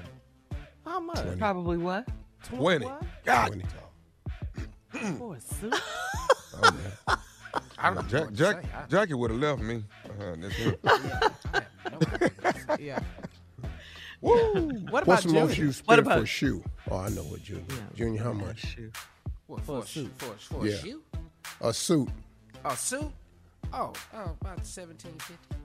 How 0.85 0.99
much? 0.99 1.37
Probably 1.37 1.77
what? 1.77 2.07
Twenty. 2.43 2.85
What? 2.85 3.03
God. 3.25 3.63
For 5.17 5.35
a 5.35 5.41
suit? 5.41 5.73
Oh, 6.61 6.77
yeah. 7.07 8.01
Jack, 8.07 8.31
Jack, 8.33 8.89
Jackie 8.89 9.13
would 9.13 9.31
have 9.31 9.39
left 9.39 9.61
me. 9.61 9.83
Uh, 10.05 10.35
this 10.37 10.53
here. 10.53 10.75
yeah. 12.79 12.99
Woo! 14.21 14.69
What 14.89 15.03
about 15.03 15.07
What's 15.07 15.25
about 15.25 15.33
the 15.33 15.33
most 15.33 15.57
you 15.57 15.65
What 15.67 15.75
spent 15.75 15.99
about- 15.99 16.17
for 16.19 16.23
a 16.23 16.27
shoe? 16.27 16.63
Oh, 16.89 16.97
I 16.97 17.09
know 17.09 17.23
what 17.23 17.43
Junior. 17.43 17.65
Junior, 17.95 18.23
how 18.23 18.33
much? 18.33 18.77
What, 19.47 19.61
for, 19.61 19.79
a 19.83 19.85
suit? 19.85 20.11
For, 20.17 20.33
for 20.37 20.65
Yeah. 20.67 20.73
a 20.75 20.77
shoe? 20.77 21.01
A 21.61 21.73
suit. 21.73 22.09
A 22.63 22.77
suit? 22.77 23.11
Oh, 23.73 23.91
oh 24.13 24.35
about 24.39 24.65
seventeen 24.65 25.13
fifty. 25.19 25.55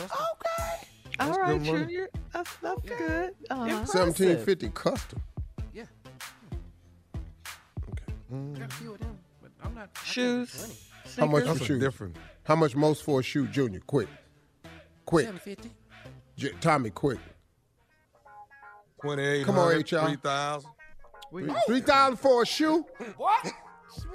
Okay. 0.00 0.86
All 1.20 1.26
That's 1.28 1.38
right. 1.38 1.62
Junior. 1.62 2.08
That's 2.32 2.56
that's 2.56 2.80
good. 2.82 3.34
Uh-huh. 3.50 3.84
Seventeen 3.84 4.38
fifty 4.38 4.68
custom. 4.70 5.22
Yeah. 5.72 5.84
Mm. 8.32 8.58
Got 8.58 8.70
a 8.70 8.74
few 8.74 8.94
of 8.94 8.98
them, 9.00 9.18
but 9.40 9.50
I'm 9.62 9.74
not. 9.74 9.90
Shoes. 10.04 10.88
How 11.16 11.26
much 11.26 11.44
That's 11.44 11.58
for 11.58 11.64
a 11.64 11.66
shoes? 11.66 11.80
different. 11.80 12.16
How 12.44 12.56
much 12.56 12.74
most 12.74 13.04
for 13.04 13.20
a 13.20 13.22
shoe, 13.22 13.46
Junior? 13.46 13.80
Quick. 13.86 14.08
Quick. 15.04 15.26
Seven 15.26 15.40
fifty. 15.40 15.70
J- 16.36 16.52
Tommy, 16.60 16.90
quick. 16.90 17.18
Twenty-eight. 19.00 19.46
Come 19.46 19.58
on, 19.58 19.68
HR. 19.76 19.84
Three 19.84 20.16
thousand. 20.16 20.70
Three 21.66 21.80
thousand 21.80 22.16
for 22.16 22.42
a 22.42 22.46
shoe? 22.46 22.84
What? 23.16 23.52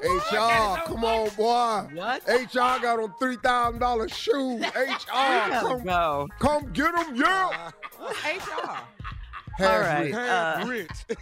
HR, 0.02 0.82
come 0.86 1.04
on, 1.04 1.30
boy. 1.36 1.96
What? 1.96 2.24
HR 2.28 2.82
got 2.82 3.00
on 3.00 3.14
three 3.20 3.38
thousand 3.38 3.80
dollar 3.80 4.08
shoes. 4.10 4.62
HR, 4.76 5.08
come, 5.08 5.84
go. 5.84 6.28
come 6.40 6.72
get 6.74 6.96
them, 6.96 7.16
yeah. 7.16 7.72
HR. 8.00 8.78
All 9.62 9.80
right. 9.80 10.14
Half 10.14 10.64
uh, 10.64 10.68
rich. 10.68 10.90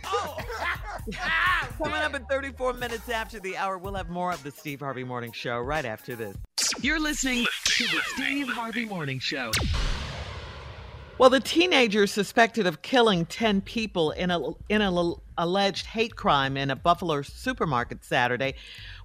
coming 1.78 1.94
up 1.94 2.14
in 2.14 2.24
34 2.26 2.74
minutes 2.74 3.10
after 3.10 3.40
the 3.40 3.58
hour, 3.58 3.78
we'll 3.78 3.96
have 3.96 4.10
more 4.10 4.32
of 4.32 4.44
the 4.44 4.52
Steve 4.52 4.82
Harvey 4.82 5.04
Morning 5.04 5.32
Show 5.32 5.58
right 5.60 5.86
after 5.86 6.16
this. 6.16 6.38
You're 6.82 7.00
listening 7.00 7.46
to 7.66 7.84
the 7.86 8.02
Steve 8.14 8.48
Harvey 8.50 8.86
Morning 8.86 9.20
Show. 9.20 9.52
Well, 11.18 11.32
the 11.32 11.40
teenager 11.40 12.06
suspected 12.06 12.68
of 12.68 12.84
killing 12.84 13.26
10 13.26 13.62
people 13.62 14.12
in 14.12 14.30
a 14.30 14.40
in 14.70 14.82
an 14.82 15.16
alleged 15.38 15.86
hate 15.86 16.16
crime 16.16 16.58
in 16.58 16.72
a 16.72 16.76
Buffalo 16.76 17.22
supermarket 17.22 18.04
Saturday 18.04 18.56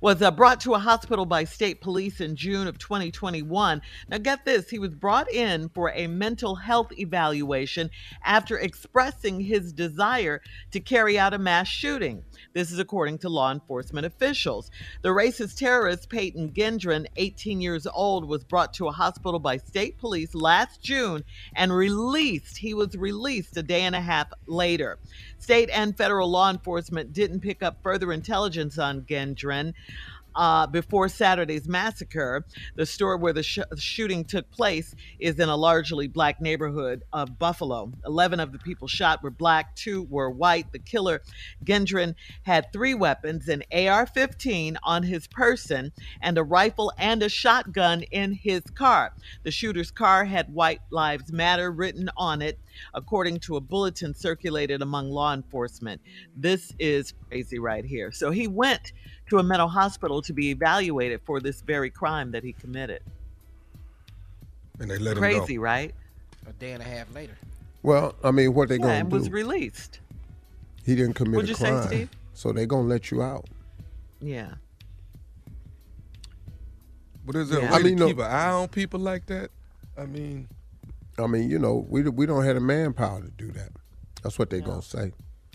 was 0.00 0.20
uh, 0.20 0.30
brought 0.30 0.60
to 0.60 0.74
a 0.74 0.78
hospital 0.78 1.24
by 1.24 1.44
state 1.44 1.80
police 1.80 2.20
in 2.20 2.34
June 2.34 2.66
of 2.66 2.76
2021. 2.78 3.80
Now, 4.08 4.18
get 4.18 4.44
this, 4.44 4.68
he 4.68 4.80
was 4.80 4.94
brought 4.94 5.30
in 5.30 5.68
for 5.68 5.92
a 5.94 6.08
mental 6.08 6.56
health 6.56 6.92
evaluation 6.98 7.88
after 8.24 8.58
expressing 8.58 9.40
his 9.40 9.72
desire 9.72 10.42
to 10.72 10.80
carry 10.80 11.18
out 11.18 11.34
a 11.34 11.38
mass 11.38 11.68
shooting. 11.68 12.24
This 12.52 12.72
is 12.72 12.80
according 12.80 13.18
to 13.18 13.28
law 13.28 13.52
enforcement 13.52 14.04
officials. 14.04 14.70
The 15.02 15.10
racist 15.10 15.56
terrorist 15.58 16.10
Peyton 16.10 16.50
Gendron, 16.50 17.06
18 17.16 17.60
years 17.60 17.86
old, 17.86 18.26
was 18.28 18.42
brought 18.42 18.74
to 18.74 18.88
a 18.88 18.92
hospital 18.92 19.38
by 19.38 19.58
state 19.58 19.98
police 19.98 20.34
last 20.34 20.82
June 20.82 21.22
and 21.54 21.72
released. 21.72 22.58
He 22.58 22.74
was 22.74 22.96
released 22.96 23.56
a 23.56 23.62
day 23.62 23.82
and 23.82 23.94
a 23.94 24.00
half 24.00 24.32
later. 24.46 24.98
State 25.42 25.70
and 25.72 25.96
federal 25.96 26.30
law 26.30 26.50
enforcement 26.50 27.12
didn't 27.12 27.40
pick 27.40 27.64
up 27.64 27.82
further 27.82 28.12
intelligence 28.12 28.78
on 28.78 29.02
Gendron. 29.02 29.74
Uh, 30.36 30.66
before 30.66 31.08
Saturday's 31.08 31.68
massacre, 31.68 32.44
the 32.76 32.86
store 32.86 33.16
where 33.16 33.32
the 33.32 33.42
sh- 33.42 33.58
shooting 33.76 34.24
took 34.24 34.50
place 34.50 34.94
is 35.18 35.38
in 35.38 35.48
a 35.48 35.56
largely 35.56 36.06
black 36.06 36.40
neighborhood 36.40 37.02
of 37.12 37.38
Buffalo. 37.38 37.92
11 38.06 38.40
of 38.40 38.52
the 38.52 38.58
people 38.58 38.88
shot 38.88 39.22
were 39.22 39.30
black, 39.30 39.74
two 39.74 40.04
were 40.04 40.30
white. 40.30 40.72
The 40.72 40.78
killer, 40.78 41.20
Gendron, 41.64 42.14
had 42.44 42.72
three 42.72 42.94
weapons 42.94 43.48
an 43.48 43.64
AR 43.72 44.06
15 44.06 44.78
on 44.82 45.02
his 45.02 45.26
person 45.26 45.92
and 46.22 46.38
a 46.38 46.42
rifle 46.42 46.92
and 46.96 47.22
a 47.22 47.28
shotgun 47.28 48.02
in 48.04 48.32
his 48.32 48.62
car. 48.74 49.12
The 49.42 49.50
shooter's 49.50 49.90
car 49.90 50.24
had 50.24 50.54
White 50.54 50.80
Lives 50.90 51.30
Matter 51.30 51.70
written 51.70 52.08
on 52.16 52.40
it, 52.40 52.58
according 52.94 53.38
to 53.40 53.56
a 53.56 53.60
bulletin 53.60 54.14
circulated 54.14 54.82
among 54.82 55.10
law 55.10 55.32
enforcement. 55.34 56.00
This 56.36 56.72
is 56.78 57.12
crazy 57.28 57.58
right 57.58 57.84
here. 57.84 58.12
So 58.12 58.30
he 58.30 58.46
went 58.48 58.92
to 59.30 59.38
a 59.38 59.42
mental 59.42 59.68
hospital 59.68 60.20
to 60.22 60.32
be 60.32 60.50
evaluated 60.50 61.20
for 61.24 61.40
this 61.40 61.60
very 61.62 61.90
crime 61.90 62.30
that 62.32 62.44
he 62.44 62.52
committed. 62.52 63.02
And 64.80 64.90
they 64.90 64.98
let 64.98 65.16
Crazy, 65.16 65.34
him 65.34 65.40
go. 65.40 65.44
Crazy, 65.46 65.58
right? 65.58 65.94
A 66.48 66.52
day 66.54 66.72
and 66.72 66.82
a 66.82 66.86
half 66.86 67.12
later. 67.14 67.36
Well, 67.82 68.14
I 68.24 68.30
mean, 68.30 68.54
what 68.54 68.68
they 68.68 68.76
Yeah, 68.76 68.82
gonna 68.82 68.94
and 68.94 69.10
do? 69.10 69.16
was 69.16 69.30
released. 69.30 70.00
he 70.84 70.94
didn't 70.96 71.14
commit 71.14 71.36
What'd 71.36 71.48
a 71.50 71.52
you 71.52 71.54
say, 71.56 71.70
crime, 71.70 71.86
Steve? 71.86 72.10
so 72.34 72.52
they 72.52 72.66
gonna 72.66 72.88
let 72.88 73.10
you 73.10 73.22
out. 73.22 73.46
Yeah. 74.20 74.54
But 77.24 77.36
is 77.36 77.50
there 77.50 77.60
Yeah. 77.60 77.68
a 77.68 77.72
way 77.72 77.78
I 77.80 77.82
mean, 77.84 77.96
to 77.96 78.00
no- 78.00 78.06
keep 78.08 78.18
an 78.18 78.24
eye 78.24 78.50
on 78.50 78.68
people 78.68 78.98
like 79.00 79.26
that? 79.26 79.50
I 79.96 80.06
mean, 80.06 80.48
I 81.18 81.26
mean, 81.26 81.50
you 81.50 81.58
know, 81.58 81.86
we 81.88 82.02
we 82.02 82.26
don't 82.26 82.44
have 82.44 82.54
the 82.54 82.60
manpower 82.60 83.20
to 83.22 83.30
do 83.30 83.50
that. 83.52 83.70
That's 84.22 84.38
what 84.38 84.50
they're 84.50 84.60
gonna 84.60 84.82
say. 84.82 85.12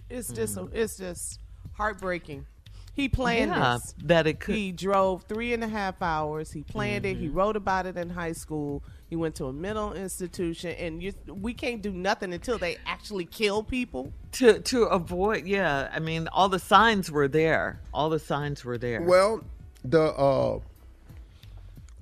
It's 0.09 0.31
just 0.31 0.57
it's 0.73 0.97
just 0.97 1.39
heartbreaking. 1.73 2.45
He 2.93 3.09
planned 3.09 3.51
Yeah, 3.51 3.73
this. 3.77 3.93
that 4.05 4.25
it 4.25 4.39
could- 4.39 4.55
He 4.55 4.71
drove 4.71 5.21
three 5.29 5.53
and 5.53 5.63
a 5.63 5.67
half 5.67 6.01
hours. 6.01 6.51
He 6.51 6.63
planned 6.63 7.05
it. 7.05 7.17
He 7.17 7.27
wrote 7.27 7.55
about 7.55 7.85
it 7.85 7.95
in 7.95 8.09
high 8.09 8.31
school. 8.31 8.83
He 9.07 9.15
went 9.15 9.35
to 9.35 9.45
a 9.45 9.53
mental 9.53 9.93
institution, 9.93 10.71
and 10.71 11.03
you, 11.03 11.13
we 11.27 11.53
can't 11.53 11.83
do 11.83 11.91
nothing 11.91 12.33
until 12.33 12.57
they 12.57 12.77
actually 12.87 13.25
kill 13.25 13.61
people. 13.61 14.11
To 14.33 14.59
to 14.59 14.83
avoid, 14.85 15.45
yeah. 15.45 15.89
I 15.93 15.99
mean, 15.99 16.27
all 16.29 16.49
the 16.49 16.57
signs 16.59 17.11
were 17.11 17.27
there. 17.27 17.79
All 17.93 18.09
the 18.09 18.19
signs 18.19 18.65
were 18.65 18.79
there. 18.79 19.01
Well, 19.03 19.43
the 19.85 20.01
uh, 20.01 20.59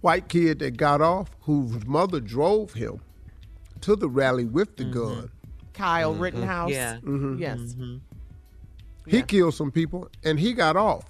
white 0.02 0.28
kid 0.30 0.60
that 0.60 0.78
got 0.78 1.02
off, 1.02 1.30
whose 1.42 1.86
mother 1.86 2.20
drove 2.22 2.74
him 2.74 3.02
to 3.82 3.96
the 3.96 4.10
rally 4.10 4.46
with 4.46 4.76
the 4.78 4.86
gun, 4.86 5.30
Kyle 5.74 6.14
Mm-hmm. 6.14 6.22
Rittenhouse. 6.22 6.72
Yeah. 6.72 6.98
Mhm. 7.04 7.40
Yes. 7.40 7.76
he 9.08 9.22
killed 9.22 9.54
some 9.54 9.72
people 9.72 10.10
and 10.24 10.40
he 10.40 10.54
got 10.54 10.76
off. 10.76 11.04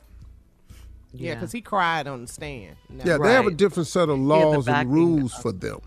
Yeah, 1.14 1.36
because 1.36 1.54
he 1.54 1.62
cried 1.62 2.08
on 2.08 2.24
the 2.24 2.28
stand. 2.28 2.76
Yeah, 3.06 3.18
they 3.18 3.32
have 3.34 3.48
a 3.48 3.52
different 3.52 3.88
set 3.88 4.10
of 4.10 4.18
He 4.18 4.24
had 4.24 4.42
the 4.42 4.48
laws 4.48 4.68
and 4.68 4.92
rules 4.92 5.34
of- 5.36 5.42
for 5.42 5.52
them. 5.54 5.80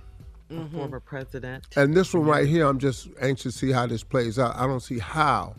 A 0.51 0.67
former 0.71 1.01
president. 1.01 1.67
And 1.77 1.95
this 1.95 2.15
one 2.15 2.25
right 2.25 2.49
here, 2.49 2.67
I'm 2.67 2.79
just 2.79 3.09
anxious 3.21 3.53
to 3.53 3.59
see 3.59 3.71
how 3.73 3.87
this 3.87 4.03
plays 4.03 4.39
out. 4.39 4.57
I 4.57 4.67
don't 4.67 4.81
see 4.81 4.99
how 4.99 5.55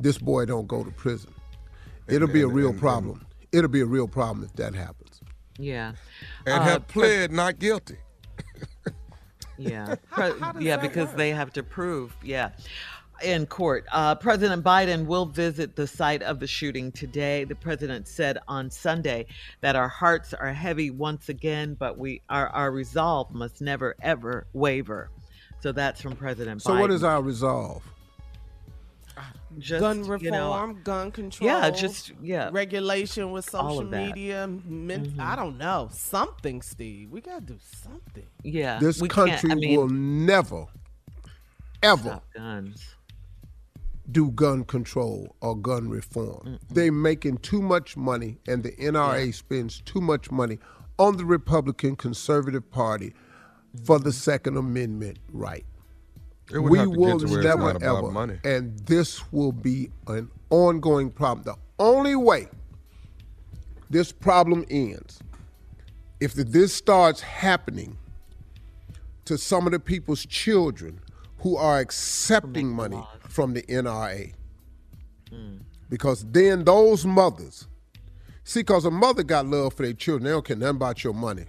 this 0.00 0.18
boy 0.18 0.46
don't 0.46 0.66
go 0.66 0.82
to 0.82 0.90
prison. 0.90 1.32
It'll 2.08 2.26
be 2.26 2.40
a 2.40 2.46
and- 2.48 2.56
real 2.56 2.70
and- 2.70 2.78
problem. 2.80 3.24
It'll 3.52 3.70
be 3.70 3.80
a 3.82 3.86
real 3.86 4.08
problem 4.08 4.42
if 4.44 4.52
that 4.54 4.74
happens. 4.74 5.20
Yeah. 5.58 5.92
and 6.46 6.54
Uh, 6.60 6.62
have 6.64 6.88
pled 6.88 7.30
not 7.30 7.58
guilty. 7.60 7.98
Yeah, 9.60 9.94
Pre- 10.10 10.32
yeah, 10.58 10.76
because 10.76 11.12
they 11.14 11.30
have 11.30 11.52
to 11.52 11.62
prove, 11.62 12.16
yeah, 12.22 12.50
in 13.22 13.46
court. 13.46 13.84
Uh, 13.92 14.14
president 14.14 14.64
Biden 14.64 15.06
will 15.06 15.26
visit 15.26 15.76
the 15.76 15.86
site 15.86 16.22
of 16.22 16.40
the 16.40 16.46
shooting 16.46 16.90
today. 16.92 17.44
The 17.44 17.54
president 17.54 18.08
said 18.08 18.38
on 18.48 18.70
Sunday 18.70 19.26
that 19.60 19.76
our 19.76 19.88
hearts 19.88 20.32
are 20.32 20.52
heavy 20.52 20.90
once 20.90 21.28
again, 21.28 21.76
but 21.78 21.98
we 21.98 22.22
our 22.28 22.48
our 22.48 22.70
resolve 22.70 23.32
must 23.34 23.60
never 23.60 23.94
ever 24.00 24.46
waver. 24.52 25.10
So 25.60 25.72
that's 25.72 26.00
from 26.00 26.16
President 26.16 26.62
So 26.62 26.72
Biden. 26.72 26.80
what 26.80 26.90
is 26.90 27.04
our 27.04 27.20
resolve? 27.20 27.82
Ah, 29.16 29.32
just, 29.58 29.80
gun 29.80 30.04
you 30.04 30.12
reform, 30.12 30.30
know, 30.74 30.78
gun 30.84 31.10
control. 31.10 31.48
Yeah, 31.48 31.70
just 31.70 32.12
yeah, 32.22 32.50
regulation 32.52 33.32
with 33.32 33.48
social 33.48 33.80
of 33.80 33.90
that. 33.90 34.06
media. 34.08 34.46
Men- 34.46 35.06
mm-hmm. 35.06 35.20
I 35.20 35.36
don't 35.36 35.58
know 35.58 35.88
something, 35.92 36.62
Steve. 36.62 37.10
We 37.10 37.20
gotta 37.20 37.40
do 37.40 37.58
something. 37.60 38.26
yeah. 38.42 38.78
This 38.78 39.00
we 39.00 39.08
can't- 39.08 39.30
country 39.30 39.50
I 39.50 39.54
mean, 39.54 39.78
will 39.78 39.88
never, 39.88 40.66
ever 41.82 42.02
stop 42.02 42.24
guns. 42.34 42.94
do 44.10 44.30
gun 44.30 44.64
control 44.64 45.34
or 45.40 45.56
gun 45.56 45.88
reform. 45.88 46.58
They're 46.70 46.92
making 46.92 47.38
too 47.38 47.60
much 47.62 47.96
money, 47.96 48.38
and 48.46 48.62
the 48.62 48.72
NRA 48.72 49.34
spends 49.34 49.80
too 49.80 50.00
much 50.00 50.30
money 50.30 50.58
on 50.98 51.16
the 51.16 51.24
Republican 51.24 51.96
Conservative 51.96 52.70
Party 52.70 53.14
for 53.84 53.98
the 53.98 54.10
mm-hmm. 54.10 54.18
Second 54.18 54.56
Amendment 54.56 55.18
right. 55.32 55.64
It 56.52 56.58
would 56.58 56.70
we 56.70 56.78
have 56.78 56.88
to 56.88 56.90
get 56.92 56.98
will 56.98 57.18
to 57.20 57.26
where 57.26 57.38
it's 57.38 57.46
never 57.46 57.62
not 57.72 57.76
about 57.76 57.98
ever, 57.98 58.10
money. 58.10 58.38
and 58.44 58.78
this 58.80 59.32
will 59.32 59.52
be 59.52 59.90
an 60.06 60.30
ongoing 60.50 61.10
problem. 61.10 61.44
The 61.44 61.56
only 61.78 62.16
way 62.16 62.48
this 63.88 64.12
problem 64.12 64.64
ends 64.70 65.20
if 66.20 66.34
this 66.34 66.74
starts 66.74 67.20
happening 67.20 67.96
to 69.24 69.38
some 69.38 69.66
of 69.66 69.72
the 69.72 69.80
people's 69.80 70.26
children 70.26 71.00
who 71.38 71.56
are 71.56 71.78
accepting 71.78 72.68
money 72.68 73.02
from 73.28 73.54
the 73.54 73.62
NRA. 73.62 74.32
Hmm. 75.30 75.58
Because 75.88 76.24
then 76.30 76.64
those 76.64 77.06
mothers, 77.06 77.66
see, 78.44 78.60
because 78.60 78.84
a 78.84 78.90
mother 78.90 79.22
got 79.22 79.46
love 79.46 79.74
for 79.74 79.84
their 79.84 79.92
children, 79.94 80.24
they 80.24 80.30
don't 80.30 80.44
care 80.44 80.56
nothing 80.56 80.76
about 80.76 81.02
your 81.02 81.14
money. 81.14 81.44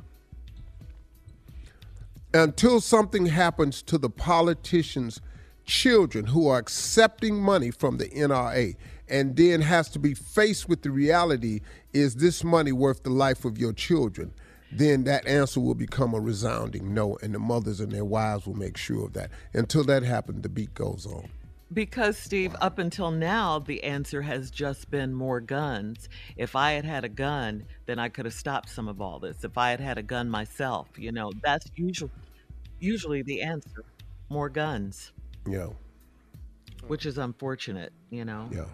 Until 2.34 2.80
something 2.80 3.26
happens 3.26 3.82
to 3.84 3.98
the 3.98 4.10
politicians' 4.10 5.20
children 5.66 6.28
who 6.28 6.48
are 6.48 6.60
accepting 6.60 7.42
money 7.42 7.72
from 7.72 7.98
the 7.98 8.08
NRA 8.08 8.76
and 9.10 9.36
then 9.36 9.62
has 9.62 9.90
to 9.90 10.00
be 10.00 10.14
faced 10.14 10.70
with 10.70 10.82
the 10.82 10.92
reality 10.92 11.60
is 11.92 12.16
this 12.16 12.44
money 12.44 12.72
worth 12.72 13.04
the 13.04 13.10
life 13.10 13.44
of 13.44 13.58
your 13.58 13.74
children? 13.74 14.34
Then 14.72 15.04
that 15.04 15.28
answer 15.28 15.60
will 15.60 15.76
become 15.76 16.14
a 16.14 16.22
resounding 16.22 16.94
no, 16.94 17.18
and 17.22 17.36
the 17.36 17.40
mothers 17.40 17.82
and 17.82 17.92
their 17.92 18.06
wives 18.06 18.46
will 18.48 18.56
make 18.56 18.78
sure 18.78 19.06
of 19.06 19.14
that. 19.14 19.30
Until 19.54 19.84
that 19.84 20.04
happens, 20.04 20.42
the 20.42 20.50
beat 20.50 20.74
goes 20.74 21.06
on. 21.06 21.30
Because, 21.74 22.18
Steve, 22.18 22.54
up 22.60 22.80
until 22.80 23.12
now, 23.12 23.60
the 23.60 23.84
answer 23.84 24.22
has 24.24 24.52
just 24.52 24.92
been 24.92 25.14
more 25.14 25.40
guns. 25.40 26.10
If 26.36 26.56
I 26.56 26.72
had 26.74 26.84
had 26.84 27.06
a 27.06 27.10
gun, 27.10 27.66
then 27.86 27.98
I 27.98 28.10
could 28.10 28.26
have 28.26 28.34
stopped 28.34 28.70
some 28.70 28.90
of 28.90 29.00
all 29.02 29.20
this. 29.20 29.44
If 29.46 29.58
I 29.58 29.70
had 29.72 29.80
had 29.80 29.98
a 29.98 30.04
gun 30.04 30.30
myself, 30.30 30.90
you 30.98 31.12
know, 31.14 31.32
that's 31.42 31.72
usually 31.76 32.12
usually 32.80 33.22
the 33.22 33.42
answer. 33.42 33.84
More 34.30 34.50
guns, 34.50 35.12
Yeah, 35.48 35.68
which 36.88 37.06
is 37.06 37.18
unfortunate, 37.18 37.94
you 38.10 38.26
know. 38.26 38.50
yeah. 38.52 38.66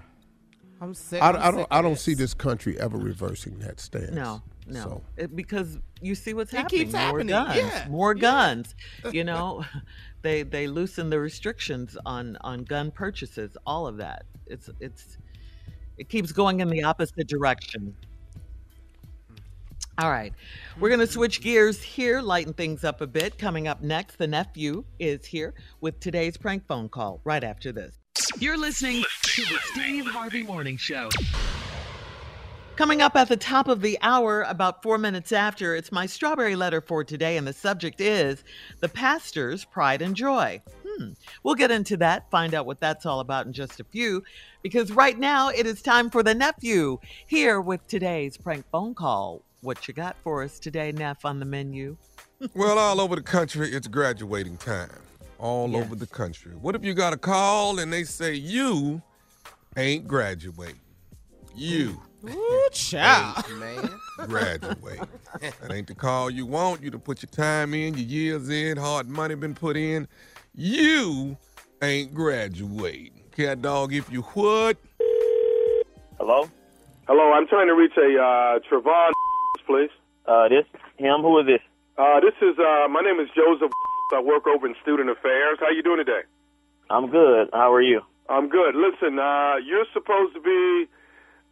I'm 0.80 0.94
sick. 0.94 1.22
I, 1.22 1.30
I'm 1.30 1.36
I 1.36 1.40
sick 1.46 1.52
don't. 1.52 1.60
of 1.62 1.68
I 1.72 1.82
don't 1.82 1.92
this. 1.94 2.02
see 2.04 2.14
this 2.14 2.34
country 2.34 2.80
ever 2.80 2.98
mm. 2.98 3.04
reversing 3.04 3.60
that 3.60 3.80
stance. 3.80 4.12
No, 4.12 4.42
no, 4.68 4.84
So, 4.84 5.04
It- 5.18 5.36
because 5.36 5.78
you 6.02 6.16
see 6.16 6.34
what's 6.34 6.54
It 6.54 6.58
happening. 6.58 6.80
keeps 6.82 6.94
more 6.94 7.02
happening, 7.02 7.28
guns, 7.28 7.58
yeah, 7.58 7.88
more 7.90 8.16
yeah. 8.16 8.22
guns. 8.22 8.76
You 9.12 9.24
know, 9.32 9.66
they 10.22 10.44
they 10.44 10.68
loosen 10.68 11.10
the 11.10 11.20
restrictions 11.20 11.98
on 12.06 12.38
on 12.42 12.64
gun 12.64 12.92
purchases. 12.92 13.56
All 13.66 13.88
of 13.88 13.98
that. 13.98 14.26
It's 14.46 14.70
it's 14.80 15.18
it 15.98 16.10
keeps 16.10 16.32
going 16.32 16.60
in 16.60 16.70
the 16.70 16.84
opposite 16.84 17.28
direction. 17.28 17.96
All 20.00 20.12
right. 20.12 20.32
We're 20.80 20.90
going 20.90 21.00
to 21.00 21.08
switch 21.08 21.42
gears 21.42 21.82
here, 21.82 22.22
lighten 22.22 22.54
things 22.54 22.84
up 22.84 23.02
a 23.02 23.08
bit. 23.08 23.40
Coming 23.40 23.68
up 23.68 23.82
next, 23.82 24.18
the 24.20 24.28
nephew 24.28 24.84
is 25.00 25.26
here 25.26 25.56
with 25.82 26.00
today's 26.00 26.38
prank 26.38 26.68
phone 26.68 26.88
call 26.88 27.20
right 27.24 27.44
after 27.44 27.72
this. 27.72 27.96
You're 28.38 28.58
listening 28.60 29.04
to 29.24 29.42
the 29.42 29.58
Steve 29.72 30.06
Harvey 30.06 30.44
Morning 30.44 30.78
Show. 30.78 31.10
Coming 32.78 33.02
up 33.02 33.16
at 33.16 33.28
the 33.28 33.36
top 33.36 33.68
of 33.68 33.82
the 33.82 33.98
hour, 34.04 34.44
about 34.44 34.84
four 34.84 35.00
minutes 35.00 35.32
after, 35.32 35.76
it's 35.76 35.92
my 35.92 36.06
strawberry 36.06 36.56
letter 36.56 36.80
for 36.80 37.04
today, 37.04 37.36
and 37.36 37.48
the 37.48 37.52
subject 37.52 38.00
is 38.00 38.44
the 38.82 38.88
pastor's 38.88 39.66
pride 39.66 40.04
and 40.04 40.16
joy. 40.16 40.62
Hmm. 40.88 41.14
We'll 41.42 41.56
get 41.56 41.72
into 41.72 41.98
that, 41.98 42.30
find 42.30 42.54
out 42.54 42.68
what 42.68 42.80
that's 42.80 43.08
all 43.08 43.20
about 43.20 43.48
in 43.48 43.54
just 43.54 43.80
a 43.80 43.84
few, 43.84 44.24
because 44.62 44.92
right 44.92 45.18
now 45.18 45.50
it 45.50 45.66
is 45.66 45.82
time 45.82 46.12
for 46.12 46.22
the 46.22 46.36
nephew 46.36 47.00
here 47.26 47.60
with 47.62 47.88
today's 47.88 48.38
prank 48.38 48.64
phone 48.72 48.94
call. 48.94 49.42
What 49.62 49.88
you 49.88 49.96
got 49.96 50.16
for 50.20 50.44
us 50.44 50.60
today, 50.60 50.92
Neff, 50.92 51.26
on 51.26 51.40
the 51.40 51.46
menu? 51.46 51.98
well, 52.54 52.78
all 52.78 53.02
over 53.02 53.16
the 53.16 53.24
country, 53.24 53.72
it's 53.72 53.88
graduating 53.88 54.58
time. 54.58 54.92
All 55.40 55.76
over 55.76 55.96
the 55.96 56.06
country. 56.06 56.52
What 56.52 56.76
if 56.76 56.84
you 56.84 56.94
got 56.94 57.12
a 57.12 57.18
call 57.18 57.80
and 57.80 57.92
they 57.92 58.04
say 58.04 58.36
you 58.36 59.02
ain't 59.76 60.08
graduating? 60.08 60.80
You 61.56 62.00
Ooh, 62.30 62.70
child. 62.72 63.46
Man. 63.60 63.90
graduate. 64.26 65.00
that 65.42 65.72
ain't 65.72 65.88
the 65.88 65.96
call 65.96 66.30
you 66.30 66.46
want. 66.46 66.82
You 66.82 66.92
to 66.92 67.00
put 67.00 67.22
your 67.22 67.30
time 67.30 67.74
in, 67.74 67.94
your 67.94 68.06
years 68.06 68.50
in, 68.50 68.78
hard 68.78 69.08
money 69.08 69.36
been 69.36 69.56
put 69.56 69.78
in. 69.78 70.08
You 70.54 71.38
ain't 71.82 72.14
graduating. 72.14 73.24
Cat 73.36 73.62
dog, 73.62 73.94
if 73.94 74.12
you 74.12 74.26
would. 74.36 74.78
Hello? 76.18 76.50
Hello, 77.08 77.32
I'm 77.32 77.48
trying 77.48 77.68
to 77.68 77.76
reach 77.76 77.94
a 77.98 78.20
uh, 78.20 78.60
Trevon, 78.70 79.12
please. 79.66 79.92
Uh, 80.26 80.50
this 80.50 80.66
him? 80.98 81.22
Who 81.22 81.40
is 81.40 81.46
this? 81.46 81.62
Uh, 81.98 82.20
this 82.20 82.34
is 82.42 82.58
uh, 82.60 82.88
my 82.90 83.02
name 83.02 83.20
is 83.20 83.30
Joseph. 83.36 83.72
I 84.14 84.22
work 84.22 84.48
over 84.48 84.68
in 84.68 84.76
student 84.82 85.10
affairs. 85.10 85.58
How 85.60 85.70
you 85.70 85.84
doing 85.84 85.98
today? 85.98 86.22
I'm 86.90 87.10
good. 87.10 87.50
How 87.54 87.72
are 87.74 87.82
you? 87.82 88.02
I'm 88.30 88.50
good. 88.50 88.76
Listen, 88.76 89.20
uh, 89.20 89.56
you're 89.64 89.86
supposed 89.94 90.34
to 90.34 90.42
be. 90.42 90.90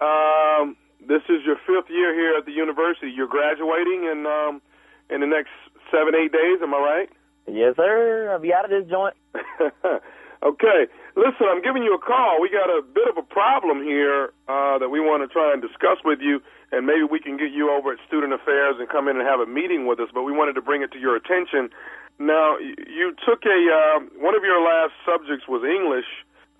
Um, 0.02 0.76
this 1.08 1.22
is 1.30 1.46
your 1.46 1.56
fifth 1.66 1.90
year 1.90 2.14
here 2.14 2.36
at 2.38 2.46
the 2.46 2.52
university. 2.52 3.12
You're 3.12 3.28
graduating 3.28 4.10
in 4.10 4.26
um, 4.26 4.62
in 5.10 5.22
the 5.22 5.28
next 5.28 5.54
seven, 5.92 6.16
eight 6.16 6.32
days. 6.32 6.60
Am 6.62 6.74
I 6.74 6.80
right? 6.80 7.10
Yes, 7.48 7.76
sir. 7.76 8.32
I'll 8.32 8.40
be 8.40 8.54
out 8.54 8.66
of 8.66 8.72
this 8.72 8.90
joint. 8.90 9.14
okay. 10.44 10.90
Listen, 11.16 11.46
I'm 11.48 11.62
giving 11.62 11.84
you 11.84 11.94
a 11.94 12.02
call. 12.02 12.42
We 12.42 12.50
got 12.50 12.68
a 12.68 12.82
bit 12.82 13.08
of 13.08 13.18
a 13.18 13.22
problem 13.22 13.84
here 13.84 14.34
uh, 14.50 14.80
that 14.80 14.90
we 14.90 15.00
want 15.00 15.22
to 15.22 15.32
try 15.32 15.54
and 15.54 15.62
discuss 15.62 16.02
with 16.04 16.20
you, 16.20 16.42
and 16.72 16.86
maybe 16.86 17.04
we 17.06 17.20
can 17.20 17.38
get 17.38 17.52
you 17.54 17.72
over 17.72 17.94
at 17.94 18.00
Student 18.08 18.34
Affairs 18.34 18.76
and 18.80 18.90
come 18.90 19.08
in 19.08 19.18
and 19.18 19.28
have 19.28 19.40
a 19.40 19.46
meeting 19.46 19.86
with 19.86 20.00
us. 20.00 20.10
But 20.14 20.24
we 20.24 20.34
wanted 20.34 20.54
to 20.54 20.62
bring 20.62 20.82
it 20.82 20.92
to 20.94 21.00
your 21.00 21.16
attention. 21.16 21.70
Now, 22.18 22.58
you 22.58 23.14
took 23.24 23.46
a 23.46 23.60
uh, 23.70 24.00
one 24.18 24.36
of 24.36 24.44
your 24.44 24.60
last 24.64 24.94
subjects 25.06 25.48
was 25.48 25.64
English, 25.64 26.10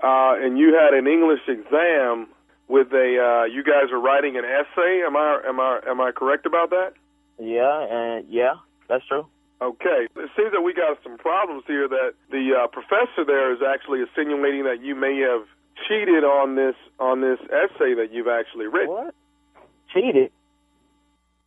uh, 0.04 0.38
and 0.38 0.60
you 0.60 0.78
had 0.78 0.94
an 0.94 1.08
English 1.08 1.42
exam 1.48 2.28
with 2.68 2.92
a. 2.94 3.08
Uh, 3.20 3.46
you 3.46 3.64
guys 3.64 3.92
are 3.92 4.00
writing 4.00 4.38
an 4.38 4.46
essay. 4.46 5.02
Am 5.06 5.16
I 5.16 5.42
am 5.48 5.60
I 5.60 5.80
am 5.88 6.02
I 6.02 6.12
correct 6.12 6.46
about 6.46 6.70
that? 6.72 6.94
Yeah, 7.40 7.86
and 7.90 8.26
yeah, 8.30 8.56
that's 8.88 9.06
true. 9.08 9.28
Okay. 9.62 10.08
It 10.16 10.30
seems 10.36 10.52
that 10.52 10.62
we 10.62 10.74
got 10.74 10.98
some 11.04 11.18
problems 11.18 11.64
here. 11.68 11.88
That 11.88 12.14
the 12.30 12.52
uh, 12.64 12.68
professor 12.68 13.24
there 13.26 13.54
is 13.54 13.60
actually 13.66 14.02
insinuating 14.02 14.64
that 14.66 14.82
you 14.84 14.96
may 14.96 15.18
have 15.20 15.48
cheated 15.88 16.24
on 16.24 16.56
this 16.56 16.76
on 17.00 17.22
this 17.22 17.40
essay 17.48 17.94
that 17.96 18.10
you've 18.12 18.28
actually 18.28 18.68
written. 18.68 18.90
What? 18.90 19.16
Cheated? 19.94 20.32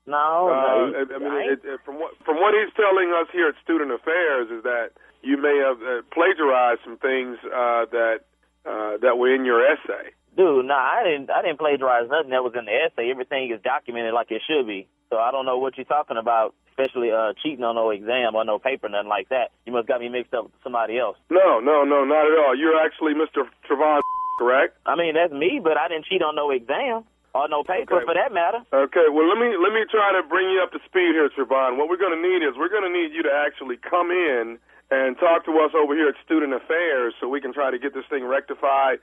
No, 0.07 0.49
Uh, 0.49 0.89
no. 0.89 1.05
I, 1.11 1.15
I 1.15 1.19
mean, 1.19 1.53
it, 1.53 1.61
it, 1.65 1.81
from 1.85 2.01
what 2.01 2.13
from 2.25 2.37
what 2.37 2.55
he's 2.55 2.73
telling 2.75 3.13
us 3.13 3.29
here 3.33 3.49
at 3.49 3.55
Student 3.63 3.93
Affairs 3.93 4.49
is 4.51 4.63
that 4.63 4.93
you 5.23 5.37
may 5.37 5.57
have 5.59 5.83
uh, 5.83 6.03
plagiarized 6.13 6.81
some 6.85 6.97
things 6.97 7.37
uh, 7.45 7.85
that 7.93 8.21
uh, 8.65 8.97
that 9.03 9.19
were 9.19 9.35
in 9.35 9.45
your 9.45 9.61
essay. 9.65 10.13
Dude, 10.39 10.67
nah, 10.71 10.79
I 10.79 11.03
didn't. 11.03 11.31
I 11.35 11.43
didn't 11.43 11.59
plagiarize 11.59 12.07
nothing 12.09 12.31
that 12.31 12.47
was 12.47 12.55
in 12.55 12.65
the 12.65 12.71
essay. 12.71 13.11
Everything 13.11 13.51
is 13.51 13.59
documented 13.67 14.15
like 14.15 14.31
it 14.31 14.41
should 14.47 14.71
be. 14.71 14.87
So 15.11 15.19
I 15.19 15.33
don't 15.35 15.45
know 15.45 15.59
what 15.59 15.75
you're 15.77 15.89
talking 15.91 16.15
about, 16.17 16.55
especially 16.71 17.11
uh 17.11 17.35
cheating 17.43 17.65
on 17.67 17.75
no 17.75 17.91
exam 17.91 18.39
or 18.39 18.45
no 18.47 18.63
paper, 18.63 18.87
nothing 18.89 19.11
like 19.11 19.29
that. 19.35 19.51
You 19.67 19.73
must 19.75 19.89
got 19.91 19.99
me 19.99 20.09
mixed 20.09 20.31
up 20.39 20.45
with 20.47 20.55
somebody 20.63 20.95
else. 20.95 21.19
No, 21.29 21.59
no, 21.59 21.83
no, 21.83 22.07
not 22.07 22.23
at 22.31 22.39
all. 22.39 22.55
You're 22.55 22.79
actually 22.79 23.19
Mr. 23.19 23.51
Travon, 23.67 23.99
correct? 24.39 24.79
I 24.87 24.95
mean, 24.95 25.19
that's 25.19 25.33
me, 25.35 25.59
but 25.59 25.75
I 25.77 25.89
didn't 25.91 26.07
cheat 26.07 26.23
on 26.23 26.37
no 26.39 26.55
exam 26.55 27.03
or 27.35 27.49
no 27.51 27.65
paper 27.67 27.99
Okay. 27.99 28.07
for 28.07 28.15
that 28.15 28.31
matter. 28.31 28.63
Okay, 28.71 29.11
well 29.11 29.27
let 29.27 29.43
me 29.43 29.59
let 29.59 29.75
me 29.75 29.83
try 29.91 30.15
to 30.15 30.23
bring 30.23 30.47
you 30.55 30.63
up 30.63 30.71
to 30.71 30.79
speed 30.87 31.19
here, 31.19 31.27
Travon. 31.35 31.83
What 31.83 31.91
we're 31.91 31.99
going 31.99 32.15
to 32.15 32.23
need 32.23 32.47
is 32.47 32.55
we're 32.55 32.71
going 32.71 32.87
to 32.87 32.95
need 32.95 33.11
you 33.11 33.27
to 33.27 33.33
actually 33.35 33.75
come 33.83 34.13
in 34.15 34.63
and 34.95 35.19
talk 35.19 35.45
to 35.51 35.53
us 35.67 35.75
over 35.75 35.99
here 35.99 36.09
at 36.09 36.17
Student 36.25 36.55
Affairs 36.55 37.13
so 37.19 37.27
we 37.27 37.41
can 37.43 37.51
try 37.53 37.73
to 37.75 37.79
get 37.83 37.91
this 37.93 38.07
thing 38.09 38.23
rectified. 38.23 39.03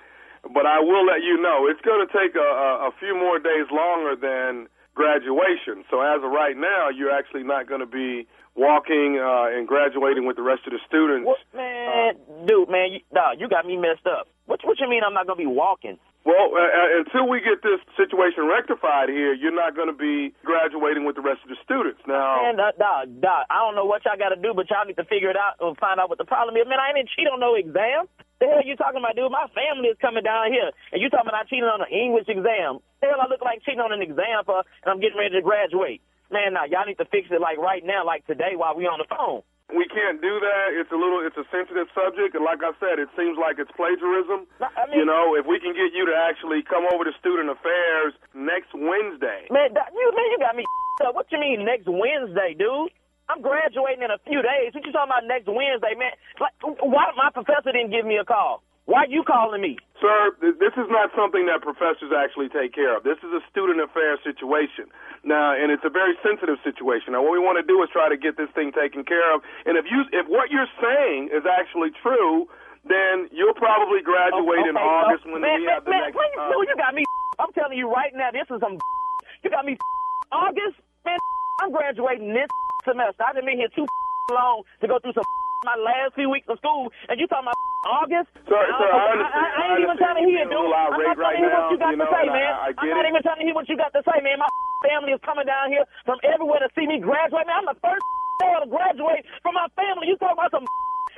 But 0.53 0.65
I 0.65 0.79
will 0.79 1.05
let 1.05 1.23
you 1.23 1.41
know 1.41 1.67
it's 1.67 1.81
going 1.81 2.05
to 2.05 2.11
take 2.11 2.35
a, 2.35 2.39
a, 2.39 2.89
a 2.89 2.91
few 2.99 3.15
more 3.15 3.39
days 3.39 3.65
longer 3.71 4.15
than 4.15 4.67
graduation. 4.93 5.83
So 5.89 6.01
as 6.01 6.23
of 6.23 6.31
right 6.31 6.55
now, 6.55 6.89
you're 6.89 7.11
actually 7.11 7.43
not 7.43 7.67
going 7.67 7.81
to 7.81 7.89
be 7.89 8.27
walking 8.55 9.19
uh, 9.19 9.51
and 9.51 9.67
graduating 9.67 10.25
with 10.25 10.37
the 10.37 10.41
rest 10.41 10.61
of 10.65 10.71
the 10.71 10.79
students. 10.87 11.27
What, 11.27 11.37
Man, 11.53 12.15
dude, 12.47 12.69
man, 12.69 12.93
you, 12.93 12.99
nah, 13.11 13.33
you 13.37 13.47
got 13.49 13.65
me 13.65 13.75
messed 13.75 14.07
up. 14.07 14.27
What 14.45 14.61
what 14.63 14.79
you 14.79 14.89
mean 14.89 15.01
I'm 15.05 15.13
not 15.13 15.27
gonna 15.27 15.37
be 15.37 15.45
walking? 15.45 15.97
Well, 16.25 16.57
uh, 16.57 16.57
uh, 16.57 17.05
until 17.05 17.29
we 17.29 17.37
get 17.37 17.61
this 17.61 17.77
situation 17.93 18.49
rectified 18.49 19.13
here, 19.13 19.37
you're 19.37 19.53
not 19.53 19.77
going 19.77 19.93
to 19.93 19.95
be 19.95 20.33
graduating 20.41 21.05
with 21.05 21.13
the 21.13 21.21
rest 21.21 21.45
of 21.45 21.53
the 21.53 21.59
students. 21.61 22.01
Now, 22.09 22.41
Man, 22.41 22.57
uh, 22.57 22.73
nah, 22.81 23.05
nah, 23.05 23.45
I 23.45 23.61
don't 23.61 23.77
know 23.77 23.85
what 23.85 24.01
y'all 24.09 24.17
got 24.17 24.33
to 24.33 24.41
do, 24.41 24.57
but 24.57 24.65
y'all 24.73 24.89
need 24.89 24.97
to 24.97 25.05
figure 25.05 25.29
it 25.29 25.37
out 25.37 25.61
and 25.61 25.77
find 25.77 26.01
out 26.01 26.09
what 26.09 26.17
the 26.17 26.25
problem 26.25 26.57
is. 26.57 26.65
Man, 26.65 26.81
I 26.81 26.97
didn't 26.97 27.13
cheat 27.13 27.29
on 27.29 27.37
no 27.37 27.53
exam. 27.53 28.09
The 28.41 28.49
hell 28.49 28.65
you 28.65 28.73
talking 28.73 28.97
about, 28.97 29.13
dude? 29.13 29.29
My 29.29 29.45
family 29.53 29.93
is 29.93 30.01
coming 30.01 30.25
down 30.25 30.49
here, 30.49 30.73
and 30.89 30.97
you 30.97 31.13
talking 31.13 31.29
about 31.29 31.45
cheating 31.45 31.69
on 31.69 31.85
an 31.85 31.93
English 31.93 32.25
exam. 32.25 32.81
The 33.05 33.13
hell 33.13 33.21
I 33.21 33.29
look 33.29 33.45
like 33.45 33.61
cheating 33.61 33.85
on 33.85 33.93
an 33.93 34.01
exam 34.01 34.49
for, 34.49 34.65
and 34.65 34.89
I'm 34.89 34.99
getting 34.99 35.21
ready 35.21 35.37
to 35.37 35.45
graduate. 35.45 36.01
Man, 36.33 36.57
nah, 36.57 36.65
y'all 36.65 36.89
need 36.89 36.97
to 36.97 37.05
fix 37.05 37.29
it 37.29 37.37
like 37.37 37.61
right 37.61 37.85
now, 37.85 38.01
like 38.01 38.25
today 38.25 38.57
while 38.57 38.73
we 38.73 38.89
on 38.89 38.97
the 38.97 39.05
phone. 39.05 39.45
We 39.73 39.89
can't 39.89 40.21
do 40.21 40.37
that. 40.37 40.77
It's 40.77 40.91
a 40.93 40.99
little, 40.99 41.25
it's 41.25 41.37
a 41.37 41.47
sensitive 41.49 41.89
subject, 41.97 42.37
and 42.37 42.45
like 42.45 42.61
I 42.61 42.71
said, 42.77 43.01
it 43.01 43.09
seems 43.17 43.33
like 43.41 43.57
it's 43.57 43.71
plagiarism. 43.73 44.45
you 44.93 45.05
know, 45.05 45.33
if 45.33 45.49
we 45.49 45.57
can 45.57 45.73
get 45.73 45.89
you 45.89 46.05
to 46.05 46.13
actually 46.13 46.61
come 46.61 46.85
over 46.93 47.01
to 47.03 47.13
Student 47.17 47.49
Affairs 47.49 48.13
next 48.37 48.69
Wednesday. 48.77 49.49
Man, 49.49 49.73
you 49.73 50.07
man, 50.13 50.27
you 50.29 50.37
got 50.37 50.53
me 50.53 50.63
up. 51.05 51.17
What 51.17 51.25
you 51.33 51.39
mean 51.41 51.65
next 51.65 51.89
Wednesday, 51.89 52.53
dude? 52.53 52.93
I'm 53.25 53.41
graduating 53.41 54.05
in 54.05 54.13
a 54.13 54.21
few 54.29 54.45
days. 54.45 54.69
What 54.77 54.85
you 54.85 54.93
talking 54.93 55.09
about 55.09 55.25
next 55.25 55.49
Wednesday, 55.49 55.97
man? 55.97 56.13
Like, 56.37 56.53
why 56.61 57.09
my 57.17 57.33
professor 57.33 57.73
didn't 57.73 57.89
give 57.89 58.05
me 58.05 58.21
a 58.21 58.25
call? 58.25 58.61
Why 58.85 59.09
are 59.09 59.11
you 59.11 59.25
calling 59.25 59.61
me? 59.61 59.81
Sir, 60.03 60.35
this 60.59 60.75
is 60.75 60.89
not 60.91 61.07
something 61.15 61.47
that 61.47 61.63
professors 61.63 62.11
actually 62.11 62.51
take 62.51 62.75
care 62.75 62.91
of. 62.99 63.07
This 63.07 63.15
is 63.23 63.31
a 63.31 63.39
student 63.47 63.79
affairs 63.79 64.19
situation. 64.27 64.91
Now, 65.23 65.55
and 65.55 65.71
it's 65.71 65.87
a 65.87 65.89
very 65.93 66.19
sensitive 66.19 66.59
situation. 66.67 67.15
Now, 67.15 67.23
what 67.23 67.31
we 67.31 67.39
want 67.39 67.55
to 67.57 67.65
do 67.65 67.79
is 67.81 67.87
try 67.95 68.11
to 68.11 68.19
get 68.19 68.35
this 68.35 68.51
thing 68.51 68.75
taken 68.75 69.07
care 69.07 69.23
of. 69.33 69.39
And 69.63 69.79
if 69.79 69.87
you, 69.87 70.03
if 70.11 70.27
what 70.27 70.51
you're 70.51 70.69
saying 70.83 71.31
is 71.31 71.47
actually 71.47 71.95
true, 72.03 72.45
then 72.83 73.31
you'll 73.31 73.55
probably 73.55 74.03
graduate 74.03 74.67
in 74.67 74.75
Okay, 74.75 74.83
August 74.83 75.23
so- 75.23 75.31
when 75.31 75.41
man, 75.41 75.63
we 75.63 75.65
man, 75.65 75.73
have 75.79 75.85
the 75.87 75.91
man, 75.95 76.01
next. 76.11 76.19
please, 76.19 76.37
uh, 76.37 76.51
dude, 76.53 76.67
you 76.69 76.77
got 76.77 76.93
me. 76.93 77.03
I'm 77.39 77.51
telling 77.55 77.77
you 77.79 77.87
right 77.89 78.11
now, 78.13 78.29
this 78.35 78.45
is 78.51 78.59
some. 78.59 78.77
You 79.43 79.49
got 79.49 79.63
me. 79.65 79.77
August, 80.31 80.75
man. 81.05 81.17
I'm 81.63 81.71
graduating 81.71 82.33
this 82.33 82.49
semester. 82.83 83.23
I've 83.23 83.35
been 83.39 83.57
here 83.57 83.69
too 83.75 83.85
long 84.31 84.63
to 84.81 84.87
go 84.87 84.99
through 84.99 85.13
some 85.13 85.23
my 85.63 85.77
last 85.79 86.17
few 86.19 86.27
weeks 86.29 86.49
of 86.51 86.59
school, 86.59 86.91
and 87.07 87.15
you 87.15 87.27
talking 87.31 87.47
about 87.47 87.59
August? 87.85 88.29
Sir, 88.49 88.57
I, 88.57 88.71
sir, 88.75 88.89
I 88.89 88.97
I, 88.97 89.23
I, 89.23 89.45
I 89.45 89.63
ain't 89.71 89.81
even 89.85 89.97
trying 90.01 90.19
to 90.19 90.25
hear, 90.27 90.43
dude. 90.49 90.57
I'm 90.57 90.97
not 90.99 91.15
trying 91.15 91.37
to 91.37 91.41
hear 91.45 91.53
what 91.53 91.71
you 91.71 91.77
got 91.79 91.93
to 91.95 92.07
say, 92.11 92.25
man. 92.27 92.51
I'm 92.75 92.89
not 92.91 93.05
even 93.07 93.21
trying 93.23 93.39
to 93.39 93.45
hear 93.45 93.55
what 93.55 93.67
you 93.69 93.77
got 93.77 93.91
to 93.93 94.01
say, 94.03 94.17
man. 94.19 94.41
My 94.41 94.49
family 94.89 95.13
is 95.15 95.21
coming 95.23 95.47
down 95.47 95.71
here 95.71 95.85
from 96.03 96.19
everywhere 96.25 96.59
to 96.59 96.69
see 96.75 96.85
me 96.89 96.99
graduate, 96.99 97.47
man. 97.47 97.63
I'm 97.63 97.69
the 97.69 97.79
first 97.79 98.03
to 98.41 98.67
graduate 98.67 99.23
from 99.41 99.55
my 99.55 99.67
family. 99.77 100.11
You 100.11 100.17
talking 100.17 100.35
about 100.35 100.51
some 100.51 100.65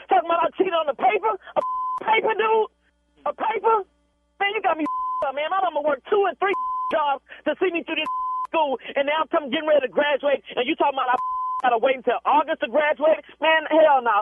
talking 0.08 0.30
about 0.30 0.46
I 0.46 0.50
cheated 0.56 0.76
on 0.76 0.88
the 0.88 0.96
paper? 0.96 1.34
A 1.34 1.62
paper, 2.06 2.34
dude? 2.38 2.70
A 3.26 3.34
paper? 3.34 3.78
Man, 4.40 4.54
you 4.54 4.62
got 4.62 4.78
me 4.78 4.86
up, 5.28 5.34
man. 5.34 5.50
My 5.50 5.60
mama 5.64 5.82
worked 5.82 6.06
two 6.08 6.24
and 6.28 6.38
three 6.40 6.54
jobs 6.96 7.24
to 7.50 7.56
see 7.60 7.72
me 7.74 7.84
through 7.84 8.00
this 8.00 8.12
school, 8.52 8.78
and 8.96 9.08
now 9.08 9.26
I'm 9.26 9.30
coming 9.34 9.50
getting 9.50 9.68
ready 9.68 9.88
to 9.88 9.92
graduate, 9.92 10.44
and 10.56 10.64
you 10.68 10.76
talking 10.76 10.96
about 10.96 11.10
I 11.12 11.18
gotta 11.62 11.78
wait 11.78 11.98
until 11.98 12.20
August 12.26 12.62
to 12.62 12.70
graduate? 12.70 13.26
Man, 13.42 13.66
hell 13.70 14.02
no. 14.02 14.22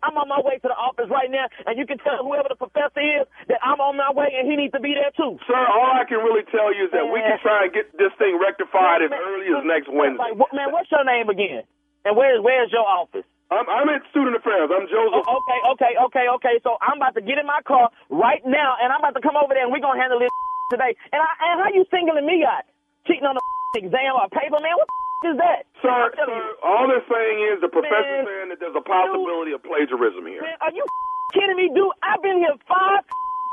I'm 0.00 0.16
on 0.16 0.32
my 0.32 0.40
way 0.40 0.56
to 0.64 0.68
the 0.68 0.74
office 0.80 1.12
right 1.12 1.28
now, 1.28 1.44
and 1.68 1.76
you 1.76 1.84
can 1.84 2.00
tell 2.00 2.24
whoever 2.24 2.48
the 2.48 2.56
professor 2.56 3.04
is 3.04 3.28
that 3.52 3.60
I'm 3.60 3.78
on 3.84 4.00
my 4.00 4.08
way, 4.10 4.32
and 4.32 4.48
he 4.48 4.56
needs 4.56 4.72
to 4.72 4.80
be 4.80 4.96
there 4.96 5.12
too. 5.12 5.36
Sir, 5.44 5.60
all 5.60 5.92
I 5.92 6.08
can 6.08 6.24
really 6.24 6.42
tell 6.48 6.72
you 6.72 6.88
is 6.88 6.92
that 6.96 7.04
we 7.04 7.20
can 7.20 7.36
try 7.44 7.68
and 7.68 7.70
get 7.70 7.92
this 8.00 8.10
thing 8.16 8.40
rectified 8.40 9.04
as 9.04 9.12
early 9.12 9.52
as 9.52 9.60
next 9.68 9.92
Wednesday. 9.92 10.32
Like, 10.32 10.36
what, 10.40 10.50
man, 10.56 10.72
what's 10.72 10.88
your 10.88 11.04
name 11.04 11.28
again? 11.28 11.68
And 12.08 12.16
where's 12.16 12.40
where's 12.40 12.72
your 12.72 12.84
office? 12.84 13.28
I'm, 13.52 13.68
I'm 13.68 13.88
at 13.92 14.00
Student 14.08 14.40
Affairs. 14.40 14.72
I'm 14.72 14.88
Joseph. 14.88 15.20
Oh, 15.20 15.40
okay, 15.44 15.60
okay, 15.76 15.92
okay, 16.08 16.26
okay. 16.40 16.56
So 16.64 16.80
I'm 16.80 16.96
about 16.96 17.14
to 17.20 17.22
get 17.22 17.36
in 17.36 17.44
my 17.44 17.60
car 17.68 17.92
right 18.08 18.40
now, 18.48 18.80
and 18.80 18.88
I'm 18.88 19.04
about 19.04 19.20
to 19.20 19.24
come 19.24 19.36
over 19.36 19.52
there, 19.52 19.68
and 19.68 19.72
we're 19.72 19.84
gonna 19.84 20.00
handle 20.00 20.18
this 20.18 20.32
today. 20.72 20.96
And 21.12 21.20
I, 21.20 21.30
and 21.52 21.56
how 21.60 21.68
you 21.70 21.84
singling 21.92 22.24
me 22.24 22.40
out? 22.42 22.64
Cheating 23.04 23.28
on 23.28 23.36
the 23.36 23.44
exam 23.84 24.16
or 24.16 24.32
paper, 24.32 24.56
man? 24.64 24.74
What 24.80 24.88
the 24.88 25.03
is 25.26 25.36
that? 25.40 25.66
Sir, 25.82 26.12
sir, 26.16 26.42
all 26.64 26.88
they're 26.88 27.04
saying 27.08 27.38
is 27.54 27.60
the 27.60 27.68
professor's 27.72 28.24
Man. 28.24 28.28
saying 28.28 28.48
that 28.54 28.58
there's 28.60 28.76
a 28.76 28.84
possibility 28.84 29.52
of 29.52 29.62
plagiarism 29.64 30.24
here. 30.26 30.42
Man, 30.42 30.58
are 30.60 30.72
you 30.72 30.84
kidding 31.32 31.56
me, 31.58 31.68
dude? 31.74 31.92
I've 32.02 32.22
been 32.22 32.38
here 32.40 32.54
five 32.68 33.04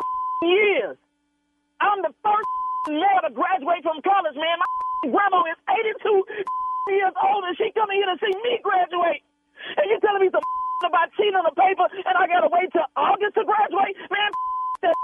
years. 0.44 0.98
I'm 1.82 2.02
the 2.06 2.14
first 2.24 2.50
male 2.94 3.22
to 3.26 3.32
graduate 3.34 3.84
from 3.84 4.00
college, 4.04 4.38
man. 4.38 4.58
My 4.60 4.70
grandma 5.16 5.44
is 5.50 5.60
82 6.04 6.26
years 6.94 7.16
old, 7.20 7.44
and 7.48 7.56
she 7.58 7.72
coming 7.76 7.98
here 8.00 8.10
to 8.12 8.18
see 8.20 8.34
me 8.46 8.60
graduate. 8.64 9.22
And 9.78 9.86
you 9.90 9.98
telling 10.02 10.22
me 10.24 10.30
some 10.32 10.44
about 10.86 11.14
cheating 11.14 11.38
on 11.38 11.46
the 11.46 11.54
paper, 11.54 11.86
and 11.94 12.16
I 12.18 12.26
gotta 12.26 12.50
wait 12.50 12.74
till 12.74 12.86
August 12.98 13.38
to 13.38 13.46
graduate? 13.46 13.94
Man, 14.10 14.30
that 14.82 14.96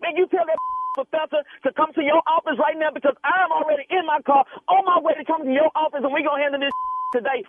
man, 0.00 0.14
you 0.14 0.26
tell 0.30 0.46
that 0.46 0.58
professor 0.94 1.42
to 1.66 1.68
come 1.74 1.90
to 1.98 2.02
your 2.02 2.22
office 2.30 2.56
right 2.56 2.78
now 2.78 2.94
because 2.94 3.18
I'm 3.26 3.50
already 3.50 3.84
in 3.90 4.06
my 4.06 4.22
car 4.22 4.46
on 4.70 4.82
my 4.86 5.02
way 5.02 5.14
to 5.18 5.24
come 5.26 5.44
to 5.44 5.52
your 5.52 5.68
office, 5.74 6.00
and 6.02 6.10
we're 6.14 6.24
gonna 6.24 6.40
handle 6.42 6.62
this 6.62 6.72
today. 7.18 7.42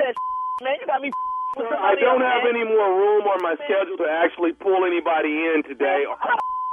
That 0.00 0.16
man, 0.64 0.76
you 0.80 0.86
got 0.88 1.00
me. 1.04 1.12
I 1.56 1.96
don't 1.96 2.20
else, 2.20 2.32
have 2.36 2.44
man. 2.44 2.52
any 2.56 2.64
more 2.68 2.90
room 2.92 3.24
on 3.28 3.40
my 3.40 3.56
schedule 3.64 3.96
to 4.00 4.08
actually 4.08 4.52
pull 4.56 4.84
anybody 4.84 5.32
in 5.52 5.64
today. 5.64 6.04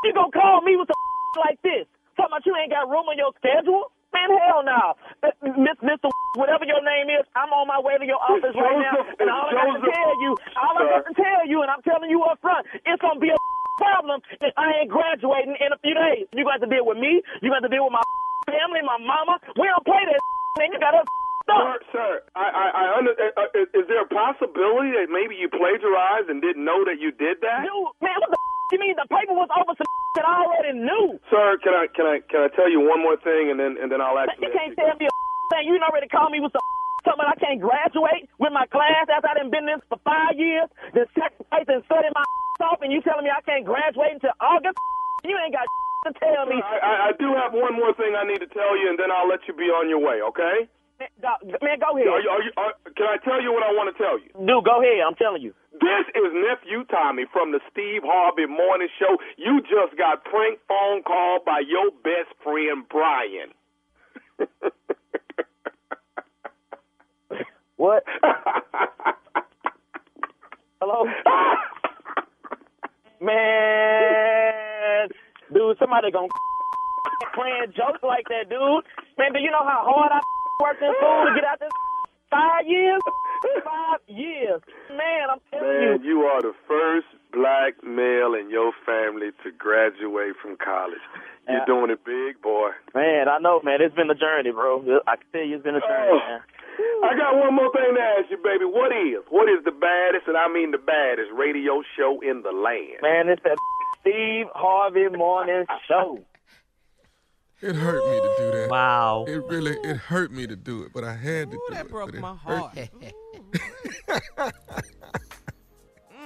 You 0.03 0.11
gonna 0.11 0.31
call 0.33 0.59
me 0.63 0.75
with 0.75 0.91
some 0.91 0.99
like 1.39 1.59
this? 1.63 1.87
Talking 2.19 2.35
about 2.35 2.45
you 2.45 2.53
ain't 2.59 2.71
got 2.71 2.87
room 2.91 3.07
on 3.07 3.15
your 3.15 3.31
schedule? 3.39 3.91
Man, 4.13 4.29
hell 4.45 4.61
no. 4.61 4.93
Uh, 5.25 5.33
Miss 5.57 5.77
Mr. 5.81 6.11
Whatever 6.37 6.65
your 6.65 6.81
name 6.85 7.09
is, 7.09 7.25
I'm 7.33 7.49
on 7.49 7.65
my 7.65 7.81
way 7.81 7.97
to 7.97 8.05
your 8.05 8.21
office 8.21 8.53
right 8.53 8.77
now, 8.77 9.01
and 9.21 9.29
all 9.29 9.49
I 9.49 9.53
got 9.53 9.73
to 9.73 9.81
tell 9.81 10.13
you, 10.21 10.31
all 10.57 10.73
I 10.77 10.83
got 10.85 11.05
to 11.09 11.13
tell 11.17 11.43
you, 11.49 11.61
and 11.65 11.69
I'm 11.69 11.81
telling 11.81 12.09
you 12.09 12.21
up 12.25 12.37
front, 12.41 12.65
it's 12.85 13.01
gonna 13.01 13.19
be 13.21 13.29
a 13.29 13.37
problem 13.77 14.21
if 14.41 14.53
I 14.57 14.83
ain't 14.83 14.91
graduating 14.91 15.57
in 15.59 15.69
a 15.73 15.79
few 15.81 15.95
days. 15.95 16.27
You 16.33 16.45
got 16.45 16.61
to 16.61 16.69
deal 16.69 16.85
with 16.85 16.97
me. 16.97 17.21
You 17.41 17.49
got 17.49 17.65
to 17.65 17.71
deal 17.71 17.85
with 17.85 17.95
my 17.95 18.05
family, 18.51 18.81
my 18.85 18.99
mama. 19.01 19.39
We 19.57 19.67
don't 19.67 19.85
play 19.85 20.03
that 20.05 20.21
man. 20.59 20.71
You 20.73 20.79
got 20.79 20.95
us. 20.95 21.07
Sir, 21.43 21.75
sir, 21.91 22.11
I, 22.39 22.47
I, 22.47 22.65
I 22.71 22.83
under, 22.95 23.11
uh, 23.19 23.35
uh, 23.35 23.59
is, 23.59 23.67
is 23.75 23.83
there 23.91 23.99
a 23.99 24.07
possibility 24.07 24.95
that 24.95 25.11
maybe 25.11 25.35
you 25.35 25.51
plagiarized 25.51 26.31
and 26.31 26.39
didn't 26.39 26.63
know 26.63 26.87
that 26.87 27.03
you 27.03 27.11
did 27.11 27.43
that? 27.43 27.67
Dude, 27.67 27.91
man, 27.99 28.15
what 28.23 28.31
the 28.31 28.39
you 28.71 28.79
mean? 28.79 28.95
The 28.95 29.03
paper 29.11 29.35
was 29.35 29.51
over 29.51 29.75
some 29.75 29.91
that 30.15 30.23
I 30.23 30.39
already 30.39 30.79
knew. 30.79 31.19
Sir, 31.27 31.59
can 31.59 31.75
I 31.75 31.91
can 31.91 32.07
I 32.07 32.23
can 32.31 32.47
I 32.47 32.49
tell 32.55 32.71
you 32.71 32.79
one 32.79 33.03
more 33.03 33.19
thing 33.19 33.51
and 33.51 33.59
then 33.59 33.75
and 33.75 33.91
then 33.91 33.99
I'll 33.99 34.15
actually. 34.15 34.47
You 34.47 34.55
can't 34.55 34.71
tell 34.71 34.95
me 34.95 35.05
a 35.05 35.13
thing. 35.51 35.67
You 35.67 35.75
already 35.83 36.07
called 36.07 36.31
me 36.31 36.39
with 36.39 36.55
some 36.55 36.63
talking 37.03 37.21
about 37.21 37.35
I 37.35 37.39
can't 37.39 37.61
graduate 37.61 38.27
with 38.39 38.51
my 38.55 38.65
class 38.71 39.07
after 39.11 39.27
I 39.27 39.35
done 39.37 39.51
been 39.51 39.67
in 39.69 39.77
this 39.77 39.85
for 39.87 39.99
five 40.03 40.35
years, 40.39 40.67
then 40.95 41.05
sacrifice 41.13 41.67
and 41.67 41.83
study 41.85 42.09
my 42.15 42.23
off, 42.67 42.79
and 42.81 42.91
you 42.91 43.03
telling 43.03 43.27
me 43.27 43.31
I 43.31 43.43
can't 43.43 43.67
graduate 43.67 44.15
until 44.15 44.35
August? 44.39 44.77
You 45.27 45.35
ain't 45.39 45.55
got 45.55 45.67
to 46.07 46.11
tell 46.19 46.45
me. 46.47 46.59
I, 46.59 46.79
I, 46.79 46.93
I 47.07 47.11
do 47.19 47.31
have 47.35 47.51
one 47.51 47.75
more 47.75 47.93
thing 47.95 48.15
I 48.15 48.23
need 48.27 48.39
to 48.39 48.49
tell 48.51 48.75
you, 48.79 48.89
and 48.89 48.97
then 48.99 49.11
I'll 49.11 49.27
let 49.27 49.43
you 49.47 49.53
be 49.53 49.71
on 49.71 49.87
your 49.87 49.99
way. 49.99 50.23
Okay? 50.33 50.67
Man, 50.99 51.79
go 51.79 51.97
ahead. 51.97 52.07
Are 52.07 52.21
you, 52.21 52.29
are 52.29 52.43
you, 52.43 52.51
are, 52.55 52.73
can 52.95 53.07
I 53.07 53.17
tell 53.25 53.41
you 53.41 53.51
what 53.51 53.63
I 53.63 53.71
want 53.75 53.91
to 53.91 53.97
tell 53.99 54.15
you? 54.19 54.31
Dude, 54.39 54.63
go 54.63 54.79
ahead. 54.79 55.03
I'm 55.03 55.15
telling 55.15 55.41
you. 55.41 55.53
This 55.73 56.05
is 56.15 56.29
nephew 56.31 56.85
Tommy 56.87 57.25
from 57.33 57.51
the 57.51 57.59
Steve 57.71 58.03
Harvey 58.05 58.45
Morning 58.45 58.87
Show. 58.99 59.17
You 59.35 59.59
just 59.61 59.97
got 59.97 60.23
prank 60.23 60.59
phone 60.67 61.03
called 61.03 61.43
by 61.43 61.59
your 61.65 61.91
best 62.05 62.31
friend 62.43 62.85
Brian. 62.87 63.51
what? 67.83 68.03
Hello. 70.79 71.03
Man, 73.73 75.09
dude, 75.53 75.77
somebody 75.79 76.11
gonna 76.11 76.27
playing 77.35 77.73
jokes 77.75 78.03
like 78.03 78.27
that, 78.29 78.47
dude. 78.49 78.83
Man, 79.17 79.33
do 79.33 79.39
you 79.39 79.51
know 79.51 79.63
how 79.67 79.83
hard 79.87 80.11
I 80.11 80.19
worked 80.61 80.81
in 80.81 80.91
school 80.99 81.25
to 81.27 81.31
get 81.35 81.43
out 81.47 81.59
this 81.59 81.71
five 82.31 82.65
years? 82.67 83.01
Five 83.63 83.99
years. 84.07 84.61
Man, 84.91 85.29
I'm 85.31 85.39
telling 85.51 85.67
Man, 85.67 86.03
you. 86.03 86.09
you 86.19 86.21
are 86.23 86.41
the 86.41 86.53
first 86.67 87.07
black 87.33 87.73
male 87.83 88.33
in 88.35 88.49
your 88.49 88.71
family 88.85 89.31
to 89.43 89.51
graduate 89.57 90.35
from 90.41 90.55
college. 90.57 91.01
You're 91.47 91.59
Yeah. 91.59 91.65
doing 91.65 91.91
it 91.91 92.03
big, 92.05 92.41
boy. 92.41 92.71
Man, 92.95 93.27
I 93.27 93.37
know, 93.39 93.59
man. 93.63 93.81
It's 93.81 93.95
been 93.95 94.09
a 94.09 94.15
journey, 94.15 94.51
bro. 94.51 94.79
I 95.07 95.15
can 95.17 95.25
tell 95.33 95.43
you 95.43 95.55
it's 95.55 95.63
been 95.63 95.75
a 95.75 95.81
journey, 95.81 96.11
Oh. 96.11 96.19
man. 96.27 96.41
I 97.03 97.15
got 97.17 97.35
one 97.35 97.55
more 97.55 97.71
thing 97.71 97.95
to 97.95 98.01
ask 98.01 98.31
you, 98.31 98.37
baby. 98.37 98.65
What 98.65 98.91
is, 98.91 99.23
what 99.29 99.49
is 99.49 99.63
the 99.65 99.71
baddest, 99.71 100.27
and 100.27 100.37
I 100.37 100.47
mean 100.51 100.71
the 100.71 100.77
baddest, 100.77 101.31
radio 101.33 101.83
show 101.97 102.19
in 102.21 102.41
the 102.41 102.51
land? 102.51 103.01
Man, 103.01 103.29
it's 103.29 103.43
that 103.43 103.57
Steve 104.01 104.47
Harvey 104.53 105.09
Morning 105.09 105.65
Show. 105.87 106.19
It 107.61 107.75
hurt 107.75 108.05
me 108.05 108.19
to 108.19 108.35
do 108.37 108.51
that. 108.57 108.69
Wow. 108.69 109.25
It 109.25 109.41
really 109.45 109.77
it 109.83 109.95
hurt 109.95 110.31
me 110.33 110.45
to 110.47 110.55
do 110.55 110.83
it, 110.83 110.91
but 110.93 111.05
I 111.05 111.13
had 111.13 111.49
to 111.51 111.57
do 111.57 111.67
that 111.71 111.85
it. 111.85 111.91
broke 111.91 112.13
it 112.13 112.19
my 112.19 112.35
heart. 112.35 112.77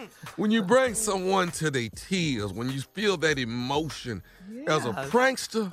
when 0.36 0.50
you 0.50 0.64
bring 0.64 0.96
someone 0.96 1.52
to 1.52 1.70
their 1.70 1.90
tears, 1.90 2.52
when 2.52 2.72
you 2.72 2.82
feel 2.82 3.18
that 3.18 3.38
emotion 3.38 4.24
as 4.68 4.86
a 4.86 4.94
prankster, 5.12 5.72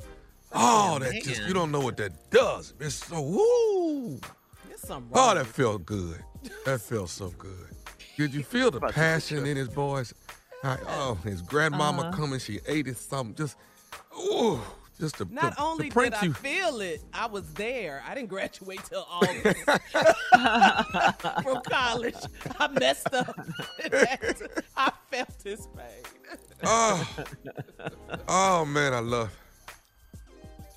oh, 0.52 0.98
that 0.98 1.14
just 1.22 1.42
you 1.46 1.54
don't 1.54 1.72
know 1.72 1.80
what 1.80 1.96
that 1.96 2.30
does. 2.30 2.74
It's 2.78 2.96
so 2.96 3.22
woo. 3.22 4.20
There's 4.84 4.88
something 4.96 5.12
Oh, 5.14 5.34
that 5.34 5.46
felt 5.46 5.86
good. 5.86 6.22
That 6.66 6.80
felt 6.82 7.08
so 7.08 7.30
good. 7.38 7.68
Did 8.18 8.34
you 8.34 8.42
feel 8.42 8.70
the 8.70 8.80
passion 8.80 9.46
in 9.46 9.56
his 9.56 9.68
voice? 9.68 10.12
How- 10.62 10.78
oh, 10.88 11.14
his 11.24 11.40
grandmama 11.42 12.02
Uh-huh. 12.02 12.12
coming, 12.16 12.38
she 12.38 12.60
ate 12.66 12.86
it 12.86 12.96
something. 12.98 13.34
Just, 13.34 13.56
ooh, 14.18 14.60
just 15.00 15.16
to, 15.18 15.26
Not 15.30 15.56
to, 15.56 15.62
only 15.62 15.88
to 15.88 15.92
prank 15.94 16.12
did 16.14 16.22
I 16.22 16.26
you. 16.26 16.32
feel 16.34 16.80
it, 16.82 17.02
I 17.14 17.26
was 17.26 17.50
there. 17.54 18.02
I 18.06 18.14
didn't 18.14 18.28
graduate 18.28 18.80
till 18.84 19.06
August 19.10 19.64
from 21.42 21.62
college. 21.62 22.14
I 22.60 22.68
messed 22.68 23.12
up. 23.14 23.34
I 24.76 24.92
felt 25.10 25.42
his 25.42 25.66
pain. 25.76 26.38
Oh, 26.62 27.16
oh 28.28 28.64
man, 28.66 28.92
I 28.94 29.00
love, 29.00 29.30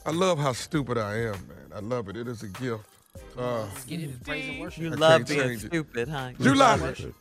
I 0.05 0.11
love 0.11 0.39
how 0.39 0.53
stupid 0.53 0.97
I 0.97 1.15
am, 1.17 1.47
man. 1.47 1.71
I 1.75 1.79
love 1.79 2.07
it. 2.09 2.15
It 2.17 2.27
is 2.27 2.43
a 2.43 2.47
gift. 2.47 2.85
Uh, 3.37 3.65
Get 3.87 3.99
it 3.99 4.03
in 4.05 4.19
praise 4.19 4.47
and 4.49 4.59
worship. 4.59 4.83
You 4.83 4.89
love 4.91 5.25
being 5.27 5.39
change 5.41 5.63
it. 5.63 5.67
stupid, 5.67 6.07
huh? 6.09 6.29
You 6.39 6.45
July. 6.45 6.75
love. 6.75 7.13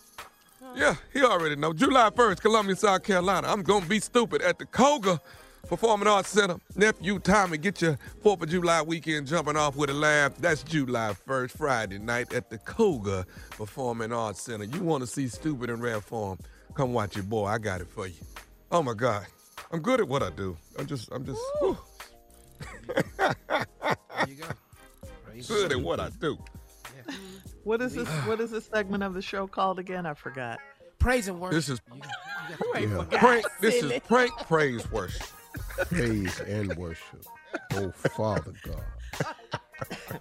Yeah, 0.75 0.95
he 1.13 1.23
already 1.23 1.57
know. 1.57 1.73
July 1.73 2.11
1st, 2.11 2.41
Columbia, 2.41 2.77
South 2.77 3.03
Carolina. 3.03 3.49
I'm 3.49 3.63
gonna 3.63 3.87
be 3.87 3.99
stupid 4.01 4.43
at 4.43 4.59
the 4.59 4.67
Koger 4.67 5.19
Performing 5.69 6.07
Arts 6.07 6.29
Center. 6.29 6.57
Nephew 6.75 7.19
Tommy, 7.19 7.57
get 7.57 7.81
your 7.81 7.99
4th 8.23 8.43
of 8.43 8.49
July 8.51 8.83
weekend 8.83 9.27
jumping 9.27 9.57
off 9.57 9.75
with 9.77 9.89
a 9.91 9.95
laugh. 9.95 10.37
That's 10.37 10.63
July 10.63 11.15
1st, 11.27 11.51
Friday 11.53 11.99
night 11.99 12.33
at 12.35 12.51
the 12.51 12.59
Koger 12.59 13.25
Performing 13.53 14.13
Arts 14.13 14.43
Center. 14.43 14.65
You 14.65 14.83
want 14.83 15.03
to 15.03 15.07
see 15.07 15.29
stupid 15.29 15.71
in 15.71 15.81
rare 15.81 16.01
form? 16.01 16.39
Come 16.75 16.93
watch 16.93 17.17
your 17.17 17.25
boy. 17.25 17.47
I 17.47 17.57
got 17.59 17.81
it 17.81 17.89
for 17.89 18.07
you. 18.07 18.15
Oh 18.71 18.83
my 18.83 18.93
God. 18.95 19.27
I'm 19.73 19.81
good 19.81 20.01
at 20.01 20.09
what 20.09 20.23
I 20.23 20.31
do. 20.31 20.57
I'm 20.79 20.87
just, 20.87 21.11
I'm 21.11 21.25
just 21.25 21.41
whew. 21.61 21.79
good 25.43 25.73
at 25.73 25.81
what 25.81 26.01
I 26.01 26.11
do. 26.11 26.39
What 27.65 27.83
is 27.83 27.95
this? 27.95 28.09
What 28.27 28.41
is 28.41 28.51
this 28.53 28.67
segment 28.73 29.03
of 29.03 29.15
the 29.15 29.23
show 29.23 29.47
called 29.47 29.79
again? 29.79 30.07
I 30.07 30.15
forgot. 30.15 30.59
Praise 30.99 31.29
and 31.29 31.41
worship. 31.41 31.55
This 31.55 31.69
is 31.69 31.81
Yeah. 32.77 33.05
prank. 33.19 33.45
This 33.61 33.83
is 33.83 34.01
prank 34.07 34.33
praise 34.47 34.91
worship. 34.91 35.27
Praise 35.89 36.41
and 36.41 36.75
worship. 36.77 37.25
Oh, 37.75 37.91
Father 37.93 38.53
God. 38.65 38.85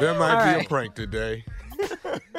There 0.00 0.14
might 0.14 0.34
All 0.34 0.58
be 0.58 0.64
a 0.64 0.68
prank 0.68 0.94
today. 0.94 1.44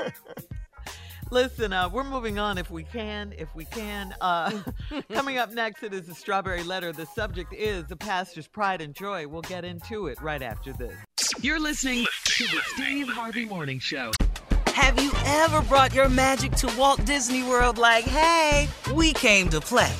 Listen, 1.31 1.73
uh, 1.73 1.89
we're 1.89 2.03
moving 2.03 2.37
on 2.37 2.57
if 2.57 2.69
we 2.69 2.83
can. 2.83 3.33
If 3.37 3.53
we 3.55 3.65
can. 3.65 4.15
Uh, 4.21 4.61
coming 5.11 5.37
up 5.37 5.51
next, 5.51 5.83
it 5.83 5.93
is 5.93 6.07
the 6.07 6.13
Strawberry 6.13 6.63
Letter. 6.63 6.91
The 6.91 7.05
subject 7.07 7.53
is 7.53 7.85
the 7.85 7.95
pastor's 7.95 8.47
pride 8.47 8.81
and 8.81 8.93
joy. 8.93 9.27
We'll 9.27 9.41
get 9.41 9.65
into 9.65 10.07
it 10.07 10.21
right 10.21 10.41
after 10.41 10.71
this. 10.73 10.93
You're 11.41 11.59
listening 11.59 12.05
to 12.25 12.43
the 12.45 12.61
Steve 12.75 13.09
Harvey 13.09 13.45
Morning 13.45 13.79
Show. 13.79 14.11
Have 14.67 15.01
you 15.01 15.11
ever 15.25 15.61
brought 15.63 15.93
your 15.93 16.09
magic 16.09 16.51
to 16.57 16.71
Walt 16.77 17.03
Disney 17.05 17.43
World 17.43 17.77
like, 17.77 18.05
hey, 18.05 18.67
we 18.93 19.13
came 19.13 19.49
to 19.49 19.59
play? 19.59 19.93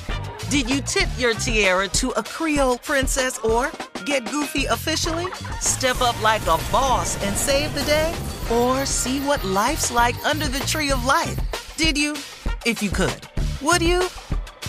Did 0.48 0.70
you 0.70 0.80
tip 0.80 1.08
your 1.18 1.34
tiara 1.34 1.88
to 1.88 2.10
a 2.10 2.22
Creole 2.22 2.78
princess 2.78 3.36
or 3.38 3.72
get 4.04 4.30
goofy 4.30 4.66
officially? 4.66 5.26
Step 5.60 6.00
up 6.00 6.20
like 6.22 6.42
a 6.42 6.56
boss 6.70 7.20
and 7.24 7.36
save 7.36 7.74
the 7.74 7.82
day? 7.82 8.14
Or 8.52 8.86
see 8.86 9.18
what 9.18 9.42
life's 9.42 9.90
like 9.90 10.14
under 10.24 10.46
the 10.46 10.60
tree 10.60 10.92
of 10.92 11.04
life? 11.04 11.36
Did 11.76 11.98
you? 11.98 12.12
If 12.64 12.80
you 12.80 12.90
could. 12.90 13.22
Would 13.60 13.82
you? 13.82 14.02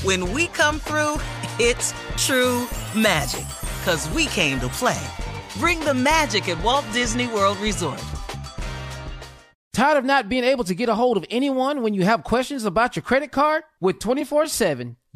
When 0.02 0.34
we 0.34 0.48
come 0.48 0.80
through, 0.80 1.18
it's 1.60 1.94
true 2.18 2.68
magic. 2.96 3.46
Cause 3.86 4.10
we 4.16 4.26
came 4.26 4.60
to 4.62 4.68
play. 4.70 5.08
Bring 5.60 5.80
the 5.82 5.94
magic 5.94 6.50
at 6.50 6.62
Walt 6.64 6.86
Disney 6.92 7.28
World 7.28 7.58
Resort. 7.60 8.04
Tired 9.74 9.98
of 10.00 10.06
not 10.06 10.28
being 10.28 10.44
able 10.44 10.64
to 10.64 10.74
get 10.74 10.90
a 10.90 10.96
hold 10.96 11.18
of 11.18 11.26
anyone 11.30 11.84
when 11.84 11.94
you 11.94 12.02
have 12.02 12.24
questions 12.24 12.66
about 12.66 12.96
your 12.96 13.04
credit 13.04 13.32
card? 13.32 13.62
With 13.80 14.00
24 14.00 14.48
7 14.48 14.98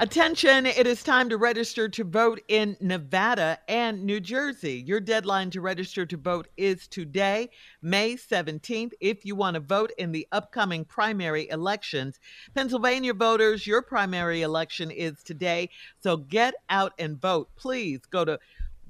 Attention, 0.00 0.66
it 0.66 0.88
is 0.88 1.04
time 1.04 1.28
to 1.28 1.36
register 1.36 1.88
to 1.88 2.02
vote 2.02 2.40
in 2.48 2.76
Nevada 2.80 3.60
and 3.68 4.02
New 4.02 4.18
Jersey. 4.18 4.82
Your 4.84 4.98
deadline 4.98 5.50
to 5.50 5.60
register 5.60 6.04
to 6.04 6.16
vote 6.16 6.48
is 6.56 6.88
today, 6.88 7.48
May 7.80 8.16
17th. 8.16 8.90
If 9.00 9.24
you 9.24 9.36
want 9.36 9.54
to 9.54 9.60
vote 9.60 9.92
in 9.96 10.10
the 10.10 10.26
upcoming 10.32 10.84
primary 10.84 11.48
elections, 11.48 12.18
Pennsylvania 12.56 13.14
voters, 13.14 13.68
your 13.68 13.82
primary 13.82 14.42
election 14.42 14.90
is 14.90 15.22
today. 15.22 15.70
So 16.00 16.16
get 16.16 16.54
out 16.68 16.92
and 16.98 17.20
vote. 17.20 17.50
Please 17.54 18.00
go 18.10 18.24
to 18.24 18.40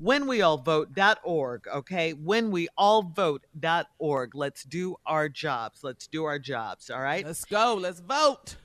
whenweallvote.org, 0.03 1.69
okay? 1.69 2.15
Whenweallvote.org. 2.15 4.35
Let's 4.35 4.65
do 4.65 4.97
our 5.05 5.29
jobs. 5.29 5.85
Let's 5.85 6.07
do 6.07 6.25
our 6.25 6.39
jobs, 6.39 6.89
all 6.89 7.03
right? 7.03 7.27
Let's 7.27 7.45
go. 7.45 7.75
Let's 7.75 8.01
vote. 8.01 8.57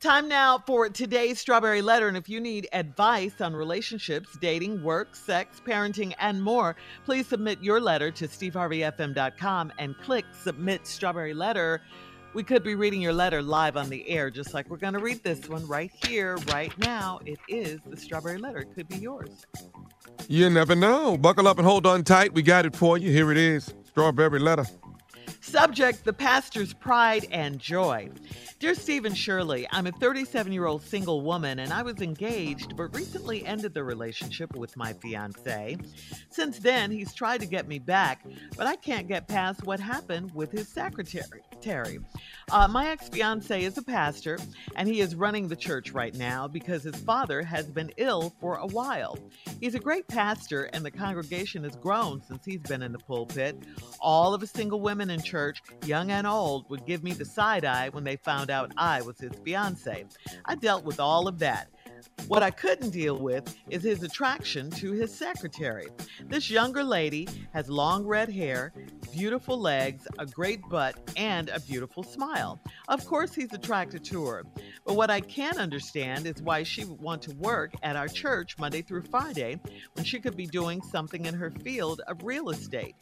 Time 0.00 0.28
now 0.28 0.62
for 0.64 0.88
today's 0.88 1.40
Strawberry 1.40 1.82
Letter. 1.82 2.06
And 2.06 2.16
if 2.16 2.28
you 2.28 2.38
need 2.38 2.68
advice 2.72 3.40
on 3.40 3.52
relationships, 3.52 4.38
dating, 4.40 4.80
work, 4.84 5.16
sex, 5.16 5.60
parenting, 5.66 6.14
and 6.20 6.40
more, 6.40 6.76
please 7.04 7.26
submit 7.26 7.60
your 7.60 7.80
letter 7.80 8.12
to 8.12 8.28
steveharveyfm.com 8.28 9.72
and 9.76 9.98
click 9.98 10.24
Submit 10.40 10.86
Strawberry 10.86 11.34
Letter. 11.34 11.80
We 12.32 12.44
could 12.44 12.62
be 12.62 12.76
reading 12.76 13.00
your 13.00 13.12
letter 13.12 13.42
live 13.42 13.76
on 13.76 13.88
the 13.88 14.08
air, 14.08 14.30
just 14.30 14.54
like 14.54 14.70
we're 14.70 14.76
going 14.76 14.92
to 14.92 15.00
read 15.00 15.24
this 15.24 15.48
one 15.48 15.66
right 15.66 15.90
here, 16.06 16.36
right 16.52 16.76
now. 16.78 17.18
It 17.26 17.40
is 17.48 17.80
the 17.84 17.96
Strawberry 17.96 18.38
Letter. 18.38 18.58
It 18.58 18.74
could 18.76 18.86
be 18.86 18.98
yours. 18.98 19.46
You 20.28 20.48
never 20.48 20.76
know. 20.76 21.18
Buckle 21.18 21.48
up 21.48 21.58
and 21.58 21.66
hold 21.66 21.86
on 21.86 22.04
tight. 22.04 22.32
We 22.34 22.42
got 22.42 22.66
it 22.66 22.76
for 22.76 22.98
you. 22.98 23.10
Here 23.10 23.32
it 23.32 23.38
is. 23.38 23.74
Strawberry 23.82 24.38
letter. 24.38 24.64
Subject 25.48 26.04
The 26.04 26.12
Pastor's 26.12 26.74
Pride 26.74 27.26
and 27.30 27.58
Joy. 27.58 28.10
Dear 28.58 28.74
Stephen 28.74 29.14
Shirley, 29.14 29.66
I'm 29.72 29.86
a 29.86 29.92
37 29.92 30.52
year 30.52 30.66
old 30.66 30.82
single 30.82 31.22
woman 31.22 31.60
and 31.60 31.72
I 31.72 31.80
was 31.80 32.02
engaged 32.02 32.76
but 32.76 32.94
recently 32.94 33.46
ended 33.46 33.72
the 33.72 33.82
relationship 33.82 34.54
with 34.54 34.76
my 34.76 34.92
fiance. 34.92 35.78
Since 36.28 36.58
then, 36.58 36.90
he's 36.90 37.14
tried 37.14 37.40
to 37.40 37.46
get 37.46 37.66
me 37.66 37.78
back, 37.78 38.26
but 38.58 38.66
I 38.66 38.76
can't 38.76 39.08
get 39.08 39.26
past 39.26 39.64
what 39.64 39.80
happened 39.80 40.34
with 40.34 40.52
his 40.52 40.68
secretary. 40.68 41.40
Terry. 41.60 41.98
Uh, 42.50 42.68
my 42.68 42.88
ex 42.88 43.08
fiance 43.08 43.62
is 43.62 43.76
a 43.78 43.82
pastor, 43.82 44.38
and 44.76 44.88
he 44.88 45.00
is 45.00 45.14
running 45.14 45.48
the 45.48 45.56
church 45.56 45.90
right 45.90 46.14
now 46.14 46.48
because 46.48 46.82
his 46.82 46.96
father 46.96 47.42
has 47.42 47.66
been 47.66 47.92
ill 47.96 48.34
for 48.40 48.56
a 48.56 48.66
while. 48.66 49.18
He's 49.60 49.74
a 49.74 49.80
great 49.80 50.08
pastor, 50.08 50.64
and 50.72 50.84
the 50.84 50.90
congregation 50.90 51.64
has 51.64 51.76
grown 51.76 52.22
since 52.26 52.44
he's 52.44 52.60
been 52.60 52.82
in 52.82 52.92
the 52.92 52.98
pulpit. 52.98 53.56
All 54.00 54.34
of 54.34 54.40
the 54.40 54.46
single 54.46 54.80
women 54.80 55.10
in 55.10 55.20
church, 55.22 55.37
young 55.84 56.10
and 56.10 56.26
old, 56.26 56.68
would 56.70 56.86
give 56.86 57.02
me 57.02 57.12
the 57.12 57.24
side 57.24 57.64
eye 57.64 57.88
when 57.90 58.04
they 58.04 58.16
found 58.16 58.50
out 58.50 58.72
I 58.76 59.02
was 59.02 59.18
his 59.18 59.32
fiance. 59.44 60.04
I 60.44 60.54
dealt 60.54 60.84
with 60.84 61.00
all 61.00 61.28
of 61.28 61.38
that. 61.40 61.68
What 62.26 62.42
I 62.42 62.50
couldn't 62.50 62.90
deal 62.90 63.18
with 63.18 63.56
is 63.70 63.82
his 63.82 64.02
attraction 64.02 64.70
to 64.72 64.92
his 64.92 65.14
secretary. 65.14 65.88
This 66.26 66.50
younger 66.50 66.84
lady 66.84 67.28
has 67.52 67.70
long 67.70 68.04
red 68.04 68.28
hair, 68.30 68.72
beautiful 69.12 69.58
legs, 69.58 70.06
a 70.18 70.26
great 70.26 70.60
butt, 70.68 70.96
and 71.16 71.48
a 71.48 71.60
beautiful 71.60 72.02
smile. 72.02 72.60
Of 72.88 73.06
course, 73.06 73.34
he's 73.34 73.52
attracted 73.52 74.04
to 74.04 74.26
her. 74.26 74.44
But 74.84 74.94
what 74.94 75.10
I 75.10 75.20
can't 75.20 75.58
understand 75.58 76.26
is 76.26 76.42
why 76.42 76.62
she 76.62 76.84
would 76.84 77.00
want 77.00 77.22
to 77.22 77.34
work 77.36 77.72
at 77.82 77.96
our 77.96 78.08
church 78.08 78.58
Monday 78.58 78.82
through 78.82 79.02
Friday 79.02 79.58
when 79.94 80.04
she 80.04 80.20
could 80.20 80.36
be 80.36 80.46
doing 80.46 80.82
something 80.82 81.26
in 81.26 81.34
her 81.34 81.50
field 81.50 82.02
of 82.06 82.22
real 82.22 82.50
estate. 82.50 82.94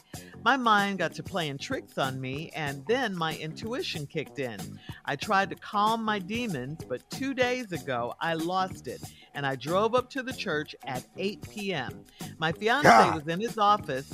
My 0.45 0.57
mind 0.57 0.99
got 0.99 1.13
to 1.15 1.23
playing 1.23 1.59
tricks 1.59 1.99
on 1.99 2.21
me, 2.21 2.51
and 2.55 2.85
then 2.87 3.17
my 3.17 3.37
intuition 3.37 4.07
kicked 4.07 4.39
in. 4.39 4.61
I 5.05 5.17
tried 5.17 5.51
to 5.51 5.57
calm 5.57 6.05
my 6.05 6.19
demons, 6.19 6.79
but 6.89 7.09
two 7.11 7.35
days 7.35 7.73
ago 7.73 8.15
I 8.21 8.35
lost 8.35 8.86
and 9.35 9.47
I 9.47 9.57
drove 9.57 9.95
up 9.95 10.11
to 10.11 10.23
the 10.23 10.33
church 10.33 10.75
at 10.85 11.05
8 11.17 11.49
p.m. 11.51 12.05
My 12.39 12.53
fiance 12.53 12.89
God. 12.89 13.15
was 13.15 13.29
in 13.29 13.41
his 13.41 13.59
office, 13.59 14.13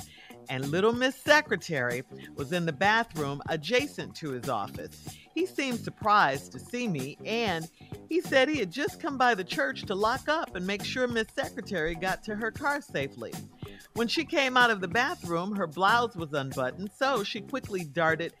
and 0.49 0.69
little 0.69 0.93
Miss 0.93 1.15
Secretary 1.15 2.03
was 2.35 2.51
in 2.51 2.65
the 2.65 2.73
bathroom 2.73 3.41
adjacent 3.49 4.15
to 4.15 4.31
his 4.31 4.49
office. 4.49 5.07
He 5.33 5.45
seemed 5.45 5.79
surprised 5.79 6.51
to 6.51 6.59
see 6.59 6.87
me, 6.87 7.17
and 7.25 7.67
he 8.09 8.21
said 8.21 8.49
he 8.49 8.59
had 8.59 8.71
just 8.71 8.99
come 8.99 9.17
by 9.17 9.35
the 9.35 9.43
church 9.43 9.83
to 9.85 9.95
lock 9.95 10.27
up 10.27 10.55
and 10.55 10.67
make 10.67 10.83
sure 10.83 11.07
Miss 11.07 11.27
Secretary 11.35 11.95
got 11.95 12.23
to 12.23 12.35
her 12.35 12.51
car 12.51 12.81
safely. 12.81 13.33
When 13.93 14.07
she 14.07 14.25
came 14.25 14.57
out 14.57 14.71
of 14.71 14.81
the 14.81 14.87
bathroom, 14.87 15.55
her 15.55 15.67
blouse 15.67 16.15
was 16.15 16.33
unbuttoned, 16.33 16.91
so 16.97 17.23
she 17.23 17.41
quickly 17.41 17.83
darted 17.83 18.33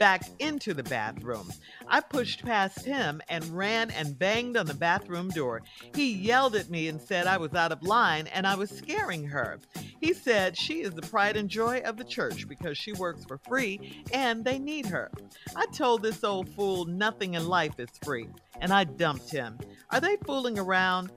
back 0.00 0.24
into 0.38 0.72
the 0.72 0.82
bathroom. 0.82 1.52
I 1.86 2.00
pushed 2.00 2.42
past 2.42 2.86
him 2.86 3.20
and 3.28 3.44
ran 3.44 3.90
and 3.90 4.18
banged 4.18 4.56
on 4.56 4.64
the 4.64 4.74
bathroom 4.74 5.28
door. 5.28 5.60
He 5.94 6.10
yelled 6.14 6.56
at 6.56 6.70
me 6.70 6.88
and 6.88 6.98
said 6.98 7.26
I 7.26 7.36
was 7.36 7.52
out 7.52 7.70
of 7.70 7.82
line 7.82 8.26
and 8.28 8.46
I 8.46 8.54
was 8.54 8.70
scaring 8.70 9.28
her. 9.28 9.60
He 10.00 10.14
said 10.14 10.56
she 10.56 10.80
is 10.80 10.92
the 10.92 11.02
pride 11.02 11.36
and 11.36 11.50
joy 11.50 11.82
of 11.84 11.98
the 11.98 12.04
church 12.04 12.48
because 12.48 12.78
she 12.78 12.94
works 12.94 13.26
for 13.26 13.36
free 13.46 14.02
and 14.12 14.42
they 14.42 14.58
need 14.58 14.86
her. 14.86 15.10
I 15.54 15.66
told 15.66 16.02
this 16.02 16.24
old 16.24 16.48
fool 16.48 16.86
nothing 16.86 17.34
in 17.34 17.46
life 17.46 17.78
is 17.78 17.90
free 18.02 18.28
and 18.58 18.72
I 18.72 18.84
dumped 18.84 19.30
him. 19.30 19.58
Are 19.90 20.00
they 20.00 20.16
fooling 20.24 20.58
around? 20.58 21.10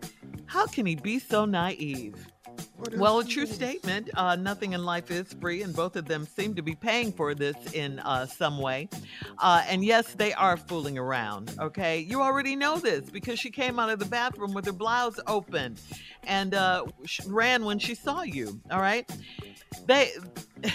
How 0.45 0.67
can 0.67 0.85
he 0.85 0.95
be 0.95 1.19
so 1.19 1.45
naive? 1.45 2.32
Well, 2.97 3.19
a 3.19 3.25
true 3.25 3.45
statement. 3.45 4.09
Uh, 4.13 4.35
nothing 4.35 4.73
in 4.73 4.83
life 4.83 5.09
is 5.09 5.33
free, 5.33 5.61
and 5.61 5.73
both 5.73 5.95
of 5.95 6.05
them 6.05 6.25
seem 6.25 6.53
to 6.55 6.61
be 6.61 6.75
paying 6.75 7.11
for 7.11 7.33
this 7.33 7.55
in 7.73 7.99
uh, 7.99 8.25
some 8.25 8.59
way. 8.59 8.89
Uh, 9.39 9.63
and 9.67 9.85
yes, 9.85 10.13
they 10.13 10.33
are 10.33 10.57
fooling 10.57 10.97
around. 10.97 11.55
Okay, 11.59 11.99
you 11.99 12.21
already 12.21 12.55
know 12.55 12.77
this 12.77 13.09
because 13.09 13.39
she 13.39 13.49
came 13.49 13.79
out 13.79 13.89
of 13.89 13.99
the 13.99 14.05
bathroom 14.05 14.53
with 14.53 14.65
her 14.65 14.73
blouse 14.73 15.19
open, 15.27 15.77
and 16.23 16.53
uh, 16.53 16.85
ran 17.27 17.63
when 17.63 17.79
she 17.79 17.95
saw 17.95 18.23
you. 18.23 18.59
All 18.71 18.81
right, 18.81 19.09
they. 19.85 20.11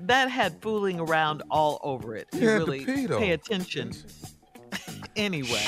that 0.00 0.30
had 0.30 0.60
fooling 0.60 1.00
around 1.00 1.42
all 1.50 1.80
over 1.82 2.14
it. 2.16 2.28
You 2.32 2.48
really 2.48 2.84
pay 2.84 3.32
attention. 3.32 3.92
Anyway, 5.16 5.66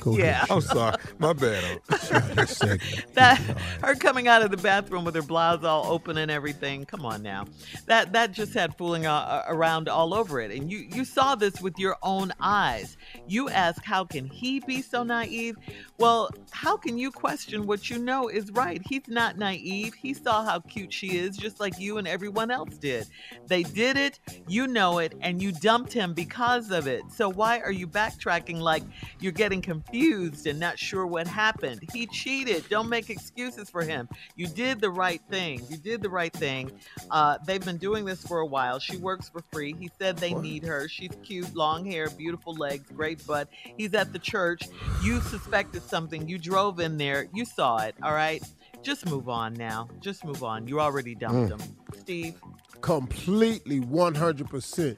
Go 0.00 0.16
yeah. 0.16 0.44
I'm 0.50 0.60
sorry. 0.60 0.96
My 1.18 1.32
bad. 1.32 1.80
that 1.88 3.40
her 3.82 3.94
coming 3.94 4.28
out 4.28 4.42
of 4.42 4.50
the 4.50 4.56
bathroom 4.56 5.04
with 5.04 5.14
her 5.14 5.22
blouse 5.22 5.64
all 5.64 5.86
open 5.92 6.18
and 6.18 6.30
everything. 6.30 6.84
Come 6.84 7.04
on 7.04 7.22
now, 7.22 7.46
that 7.86 8.12
that 8.12 8.32
just 8.32 8.54
had 8.54 8.76
fooling 8.76 9.06
uh, 9.06 9.44
around 9.48 9.88
all 9.88 10.14
over 10.14 10.40
it, 10.40 10.50
and 10.50 10.70
you 10.70 10.78
you 10.78 11.04
saw 11.04 11.34
this 11.34 11.60
with 11.60 11.78
your 11.78 11.96
own 12.02 12.32
eyes. 12.40 12.96
You 13.26 13.48
ask, 13.48 13.84
how 13.84 14.04
can 14.04 14.26
he 14.26 14.60
be 14.60 14.82
so 14.82 15.02
naive? 15.02 15.56
Well, 15.98 16.30
how 16.50 16.76
can 16.76 16.98
you 16.98 17.10
question 17.10 17.66
what 17.66 17.88
you 17.88 17.98
know 17.98 18.28
is 18.28 18.50
right? 18.50 18.80
He's 18.88 19.06
not 19.08 19.38
naive. 19.38 19.94
He 19.94 20.14
saw 20.14 20.44
how 20.44 20.60
cute 20.60 20.92
she 20.92 21.18
is, 21.18 21.36
just 21.36 21.60
like 21.60 21.78
you 21.78 21.98
and 21.98 22.08
everyone 22.08 22.50
else 22.50 22.76
did. 22.76 23.06
They 23.46 23.62
did 23.62 23.96
it, 23.96 24.18
you 24.48 24.66
know 24.66 24.98
it, 24.98 25.14
and 25.20 25.40
you 25.40 25.52
dumped 25.52 25.92
him 25.92 26.12
because 26.14 26.70
of 26.70 26.86
it. 26.86 27.02
So 27.14 27.28
why 27.28 27.60
are 27.60 27.70
you 27.70 27.86
backtracking 27.86 28.58
like 28.58 28.82
you're 29.20 29.32
getting 29.32 29.62
confused 29.62 30.46
and 30.46 30.58
not 30.58 30.78
sure 30.78 31.06
what 31.06 31.26
happened? 31.26 31.80
He 31.92 32.06
cheated. 32.06 32.68
Don't 32.68 32.88
make 32.88 33.10
excuses 33.10 33.70
for 33.70 33.82
him. 33.82 34.08
You 34.34 34.46
did 34.46 34.80
the 34.80 34.90
right 34.90 35.20
thing. 35.30 35.62
You 35.68 35.76
did 35.76 36.02
the 36.02 36.10
right 36.10 36.32
thing. 36.32 36.72
Uh, 37.10 37.38
they've 37.46 37.64
been 37.64 37.78
doing 37.78 38.04
this 38.04 38.26
for 38.26 38.38
a 38.40 38.46
while. 38.46 38.78
She 38.78 38.96
works 38.96 39.28
for 39.28 39.42
free. 39.52 39.74
He 39.78 39.90
said 39.98 40.16
they 40.16 40.34
need 40.34 40.64
her. 40.64 40.88
She's 40.88 41.12
cute, 41.22 41.54
long 41.54 41.84
hair, 41.84 42.08
beautiful 42.10 42.54
legs, 42.54 42.90
great 42.90 43.24
butt. 43.26 43.48
He's 43.76 43.94
at 43.94 44.12
the 44.12 44.18
church. 44.18 44.62
You 45.02 45.20
suspected 45.20 45.82
something. 45.92 46.26
You 46.26 46.38
drove 46.38 46.80
in 46.80 46.96
there. 46.96 47.26
You 47.34 47.44
saw 47.44 47.76
it. 47.82 47.94
All 48.02 48.14
right. 48.14 48.42
Just 48.82 49.04
move 49.06 49.28
on 49.28 49.52
now. 49.52 49.88
Just 50.00 50.24
move 50.24 50.42
on. 50.42 50.66
You 50.66 50.80
already 50.80 51.14
dumped 51.14 51.52
Mm. 51.52 51.60
him. 51.60 51.76
Steve. 52.00 52.34
completely 52.80 53.78
100% 53.80 54.96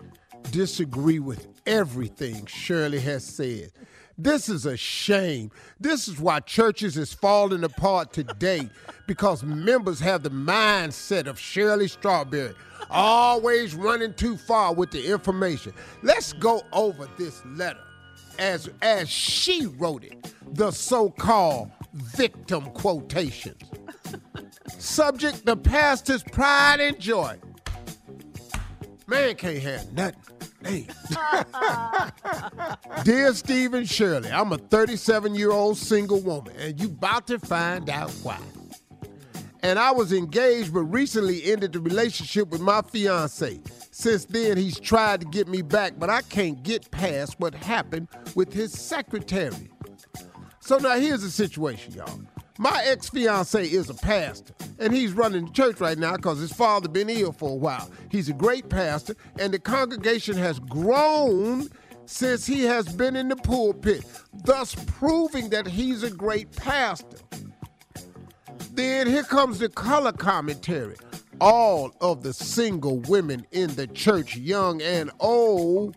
disagree 0.52 1.18
with 1.18 1.48
everything 1.66 2.46
Shirley 2.46 3.00
has 3.00 3.24
said. 3.24 3.72
This 4.16 4.48
is 4.48 4.64
a 4.64 4.76
shame. 4.76 5.50
This 5.80 6.06
is 6.08 6.18
why 6.20 6.38
churches 6.40 6.96
is 6.96 7.12
falling 7.12 7.64
apart 7.64 8.12
today 8.12 8.70
because 9.08 9.42
members 9.42 9.98
have 10.00 10.22
the 10.22 10.30
mindset 10.30 11.26
of 11.26 11.38
Shirley 11.38 11.88
Strawberry, 11.88 12.54
always 12.88 13.74
running 13.74 14.14
too 14.14 14.36
far 14.38 14.72
with 14.72 14.90
the 14.92 15.04
information. 15.12 15.72
Let's 16.02 16.32
go 16.32 16.62
over 16.72 17.06
this 17.18 17.42
letter 17.44 17.84
as 18.38 18.68
as 18.82 19.08
she 19.08 19.66
wrote 19.66 20.04
it, 20.04 20.32
the 20.52 20.70
so-called 20.70 21.70
victim 21.92 22.64
quotations. 22.72 23.62
Subject 24.78 25.44
the 25.44 25.56
pastor's 25.56 26.22
pride 26.22 26.80
and 26.80 26.98
joy. 26.98 27.38
Man 29.06 29.34
can't 29.36 29.58
have 29.58 29.92
nothing. 29.92 30.20
Hey. 30.64 30.86
Dear 33.04 33.34
Stephen 33.34 33.84
Shirley, 33.84 34.30
I'm 34.30 34.52
a 34.52 34.58
37 34.58 35.34
year 35.34 35.52
old 35.52 35.76
single 35.76 36.20
woman, 36.20 36.54
and 36.58 36.80
you 36.80 36.88
about 36.88 37.26
to 37.26 37.38
find 37.38 37.90
out 37.90 38.10
why. 38.22 38.38
And 39.62 39.78
I 39.78 39.92
was 39.92 40.12
engaged, 40.12 40.72
but 40.72 40.82
recently 40.82 41.44
ended 41.44 41.72
the 41.72 41.80
relationship 41.80 42.48
with 42.48 42.60
my 42.60 42.82
fiance. 42.82 43.60
Since 43.96 44.24
then, 44.24 44.56
he's 44.56 44.80
tried 44.80 45.20
to 45.20 45.26
get 45.26 45.46
me 45.46 45.62
back, 45.62 45.92
but 46.00 46.10
I 46.10 46.22
can't 46.22 46.60
get 46.64 46.90
past 46.90 47.38
what 47.38 47.54
happened 47.54 48.08
with 48.34 48.52
his 48.52 48.72
secretary. 48.72 49.70
So 50.58 50.78
now 50.78 50.98
here's 50.98 51.22
the 51.22 51.30
situation, 51.30 51.94
y'all. 51.94 52.20
My 52.58 52.82
ex 52.86 53.08
fiance 53.08 53.64
is 53.64 53.90
a 53.90 53.94
pastor, 53.94 54.52
and 54.80 54.92
he's 54.92 55.12
running 55.12 55.44
the 55.44 55.52
church 55.52 55.80
right 55.80 55.96
now 55.96 56.16
because 56.16 56.40
his 56.40 56.52
father 56.52 56.88
been 56.88 57.08
ill 57.08 57.30
for 57.30 57.50
a 57.50 57.54
while. 57.54 57.88
He's 58.10 58.28
a 58.28 58.32
great 58.32 58.68
pastor, 58.68 59.14
and 59.38 59.54
the 59.54 59.60
congregation 59.60 60.36
has 60.38 60.58
grown 60.58 61.68
since 62.04 62.44
he 62.44 62.64
has 62.64 62.88
been 62.88 63.14
in 63.14 63.28
the 63.28 63.36
pulpit, 63.36 64.04
thus 64.42 64.74
proving 64.88 65.50
that 65.50 65.68
he's 65.68 66.02
a 66.02 66.10
great 66.10 66.50
pastor. 66.56 67.18
Then 68.72 69.06
here 69.06 69.22
comes 69.22 69.60
the 69.60 69.68
color 69.68 70.10
commentary. 70.10 70.96
All 71.40 71.94
of 72.00 72.22
the 72.22 72.32
single 72.32 73.00
women 73.00 73.46
in 73.50 73.74
the 73.74 73.86
church, 73.86 74.36
young 74.36 74.80
and 74.82 75.10
old, 75.20 75.96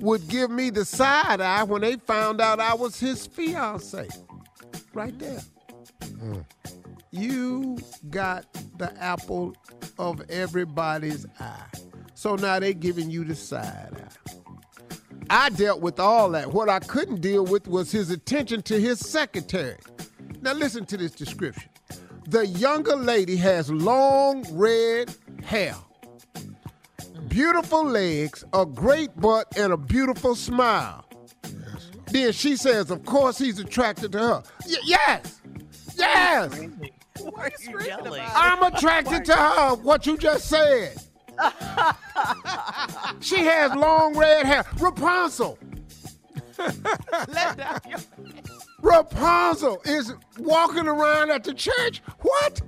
would 0.00 0.28
give 0.28 0.50
me 0.50 0.70
the 0.70 0.84
side 0.84 1.40
eye 1.40 1.62
when 1.64 1.82
they 1.82 1.96
found 1.96 2.40
out 2.40 2.60
I 2.60 2.74
was 2.74 2.98
his 2.98 3.26
fiance. 3.26 4.08
Right 4.94 5.18
there. 5.18 5.42
Mm. 6.02 6.44
You 7.10 7.78
got 8.10 8.46
the 8.78 8.92
apple 9.02 9.56
of 9.98 10.20
everybody's 10.30 11.26
eye. 11.40 11.66
So 12.14 12.36
now 12.36 12.58
they 12.58 12.74
giving 12.74 13.10
you 13.10 13.24
the 13.24 13.34
side 13.34 13.96
eye. 13.96 14.32
I 15.30 15.50
dealt 15.50 15.80
with 15.80 16.00
all 16.00 16.30
that. 16.30 16.52
What 16.52 16.68
I 16.68 16.78
couldn't 16.80 17.20
deal 17.20 17.44
with 17.44 17.68
was 17.68 17.92
his 17.92 18.10
attention 18.10 18.62
to 18.62 18.80
his 18.80 18.98
secretary. 18.98 19.76
Now 20.40 20.52
listen 20.52 20.86
to 20.86 20.96
this 20.96 21.12
description. 21.12 21.70
The 22.28 22.46
younger 22.46 22.94
lady 22.96 23.36
has 23.36 23.70
long 23.70 24.44
red 24.52 25.14
hair, 25.42 25.74
beautiful 27.28 27.84
legs, 27.84 28.44
a 28.52 28.66
great 28.66 29.16
butt, 29.18 29.46
and 29.56 29.72
a 29.72 29.76
beautiful 29.78 30.34
smile. 30.34 31.06
Then 32.10 32.32
she 32.32 32.56
says, 32.56 32.90
of 32.90 33.04
course 33.06 33.38
he's 33.38 33.58
attracted 33.58 34.12
to 34.12 34.18
her. 34.18 34.42
Y- 34.66 34.76
yes! 34.84 35.40
Yes! 35.96 36.52
What 37.20 37.52
are 37.52 37.70
you 37.70 37.80
yelling? 37.80 38.22
I'm 38.34 38.62
attracted 38.62 39.24
to 39.26 39.34
her, 39.34 39.74
what 39.76 40.06
you 40.06 40.16
just 40.18 40.48
said. 40.48 41.00
She 43.20 43.36
has 43.44 43.74
long 43.74 44.16
red 44.16 44.44
hair. 44.44 44.64
Rapunzel. 44.78 45.58
Let 46.58 47.56
down 47.56 47.80
your 47.88 47.98
Rapunzel 48.80 49.80
is 49.84 50.14
walking 50.38 50.86
around 50.86 51.30
at 51.30 51.44
the 51.44 51.54
church. 51.54 52.02
What? 52.20 52.60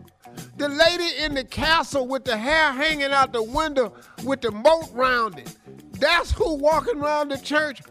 The 0.57 0.69
lady 0.69 1.23
in 1.23 1.35
the 1.35 1.45
castle 1.45 2.07
with 2.07 2.25
the 2.25 2.37
hair 2.37 2.73
hanging 2.73 3.13
out 3.13 3.33
the 3.33 3.43
window 3.43 3.93
with 4.25 4.41
the 4.41 4.51
moat 4.51 4.89
round 4.93 5.39
it. 5.39 5.57
That's 5.93 6.31
who 6.31 6.55
walking 6.55 6.99
around 6.99 7.29
the 7.31 7.39
church 7.39 7.83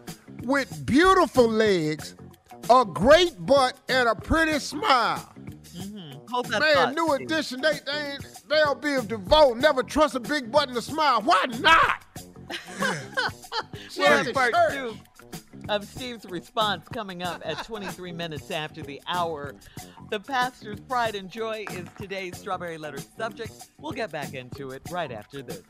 with 0.44 0.86
beautiful 0.86 1.48
legs, 1.48 2.16
a 2.70 2.86
great 2.86 3.46
butt, 3.46 3.78
and 3.88 4.08
a 4.08 4.16
pretty 4.16 4.60
smile. 4.60 5.34
Mm-hmm. 5.76 6.52
That 6.52 6.60
Man, 6.60 6.96
new 6.96 7.14
edition, 7.14 7.62
they, 7.62 7.80
they 7.86 8.12
ain't, 8.12 8.26
they'll 8.48 8.76
be 8.76 8.94
of 8.94 9.08
devote. 9.08 9.58
Never 9.58 9.82
trust 9.82 10.16
a 10.16 10.20
big 10.20 10.52
butt 10.52 10.70
and 10.70 10.78
a 10.78 10.82
smile. 10.82 11.22
Why 11.22 11.46
not? 11.60 12.06
She 13.90 14.02
Well, 14.02 14.34
part 14.34 14.54
two 14.72 14.96
of 15.70 15.86
Steve's 15.86 16.26
response 16.26 16.88
coming 16.92 17.22
up 17.22 17.42
at 17.46 17.64
23 17.64 18.12
minutes 18.12 18.50
after 18.50 18.82
the 18.82 19.00
hour. 19.08 19.54
The 20.10 20.20
pastor's 20.20 20.80
pride 20.80 21.14
and 21.16 21.30
joy 21.30 21.66
is 21.72 21.88
today's 21.98 22.38
strawberry 22.38 22.80
letter 22.80 22.98
subject. 23.18 23.70
We'll 23.78 23.92
get 23.92 24.12
back 24.12 24.34
into 24.34 24.72
it 24.72 24.82
right 24.90 25.12
after 25.12 25.44
this. 25.44 25.62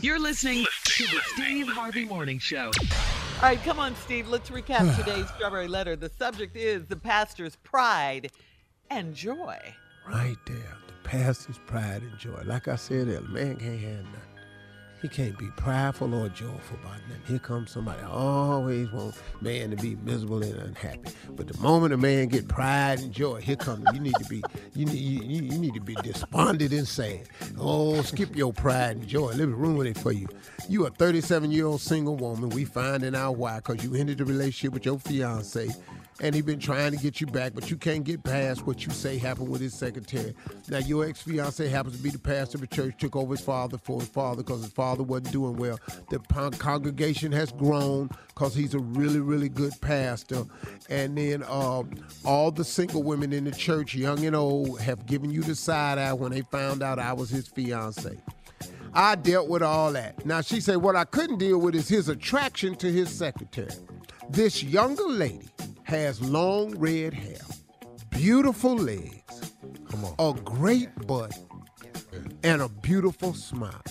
You're 0.00 0.18
listening 0.18 0.66
to 0.84 1.04
the 1.04 1.20
Steve 1.34 1.68
Harvey 1.68 2.04
Morning 2.04 2.38
Show. 2.38 2.66
All 2.66 3.42
right, 3.42 3.62
come 3.64 3.80
on, 3.80 3.96
Steve. 3.96 4.28
Let's 4.28 4.50
recap 4.50 4.94
today's 5.04 5.28
strawberry 5.30 5.68
letter. 5.68 5.96
The 5.96 6.10
subject 6.10 6.54
is 6.56 6.86
the 6.86 6.96
pastor's 6.96 7.56
pride 7.56 8.30
and 8.90 9.14
joy. 9.14 9.58
Right 10.06 10.36
there, 10.46 10.76
the 10.86 11.08
pastor's 11.08 11.58
pride 11.66 12.02
and 12.02 12.18
joy. 12.18 12.42
Like 12.44 12.68
I 12.68 12.76
said 12.76 13.08
earlier, 13.08 13.22
man 13.22 13.56
can't 13.56 13.80
have 13.80 14.04
nothing. 14.04 14.29
He 15.00 15.08
can't 15.08 15.38
be 15.38 15.46
prideful 15.56 16.14
or 16.14 16.28
joyful 16.28 16.76
about 16.82 16.98
nothing. 17.08 17.22
Here 17.26 17.38
comes 17.38 17.70
somebody 17.70 18.02
always 18.02 18.92
want 18.92 19.14
man 19.40 19.70
to 19.70 19.76
be 19.76 19.96
miserable 19.96 20.42
and 20.42 20.54
unhappy. 20.56 21.12
But 21.30 21.48
the 21.48 21.58
moment 21.58 21.94
a 21.94 21.96
man 21.96 22.28
get 22.28 22.48
pride 22.48 23.00
and 23.00 23.10
joy, 23.10 23.40
here 23.40 23.56
comes 23.56 23.86
you 23.94 24.00
need 24.00 24.14
to 24.16 24.28
be 24.28 24.42
you 24.74 24.84
need 24.84 24.98
you 24.98 25.42
you 25.42 25.58
need 25.58 25.72
to 25.72 25.80
be 25.80 25.94
despondent 26.02 26.72
and 26.72 26.86
sad. 26.86 27.28
Oh, 27.58 28.02
skip 28.02 28.36
your 28.36 28.52
pride 28.52 28.96
and 28.96 29.08
joy. 29.08 29.28
Let 29.28 29.48
me 29.48 29.54
ruin 29.54 29.86
it 29.86 29.96
for 29.96 30.12
you. 30.12 30.28
You 30.68 30.86
a 30.86 30.90
37 30.90 31.50
year 31.50 31.66
old 31.66 31.80
single 31.80 32.16
woman. 32.16 32.50
We 32.50 32.66
finding 32.66 33.14
out 33.14 33.38
why 33.38 33.56
because 33.56 33.82
you 33.82 33.94
ended 33.94 34.18
the 34.18 34.26
relationship 34.26 34.74
with 34.74 34.84
your 34.84 34.98
fiance 34.98 35.70
and 36.20 36.34
he 36.34 36.42
been 36.42 36.60
trying 36.60 36.92
to 36.92 36.98
get 36.98 37.20
you 37.20 37.26
back, 37.26 37.52
but 37.54 37.70
you 37.70 37.76
can't 37.76 38.04
get 38.04 38.22
past 38.22 38.66
what 38.66 38.84
you 38.84 38.92
say 38.92 39.18
happened 39.18 39.48
with 39.48 39.60
his 39.60 39.74
secretary. 39.74 40.34
Now 40.68 40.78
your 40.78 41.06
ex-fiance 41.06 41.66
happens 41.68 41.96
to 41.96 42.02
be 42.02 42.10
the 42.10 42.18
pastor 42.18 42.58
of 42.58 42.60
the 42.60 42.66
church, 42.66 42.94
took 42.98 43.16
over 43.16 43.34
his 43.34 43.40
father 43.40 43.78
for 43.78 44.00
his 44.00 44.08
father 44.08 44.42
because 44.42 44.62
his 44.62 44.72
father 44.72 45.02
wasn't 45.02 45.32
doing 45.32 45.56
well. 45.56 45.78
The 46.10 46.18
con- 46.18 46.52
congregation 46.52 47.32
has 47.32 47.52
grown 47.52 48.10
because 48.28 48.54
he's 48.54 48.74
a 48.74 48.78
really, 48.78 49.20
really 49.20 49.48
good 49.48 49.72
pastor. 49.80 50.44
And 50.88 51.16
then 51.16 51.42
uh, 51.42 51.84
all 52.24 52.50
the 52.50 52.64
single 52.64 53.02
women 53.02 53.32
in 53.32 53.44
the 53.44 53.52
church, 53.52 53.94
young 53.94 54.24
and 54.24 54.36
old, 54.36 54.80
have 54.80 55.06
given 55.06 55.30
you 55.30 55.42
the 55.42 55.54
side 55.54 55.98
eye 55.98 56.12
when 56.12 56.32
they 56.32 56.42
found 56.42 56.82
out 56.82 56.98
I 56.98 57.12
was 57.14 57.30
his 57.30 57.48
fiance. 57.48 58.18
I 58.92 59.14
dealt 59.14 59.48
with 59.48 59.62
all 59.62 59.92
that. 59.92 60.26
Now 60.26 60.40
she 60.40 60.60
said, 60.60 60.76
what 60.78 60.96
I 60.96 61.04
couldn't 61.04 61.38
deal 61.38 61.58
with 61.58 61.74
is 61.74 61.88
his 61.88 62.08
attraction 62.08 62.74
to 62.76 62.90
his 62.90 63.08
secretary. 63.08 63.70
This 64.30 64.62
younger 64.62 65.08
lady 65.08 65.48
has 65.82 66.22
long 66.22 66.78
red 66.78 67.12
hair, 67.12 67.40
beautiful 68.10 68.76
legs, 68.76 69.54
a 70.20 70.32
great 70.44 70.94
butt, 71.06 71.36
and 72.44 72.62
a 72.62 72.68
beautiful 72.68 73.34
smile. 73.34 73.82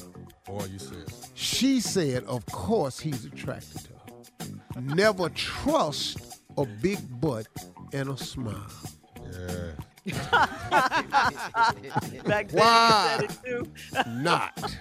Boy, 0.45 0.63
you 0.71 0.79
said. 0.79 1.11
She 1.33 1.81
said, 1.81 2.23
of 2.23 2.45
course 2.45 3.01
he's 3.01 3.25
attracted 3.25 3.81
to 3.81 3.91
her. 3.93 4.81
Never 4.81 5.27
trust 5.29 6.39
a 6.57 6.65
big 6.65 6.99
butt 7.19 7.47
and 7.91 8.09
a 8.09 8.17
smile. 8.17 8.71
Yeah. 9.31 9.71
Back 12.25 12.47
then, 12.47 12.59
Why 12.59 13.17
said 13.19 13.43
too. 13.43 13.67
not? 14.07 14.77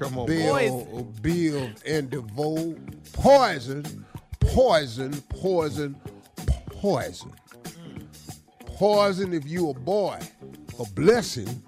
Come 0.00 0.18
on, 0.18 0.26
Bell, 0.26 1.06
Biv 1.22 1.80
and 1.86 2.10
DeVoe, 2.10 2.76
poison, 3.12 4.04
poison, 4.40 5.12
poison, 5.28 5.96
poison. 6.66 7.32
Poison 8.66 9.32
if 9.32 9.44
you 9.46 9.70
a 9.70 9.74
boy, 9.74 10.18
a 10.78 10.84
blessing 10.92 11.62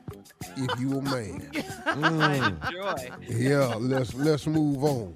if 0.57 0.81
you 0.81 0.99
a 0.99 1.03
man. 1.03 1.41
Mm. 1.51 2.71
Joy. 2.71 3.11
Yeah, 3.29 3.75
let's 3.75 4.15
let's 4.15 4.47
move 4.47 4.85
on. 4.85 5.15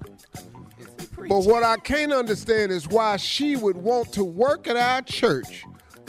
But 1.17 1.45
what 1.45 1.63
I 1.63 1.77
can't 1.77 2.11
understand 2.11 2.71
is 2.71 2.87
why 2.87 3.17
she 3.17 3.55
would 3.55 3.77
want 3.77 4.11
to 4.13 4.23
work 4.23 4.67
at 4.67 4.75
our 4.75 5.01
church 5.01 5.63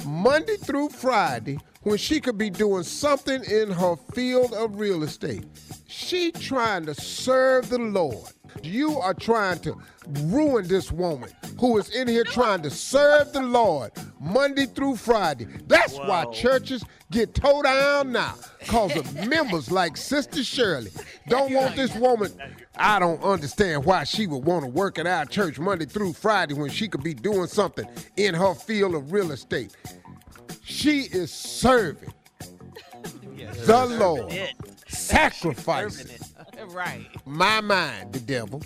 Monday 0.05 0.57
through 0.57 0.90
Friday 0.90 1.59
when 1.82 1.97
she 1.97 2.20
could 2.20 2.36
be 2.36 2.51
doing 2.51 2.82
something 2.82 3.42
in 3.44 3.70
her 3.70 3.97
field 4.12 4.53
of 4.53 4.78
real 4.78 5.05
estate. 5.05 5.44
She 5.86 6.32
trying 6.32 6.84
to 6.86 6.94
serve 6.94 7.68
the 7.70 7.78
Lord. 7.78 8.32
You 8.62 8.98
are 8.98 9.14
trying 9.14 9.59
to 9.61 9.76
ruin 10.24 10.66
this 10.68 10.90
woman 10.92 11.30
who 11.59 11.78
is 11.78 11.88
in 11.90 12.09
here 12.09 12.24
trying 12.24 12.62
to 12.62 12.70
serve 12.70 13.32
the 13.32 13.42
Lord 13.42 13.92
Monday 14.20 14.66
through 14.66 14.96
Friday. 14.96 15.46
That's 15.66 15.96
why 15.96 16.24
churches 16.32 16.84
get 17.11 17.34
towed 17.34 17.64
down 17.64 18.12
now 18.12 18.34
because 18.59 18.96
of 18.96 19.28
members 19.28 19.70
like 19.70 19.96
Sister 19.96 20.42
Shirley 20.42 20.90
don't 21.28 21.52
want 21.52 21.76
this 21.76 21.94
woman. 21.96 22.32
I 22.76 22.98
don't 22.98 23.22
understand 23.22 23.84
why 23.84 24.04
she 24.04 24.26
would 24.26 24.44
want 24.44 24.64
to 24.64 24.70
work 24.70 24.98
at 24.98 25.07
our 25.07 25.24
church 25.24 25.59
Monday 25.59 25.86
through 25.86 26.12
Friday 26.12 26.54
when 26.54 26.70
she 26.70 26.88
could 26.88 27.02
be 27.02 27.14
doing 27.14 27.46
something 27.46 27.86
in 28.16 28.34
her 28.34 28.54
field 28.54 28.94
of 28.94 29.12
real 29.12 29.32
estate. 29.32 29.76
She 30.62 31.02
is 31.02 31.32
serving 31.32 32.12
the 33.66 33.86
Lord, 33.86 34.32
sacrificing 34.88 36.16
right. 36.68 37.07
my 37.24 37.61
mind, 37.61 38.12
the 38.12 38.20
devil. 38.20 38.62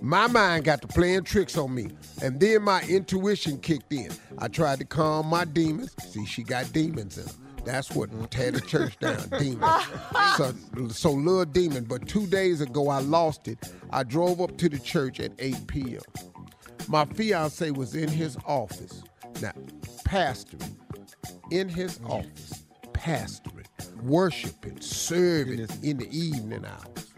My 0.00 0.26
mind 0.26 0.64
got 0.64 0.82
to 0.82 0.88
playing 0.88 1.24
tricks 1.24 1.56
on 1.56 1.74
me. 1.74 1.88
And 2.22 2.38
then 2.38 2.62
my 2.62 2.82
intuition 2.82 3.58
kicked 3.58 3.92
in. 3.92 4.10
I 4.38 4.48
tried 4.48 4.80
to 4.80 4.84
calm 4.84 5.26
my 5.26 5.44
demons. 5.44 5.94
See, 6.10 6.26
she 6.26 6.42
got 6.42 6.72
demons 6.72 7.16
in 7.18 7.24
her. 7.24 7.32
That's 7.64 7.90
what 7.92 8.10
tear 8.30 8.50
the 8.50 8.60
church 8.60 8.98
down, 8.98 9.28
demons. 9.38 9.84
So, 10.36 10.52
so 10.88 11.10
little 11.12 11.44
demon. 11.46 11.84
But 11.84 12.06
two 12.06 12.26
days 12.26 12.60
ago, 12.60 12.88
I 12.88 13.00
lost 13.00 13.48
it. 13.48 13.72
I 13.90 14.02
drove 14.02 14.40
up 14.40 14.56
to 14.58 14.68
the 14.68 14.78
church 14.78 15.20
at 15.20 15.32
8 15.38 15.66
p.m. 15.66 16.02
My 16.88 17.06
fiance 17.06 17.70
was 17.70 17.94
in 17.94 18.08
his 18.08 18.36
office. 18.46 19.02
Now, 19.40 19.52
pastoring, 20.04 20.76
in 21.50 21.68
his 21.68 21.98
office, 22.06 22.64
pastoring, 22.92 23.66
worshiping, 24.02 24.80
serving 24.80 25.66
in 25.82 25.96
the 25.96 26.08
evening 26.10 26.64
hours. 26.64 27.13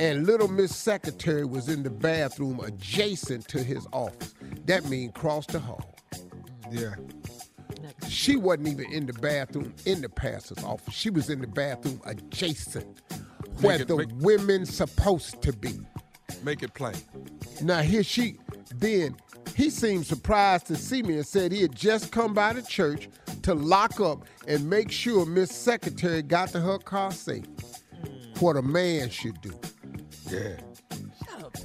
And 0.00 0.26
little 0.26 0.48
Miss 0.48 0.74
Secretary 0.74 1.44
was 1.44 1.68
in 1.68 1.82
the 1.82 1.90
bathroom 1.90 2.58
adjacent 2.60 3.46
to 3.48 3.62
his 3.62 3.86
office. 3.92 4.32
That 4.64 4.86
means 4.86 5.12
cross 5.14 5.44
the 5.44 5.58
hall. 5.60 5.94
Yeah. 6.70 6.94
She 8.08 8.36
wasn't 8.36 8.68
even 8.68 8.90
in 8.90 9.04
the 9.04 9.12
bathroom 9.12 9.74
in 9.84 10.00
the 10.00 10.08
pastor's 10.08 10.64
office. 10.64 10.94
She 10.94 11.10
was 11.10 11.28
in 11.28 11.42
the 11.42 11.46
bathroom 11.46 12.00
adjacent, 12.06 13.02
where 13.60 13.78
it- 13.78 13.88
the 13.88 13.96
make- 13.98 14.08
women 14.20 14.64
supposed 14.64 15.42
to 15.42 15.52
be. 15.52 15.78
Make 16.42 16.62
it 16.62 16.72
plain. 16.72 16.96
Now 17.60 17.82
here 17.82 18.02
she 18.02 18.38
then 18.76 19.16
he 19.54 19.68
seemed 19.68 20.06
surprised 20.06 20.64
to 20.68 20.76
see 20.76 21.02
me 21.02 21.16
and 21.16 21.26
said 21.26 21.52
he 21.52 21.60
had 21.60 21.74
just 21.76 22.10
come 22.10 22.32
by 22.32 22.54
the 22.54 22.62
church 22.62 23.10
to 23.42 23.52
lock 23.54 24.00
up 24.00 24.24
and 24.48 24.70
make 24.70 24.90
sure 24.90 25.26
Miss 25.26 25.50
Secretary 25.54 26.22
got 26.22 26.48
to 26.50 26.60
her 26.60 26.78
car 26.78 27.12
safe. 27.12 27.44
What 28.38 28.56
a 28.56 28.62
man 28.62 29.10
should 29.10 29.38
do. 29.42 29.52
Yeah. 30.30 30.56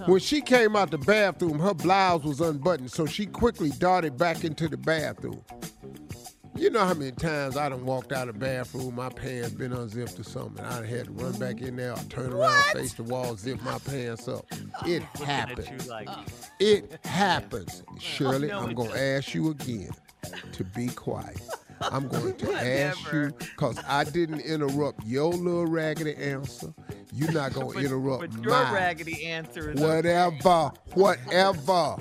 When 0.07 0.19
she 0.19 0.41
came 0.41 0.75
out 0.75 0.91
the 0.91 0.97
bathroom, 0.97 1.59
her 1.59 1.73
blouse 1.73 2.23
was 2.23 2.41
unbuttoned, 2.41 2.91
so 2.91 3.05
she 3.05 3.25
quickly 3.25 3.69
darted 3.71 4.17
back 4.17 4.43
into 4.43 4.67
the 4.67 4.77
bathroom. 4.77 5.41
You 6.57 6.69
know 6.69 6.85
how 6.85 6.93
many 6.93 7.11
times 7.11 7.57
I 7.57 7.67
done 7.67 7.85
walked 7.85 8.13
out 8.13 8.29
of 8.29 8.35
the 8.35 8.39
bathroom, 8.39 8.95
my 8.95 9.09
pants 9.09 9.49
been 9.49 9.73
unzipped 9.73 10.17
or 10.17 10.23
something. 10.23 10.63
I 10.63 10.79
done 10.79 10.85
had 10.85 11.05
to 11.05 11.11
run 11.11 11.33
back 11.33 11.61
in 11.61 11.75
there, 11.75 11.95
turn 12.09 12.31
around, 12.31 12.63
face 12.71 12.93
the 12.93 13.03
wall, 13.03 13.35
zip 13.35 13.61
my 13.61 13.77
pants 13.79 14.27
up. 14.29 14.45
Oh. 14.53 14.89
It 14.89 15.03
happens. 15.03 15.89
It 16.59 17.05
happens. 17.05 17.83
Shirley, 17.99 18.47
no, 18.47 18.59
I'm 18.61 18.73
going 18.73 18.91
to 18.91 19.01
ask 19.01 19.33
you 19.33 19.49
again 19.49 19.91
to 20.53 20.63
be 20.63 20.87
quiet. 20.87 21.41
I'm 21.81 22.07
going 22.07 22.35
to 22.37 22.53
ask 22.55 23.11
you 23.11 23.31
because 23.37 23.77
I 23.87 24.03
didn't 24.05 24.41
interrupt 24.41 25.05
your 25.05 25.31
little 25.33 25.65
raggedy 25.65 26.15
answer. 26.15 26.73
You're 27.13 27.31
not 27.31 27.53
going 27.53 27.77
to 27.77 27.79
interrupt 27.85 28.21
but 28.33 28.43
your 28.43 28.51
mine. 28.51 28.73
raggedy 28.73 29.25
answer 29.25 29.71
is 29.71 29.79
Whatever, 29.81 30.71
whatever. 30.93 31.97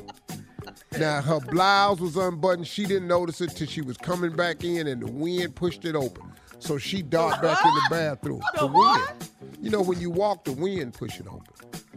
Now 0.98 1.20
her 1.22 1.40
blouse 1.40 2.00
was 2.00 2.16
unbuttoned. 2.16 2.66
She 2.66 2.84
didn't 2.84 3.08
notice 3.08 3.40
it 3.40 3.48
till 3.50 3.66
she 3.66 3.80
was 3.80 3.96
coming 3.96 4.34
back 4.34 4.64
in, 4.64 4.86
and 4.86 5.02
the 5.02 5.10
wind 5.10 5.54
pushed 5.54 5.84
it 5.84 5.94
open. 5.96 6.32
So 6.60 6.78
she 6.78 7.02
darted 7.02 7.42
back 7.42 7.64
in 7.64 7.74
the 7.74 7.86
bathroom. 7.90 8.40
The 8.58 8.66
wind. 8.66 9.30
You 9.60 9.70
know, 9.70 9.82
when 9.82 10.00
you 10.00 10.10
walk, 10.10 10.44
the 10.44 10.52
wind 10.52 10.94
push 10.94 11.18
it 11.20 11.26
open. 11.26 11.42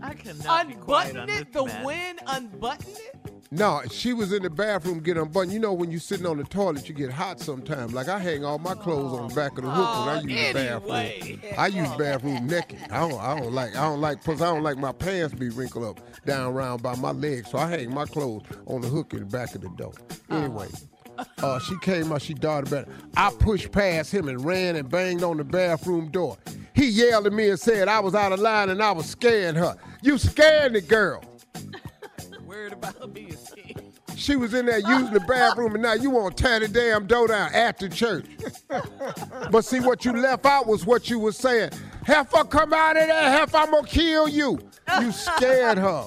I 0.01 0.13
cannot 0.13 0.67
be 0.67 0.73
quiet 0.75 1.15
Unbutton 1.15 1.17
on 1.17 1.29
it? 1.29 1.45
this 1.53 1.53
The 1.53 1.65
mess. 1.65 1.85
wind 1.85 2.19
unbutton 2.27 2.91
it? 2.91 3.36
No, 3.49 3.81
she 3.89 4.13
was 4.13 4.33
in 4.33 4.43
the 4.43 4.49
bathroom 4.49 4.99
getting 4.99 5.23
unbuttoned. 5.23 5.53
You 5.53 5.59
know, 5.59 5.73
when 5.73 5.89
you're 5.89 5.99
sitting 5.99 6.25
on 6.25 6.37
the 6.37 6.43
toilet, 6.43 6.89
you 6.89 6.95
get 6.95 7.11
hot 7.11 7.39
sometimes. 7.39 7.93
Like 7.93 8.09
I 8.09 8.19
hang 8.19 8.43
all 8.43 8.59
my 8.59 8.75
clothes 8.75 9.17
on 9.17 9.29
the 9.29 9.35
back 9.35 9.57
of 9.57 9.63
the 9.63 9.71
hook 9.71 9.99
when 9.99 10.09
I 10.09 10.21
use 10.21 10.47
the 10.47 10.53
bathroom. 10.53 11.53
I 11.57 11.67
use 11.67 11.89
bathroom 11.95 12.47
naked. 12.47 12.79
I 12.91 13.07
don't, 13.07 13.19
I 13.19 13.39
don't 13.39 13.53
like, 13.53 13.75
I 13.75 13.89
don't 13.89 14.01
like, 14.01 14.23
plus 14.23 14.41
I 14.41 14.53
don't 14.53 14.63
like 14.63 14.77
my 14.77 14.91
pants 14.91 15.33
be 15.33 15.49
wrinkled 15.49 15.85
up 15.85 16.25
down 16.25 16.53
around 16.53 16.83
by 16.83 16.95
my 16.95 17.11
legs. 17.11 17.51
So 17.51 17.57
I 17.57 17.69
hang 17.69 17.93
my 17.93 18.05
clothes 18.05 18.43
on 18.65 18.81
the 18.81 18.89
hook 18.89 19.13
in 19.13 19.19
the 19.19 19.25
back 19.25 19.55
of 19.55 19.61
the 19.61 19.69
door. 19.69 19.93
Anyway. 20.29 20.67
Uh, 21.39 21.57
she 21.59 21.75
came 21.79 22.11
out, 22.11 22.21
she 22.21 22.35
darted 22.35 22.69
back. 22.69 22.85
I 23.15 23.31
pushed 23.39 23.71
past 23.71 24.13
him 24.13 24.27
and 24.27 24.43
ran 24.45 24.75
and 24.75 24.87
banged 24.87 25.23
on 25.23 25.37
the 25.37 25.43
bathroom 25.43 26.09
door. 26.09 26.37
He 26.75 26.87
yelled 26.89 27.25
at 27.25 27.33
me 27.33 27.49
and 27.49 27.59
said 27.59 27.87
I 27.87 27.99
was 28.01 28.13
out 28.13 28.33
of 28.33 28.39
line 28.39 28.69
and 28.69 28.83
I 28.83 28.91
was 28.91 29.07
scaring 29.07 29.55
her. 29.55 29.75
You 30.03 30.19
scared 30.19 30.73
the 30.73 30.81
girl. 30.81 31.23
Worried 32.57 32.73
about 32.73 33.13
being. 33.13 33.37
She 34.15 34.35
was 34.35 34.55
in 34.55 34.65
there 34.65 34.79
using 34.79 35.13
the 35.13 35.19
bathroom, 35.27 35.73
and 35.75 35.83
now 35.83 35.93
you 35.93 36.09
want 36.09 36.35
to 36.35 36.43
tear 36.43 36.59
the 36.59 36.67
damn 36.67 37.05
door 37.05 37.27
down 37.27 37.53
after 37.53 37.87
church. 37.87 38.25
but 39.51 39.63
see, 39.63 39.79
what 39.79 40.03
you 40.03 40.13
left 40.13 40.43
out 40.45 40.65
was 40.65 40.83
what 40.83 41.07
you 41.07 41.19
was 41.19 41.37
saying. 41.37 41.69
Heifer, 42.03 42.45
come 42.45 42.73
out 42.73 42.97
of 42.97 43.05
there. 43.07 43.29
Heifer, 43.29 43.57
I'm 43.57 43.69
going 43.69 43.85
to 43.85 43.89
kill 43.89 44.27
you. 44.27 44.59
You 44.99 45.11
scared 45.11 45.77
her. 45.77 46.05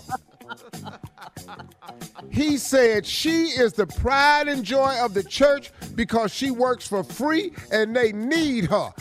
He 2.31 2.59
said 2.59 3.07
she 3.07 3.45
is 3.45 3.75
the 3.75 3.87
pride 3.87 4.49
and 4.49 4.65
joy 4.65 4.97
of 5.01 5.15
the 5.15 5.23
church 5.23 5.71
because 5.95 6.35
she 6.35 6.51
works 6.51 6.89
for 6.89 7.05
free 7.05 7.53
and 7.71 7.95
they 7.95 8.11
need 8.13 8.65
her. 8.65 8.93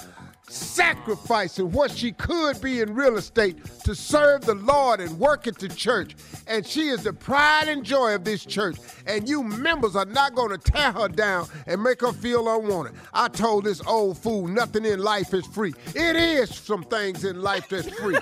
Sacrificing 0.49 1.71
what 1.71 1.91
she 1.91 2.11
could 2.11 2.59
be 2.59 2.81
in 2.81 2.95
real 2.95 3.17
estate 3.17 3.63
to 3.84 3.93
serve 3.93 4.41
the 4.41 4.55
Lord 4.55 4.99
and 4.99 5.19
work 5.19 5.45
at 5.45 5.59
the 5.59 5.67
church. 5.69 6.15
And 6.47 6.65
she 6.65 6.88
is 6.88 7.03
the 7.03 7.13
pride 7.13 7.67
and 7.67 7.84
joy 7.84 8.15
of 8.15 8.23
this 8.23 8.45
church. 8.45 8.77
And 9.05 9.30
you 9.30 9.43
members 9.43 9.95
are 9.95 10.05
not 10.05 10.34
going 10.34 10.49
to 10.49 10.57
tear 10.57 10.91
her 10.91 11.07
down 11.07 11.47
and 11.67 11.84
make 11.84 12.01
her 12.01 12.11
feel 12.11 12.47
unwanted. 12.53 12.95
I 13.13 13.27
told 13.27 13.65
this 13.65 13.81
old 13.85 14.17
fool 14.17 14.47
nothing 14.47 14.85
in 14.85 14.99
life 14.99 15.34
is 15.34 15.45
free. 15.45 15.73
It 15.93 16.15
is 16.15 16.53
some 16.53 16.84
things 16.84 17.23
in 17.26 17.41
life 17.41 17.69
that's 17.69 17.89
free. 17.89 18.17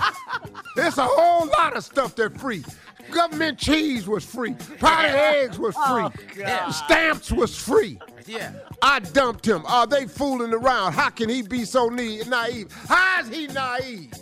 There's 0.76 0.98
a 0.98 1.06
whole 1.06 1.48
lot 1.48 1.76
of 1.76 1.84
stuff 1.84 2.14
that's 2.14 2.40
free. 2.40 2.64
Government 3.10 3.58
cheese 3.58 4.06
was 4.06 4.24
free. 4.24 4.54
Powdered 4.78 5.16
eggs 5.16 5.58
was 5.58 5.74
free. 5.74 6.04
Oh, 6.04 6.12
God. 6.36 6.70
Stamps 6.70 7.32
was 7.32 7.56
free. 7.56 7.98
Yeah. 8.26 8.52
I 8.82 9.00
dumped 9.00 9.46
him. 9.46 9.64
Are 9.66 9.86
they 9.86 10.06
fooling 10.06 10.52
around? 10.52 10.92
How 10.92 11.10
can 11.10 11.28
he 11.28 11.42
be 11.42 11.64
so 11.64 11.88
naive? 11.88 12.72
How 12.88 13.20
is 13.20 13.28
he 13.28 13.46
naive? 13.48 14.12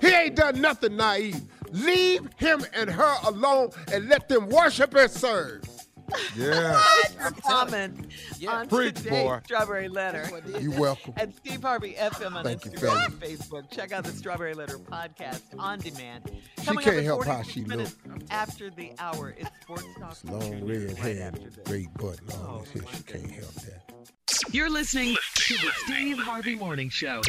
He 0.00 0.08
ain't 0.08 0.36
done 0.36 0.60
nothing 0.60 0.96
naive. 0.96 1.42
Leave 1.72 2.28
him 2.36 2.64
and 2.74 2.88
her 2.88 3.16
alone 3.24 3.70
and 3.92 4.08
let 4.08 4.28
them 4.28 4.48
worship 4.48 4.94
and 4.94 5.10
serve. 5.10 5.62
Yeah. 6.34 6.82
Your 7.20 7.30
comment 7.46 8.06
on 8.48 8.68
Preach, 8.68 8.96
today's 8.96 9.10
boy. 9.10 9.40
Strawberry 9.44 9.88
Letter. 9.88 10.26
You're 10.58 10.78
welcome. 10.78 11.12
At 11.16 11.36
Steve 11.36 11.62
Harvey 11.62 11.94
FM 11.98 12.34
on 12.34 12.44
Thank 12.44 12.62
Instagram 12.62 12.80
fellas. 12.80 13.04
and 13.06 13.20
Facebook. 13.20 13.70
Check 13.70 13.92
out 13.92 14.04
the 14.04 14.12
Strawberry 14.12 14.54
Letter 14.54 14.78
podcast 14.78 15.42
on 15.58 15.80
demand. 15.80 16.30
She 16.62 16.76
can't 16.76 17.04
help 17.04 17.26
how 17.26 17.42
she 17.42 17.64
looks. 17.64 17.96
After 18.30 18.70
the 18.70 18.92
hour, 18.98 19.34
it's 19.36 19.50
Sports 19.60 19.84
Talk. 20.00 20.16
Long 20.24 20.64
red 20.64 20.96
hair, 20.96 21.32
great 21.64 21.92
butt, 21.94 22.20
and 22.20 22.32
all 22.32 22.60
oh 22.60 22.60
this 22.60 22.72
here. 22.72 22.82
She 22.96 23.02
can't 23.02 23.30
help 23.30 23.54
that. 23.54 23.97
You're 24.50 24.70
listening 24.70 25.16
to 25.34 25.54
the 25.54 25.70
Steve 25.84 26.18
Harvey 26.18 26.54
Morning 26.54 26.88
Show. 26.88 27.20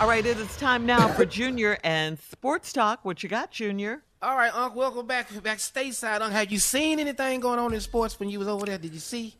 All 0.00 0.08
right, 0.08 0.24
it 0.24 0.36
is 0.38 0.56
time 0.56 0.84
now 0.86 1.08
for 1.08 1.24
Junior 1.24 1.78
and 1.84 2.18
Sports 2.18 2.72
Talk. 2.72 3.04
What 3.04 3.22
you 3.22 3.28
got, 3.28 3.50
Junior? 3.50 4.02
All 4.22 4.36
right, 4.36 4.52
Unc, 4.54 4.74
welcome 4.74 5.06
back 5.06 5.28
back 5.42 5.58
stateside. 5.58 6.20
Unc, 6.22 6.32
have 6.32 6.50
you 6.50 6.58
seen 6.58 6.98
anything 6.98 7.40
going 7.40 7.58
on 7.58 7.72
in 7.74 7.80
sports 7.80 8.18
when 8.18 8.28
you 8.30 8.38
was 8.38 8.48
over 8.48 8.66
there? 8.66 8.78
Did 8.78 8.94
you 8.94 9.00
see? 9.00 9.34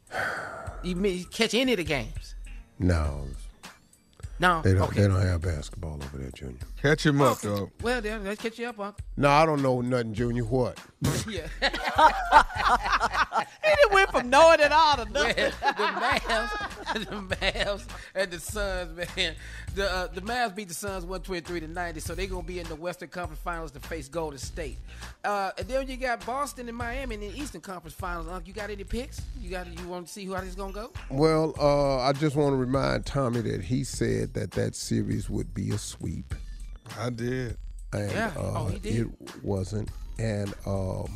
You 0.83 0.95
me- 0.97 1.25
catch 1.31 1.55
any 1.55 1.73
of 1.73 1.79
the 1.79 1.85
games? 1.85 2.35
No, 2.79 3.27
No. 4.39 4.61
they 4.63 4.75
don't. 4.75 4.83
okay. 4.91 5.03
They 5.03 5.09
don't 5.09 5.21
have 5.23 5.41
basketball 5.41 5.95
over 5.95 6.19
there, 6.19 6.31
Junior. 6.31 6.59
Catch 6.81 7.07
him 7.07 7.21
up, 7.23 7.41
though. 7.41 7.71
Well, 7.83 8.01
then 8.03 8.25
let's 8.25 8.41
catch 8.43 8.59
you 8.59 8.69
up, 8.69 8.79
Unc. 8.79 8.97
No, 9.17 9.31
I 9.31 9.47
don't 9.47 9.63
know 9.63 9.81
nothing, 9.81 10.13
Junior. 10.15 10.45
What? 10.45 10.79
yeah. 11.29 11.47
He 13.69 13.75
didn't 13.75 13.93
went 13.93 14.11
from 14.11 14.31
knowing 14.31 14.61
it 14.61 14.73
all 14.73 14.97
to 14.97 15.05
nothing. 15.13 15.35
the 15.61 15.83
Mavs, 15.83 16.93
the 16.95 17.37
Mavs, 17.37 17.85
and 18.15 18.31
the 18.31 18.39
Suns, 18.41 18.97
man. 19.17 19.35
The 19.75 19.93
uh, 19.93 20.07
the 20.09 20.21
Mavs 20.23 20.55
beat 20.55 20.69
the 20.69 20.75
Suns 20.75 21.05
one 21.05 21.21
twenty 21.21 21.41
three 21.43 21.61
to 21.61 21.69
ninety, 21.69 22.01
so 22.01 22.15
they're 22.15 22.27
gonna 22.27 22.43
be 22.43 22.59
in 22.61 22.67
the 22.69 22.77
Western 22.77 23.09
Conference 23.09 23.41
Finals 23.43 23.71
to 23.73 23.81
face 23.81 24.09
Golden 24.09 24.39
State. 24.39 24.79
Uh, 25.25 25.51
and 25.59 25.67
then 25.69 25.87
you 25.89 25.97
got 25.97 26.25
Boston 26.25 26.69
and 26.69 26.77
Miami 26.77 27.17
in 27.17 27.21
the 27.21 27.39
Eastern 27.41 27.61
Conference 27.61 27.95
Finals. 27.95 28.29
Unc, 28.29 28.47
you 28.47 28.53
got 28.55 28.71
any 28.71 28.85
picks? 28.85 29.21
You 29.41 29.51
got 29.51 29.67
you 29.79 29.89
want 29.89 30.07
to 30.07 30.13
see 30.13 30.27
how 30.27 30.41
this 30.41 30.55
gonna 30.55 30.73
go? 30.73 30.91
Well, 31.11 31.55
uh, 31.61 31.99
I 31.99 32.13
just 32.13 32.37
want 32.37 32.53
to 32.53 32.57
remind 32.57 33.05
Tommy 33.07 33.41
that 33.43 33.63
he 33.63 33.85
said 33.85 34.35
that 34.35 34.53
that 34.53 34.75
series 34.75 35.29
would 35.29 35.53
be 35.55 35.71
a 35.71 35.79
sweep. 35.79 36.35
I 36.99 37.11
did. 37.11 37.57
And 37.93 38.11
Yeah. 38.13 38.33
uh, 38.37 38.53
Oh, 38.57 38.67
he 38.67 38.79
did. 38.79 38.97
it 39.01 39.45
wasn't. 39.45 39.91
And 40.19 40.55
um, 40.67 41.11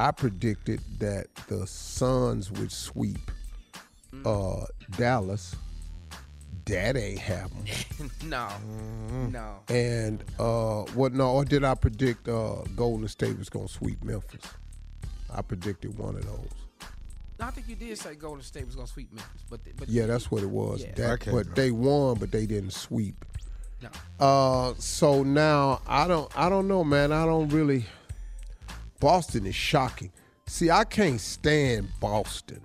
I 0.00 0.12
predicted 0.12 0.80
that 0.98 1.26
the 1.48 1.66
Suns 1.66 2.50
would 2.50 2.72
sweep 2.72 3.30
Mm. 4.14 4.26
uh, 4.26 4.66
Dallas. 4.96 5.54
That 6.64 6.96
ain't 6.96 7.18
happening. 7.20 7.72
no, 8.24 8.48
no. 9.30 9.58
And 9.68 10.24
uh, 10.38 10.82
what? 10.94 11.12
No, 11.12 11.30
or 11.32 11.44
did 11.44 11.62
I 11.64 11.74
predict 11.74 12.28
uh, 12.28 12.62
Golden 12.74 13.06
State 13.08 13.38
was 13.38 13.48
gonna 13.48 13.68
sweep 13.68 14.02
Memphis? 14.02 14.42
I 15.32 15.42
predicted 15.42 15.96
one 15.98 16.16
of 16.16 16.24
those. 16.26 16.48
I 17.38 17.50
think 17.50 17.68
you 17.68 17.76
did 17.76 17.96
say 17.98 18.14
Golden 18.14 18.42
State 18.42 18.66
was 18.66 18.74
gonna 18.74 18.88
sweep 18.88 19.12
Memphis, 19.12 19.42
but 19.50 19.60
but 19.78 19.88
Yeah, 19.88 20.06
that's 20.06 20.30
what 20.30 20.42
it 20.42 20.50
was. 20.50 20.82
Yeah. 20.82 20.92
That- 20.96 21.10
Okay, 21.12 21.30
but 21.30 21.46
bro. 21.46 21.54
they 21.54 21.70
won, 21.70 22.16
but 22.18 22.30
they 22.32 22.46
didn't 22.46 22.72
sweep. 22.72 23.24
No. 23.82 23.90
Uh, 24.24 24.74
so 24.78 25.22
now 25.22 25.82
I 25.86 26.06
don't, 26.08 26.30
I 26.36 26.48
don't 26.48 26.66
know, 26.68 26.82
man. 26.84 27.12
I 27.12 27.24
don't 27.26 27.48
really. 27.50 27.84
Boston 29.00 29.46
is 29.46 29.54
shocking. 29.54 30.12
See, 30.46 30.70
I 30.70 30.84
can't 30.84 31.20
stand 31.20 31.88
Boston. 32.00 32.60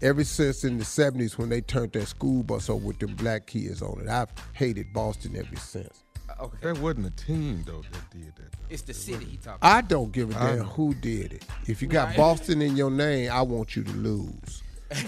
Ever 0.00 0.22
since 0.22 0.62
in 0.62 0.78
the 0.78 0.84
'70s 0.84 1.36
when 1.38 1.48
they 1.48 1.60
turned 1.60 1.92
that 1.92 2.06
school 2.06 2.44
bus 2.44 2.70
over 2.70 2.86
with 2.86 3.00
them 3.00 3.14
black 3.16 3.46
kids 3.48 3.82
on 3.82 4.00
it, 4.00 4.08
I've 4.08 4.30
hated 4.52 4.92
Boston 4.92 5.34
ever 5.36 5.56
since. 5.56 6.04
Uh, 6.30 6.44
okay. 6.44 6.58
That 6.62 6.78
wasn't 6.78 7.06
a 7.06 7.10
team, 7.10 7.64
though, 7.66 7.82
that 7.90 8.10
did 8.10 8.32
that. 8.36 8.54
It's 8.70 8.82
the 8.82 8.94
city 8.94 9.24
he 9.24 9.36
talking. 9.38 9.58
I 9.62 9.80
don't 9.80 10.12
give 10.12 10.30
a 10.30 10.34
damn 10.34 10.58
who 10.66 10.94
did 10.94 11.32
it. 11.32 11.44
If 11.66 11.82
you 11.82 11.88
got 11.88 12.08
Right. 12.08 12.16
Boston 12.16 12.62
in 12.62 12.76
your 12.76 12.90
name, 12.92 13.30
I 13.32 13.42
want 13.42 13.74
you 13.74 13.82
to 13.82 13.92
lose. 13.92 14.62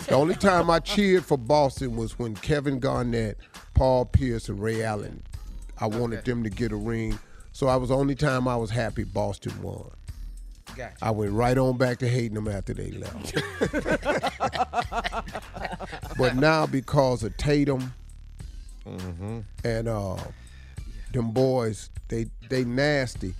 The 0.08 0.14
only 0.16 0.34
time 0.34 0.68
I 0.70 0.80
cheered 0.80 1.24
for 1.24 1.38
Boston 1.38 1.94
was 1.94 2.18
when 2.18 2.34
Kevin 2.34 2.80
Garnett, 2.80 3.38
Paul 3.74 4.06
Pierce, 4.06 4.48
and 4.48 4.60
Ray 4.60 4.82
Allen. 4.82 5.22
I 5.78 5.86
wanted 5.86 6.20
Okay. 6.20 6.32
them 6.32 6.42
to 6.42 6.50
get 6.50 6.72
a 6.72 6.76
ring. 6.76 7.18
So 7.52 7.68
I 7.68 7.76
was 7.76 7.90
the 7.90 7.96
only 7.96 8.14
time 8.14 8.48
I 8.48 8.56
was 8.56 8.70
happy 8.70 9.04
Boston 9.04 9.52
won. 9.62 9.90
Gotcha. 10.76 10.96
I 11.02 11.10
went 11.10 11.32
right 11.32 11.56
on 11.58 11.76
back 11.76 11.98
to 11.98 12.08
hating 12.08 12.34
them 12.34 12.48
after 12.48 12.72
they 12.74 12.90
left. 12.92 13.34
but 16.18 16.36
now 16.36 16.66
because 16.66 17.22
of 17.22 17.36
Tatum 17.36 17.92
and 19.64 19.88
uh, 19.88 20.16
them 21.12 21.30
boys, 21.32 21.90
they 22.08 22.26
they 22.48 22.64
nasty. 22.64 23.34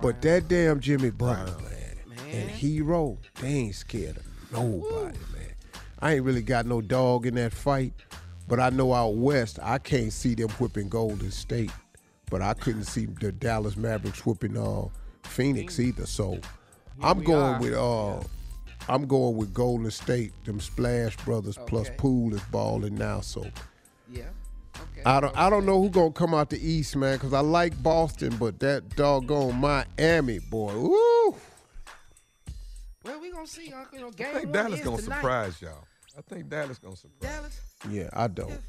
But 0.00 0.20
that 0.22 0.48
damn 0.48 0.80
Jimmy 0.80 1.10
Brown, 1.10 1.46
man, 1.62 1.96
and 2.32 2.50
Herro, 2.50 3.16
they 3.40 3.48
ain't 3.48 3.74
scared 3.74 4.18
of 4.18 4.52
nobody, 4.52 5.18
man. 5.32 5.54
I 6.00 6.14
ain't 6.14 6.24
really 6.24 6.42
got 6.42 6.66
no 6.66 6.80
dog 6.82 7.24
in 7.26 7.34
that 7.36 7.52
fight, 7.52 7.94
but 8.46 8.60
I 8.60 8.68
know 8.70 8.92
out 8.92 9.14
west 9.14 9.58
I 9.62 9.78
can't 9.78 10.12
see 10.12 10.34
them 10.34 10.50
whipping 10.50 10.88
Golden 10.88 11.30
State, 11.30 11.72
but 12.30 12.42
I 12.42 12.52
couldn't 12.54 12.84
see 12.84 13.06
the 13.06 13.32
Dallas 13.32 13.76
Mavericks 13.76 14.26
whipping 14.26 14.56
uh, 14.58 14.88
Phoenix 15.22 15.80
either. 15.80 16.06
So 16.06 16.38
I'm 17.02 17.22
going 17.22 17.54
are. 17.54 17.60
with 17.60 17.74
uh, 17.74 18.20
I'm 18.88 19.06
going 19.06 19.36
with 19.36 19.52
Golden 19.52 19.90
State. 19.90 20.32
Them 20.44 20.60
Splash 20.60 21.16
Brothers 21.18 21.58
plus 21.66 21.90
Poole 21.96 22.34
is 22.34 22.42
balling 22.50 22.94
now, 22.94 23.20
so. 23.20 23.46
Yeah. 24.10 24.22
Okay. 24.76 25.02
I 25.04 25.20
don't 25.20 25.36
I 25.36 25.48
don't 25.50 25.66
know 25.66 25.80
who 25.80 25.90
gonna 25.90 26.12
come 26.12 26.34
out 26.34 26.50
the 26.50 26.58
East, 26.58 26.96
man, 26.96 27.16
because 27.16 27.32
I 27.32 27.40
like 27.40 27.80
Boston, 27.82 28.36
but 28.38 28.60
that 28.60 28.96
doggone 28.96 29.56
Miami 29.56 30.38
boy, 30.38 30.74
woo! 30.78 31.36
Well, 33.04 33.20
we 33.20 33.30
gonna 33.30 33.46
see. 33.46 33.72
Unc. 33.72 33.88
You 33.92 34.00
know, 34.00 34.08
I 34.08 34.10
think 34.10 34.52
Dallas 34.52 34.80
is 34.80 34.84
gonna 34.84 34.96
tonight. 34.98 35.16
surprise 35.16 35.62
y'all. 35.62 35.84
I 36.18 36.22
think 36.22 36.48
Dallas 36.48 36.78
gonna 36.78 36.96
surprise. 36.96 37.32
Dallas. 37.32 37.60
Yeah, 37.90 38.10
I 38.12 38.26
don't. 38.28 38.60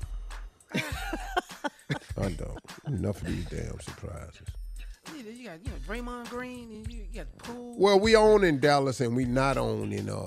I 0.73 2.29
don't. 2.31 2.59
Enough 2.85 3.21
of 3.21 3.27
these 3.27 3.45
damn 3.45 3.79
surprises. 3.79 4.47
You 5.15 5.31
you 5.31 5.47
got 5.49 5.59
you 5.63 5.71
know 5.71 5.77
Draymond 5.87 6.29
Green 6.29 6.69
and 6.71 6.91
you, 6.93 6.99
you 7.11 7.19
got 7.23 7.37
Poole. 7.39 7.75
Well, 7.77 7.99
we 7.99 8.15
own 8.15 8.43
in 8.43 8.59
Dallas 8.59 8.99
and 9.01 9.15
we 9.15 9.25
not 9.25 9.57
own 9.57 9.91
in 9.93 10.09
uh 10.09 10.25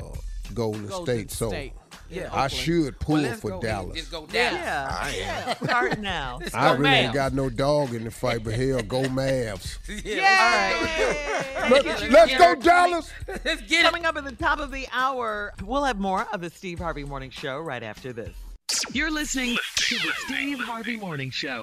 Golden, 0.54 0.86
Golden 0.88 1.04
State. 1.04 1.30
So 1.30 1.48
State. 1.48 1.72
Yeah, 2.08 2.22
I 2.32 2.46
Oakland. 2.46 2.52
should 2.52 2.98
pull 2.98 3.22
Well, 3.22 3.34
for 3.36 3.50
go. 3.50 3.60
Dallas. 3.60 3.94
Let's 3.96 4.08
go 4.08 4.26
Dallas. 4.26 4.60
Yeah. 4.60 4.88
I 5.00 5.10
am. 5.10 5.56
Start 5.64 5.98
now. 6.00 6.38
Let's 6.40 6.54
I 6.54 6.72
go 6.74 6.80
really 6.82 6.94
ain't 6.96 7.10
Mavs. 7.12 7.14
got 7.14 7.32
no 7.34 7.48
dog 7.50 7.94
in 7.94 8.02
the 8.02 8.10
fight, 8.10 8.42
but 8.42 8.54
hell, 8.54 8.82
go 8.82 9.02
Mavs. 9.02 9.78
Yeah. 10.04 11.68
Let, 11.70 11.84
let's 12.10 12.36
go, 12.36 12.54
Dallas. 12.56 13.10
Let's 13.28 13.60
get 13.62 13.80
it. 13.80 13.82
Coming 13.82 14.06
up 14.06 14.16
at 14.16 14.24
the 14.24 14.32
top 14.34 14.58
of 14.58 14.72
the 14.72 14.88
hour, 14.92 15.52
we'll 15.64 15.84
have 15.84 16.00
more 16.00 16.26
of 16.32 16.40
the 16.40 16.50
Steve 16.50 16.80
Harvey 16.80 17.04
Morning 17.04 17.30
Show 17.30 17.60
right 17.60 17.82
after 17.82 18.12
this. 18.12 18.34
You're 18.92 19.10
listening 19.12 19.56
to 19.76 19.94
the 19.96 20.12
Steve 20.26 20.58
Harvey 20.60 20.96
Morning 20.96 21.30
Show. 21.30 21.62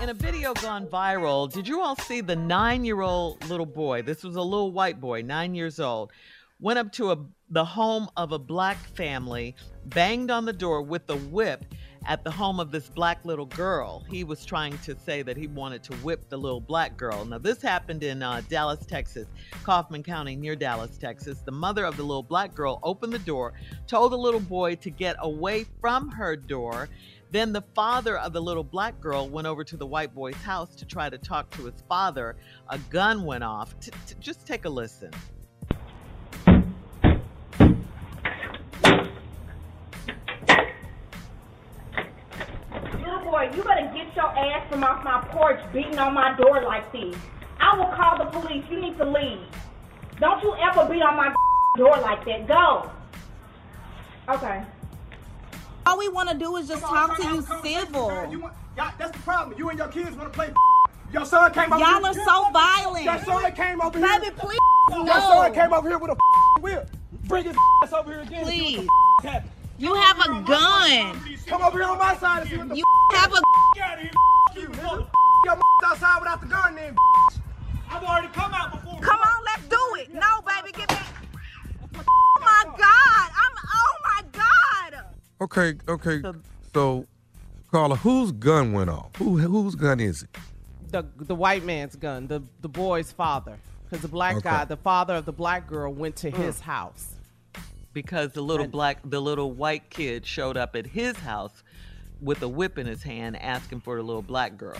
In 0.00 0.08
a 0.08 0.14
video 0.14 0.54
gone 0.54 0.86
viral, 0.86 1.52
did 1.52 1.68
you 1.68 1.82
all 1.82 1.94
see 1.94 2.22
the 2.22 2.34
nine 2.34 2.86
year 2.86 3.02
old 3.02 3.44
little 3.50 3.66
boy? 3.66 4.00
This 4.00 4.24
was 4.24 4.34
a 4.34 4.40
little 4.40 4.72
white 4.72 4.98
boy, 4.98 5.20
nine 5.20 5.54
years 5.54 5.78
old, 5.78 6.10
went 6.58 6.78
up 6.78 6.90
to 6.92 7.10
a, 7.10 7.18
the 7.50 7.66
home 7.66 8.08
of 8.16 8.32
a 8.32 8.38
black 8.38 8.78
family, 8.96 9.54
banged 9.84 10.30
on 10.30 10.46
the 10.46 10.54
door 10.54 10.80
with 10.80 11.02
a 11.10 11.16
whip 11.16 11.66
at 12.06 12.24
the 12.24 12.30
home 12.30 12.60
of 12.60 12.70
this 12.70 12.88
black 12.88 13.22
little 13.26 13.44
girl. 13.44 14.02
He 14.08 14.24
was 14.24 14.46
trying 14.46 14.78
to 14.78 14.98
say 14.98 15.20
that 15.20 15.36
he 15.36 15.48
wanted 15.48 15.82
to 15.84 15.94
whip 15.96 16.30
the 16.30 16.38
little 16.38 16.62
black 16.62 16.96
girl. 16.96 17.26
Now, 17.26 17.36
this 17.36 17.60
happened 17.60 18.02
in 18.02 18.22
uh, 18.22 18.40
Dallas, 18.48 18.86
Texas, 18.86 19.26
Kaufman 19.64 20.02
County, 20.02 20.34
near 20.34 20.56
Dallas, 20.56 20.96
Texas. 20.96 21.40
The 21.44 21.52
mother 21.52 21.84
of 21.84 21.98
the 21.98 22.04
little 22.04 22.22
black 22.22 22.54
girl 22.54 22.80
opened 22.82 23.12
the 23.12 23.18
door, 23.18 23.52
told 23.86 24.12
the 24.12 24.18
little 24.18 24.40
boy 24.40 24.76
to 24.76 24.88
get 24.88 25.16
away 25.18 25.66
from 25.78 26.10
her 26.10 26.36
door. 26.36 26.88
Then 27.32 27.52
the 27.52 27.62
father 27.74 28.18
of 28.18 28.32
the 28.32 28.42
little 28.42 28.64
black 28.64 29.00
girl 29.00 29.28
went 29.28 29.46
over 29.46 29.62
to 29.62 29.76
the 29.76 29.86
white 29.86 30.12
boy's 30.14 30.34
house 30.36 30.74
to 30.74 30.84
try 30.84 31.08
to 31.08 31.16
talk 31.16 31.48
to 31.50 31.64
his 31.64 31.80
father. 31.88 32.36
A 32.68 32.78
gun 32.78 33.24
went 33.24 33.44
off. 33.44 33.78
T- 33.78 33.92
t- 34.06 34.16
just 34.18 34.46
take 34.46 34.64
a 34.64 34.68
listen. 34.68 35.12
Little 42.98 43.20
boy, 43.22 43.50
you 43.54 43.62
better 43.62 43.92
get 43.94 44.16
your 44.16 44.36
ass 44.36 44.68
from 44.68 44.82
off 44.82 45.04
my 45.04 45.24
porch 45.30 45.60
beating 45.72 45.98
on 46.00 46.12
my 46.14 46.36
door 46.36 46.64
like 46.64 46.90
this. 46.92 47.14
I 47.60 47.76
will 47.76 47.94
call 47.96 48.18
the 48.18 48.24
police. 48.24 48.64
You 48.68 48.80
need 48.80 48.98
to 48.98 49.04
leave. 49.04 49.46
Don't 50.18 50.42
you 50.42 50.56
ever 50.56 50.84
beat 50.92 51.02
on 51.02 51.16
my 51.16 51.32
door 51.76 51.96
like 52.00 52.24
that. 52.24 52.48
Go. 52.48 52.90
Okay. 54.28 54.64
All 55.86 55.98
we 55.98 56.08
want 56.08 56.28
to 56.28 56.36
do 56.36 56.56
is 56.56 56.68
just 56.68 56.82
talk 56.82 57.16
to 57.16 57.22
you 57.22 57.42
civil. 57.62 58.28
You 58.30 58.40
want, 58.40 58.54
y'all, 58.76 58.92
that's 58.98 59.12
the 59.12 59.18
problem. 59.22 59.58
You 59.58 59.68
and 59.70 59.78
your 59.78 59.88
kids 59.88 60.16
want 60.16 60.32
to 60.32 60.36
play. 60.36 60.50
Your 61.12 61.24
son 61.26 61.52
came 61.52 61.72
over 61.72 61.80
Y'all 61.82 61.98
here. 61.98 62.06
are 62.06 62.14
so 62.14 62.50
violent. 62.52 63.04
Your 63.04 63.18
son 63.24 63.52
came 63.52 63.80
over 63.80 63.98
here. 63.98 64.20
Baby, 64.20 64.32
please, 64.38 64.58
Your 64.90 65.04
no. 65.04 65.12
son 65.12 65.52
came 65.54 65.72
over 65.72 65.88
here 65.88 65.98
with 65.98 66.12
a 66.12 66.16
whip. 66.60 66.88
Bring 67.24 67.44
his 67.46 67.56
ass 67.82 67.92
over 67.92 68.12
here 68.12 68.20
again. 68.20 68.44
Please. 68.44 68.86
You 69.78 69.94
have 69.94 70.20
a 70.20 70.28
gun. 70.42 71.20
Come 71.48 71.62
over 71.62 71.78
here 71.80 71.88
on 71.88 71.98
my 71.98 72.14
side 72.16 72.42
and 72.42 72.50
see 72.50 72.56
what 72.58 72.68
the 72.68 72.76
You 72.76 72.84
have 73.14 73.32
a 73.32 73.40
Get 73.74 73.82
out 73.84 73.94
of 73.94 74.00
here, 74.04 74.12
you. 74.54 75.08
Your 75.44 75.58
outside 75.84 76.18
without 76.20 76.40
the 76.42 76.46
gun 76.46 76.76
then. 76.76 76.94
I've 77.90 78.04
already 78.04 78.28
come 78.28 78.54
out 78.54 78.70
before. 78.70 79.00
Come 79.00 79.18
on, 79.20 79.44
let's 79.46 79.66
do 79.66 79.96
it. 79.98 80.14
No, 80.14 80.42
baby, 80.46 80.70
get 80.78 80.86
back. 80.88 81.08
Oh 81.96 82.40
my 82.40 82.64
God. 82.66 83.30
I'm. 83.34 83.69
Okay, 85.40 85.74
okay. 85.88 86.22
So, 86.74 87.06
Carla, 87.70 87.96
whose 87.96 88.32
gun 88.32 88.72
went 88.72 88.90
off? 88.90 89.14
Who 89.16 89.38
whose 89.38 89.74
gun 89.74 90.00
is 90.00 90.22
it? 90.22 90.30
the 90.90 91.04
the 91.18 91.34
white 91.34 91.64
man's 91.64 91.96
gun, 91.96 92.26
the 92.26 92.42
the 92.60 92.68
boy's 92.68 93.12
father, 93.12 93.56
because 93.84 94.02
the 94.02 94.08
black 94.08 94.36
Okay. 94.36 94.48
guy, 94.50 94.64
the 94.64 94.76
father 94.76 95.14
of 95.14 95.24
the 95.24 95.32
black 95.32 95.66
girl, 95.66 95.92
went 95.92 96.16
to 96.16 96.30
his 96.30 96.56
mm. 96.58 96.62
house. 96.62 97.14
because 97.92 98.32
the 98.32 98.42
little 98.42 98.66
black 98.68 98.98
the 99.04 99.20
little 99.20 99.52
white 99.52 99.88
kid 99.90 100.26
showed 100.26 100.56
up 100.56 100.76
at 100.76 100.86
his 100.86 101.16
house 101.18 101.62
with 102.20 102.42
a 102.42 102.48
whip 102.48 102.76
in 102.78 102.86
his 102.86 103.02
hand 103.02 103.40
asking 103.40 103.80
for 103.80 103.96
the 103.96 104.02
little 104.02 104.22
black 104.22 104.56
girl 104.58 104.78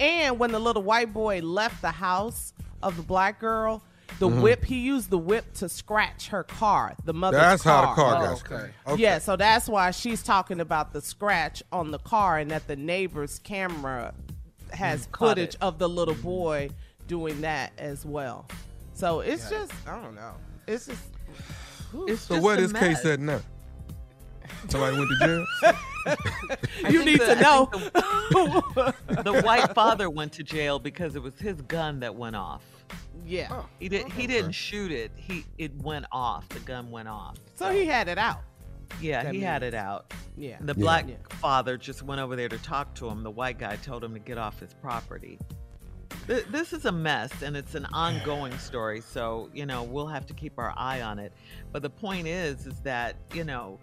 And 0.00 0.38
when 0.38 0.50
the 0.52 0.58
little 0.58 0.82
white 0.82 1.12
boy 1.14 1.40
left 1.40 1.80
the 1.82 1.92
house 1.92 2.52
of 2.82 2.96
the 2.96 3.02
black 3.02 3.38
girl, 3.40 3.82
the 4.18 4.28
Mhm. 4.28 4.42
whip 4.42 4.64
he 4.64 4.80
used 4.80 5.10
the 5.10 5.18
whip 5.18 5.52
to 5.54 5.68
scratch 5.68 6.28
her 6.28 6.44
car, 6.44 6.94
the 7.04 7.12
mother's 7.14 7.40
That's 7.40 7.62
how 7.64 7.80
the 7.80 7.86
car. 7.88 7.94
car 8.14 8.26
got 8.26 8.38
scratched. 8.38 8.74
Okay. 8.86 9.02
Yeah, 9.02 9.18
so 9.18 9.36
that's 9.36 9.68
why 9.68 9.90
she's 9.90 10.22
talking 10.22 10.60
about 10.60 10.92
the 10.92 11.00
scratch 11.00 11.62
on 11.72 11.90
the 11.90 11.98
car 11.98 12.38
and 12.38 12.50
that 12.50 12.66
the 12.68 12.76
neighbor's 12.76 13.38
camera 13.40 14.14
has 14.72 15.06
Mm, 15.08 15.18
footage 15.18 15.56
of 15.60 15.78
the 15.78 15.88
little 15.88 16.14
boy 16.14 16.70
doing 17.06 17.40
that 17.42 17.72
as 17.78 18.04
well. 18.06 18.46
So 18.94 19.20
it's 19.20 19.50
just 19.50 19.72
I 19.86 20.00
don't 20.00 20.14
know. 20.14 20.34
It's 20.66 20.86
just 20.86 21.02
it's 22.06 22.22
So 22.22 22.40
where 22.40 22.56
this 22.56 22.72
case 22.72 23.04
at 23.04 23.20
now? 23.20 23.40
Somebody 24.68 24.96
went 24.96 25.10
to 25.20 25.26
jail. 25.26 25.74
You 26.90 27.04
need 27.04 27.20
the- 27.20 27.34
to 27.34 27.40
know. 27.40 27.68
the, 27.72 28.94
the 29.22 29.40
white 29.42 29.72
father 29.74 30.08
went 30.10 30.32
to 30.34 30.42
jail 30.42 30.78
because 30.78 31.16
it 31.16 31.22
was 31.22 31.38
his 31.38 31.60
gun 31.62 32.00
that 32.00 32.14
went 32.14 32.36
off 32.36 32.62
Yeah. 33.26 33.48
Oh, 33.50 33.66
he 33.80 33.88
did 33.88 34.06
he 34.12 34.26
didn't 34.26 34.52
shoot 34.52 34.92
it 34.92 35.10
he 35.16 35.44
it 35.58 35.74
went 35.82 36.04
off 36.12 36.48
the 36.50 36.60
gun 36.60 36.90
went 36.90 37.08
off 37.08 37.36
So 37.54 37.70
he 37.70 37.86
had 37.86 38.08
it 38.08 38.18
out. 38.18 38.40
yeah 39.00 39.22
That 39.24 39.34
he 39.34 39.40
had 39.40 39.62
it 39.62 39.72
out 39.74 40.12
Yeah. 40.36 40.58
the 40.60 40.74
black 40.74 41.08
Yeah. 41.08 41.14
father 41.40 41.76
just 41.78 42.02
went 42.02 42.20
over 42.20 42.36
there 42.36 42.48
to 42.50 42.58
talk 42.58 42.94
to 42.96 43.08
him 43.08 43.22
the 43.22 43.30
white 43.30 43.58
guy 43.58 43.76
told 43.76 44.04
him 44.04 44.12
to 44.12 44.18
get 44.20 44.36
off 44.36 44.60
his 44.60 44.74
property 44.74 45.38
Th- 46.26 46.44
this 46.50 46.72
is 46.72 46.84
a 46.84 46.92
mess 46.92 47.42
and 47.42 47.56
it's 47.56 47.74
an 47.74 47.86
ongoing 47.86 48.56
story 48.58 49.00
so 49.00 49.48
you 49.54 49.64
know 49.66 49.82
we'll 49.82 50.06
have 50.06 50.26
to 50.26 50.34
keep 50.34 50.58
our 50.58 50.74
eye 50.76 51.00
on 51.00 51.18
it 51.18 51.32
but 51.72 51.82
the 51.82 51.90
point 51.90 52.26
is 52.26 52.66
is 52.66 52.78
that 52.80 53.16
you 53.32 53.44
know 53.44 53.78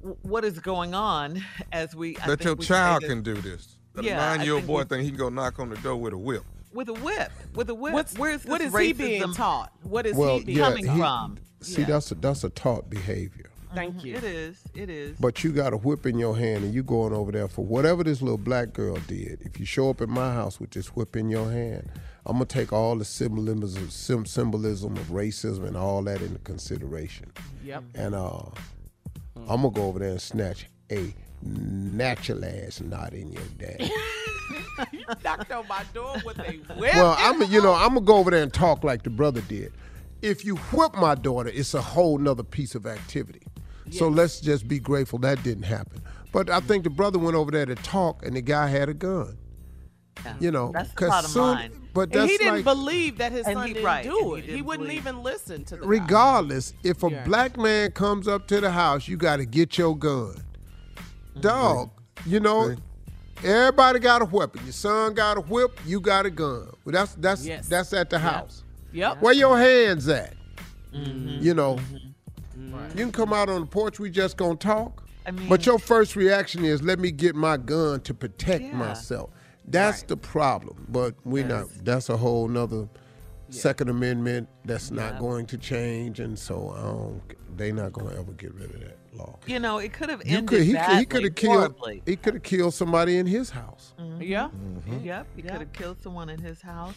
w- 0.00 0.16
what 0.22 0.44
is 0.44 0.58
going 0.58 0.94
on 0.94 1.42
as 1.72 1.94
we 1.94 2.16
I 2.18 2.26
That 2.28 2.38
think 2.38 2.44
your 2.44 2.54
we 2.56 2.64
child 2.64 3.02
this- 3.02 3.10
can 3.10 3.22
do 3.22 3.34
this. 3.34 3.78
That 3.94 4.04
Yeah, 4.04 4.16
nine-year-old 4.16 4.66
boy 4.66 4.78
we- 4.78 4.84
think 4.84 5.02
he 5.02 5.08
can 5.10 5.18
go 5.18 5.28
knock 5.28 5.58
on 5.58 5.68
the 5.70 5.76
door 5.76 5.96
with 5.96 6.12
a 6.12 6.18
whip. 6.18 6.44
With 6.78 6.88
a 6.88 6.94
whip 6.94 7.32
with 7.56 7.68
a 7.70 7.74
whip 7.74 7.92
What's 7.92 8.16
where's 8.16 8.44
what 8.44 8.60
this 8.60 8.72
he 8.72 8.92
being 8.92 9.20
racism 9.20 9.34
taught? 9.34 9.72
What 9.82 10.06
is 10.06 10.16
well, 10.16 10.38
he 10.38 10.44
being 10.44 10.58
yeah, 10.58 10.64
coming 10.68 10.86
he- 10.86 10.98
from? 10.98 11.38
See, 11.60 11.82
that's 11.82 12.12
a 12.12 12.14
that's 12.14 12.44
a 12.44 12.50
taught 12.50 12.88
behavior. 12.88 13.50
Thank 13.74 14.04
you. 14.04 14.14
It 14.14 14.22
is. 14.22 14.62
It 14.74 14.88
is. 14.88 15.18
But 15.18 15.42
you 15.42 15.50
got 15.50 15.72
a 15.72 15.76
whip 15.76 16.06
in 16.06 16.18
your 16.20 16.38
hand 16.38 16.64
and 16.64 16.72
you 16.72 16.84
going 16.84 17.12
over 17.12 17.32
there 17.32 17.48
for 17.48 17.64
whatever 17.64 18.04
this 18.04 18.22
little 18.22 18.38
black 18.38 18.72
girl 18.72 18.96
did. 19.08 19.42
If 19.42 19.58
you 19.58 19.66
show 19.66 19.90
up 19.90 20.00
at 20.00 20.08
my 20.08 20.32
house 20.32 20.60
with 20.60 20.70
this 20.70 20.94
whip 20.94 21.16
in 21.16 21.28
your 21.28 21.50
hand, 21.50 21.90
I'm 22.24 22.34
gonna 22.34 22.44
take 22.46 22.72
all 22.72 22.96
the 22.96 23.04
symbolism, 23.04 23.90
symbolism 23.90 24.96
of 24.96 25.06
racism 25.08 25.66
and 25.66 25.76
all 25.76 26.00
that 26.02 26.22
into 26.22 26.38
consideration. 26.38 27.32
Yep. 27.64 27.82
And 27.96 28.14
uh, 28.14 28.42
I'm 29.48 29.62
gonna 29.62 29.70
go 29.70 29.82
over 29.82 29.98
there 29.98 30.10
and 30.10 30.22
snatch 30.22 30.66
a 30.92 31.12
natural 31.42 32.44
ass 32.44 32.80
knot 32.80 33.12
in 33.14 33.32
your 33.32 33.42
dad. 33.58 33.80
you 34.92 35.04
knocked 35.24 35.50
on 35.52 35.66
my 35.68 35.82
door 35.94 36.16
with 36.24 36.38
a 36.38 36.52
whip. 36.74 36.94
well, 36.94 37.14
I'm 37.18 37.42
you 37.50 37.62
know 37.62 37.74
I'm 37.74 37.90
gonna 37.94 38.00
go 38.02 38.16
over 38.16 38.30
there 38.30 38.42
and 38.42 38.52
talk 38.52 38.84
like 38.84 39.02
the 39.02 39.10
brother 39.10 39.40
did. 39.42 39.72
If 40.22 40.44
you 40.44 40.56
whip 40.56 40.94
my 40.96 41.14
daughter, 41.14 41.50
it's 41.52 41.74
a 41.74 41.82
whole 41.82 42.18
nother 42.18 42.42
piece 42.42 42.74
of 42.74 42.86
activity. 42.86 43.42
So 43.90 44.08
let's 44.08 44.40
just 44.40 44.68
be 44.68 44.78
grateful 44.78 45.18
that 45.20 45.42
didn't 45.42 45.62
happen. 45.62 46.02
But 46.30 46.50
I 46.50 46.60
think 46.60 46.84
the 46.84 46.90
brother 46.90 47.18
went 47.18 47.36
over 47.36 47.50
there 47.50 47.64
to 47.64 47.74
talk, 47.74 48.22
and 48.26 48.36
the 48.36 48.42
guy 48.42 48.66
had 48.66 48.90
a 48.90 48.94
gun. 48.94 49.38
You 50.40 50.50
know, 50.50 50.72
That's 50.74 50.90
the 50.90 50.96
'cause 50.96 51.08
bottom 51.08 51.30
soon- 51.30 51.42
line. 51.42 51.72
But 51.94 52.12
that's 52.12 52.30
he 52.30 52.36
didn't 52.36 52.56
like, 52.56 52.64
believe 52.64 53.18
that 53.18 53.32
his 53.32 53.44
son 53.46 53.66
he- 53.66 53.72
didn't 53.72 53.86
right, 53.86 54.04
do 54.04 54.34
and 54.34 54.44
he 54.44 54.50
it. 54.52 54.56
He, 54.56 54.62
wouldn't 54.62 54.88
believe. 54.88 55.00
even 55.06 55.22
listen 55.22 55.64
to 55.64 55.76
the 55.76 55.82
guy. 55.82 55.86
regardless, 55.88 56.74
if 56.84 57.02
a 57.02 57.08
Yeah. 57.10 57.24
black 57.24 57.56
man 57.56 57.92
comes 57.92 58.28
up 58.28 58.46
to 58.48 58.60
the 58.60 58.70
house, 58.72 59.08
you 59.08 59.16
got 59.16 59.36
to 59.38 59.46
get 59.46 59.78
your 59.78 59.96
gun. 59.96 60.42
Dog, 61.40 61.90
you 62.26 62.40
know, 62.40 62.74
everybody 63.44 63.98
got 63.98 64.22
a 64.22 64.24
weapon. 64.24 64.62
Your 64.64 64.72
son 64.72 65.14
got 65.14 65.36
a 65.38 65.40
whip, 65.42 65.78
you 65.86 66.00
got 66.00 66.26
a 66.26 66.30
gun. 66.30 66.68
Well, 66.84 66.92
that's 66.92 67.14
that's 67.14 67.44
Yes. 67.46 67.68
that's 67.68 67.92
at 67.92 68.10
the 68.10 68.18
house. 68.18 68.64
Yep. 68.92 69.20
Where 69.22 69.34
your 69.34 69.58
hands 69.58 70.08
at? 70.08 70.34
Mhm. 70.94 71.42
You 71.42 71.54
know, 71.54 71.78
Right. 72.70 72.90
you 72.90 73.04
can 73.04 73.12
come 73.12 73.32
out 73.32 73.48
on 73.48 73.60
the 73.60 73.66
porch. 73.66 73.98
We 74.00 74.10
just 74.10 74.36
gonna 74.36 74.56
talk. 74.56 75.04
I 75.26 75.30
mean- 75.30 75.48
but 75.48 75.66
your 75.66 75.78
first 75.78 76.16
reaction 76.16 76.64
is, 76.64 76.82
let 76.82 76.98
me 76.98 77.10
get 77.10 77.34
my 77.34 77.56
gun 77.58 78.00
to 78.00 78.14
protect 78.14 78.72
myself. 78.72 79.30
That's 79.66 80.02
the 80.02 80.16
problem. 80.16 80.86
But 80.88 81.14
we 81.24 81.42
not. 81.44 81.66
That's 81.84 82.08
a 82.08 82.16
whole 82.16 82.48
nother 82.48 82.88
Second 83.50 83.90
Amendment. 83.90 84.48
That's 84.64 84.90
not 84.90 85.18
going 85.18 85.44
to 85.46 85.58
change, 85.58 86.20
and 86.20 86.38
so 86.38 86.74
I 86.76 86.80
don't. 86.82 87.20
They 87.56 87.72
not 87.72 87.92
going 87.92 88.08
to 88.10 88.18
ever 88.18 88.32
get 88.32 88.54
rid 88.54 88.74
of 88.74 88.80
that 88.80 88.96
law. 89.14 89.38
You 89.46 89.58
know, 89.58 89.78
it 89.78 89.92
could 89.92 90.08
have 90.08 90.26
You 90.26 90.38
ended 90.38 90.58
could. 90.58 90.66
He, 90.66 90.72
badly, 90.72 90.98
he 90.98 91.04
could 91.06 91.24
have 91.24 91.34
killed. 91.34 91.54
horribly. 91.54 92.02
He 92.06 92.16
could 92.16 92.34
have 92.34 92.42
killed 92.42 92.74
somebody 92.74 93.18
in 93.18 93.26
his 93.26 93.50
house. 93.50 93.94
Mm-hmm. 93.98 94.22
Yeah. 94.22 94.48
Mm-hmm. 94.48 95.04
Yep, 95.04 95.26
he 95.36 95.42
could 95.42 95.52
have 95.52 95.72
killed 95.72 96.00
someone 96.02 96.28
in 96.28 96.40
his 96.40 96.60
house. 96.60 96.94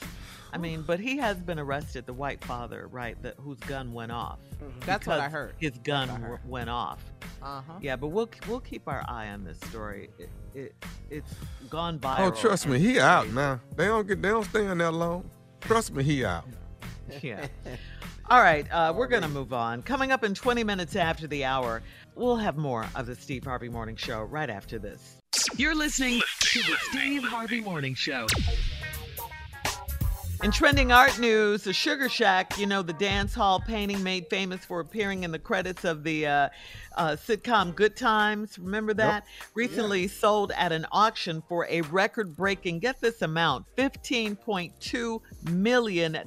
I 0.54 0.58
mean, 0.58 0.82
but 0.82 1.00
he 1.00 1.18
has 1.18 1.38
been 1.38 1.60
arrested. 1.60 2.06
The 2.06 2.14
white 2.14 2.44
father, 2.44 2.88
right, 2.92 3.22
that 3.24 3.36
whose 3.38 3.60
gun 3.60 3.94
went 3.94 4.12
off. 4.12 4.40
Mm-hmm. 4.62 4.80
That's 4.86 5.08
what 5.08 5.20
I 5.20 5.30
heard. 5.30 5.54
His 5.60 5.72
gun 5.84 6.08
That's 6.08 6.20
what 6.20 6.30
heard. 6.30 6.50
went 6.50 6.70
off. 6.70 7.04
Uh-huh. 7.42 7.74
Yeah, 7.82 7.96
but 7.96 8.08
we'll 8.08 8.30
we'll 8.48 8.60
keep 8.60 8.88
our 8.88 9.04
eye 9.08 9.30
on 9.30 9.44
this 9.44 9.58
story. 9.70 10.10
It, 10.20 10.30
it 10.54 10.76
it's 11.10 11.34
gone 11.70 12.00
oh, 12.04 12.08
viral. 12.08 12.20
Oh, 12.20 12.32
trust 12.32 12.68
me, 12.68 12.78
he 12.80 13.00
out 13.00 13.30
now. 13.30 13.60
They 13.76 13.86
don't 13.86 14.08
get. 14.08 14.22
They 14.22 14.30
don't 14.30 14.44
stay 14.44 14.66
in 14.66 14.78
that 14.78 14.92
long. 14.92 15.30
Trust 15.62 15.94
me, 15.94 16.04
he 16.04 16.26
out. 16.26 16.46
Yeah. 17.22 17.48
All 18.30 18.42
right, 18.42 18.66
uh, 18.72 18.94
we're 18.96 19.08
going 19.08 19.24
to 19.24 19.28
move 19.28 19.52
on. 19.52 19.82
Coming 19.82 20.12
up 20.12 20.24
in 20.24 20.34
20 20.34 20.64
minutes 20.64 20.96
after 20.96 21.28
the 21.28 21.44
hour, 21.44 21.82
we'll 22.16 22.38
have 22.38 22.56
more 22.58 22.88
of 22.96 23.06
the 23.06 23.16
Steve 23.16 23.44
Harvey 23.44 23.68
Morning 23.68 23.96
Show 23.96 24.22
right 24.24 24.50
after 24.50 24.80
this. 24.80 25.18
You're 25.58 25.76
listening 25.76 26.22
to 26.40 26.60
the 26.60 26.76
Steve 26.90 27.24
Harvey 27.24 27.60
Morning 27.60 27.96
Show. 27.96 28.28
In 30.44 30.50
trending 30.50 30.92
art 30.92 31.20
news, 31.20 31.66
the 31.66 31.72
Sugar 31.74 32.10
Shack, 32.10 32.58
you 32.58 32.66
know, 32.66 32.82
the 32.82 32.94
dance 32.94 33.36
hall 33.36 33.60
painting 33.60 34.02
made 34.02 34.26
famous 34.28 34.66
for 34.66 34.80
appearing 34.80 35.24
in 35.24 35.32
the 35.32 35.38
credits 35.38 35.86
of 35.86 36.04
the 36.04 36.26
uh, 36.26 36.50
uh, 36.98 37.10
sitcom 37.12 37.76
Good 37.76 37.96
Times. 37.96 38.58
Remember 38.58 38.92
that? 38.96 39.26
Recently 39.54 40.08
sold 40.08 40.52
at 40.58 40.72
an 40.72 40.88
auction 40.92 41.44
for 41.48 41.68
a 41.70 41.82
record 41.82 42.36
breaking, 42.36 42.80
get 42.80 43.00
this 43.00 43.22
amount, 43.22 43.68
$15.2 43.78 45.22
million. 45.52 46.18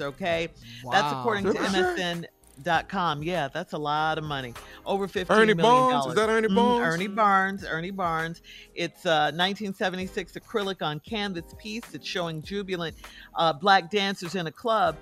Okay. 0.00 0.48
That's 0.90 1.12
Wow. 1.12 1.20
according 1.20 1.44
to 1.44 1.52
Sugar 1.52 1.96
Shack? 1.96 2.30
Dot 2.62 2.88
com. 2.88 3.22
Yeah, 3.22 3.48
that's 3.48 3.72
a 3.72 3.78
lot 3.78 4.16
of 4.16 4.22
money. 4.24 4.54
Over 4.86 5.08
fifteen 5.08 5.36
Ernie 5.36 5.54
million 5.54 5.90
Barnes? 5.90 6.06
Is 6.06 6.14
that. 6.14 6.28
Ernie 6.28 6.48
Mhm, 6.48 6.54
Barnes? 6.54 6.94
Ernie 6.94 7.06
Barnes. 7.08 7.64
Ernie 7.64 7.90
Barnes. 7.90 8.42
It's 8.76 9.04
a 9.04 9.32
1976 9.34 10.32
acrylic 10.34 10.80
on 10.80 11.00
canvas 11.00 11.52
piece. 11.58 11.82
It's 11.94 12.06
showing 12.06 12.42
jubilant 12.42 12.96
uh, 13.34 13.52
black 13.54 13.90
dancers 13.90 14.36
in 14.36 14.46
a 14.46 14.52
club. 14.52 14.96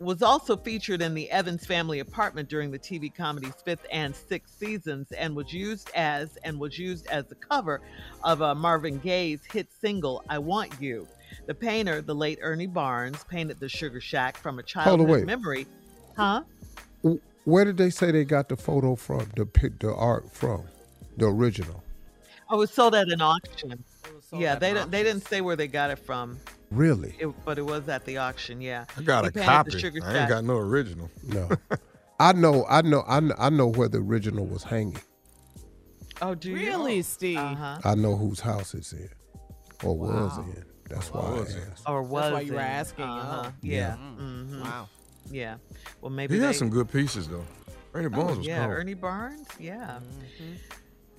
Was 0.00 0.22
also 0.22 0.56
featured 0.56 1.02
in 1.02 1.12
the 1.14 1.30
Evans 1.30 1.66
family 1.66 1.98
apartment 2.00 2.48
during 2.48 2.70
the 2.70 2.78
TV 2.78 3.14
comedy's 3.14 3.54
fifth 3.64 3.84
and 3.92 4.14
sixth 4.14 4.56
seasons, 4.58 5.12
and 5.12 5.36
was 5.36 5.52
used 5.52 5.90
as 5.94 6.38
and 6.42 6.58
was 6.58 6.78
used 6.78 7.06
as 7.08 7.26
the 7.26 7.34
cover 7.34 7.80
of 8.24 8.40
uh, 8.40 8.54
Marvin 8.54 8.98
Gaye's 8.98 9.40
hit 9.52 9.68
single 9.80 10.24
"I 10.28 10.38
Want 10.38 10.72
You." 10.80 11.06
The 11.46 11.54
painter, 11.54 12.00
the 12.00 12.14
late 12.14 12.38
Ernie 12.40 12.66
Barnes, 12.66 13.24
painted 13.24 13.60
the 13.60 13.68
Sugar 13.68 14.00
Shack 14.00 14.36
from 14.38 14.58
a 14.58 14.62
childhood 14.62 15.26
memory. 15.26 15.66
Huh? 16.16 16.42
W- 17.02 17.20
Where 17.44 17.64
did 17.64 17.76
they 17.76 17.90
say 17.90 18.10
they 18.10 18.24
got 18.24 18.48
the 18.48 18.56
photo 18.56 18.94
from? 18.94 19.30
The 19.36 19.46
pic, 19.46 19.78
the 19.80 19.94
art 19.94 20.30
from, 20.32 20.64
the 21.16 21.26
original. 21.26 21.82
Oh, 22.50 22.56
it 22.56 22.58
was 22.58 22.70
sold 22.70 22.94
at 22.94 23.08
an 23.08 23.20
auction. 23.20 23.84
Yeah, 24.32 24.54
they 24.56 24.70
an 24.70 24.76
don't, 24.76 24.90
they 24.90 25.02
didn't 25.02 25.26
say 25.26 25.40
where 25.40 25.56
they 25.56 25.68
got 25.68 25.90
it 25.90 25.98
from. 25.98 26.38
Really? 26.70 27.14
It, 27.18 27.28
but 27.44 27.58
it 27.58 27.62
was 27.66 27.88
at 27.88 28.04
the 28.04 28.18
auction. 28.18 28.60
Yeah. 28.60 28.84
I 28.96 29.02
got 29.02 29.24
He 29.24 29.40
a 29.40 29.44
copy. 29.44 29.70
The 29.70 29.78
Sugar 29.78 30.00
I 30.02 30.06
ain't 30.06 30.14
Shack. 30.16 30.28
got 30.28 30.44
no 30.44 30.56
original. 30.56 31.10
No. 31.24 31.48
I 32.20 32.32
know. 32.32 32.66
I 32.68 32.82
know. 32.82 33.04
I 33.06 33.20
know, 33.20 33.34
I 33.38 33.50
know 33.50 33.68
where 33.68 33.88
the 33.88 33.98
original 33.98 34.44
was 34.46 34.62
hanging. 34.64 35.00
Oh, 36.20 36.34
do 36.34 36.50
you? 36.50 36.56
Really, 36.56 37.02
Steve? 37.02 37.38
Uh-huh. 37.38 37.78
I 37.84 37.94
know 37.94 38.16
whose 38.16 38.40
house 38.40 38.74
it's 38.74 38.92
in, 38.92 39.08
or 39.84 39.96
was 39.96 40.38
in. 40.38 40.64
That's 40.88 41.12
why 41.12 41.20
I 41.20 41.70
asked. 41.70 41.84
Or 41.86 42.02
was 42.02 42.22
That's 42.24 42.32
why 42.32 42.40
you 42.40 42.52
were 42.54 42.60
asking. 42.60 43.04
Uh-huh. 43.04 43.42
Oh. 43.46 43.52
Yeah. 43.62 43.96
Mm. 43.96 44.48
Mhm. 44.48 44.60
Wow. 44.62 44.88
Yeah. 45.30 45.56
Well, 46.00 46.10
maybe 46.10 46.34
He 46.34 46.40
they, 46.40 46.46
had 46.46 46.56
some 46.56 46.70
good 46.70 46.90
pieces 46.90 47.28
though. 47.28 47.44
Ernie 47.94 48.06
Oh, 48.06 48.10
Barnes 48.10 48.38
was 48.38 48.46
yeah, 48.46 48.60
cold. 48.66 48.72
Ernie 48.78 48.94
Barnes. 48.94 49.46
Yeah. 49.58 50.00
Mm-hmm. 50.40 50.54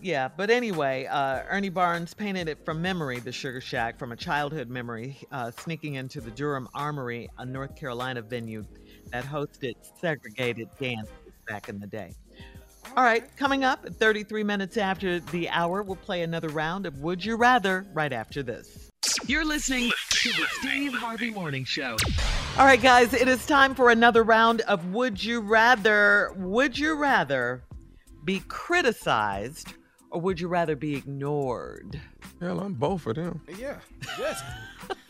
Yeah, 0.02 0.30
but 0.30 0.50
anyway, 0.50 1.08
uh, 1.08 1.42
Ernie 1.50 1.68
Barnes 1.70 2.14
painted 2.14 2.48
it 2.48 2.64
from 2.64 2.82
memory, 2.82 3.20
the 3.20 3.34
Sugar 3.34 3.60
Shack, 3.60 4.00
from 4.00 4.14
a 4.14 4.16
childhood 4.16 4.70
memory, 4.70 5.18
uh, 5.32 5.52
sneaking 5.52 5.96
into 5.96 6.22
the 6.22 6.32
Durham 6.32 6.70
Armory, 6.74 7.28
a 7.38 7.46
North 7.46 7.76
Carolina 7.76 8.22
venue 8.22 8.66
that 9.12 9.26
hosted 9.26 9.74
segregated 10.00 10.70
dances 10.80 11.12
back 11.50 11.68
in 11.68 11.80
the 11.82 11.88
day. 11.88 12.14
All 12.96 13.04
right, 13.04 13.26
coming 13.36 13.66
up 13.66 13.86
at 13.86 13.94
33 13.96 14.42
minutes 14.44 14.78
after 14.78 15.20
the 15.20 15.50
hour, 15.50 15.84
we'll 15.84 15.98
play 15.98 16.22
another 16.22 16.48
round 16.48 16.86
of 16.86 17.00
Would 17.00 17.26
You 17.26 17.36
Rather 17.36 17.86
right 17.94 18.14
after 18.14 18.42
this. 18.42 18.89
You're 19.26 19.46
listening 19.46 19.92
to 20.10 20.30
the 20.30 20.46
Steve 20.60 20.94
Harvey 20.94 21.32
Morning 21.32 21.64
Show. 21.64 21.96
All 22.58 22.66
right, 22.66 22.82
guys, 22.82 23.14
it 23.14 23.28
is 23.28 23.46
time 23.46 23.74
for 23.74 23.90
another 23.90 24.24
round 24.24 24.62
of 24.62 24.92
Would 24.92 25.24
You 25.24 25.40
Rather. 25.40 26.34
Would 26.36 26.78
you 26.78 26.96
rather 26.96 27.64
be 28.26 28.42
criticized 28.48 29.74
or 30.12 30.20
would 30.20 30.40
you 30.40 30.48
rather 30.48 30.76
be 30.76 30.96
ignored? 30.96 32.02
Hell, 32.42 32.60
I'm 32.60 32.74
both 32.74 33.06
of 33.08 33.16
them. 33.16 33.42
Yeah. 33.58 33.78
Yes. 34.18 34.42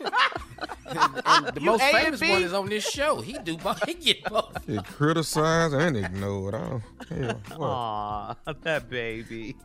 and, 0.00 1.22
and 1.24 1.46
the 1.48 1.60
You 1.60 1.66
most 1.66 1.82
A 1.82 1.92
famous 1.92 2.20
one 2.20 2.42
is 2.42 2.52
on 2.52 2.68
this 2.68 2.88
show. 2.88 3.20
He 3.20 3.38
do 3.38 3.56
both. 3.56 3.82
He 3.86 3.94
get 3.94 4.24
both. 4.24 4.66
Get 4.66 4.84
criticized 4.84 5.74
and 5.74 5.96
ignored. 5.96 6.54
Oh, 6.54 6.82
hell, 7.08 7.40
what? 7.56 7.66
Aw, 7.66 8.34
that 8.62 8.88
baby. 8.88 9.56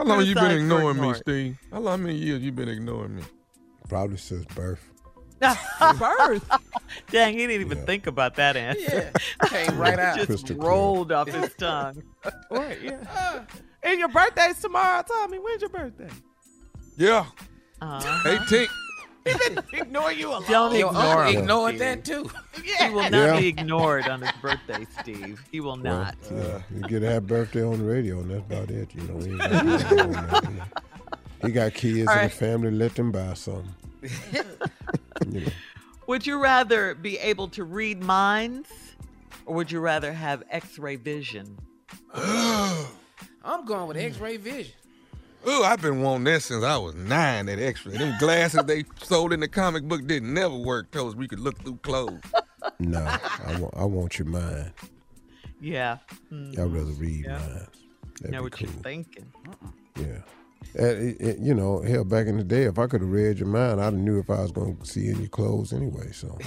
How 0.00 0.06
long 0.06 0.24
you 0.24 0.34
been 0.34 0.50
ignoring 0.50 0.98
me. 0.98 1.12
Steve? 1.14 1.58
How 1.70 1.78
long 1.80 2.02
many 2.04 2.16
years 2.16 2.40
you 2.42 2.52
been 2.52 2.70
ignoring 2.70 3.16
me? 3.16 3.22
Probably 3.86 4.16
since 4.16 4.46
birth. 4.46 4.82
Birth. 5.40 6.50
Dang, 7.10 7.34
he 7.34 7.46
didn't 7.46 7.60
even 7.70 7.84
think 7.86 8.06
about 8.06 8.36
that 8.36 8.56
answer. 8.56 9.12
Yeah. 9.42 9.48
Came 9.48 9.76
right 9.78 9.98
out. 9.98 10.16
Just 10.16 10.26
Crystal 10.28 10.56
clear. 10.56 10.68
rolled 10.70 11.12
off 11.12 11.28
his 11.28 11.52
tongue. 11.58 12.02
Right, 12.50 12.80
yeah. 12.80 13.44
and 13.82 13.98
your 13.98 14.08
birthday's 14.08 14.58
tomorrow. 14.60 15.02
Tommy, 15.06 15.38
when's 15.38 15.60
your 15.60 15.70
birthday? 15.70 16.08
Yeah, 16.96 17.26
Uh, 17.82 18.38
18. 18.48 18.66
He 19.24 19.32
been 19.82 19.94
you 20.16 20.28
a 20.30 20.32
lot. 20.32 20.46
Don't 20.48 20.74
Your 20.74 20.88
ignore 20.88 21.02
uncle 21.04 21.22
him. 21.32 21.38
ignored 21.42 21.70
Steve. 21.76 21.80
that 21.80 22.04
too. 22.04 22.30
He 22.80 22.90
will 22.90 23.02
not 23.02 23.12
Yeah. 23.12 23.40
be 23.40 23.48
ignored 23.48 24.08
on 24.08 24.22
his 24.22 24.32
birthday, 24.40 24.86
Steve. 25.00 25.42
He 25.52 25.60
will 25.60 25.72
Well, 25.72 25.76
not. 25.76 26.14
yeah, 26.30 26.62
you 26.74 26.80
get 26.88 27.02
a 27.02 27.10
happy 27.10 27.26
birthday 27.26 27.62
on 27.64 27.78
the 27.78 27.84
radio, 27.84 28.20
and 28.20 28.30
that's 28.30 28.40
about 28.50 28.70
it. 28.70 28.94
You 28.94 29.02
know, 29.02 29.18
he, 29.18 29.30
ain't 29.30 29.38
got 29.38 29.52
on 30.00 30.12
that. 30.12 30.82
He 31.42 31.52
got 31.52 31.74
kids 31.74 32.08
All 32.08 32.14
in 32.14 32.20
right. 32.20 32.30
the 32.30 32.36
family. 32.36 32.70
Let 32.70 32.94
them 32.94 33.12
buy 33.12 33.34
something. 33.34 33.74
you 35.30 35.40
know. 35.40 35.46
Would 36.06 36.26
you 36.26 36.42
rather 36.42 36.94
be 36.94 37.18
able 37.18 37.48
to 37.48 37.64
read 37.64 38.02
minds 38.02 38.68
or 39.46 39.54
would 39.56 39.70
you 39.70 39.80
rather 39.80 40.12
have 40.12 40.42
x 40.50 40.78
ray 40.78 40.96
vision? 40.96 41.58
I'm 43.42 43.64
going 43.64 43.88
with 43.88 43.96
X-ray 43.96 44.36
vision. 44.36 44.74
Ooh, 45.48 45.62
I've 45.64 45.80
been 45.80 46.02
wanting 46.02 46.24
that 46.24 46.42
since 46.42 46.62
I 46.62 46.76
was 46.76 46.94
nine. 46.94 47.46
That 47.46 47.58
X-ray, 47.58 47.96
them 47.96 48.14
glasses 48.18 48.62
they 48.64 48.84
sold 49.02 49.32
in 49.32 49.40
the 49.40 49.48
comic 49.48 49.84
book 49.84 50.06
didn't 50.06 50.34
never 50.34 50.56
work. 50.56 50.90
Told 50.90 51.10
us 51.10 51.14
we 51.16 51.26
could 51.28 51.40
look 51.40 51.58
through 51.62 51.76
clothes. 51.82 52.20
No, 52.78 52.98
I 53.00 53.58
want, 53.58 53.74
I 53.76 53.84
want 53.84 54.18
your 54.18 54.28
mind. 54.28 54.72
Yeah. 55.62 55.96
Mm, 56.30 56.58
I'd 56.58 56.70
rather 56.72 56.92
read 56.92 57.24
Yeah. 57.24 57.38
minds. 57.38 57.68
That'd 58.20 58.30
know 58.32 58.42
what 58.42 58.52
cool. 58.52 58.68
you're 58.68 58.82
thinking. 58.82 59.32
Yeah. 59.96 60.04
Uh, 60.78 60.84
it- 60.84 61.20
it- 61.20 61.38
you 61.38 61.54
know, 61.54 61.80
hell, 61.82 62.04
back 62.04 62.26
in 62.26 62.36
the 62.36 62.44
day, 62.44 62.64
if 62.64 62.78
I 62.78 62.86
could 62.86 63.00
have 63.00 63.10
read 63.10 63.38
your 63.38 63.48
mind, 63.48 63.80
I'd 63.80 63.84
have 63.84 63.94
knew 63.94 64.18
if 64.18 64.28
I 64.28 64.42
was 64.42 64.52
going 64.52 64.76
to 64.76 64.86
see 64.86 65.08
in 65.08 65.20
your 65.20 65.28
clothes 65.30 65.72
anyway. 65.72 66.12
So 66.12 66.38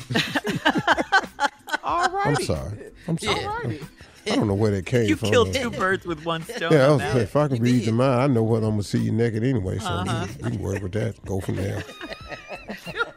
All 1.83 2.09
right. 2.09 2.27
I'm 2.37 2.43
sorry. 2.45 2.77
I'm 3.07 3.17
sorry. 3.17 3.77
Yeah. 3.79 3.85
I 4.25 4.35
don't 4.35 4.47
know 4.47 4.53
where 4.53 4.71
that 4.71 4.85
came 4.85 5.07
You 5.07 5.15
from. 5.15 5.27
You 5.27 5.31
killed 5.33 5.53
though. 5.53 5.61
two 5.63 5.69
birds 5.71 6.05
with 6.05 6.23
one 6.25 6.43
stone. 6.43 6.71
Yeah, 6.71 6.87
I 6.87 6.89
was, 6.91 6.99
that. 6.99 7.17
if 7.17 7.35
I 7.35 7.47
can 7.47 7.61
read 7.61 7.83
your 7.83 7.93
mind, 7.93 8.21
I 8.21 8.27
know 8.27 8.43
what 8.43 8.57
I'm 8.63 8.71
gonna 8.71 8.83
see 8.83 8.99
you 8.99 9.11
naked 9.11 9.43
anyway. 9.43 9.79
So 9.79 9.85
Uh-huh. 9.87 10.27
we, 10.39 10.43
we 10.43 10.51
can 10.51 10.59
work 10.61 10.81
with 10.81 10.93
that. 10.93 11.23
Go 11.25 11.39
from 11.41 11.55
there. 11.57 11.83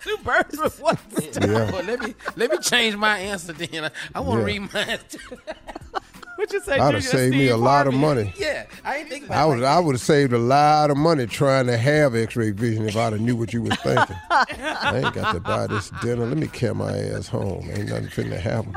Two 0.02 0.16
birds 0.24 0.58
with 0.58 0.80
one 0.80 0.98
stone. 1.32 1.50
Yeah. 1.50 1.70
Well, 1.70 1.84
let 1.84 2.00
me 2.00 2.14
let 2.36 2.50
me 2.50 2.58
change 2.58 2.96
my 2.96 3.18
answer 3.18 3.52
then. 3.52 3.84
I, 3.86 3.90
I 4.14 4.20
want 4.20 4.44
to 4.44 4.52
Yeah. 4.52 4.58
read 4.60 4.72
mine 4.74 4.98
too. 5.08 5.18
what 6.36 6.52
you 6.52 6.60
say? 6.60 6.74
I'd 6.78 6.94
have 6.94 7.02
Junior? 7.02 7.18
saved 7.18 7.32
me 7.34 7.46
Steve 7.46 7.54
a 7.54 7.56
lot 7.56 7.86
of 7.86 7.94
money. 7.94 8.32
Yeah, 8.36 8.66
I 8.84 8.98
ain't 8.98 9.08
think 9.08 9.26
about 9.26 9.36
I 9.38 9.44
it 9.44 9.54
would 9.56 9.64
I 9.64 9.78
would 9.78 9.94
have 9.94 10.00
saved 10.02 10.32
a 10.32 10.38
lot 10.38 10.90
of 10.90 10.96
money 10.96 11.26
trying 11.26 11.66
to 11.68 11.76
have 11.76 12.14
X-ray 12.16 12.50
vision 12.50 12.88
if 12.88 12.96
I'd 12.96 13.12
have 13.12 13.20
knew 13.22 13.36
what 13.36 13.52
you 13.52 13.62
was 13.62 13.76
thinking. 13.78 14.16
I 14.30 15.00
ain't 15.04 15.14
got 15.14 15.32
to 15.32 15.40
buy 15.40 15.66
this 15.68 15.90
dinner. 16.02 16.26
Let 16.26 16.36
me 16.38 16.48
carry 16.48 16.74
my 16.74 16.96
ass 16.96 17.28
home. 17.28 17.68
Ain't 17.72 17.88
nothing 17.88 18.08
finna 18.08 18.38
happen. 18.38 18.74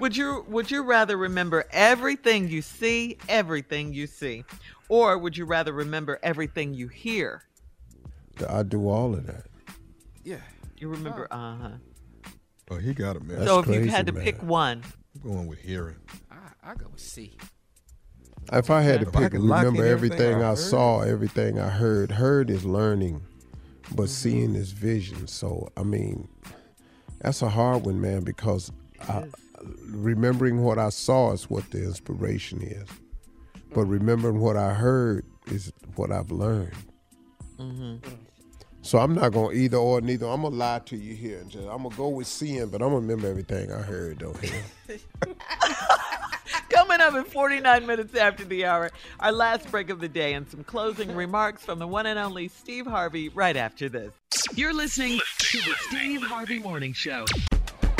Would 0.00 0.16
you 0.16 0.44
would 0.48 0.70
you 0.70 0.82
rather 0.82 1.16
remember 1.16 1.64
everything 1.70 2.48
you 2.48 2.62
see, 2.62 3.18
everything 3.28 3.92
you 3.92 4.06
see, 4.06 4.44
or 4.88 5.18
would 5.18 5.36
you 5.36 5.44
rather 5.44 5.72
remember 5.72 6.18
everything 6.22 6.74
you 6.74 6.88
hear? 6.88 7.42
I 8.48 8.62
do 8.62 8.88
all 8.88 9.14
of 9.14 9.26
that. 9.26 9.46
Yeah. 10.24 10.36
You 10.78 10.88
remember, 10.88 11.26
uh 11.30 11.56
huh. 11.56 11.68
Oh, 12.70 12.76
he 12.76 12.94
got 12.94 13.16
it, 13.16 13.22
man. 13.22 13.46
So 13.46 13.60
if 13.60 13.66
you 13.66 13.88
had 13.90 14.06
to 14.06 14.12
pick 14.12 14.40
one, 14.42 14.84
I'm 15.14 15.20
going 15.30 15.46
with 15.48 15.58
hearing. 15.58 15.96
I, 16.30 16.70
I 16.70 16.74
go 16.74 16.86
with 16.92 17.00
C. 17.00 17.32
If 18.52 18.70
I 18.70 18.82
had 18.82 19.00
to 19.00 19.08
If 19.08 19.16
I 19.16 19.22
pick, 19.22 19.32
could 19.32 19.40
remember 19.42 19.84
everything, 19.84 20.20
everything 20.20 20.42
I 20.42 20.52
I 20.52 20.54
saw, 20.54 21.00
everything 21.00 21.58
I 21.58 21.68
heard. 21.68 22.12
Heard 22.12 22.48
is 22.50 22.64
learning, 22.64 23.22
but 23.90 24.04
Mm-hmm. 24.04 24.06
seeing 24.06 24.54
is 24.54 24.70
vision. 24.72 25.26
So 25.26 25.68
I 25.76 25.82
mean, 25.82 26.28
that's 27.20 27.42
a 27.42 27.48
hard 27.48 27.84
one, 27.84 28.00
man, 28.00 28.22
because 28.22 28.70
I, 29.08 29.24
remembering 29.86 30.62
what 30.62 30.78
I 30.78 30.90
saw 30.90 31.32
is 31.32 31.50
what 31.50 31.70
the 31.70 31.82
inspiration 31.82 32.62
is, 32.62 32.88
but 33.74 33.84
remembering 33.84 34.40
what 34.40 34.56
I 34.56 34.74
heard 34.74 35.24
is 35.46 35.72
what 35.96 36.12
I've 36.12 36.30
learned. 36.30 36.76
Mm-hmm. 37.58 37.96
So 38.82 38.98
I'm 38.98 39.14
not 39.14 39.32
gonna 39.32 39.52
either 39.52 39.76
or 39.76 40.00
neither. 40.00 40.26
I'm 40.26 40.42
gonna 40.42 40.54
lie 40.54 40.80
to 40.86 40.96
you 40.96 41.14
here, 41.14 41.40
and 41.40 41.50
just, 41.50 41.66
I'm 41.68 41.82
gonna 41.82 41.94
go 41.94 42.08
with 42.08 42.26
seeing, 42.26 42.68
but 42.68 42.80
I'm 42.80 42.88
gonna 42.88 43.00
remember 43.00 43.28
everything 43.28 43.72
I 43.72 43.82
heard 43.82 44.20
though. 44.20 44.32
Here. 44.34 44.64
Coming 46.70 47.00
up 47.00 47.14
in 47.14 47.24
49 47.24 47.86
minutes 47.86 48.14
after 48.14 48.44
the 48.44 48.64
hour, 48.64 48.90
our 49.20 49.32
last 49.32 49.70
break 49.70 49.90
of 49.90 50.00
the 50.00 50.08
day 50.08 50.34
and 50.34 50.48
some 50.48 50.64
closing 50.64 51.14
remarks 51.14 51.64
from 51.64 51.78
the 51.78 51.86
one 51.86 52.06
and 52.06 52.18
only 52.18 52.48
Steve 52.48 52.86
Harvey 52.86 53.28
right 53.30 53.56
after 53.56 53.88
this. 53.88 54.12
You're 54.54 54.74
listening 54.74 55.20
to 55.38 55.58
the 55.58 55.74
Steve 55.88 56.22
Harvey 56.22 56.58
Morning 56.58 56.92
Show. 56.92 57.26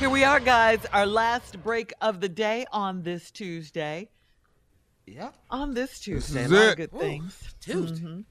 Here 0.00 0.08
we 0.08 0.24
are, 0.24 0.40
guys, 0.40 0.78
our 0.94 1.04
last 1.04 1.62
break 1.62 1.92
of 2.00 2.22
the 2.22 2.28
day 2.30 2.64
on 2.72 3.02
this 3.02 3.30
Tuesday. 3.30 4.08
Yep. 5.06 5.34
On 5.50 5.74
this 5.74 6.00
Tuesday, 6.00 6.44
is 6.44 6.50
a 6.50 6.54
lot 6.54 6.68
of 6.70 6.76
good 6.78 6.94
Ooh, 6.94 6.98
things. 6.98 7.54
Tuesday. 7.60 8.06
Mhm. 8.06 8.24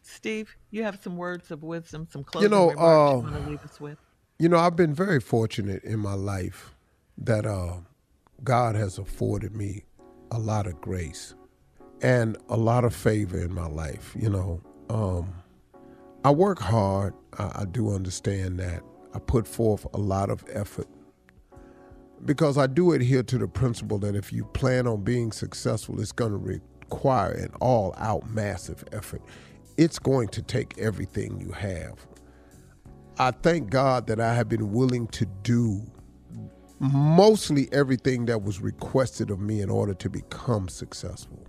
Steve, 0.00 0.56
you 0.70 0.84
have 0.84 1.02
some 1.02 1.16
words 1.16 1.50
of 1.50 1.64
wisdom, 1.64 2.06
some 2.08 2.22
closing 2.22 2.48
you 2.48 2.56
know, 2.56 2.70
remarks 2.70 2.80
you 2.80 2.86
uh, 2.86 3.32
want 3.32 3.44
to 3.44 3.50
leave 3.50 3.64
us 3.64 3.80
with? 3.80 3.98
You 4.38 4.48
know, 4.48 4.58
I've 4.58 4.76
been 4.76 4.94
very 4.94 5.18
fortunate 5.18 5.82
in 5.82 5.98
my 5.98 6.14
life 6.14 6.76
that 7.18 7.44
uh, 7.44 7.78
God 8.44 8.76
has 8.76 8.96
afforded 8.96 9.56
me 9.56 9.86
a 10.30 10.38
lot 10.38 10.68
of 10.68 10.80
grace 10.80 11.34
and 12.00 12.38
a 12.48 12.56
lot 12.56 12.84
of 12.84 12.94
favor 12.94 13.40
in 13.40 13.52
my 13.52 13.66
life. 13.66 14.14
You 14.16 14.30
know, 14.30 14.60
um, 14.88 15.34
I 16.24 16.30
work 16.30 16.60
hard. 16.60 17.12
I, 17.36 17.62
I 17.62 17.64
do 17.64 17.92
understand 17.92 18.60
that. 18.60 18.84
I 19.14 19.18
put 19.18 19.48
forth 19.48 19.84
a 19.92 19.98
lot 19.98 20.30
of 20.30 20.44
effort 20.52 20.86
because 22.24 22.58
I 22.58 22.66
do 22.66 22.92
adhere 22.92 23.22
to 23.24 23.38
the 23.38 23.48
principle 23.48 23.98
that 23.98 24.14
if 24.14 24.32
you 24.32 24.44
plan 24.46 24.86
on 24.86 25.02
being 25.02 25.32
successful, 25.32 26.00
it's 26.00 26.12
going 26.12 26.32
to 26.32 26.36
require 26.36 27.32
an 27.32 27.52
all 27.60 27.94
out 27.98 28.28
massive 28.30 28.84
effort. 28.92 29.22
It's 29.76 29.98
going 29.98 30.28
to 30.28 30.42
take 30.42 30.76
everything 30.78 31.40
you 31.40 31.52
have. 31.52 32.06
I 33.18 33.30
thank 33.30 33.70
God 33.70 34.06
that 34.06 34.20
I 34.20 34.34
have 34.34 34.48
been 34.48 34.72
willing 34.72 35.06
to 35.08 35.26
do 35.42 35.82
mostly 36.80 37.68
everything 37.72 38.26
that 38.26 38.42
was 38.42 38.60
requested 38.60 39.30
of 39.30 39.40
me 39.40 39.60
in 39.60 39.70
order 39.70 39.94
to 39.94 40.08
become 40.08 40.68
successful. 40.68 41.44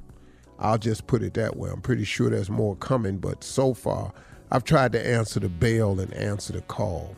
I'll 0.57 0.77
just 0.77 1.07
put 1.07 1.23
it 1.23 1.35
that 1.35 1.55
way. 1.55 1.69
I'm 1.69 1.81
pretty 1.81 2.03
sure 2.03 2.29
there's 2.29 2.49
more 2.49 2.75
coming, 2.75 3.17
but 3.17 3.43
so 3.43 3.73
far, 3.73 4.11
I've 4.51 4.63
tried 4.63 4.91
to 4.93 5.07
answer 5.07 5.39
the 5.39 5.49
bell 5.49 5.99
and 5.99 6.13
answer 6.13 6.53
the 6.53 6.61
call. 6.61 7.15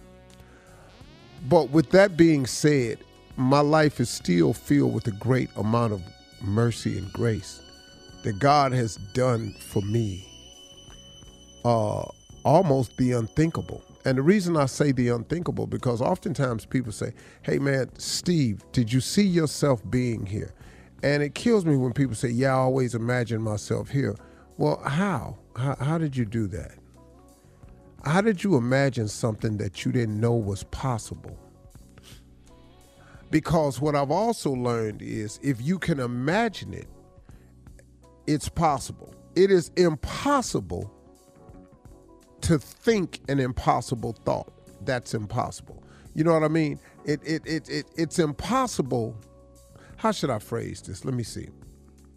But 1.47 1.71
with 1.71 1.89
that 1.91 2.17
being 2.17 2.45
said, 2.45 2.99
my 3.41 3.59
life 3.59 3.99
is 3.99 4.09
still 4.09 4.53
filled 4.53 4.93
with 4.93 5.07
a 5.07 5.11
great 5.11 5.49
amount 5.55 5.93
of 5.93 6.01
mercy 6.41 6.97
and 6.97 7.11
grace 7.13 7.61
that 8.23 8.39
God 8.39 8.71
has 8.71 8.95
done 9.13 9.53
for 9.53 9.81
me. 9.81 10.27
Uh, 11.63 12.03
almost 12.43 12.97
the 12.97 13.13
unthinkable. 13.13 13.83
And 14.05 14.17
the 14.17 14.21
reason 14.21 14.57
I 14.57 14.65
say 14.65 14.91
the 14.91 15.09
unthinkable 15.09 15.67
because 15.67 16.01
oftentimes 16.01 16.65
people 16.65 16.91
say, 16.91 17.13
"Hey 17.43 17.59
man, 17.59 17.89
Steve, 17.97 18.63
did 18.71 18.91
you 18.91 18.99
see 18.99 19.25
yourself 19.25 19.81
being 19.89 20.25
here?" 20.25 20.53
And 21.03 21.21
it 21.23 21.35
kills 21.35 21.65
me 21.65 21.75
when 21.75 21.93
people 21.93 22.15
say, 22.15 22.29
"Yeah, 22.29 22.55
I 22.55 22.59
always 22.59 22.95
imagine 22.95 23.41
myself 23.41 23.89
here." 23.89 24.15
Well, 24.57 24.81
how? 24.83 25.37
How, 25.55 25.75
how 25.79 25.97
did 25.97 26.15
you 26.15 26.25
do 26.25 26.47
that? 26.47 26.75
How 28.03 28.21
did 28.21 28.43
you 28.43 28.55
imagine 28.55 29.07
something 29.07 29.57
that 29.57 29.85
you 29.85 29.91
didn't 29.91 30.19
know 30.19 30.33
was 30.33 30.63
possible? 30.65 31.37
Because 33.31 33.81
what 33.81 33.95
I've 33.95 34.11
also 34.11 34.51
learned 34.51 35.01
is 35.01 35.39
if 35.41 35.61
you 35.61 35.79
can 35.79 35.99
imagine 35.99 36.73
it, 36.73 36.87
it's 38.27 38.49
possible. 38.49 39.15
It 39.35 39.49
is 39.49 39.71
impossible 39.77 40.91
to 42.41 42.59
think 42.59 43.21
an 43.29 43.39
impossible 43.39 44.13
thought. 44.25 44.51
That's 44.85 45.13
impossible. 45.13 45.83
You 46.13 46.25
know 46.25 46.33
what 46.33 46.43
I 46.43 46.49
mean? 46.49 46.79
It 47.05 47.21
it 47.23 47.43
it, 47.45 47.69
it 47.69 47.85
it's 47.95 48.19
impossible. 48.19 49.15
How 49.95 50.11
should 50.11 50.29
I 50.29 50.39
phrase 50.39 50.81
this? 50.81 51.05
Let 51.05 51.13
me 51.13 51.23
see. 51.23 51.49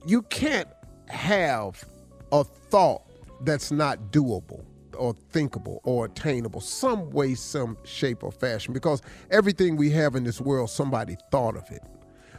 You 0.06 0.22
can't 0.22 0.68
have 1.08 1.84
a 2.32 2.42
thought 2.42 3.02
that's 3.42 3.70
not 3.70 4.10
doable 4.10 4.64
or 4.94 5.14
thinkable 5.30 5.80
or 5.84 6.06
attainable 6.06 6.60
some 6.60 7.10
way 7.10 7.34
some 7.34 7.76
shape 7.84 8.22
or 8.22 8.32
fashion 8.32 8.72
because 8.72 9.02
everything 9.30 9.76
we 9.76 9.90
have 9.90 10.14
in 10.14 10.24
this 10.24 10.40
world 10.40 10.70
somebody 10.70 11.16
thought 11.30 11.56
of 11.56 11.70
it. 11.70 11.82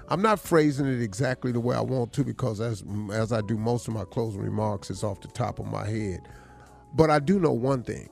I'm 0.08 0.22
not 0.22 0.40
phrasing 0.40 0.86
it 0.86 1.02
exactly 1.02 1.52
the 1.52 1.60
way 1.60 1.76
i 1.76 1.82
want 1.82 2.14
to 2.14 2.24
because 2.24 2.62
as 2.62 2.84
as 3.12 3.32
i 3.32 3.42
do 3.42 3.58
most 3.58 3.88
of 3.88 3.94
my 3.94 4.06
closing 4.06 4.42
remarks 4.42 4.90
it's 4.90 5.04
off 5.04 5.22
the 5.22 5.28
top 5.30 5.60
of 5.60 5.66
my 5.68 5.86
head. 5.86 6.22
But 6.94 7.10
i 7.10 7.20
do 7.20 7.40
know 7.40 7.54
one 7.54 7.84
thing 7.84 8.10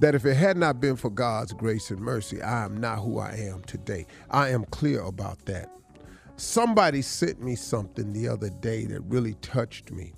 that 0.00 0.14
if 0.14 0.24
it 0.24 0.34
had 0.34 0.56
not 0.56 0.80
been 0.80 0.96
for 0.96 1.10
god's 1.10 1.52
grace 1.52 1.90
and 1.90 2.00
mercy 2.00 2.40
i 2.42 2.64
am 2.64 2.76
not 2.76 2.98
who 2.98 3.18
i 3.18 3.32
am 3.32 3.62
today. 3.64 4.06
I 4.30 4.50
am 4.50 4.64
clear 4.66 5.02
about 5.02 5.44
that. 5.46 5.70
Somebody 6.36 7.02
sent 7.02 7.42
me 7.42 7.56
something 7.56 8.12
the 8.12 8.28
other 8.28 8.50
day 8.50 8.84
that 8.86 9.00
really 9.02 9.34
touched 9.34 9.90
me 9.90 10.12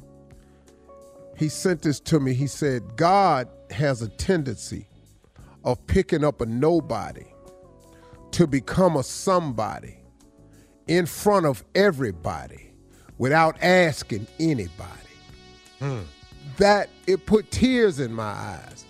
he 1.41 1.49
sent 1.49 1.81
this 1.81 1.99
to 2.01 2.21
me. 2.21 2.35
He 2.35 2.47
said, 2.47 2.97
God 2.97 3.49
has 3.71 4.03
a 4.03 4.09
tendency 4.09 4.87
of 5.65 5.85
picking 5.87 6.23
up 6.23 6.43
a 6.43 6.47
nobody 6.47 7.25
to 8.33 8.47
become 8.47 8.97
a 8.97 9.03
somebody 9.03 9.97
in 10.87 11.07
front 11.07 11.47
of 11.47 11.65
everybody 11.75 12.73
without 13.17 13.57
asking 13.63 14.27
anybody. 14.39 14.91
Hmm. 15.79 16.01
That 16.59 16.91
it 17.07 17.25
put 17.25 17.51
tears 17.51 18.01
in 18.01 18.13
my 18.13 18.33
eyes. 18.33 18.85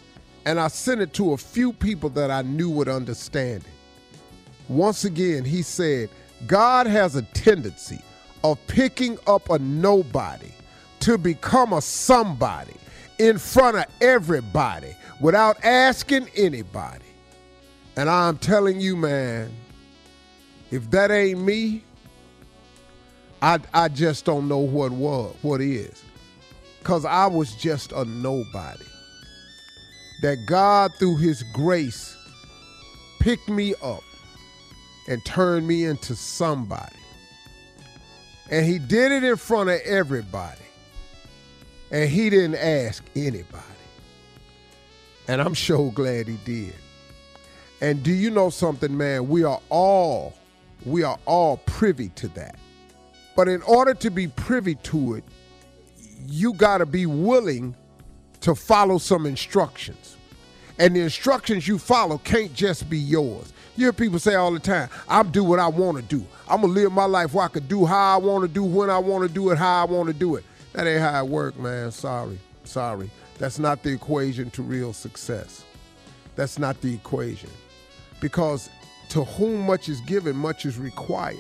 And 0.45 0.59
I 0.59 0.67
sent 0.67 1.01
it 1.01 1.13
to 1.15 1.35
a 1.35 1.37
few 1.37 1.73
people 1.73 2.11
that 2.11 2.33
I 2.33 2.43
knew 2.43 2.69
would 2.71 2.89
understand 2.89 3.63
it. 3.63 4.21
Once 4.69 5.05
again, 5.05 5.45
he 5.45 5.63
said, 5.63 6.09
God 6.49 6.89
has 6.89 7.15
a 7.15 7.23
tendency 7.23 8.01
of 8.43 8.59
picking 8.67 9.19
up 9.29 9.51
a 9.51 9.59
nobody 9.61 10.51
to 11.01 11.19
become 11.19 11.73
a 11.73 11.81
somebody 11.81 12.75
in 13.19 13.39
front 13.39 13.77
of 13.77 13.85
everybody 14.01 14.95
without 15.21 15.63
asking 15.65 16.29
anybody. 16.37 17.05
And 17.97 18.09
I'm 18.09 18.39
telling 18.39 18.81
you, 18.81 18.97
man, 18.97 19.53
if 20.71 20.91
that 20.91 21.11
ain't 21.11 21.41
me, 21.41 21.85
I 23.43 23.59
I 23.75 23.89
just 23.89 24.25
don't 24.25 24.49
know 24.49 24.59
what 24.59 24.93
was, 24.93 25.35
what 25.43 25.61
is. 25.61 26.03
Cause 26.83 27.05
I 27.05 27.27
was 27.27 27.55
just 27.57 27.93
a 27.93 28.05
nobody. 28.05 28.85
That 30.23 30.47
God 30.47 30.93
through 30.99 31.17
his 31.17 31.43
grace 31.55 32.17
picked 33.21 33.49
me 33.49 33.75
up 33.83 34.03
and 35.09 35.25
turned 35.25 35.67
me 35.67 35.85
into 35.85 36.15
somebody. 36.15 36.97
And 38.51 38.67
he 38.67 38.79
did 38.79 39.13
it 39.13 39.25
in 39.25 39.37
front 39.37 39.71
of 39.71 39.81
everybody. 39.85 40.61
And 41.91 42.09
he 42.09 42.31
didn't 42.31 42.57
ask 42.57 43.03
anybody. 43.17 43.65
And 45.29 45.41
I'm 45.41 45.55
so 45.55 45.91
glad 45.91 46.29
he 46.29 46.37
did. 46.45 46.75
And 47.81 48.03
do 48.03 48.13
you 48.13 48.31
know 48.31 48.51
something, 48.51 48.97
man? 48.97 49.29
We 49.29 49.45
are 49.45 49.61
all, 49.71 50.35
we 50.85 51.03
are 51.03 51.19
all 51.25 51.59
privy 51.59 52.11
to 52.11 52.29
that. 52.29 52.57
But 53.37 53.49
in 53.49 53.63
order 53.63 53.95
to 53.95 54.11
be 54.11 54.29
privy 54.29 54.75
to 54.77 55.15
it, 55.15 55.25
you 56.27 56.53
got 56.53 56.79
to 56.79 56.87
be 56.87 57.07
willing 57.07 57.75
to 58.41 58.55
follow 58.55 58.99
some 58.99 59.27
instructions. 59.27 60.17
And 60.79 60.97
the 60.97 61.01
instructions 61.01 61.69
you 61.69 61.79
follow 61.79 62.19
can't 62.19 62.53
just 62.55 62.89
be 62.89 62.99
yours. 62.99 63.53
You 63.77 63.87
hear 63.87 63.93
people 63.93 64.19
say 64.19 64.35
all 64.35 64.53
the 64.53 64.59
time, 64.59 64.89
I'm 65.09 65.31
do 65.31 65.45
what 65.45 65.59
I 65.59 65.69
want 65.69 65.97
to 65.97 66.03
do. 66.03 66.25
I'm 66.49 66.63
gonna 66.63 66.73
live 66.73 66.93
my 66.93 67.05
life 67.05 67.33
where 67.33 67.45
I 67.45 67.49
can 67.49 67.67
do 67.67 67.87
how 67.87 68.15
I 68.15 68.17
want 68.17 68.43
to 68.43 68.49
do, 68.49 68.65
when 68.65 68.91
I 68.91 68.99
want 68.99 69.27
to 69.27 69.33
do 69.33 69.51
it, 69.51 69.59
how 69.59 69.83
I 69.83 69.85
want 69.85 70.09
to 70.09 70.15
do 70.15 70.37
it. 70.37 70.45
That 70.73 70.87
ain't 70.87 71.01
how 71.01 71.25
it 71.25 71.29
work, 71.29 71.59
man. 71.59 71.91
Sorry. 71.91 72.39
Sorry. 72.65 73.11
That's 73.39 73.59
not 73.59 73.83
the 73.83 73.91
equation 73.91 74.51
to 74.51 74.63
real 74.63 74.93
success. 74.93 75.65
That's 76.37 76.59
not 76.59 76.81
the 76.81 76.95
equation. 76.95 77.51
Because 78.21 78.71
to 79.11 79.25
whom 79.25 79.67
much 79.67 79.89
is 79.89 80.01
given, 80.03 80.37
much 80.37 80.67
is 80.67 80.79
required. 80.79 81.39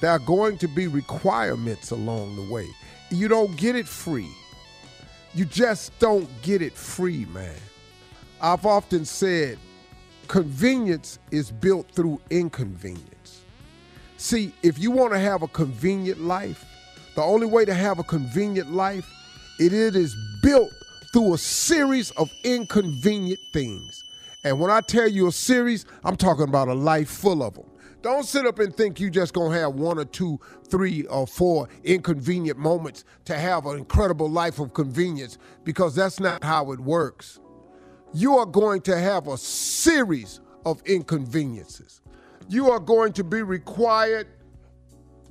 There 0.00 0.10
are 0.10 0.18
going 0.18 0.58
to 0.58 0.68
be 0.68 0.86
requirements 0.86 1.90
along 1.90 2.36
the 2.36 2.52
way. 2.52 2.66
You 3.10 3.28
don't 3.28 3.56
get 3.56 3.76
it 3.76 3.88
free. 3.88 4.30
You 5.34 5.44
just 5.44 5.96
don't 5.98 6.28
get 6.42 6.62
it 6.62 6.72
free, 6.72 7.26
man. 7.26 7.54
I've 8.40 8.66
often 8.66 9.04
said 9.04 9.58
convenience 10.28 11.18
is 11.30 11.50
built 11.50 11.90
through 11.92 12.20
inconvenience. 12.30 13.42
See, 14.16 14.52
if 14.62 14.78
you 14.78 14.90
want 14.90 15.12
to 15.12 15.18
have 15.18 15.42
a 15.42 15.48
convenient 15.48 16.20
life, 16.20 16.64
the 17.20 17.26
only 17.26 17.46
way 17.46 17.66
to 17.66 17.74
have 17.74 17.98
a 17.98 18.02
convenient 18.02 18.72
life, 18.72 19.06
it, 19.58 19.74
is 19.74 20.16
built 20.42 20.72
through 21.12 21.34
a 21.34 21.38
series 21.38 22.12
of 22.12 22.32
inconvenient 22.44 23.38
things. 23.52 24.04
And 24.42 24.58
when 24.58 24.70
I 24.70 24.80
tell 24.80 25.06
you 25.06 25.26
a 25.26 25.32
series, 25.32 25.84
I'm 26.02 26.16
talking 26.16 26.44
about 26.44 26.68
a 26.68 26.72
life 26.72 27.10
full 27.10 27.42
of 27.42 27.56
them. 27.56 27.66
Don't 28.00 28.24
sit 28.24 28.46
up 28.46 28.58
and 28.58 28.74
think 28.74 28.98
you 28.98 29.10
just 29.10 29.34
gonna 29.34 29.54
have 29.54 29.74
one 29.74 29.98
or 29.98 30.06
two, 30.06 30.40
three 30.70 31.02
or 31.08 31.26
four 31.26 31.68
inconvenient 31.84 32.58
moments 32.58 33.04
to 33.26 33.36
have 33.36 33.66
an 33.66 33.76
incredible 33.76 34.30
life 34.30 34.58
of 34.58 34.72
convenience 34.72 35.36
because 35.62 35.94
that's 35.94 36.20
not 36.20 36.42
how 36.42 36.72
it 36.72 36.80
works. 36.80 37.38
You 38.14 38.38
are 38.38 38.46
going 38.46 38.80
to 38.82 38.98
have 38.98 39.28
a 39.28 39.36
series 39.36 40.40
of 40.64 40.80
inconveniences. 40.86 42.00
You 42.48 42.70
are 42.70 42.80
going 42.80 43.12
to 43.12 43.24
be 43.24 43.42
required 43.42 44.26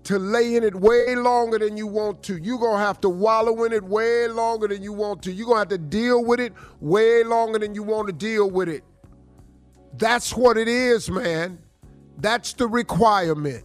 to 0.09 0.17
lay 0.17 0.55
in 0.55 0.63
it 0.63 0.73
way 0.73 1.15
longer 1.15 1.59
than 1.59 1.77
you 1.77 1.85
want 1.85 2.23
to. 2.23 2.35
You're 2.37 2.57
going 2.57 2.79
to 2.79 2.83
have 2.83 2.99
to 3.01 3.09
wallow 3.09 3.63
in 3.65 3.71
it 3.71 3.83
way 3.83 4.27
longer 4.27 4.67
than 4.67 4.81
you 4.81 4.91
want 4.91 5.21
to. 5.21 5.31
You're 5.31 5.45
going 5.45 5.57
to 5.57 5.59
have 5.59 5.67
to 5.67 5.77
deal 5.77 6.25
with 6.25 6.39
it 6.39 6.51
way 6.79 7.23
longer 7.23 7.59
than 7.59 7.75
you 7.75 7.83
want 7.83 8.07
to 8.07 8.13
deal 8.13 8.49
with 8.49 8.69
it. 8.69 8.83
That's 9.99 10.33
what 10.33 10.57
it 10.57 10.67
is, 10.67 11.11
man. 11.11 11.59
That's 12.17 12.53
the 12.53 12.67
requirement. 12.67 13.63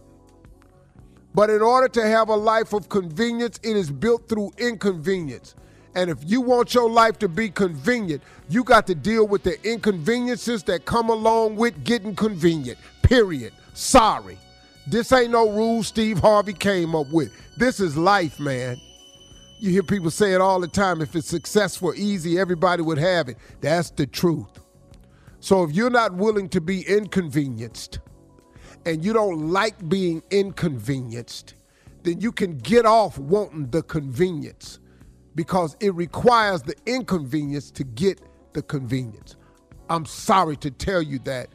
But 1.33 1.49
in 1.49 1.63
order 1.63 1.87
to 1.87 2.05
have 2.05 2.29
a 2.29 2.35
life 2.35 2.73
of 2.73 2.89
convenience, 2.89 3.59
it 3.63 3.75
is 3.75 3.89
built 3.89 4.29
through 4.29 4.51
inconvenience. 4.59 5.55
And 5.95 6.11
if 6.11 6.19
you 6.23 6.41
want 6.41 6.75
your 6.75 6.91
life 6.91 7.17
to 7.19 7.27
be 7.27 7.49
convenient, 7.49 8.21
you 8.49 8.63
got 8.63 8.85
to 8.85 8.93
deal 8.93 9.27
with 9.27 9.41
the 9.41 9.57
inconveniences 9.67 10.61
that 10.65 10.85
come 10.85 11.09
along 11.09 11.55
with 11.55 11.83
getting 11.83 12.15
convenient. 12.15 12.77
Period. 13.01 13.51
Sorry. 13.73 14.37
This 14.87 15.11
ain't 15.11 15.31
no 15.31 15.49
rule 15.49 15.83
Steve 15.83 16.19
Harvey 16.19 16.53
came 16.53 16.95
up 16.95 17.07
with. 17.11 17.31
This 17.57 17.79
is 17.79 17.97
life, 17.97 18.39
man. 18.39 18.77
You 19.59 19.71
hear 19.71 19.83
people 19.83 20.11
say 20.11 20.33
it 20.33 20.41
all 20.41 20.59
the 20.59 20.67
time 20.67 21.01
if 21.01 21.15
it's 21.15 21.27
successful, 21.27 21.93
easy, 21.95 22.37
everybody 22.39 22.81
would 22.83 22.97
have 22.97 23.29
it. 23.29 23.37
That's 23.61 23.89
the 23.89 24.05
truth. 24.05 24.59
So 25.39 25.63
if 25.63 25.71
you're 25.71 25.89
not 25.89 26.13
willing 26.13 26.49
to 26.49 26.61
be 26.61 26.81
inconvenienced, 26.87 27.99
and 28.85 29.03
you 29.03 29.13
don't 29.13 29.49
like 29.49 29.89
being 29.89 30.21
inconvenienced, 30.29 31.55
then 32.03 32.21
you 32.21 32.31
can 32.31 32.57
get 32.59 32.85
off 32.85 33.17
wanting 33.17 33.69
the 33.71 33.81
convenience 33.81 34.79
because 35.33 35.75
it 35.79 35.93
requires 35.95 36.61
the 36.61 36.75
inconvenience 36.85 37.71
to 37.71 37.83
get 37.83 38.21
the 38.53 38.61
convenience. 38.61 39.35
I'm 39.89 40.05
sorry 40.05 40.55
to 40.57 40.71
tell 40.71 41.01
you 41.01 41.19
that, 41.19 41.49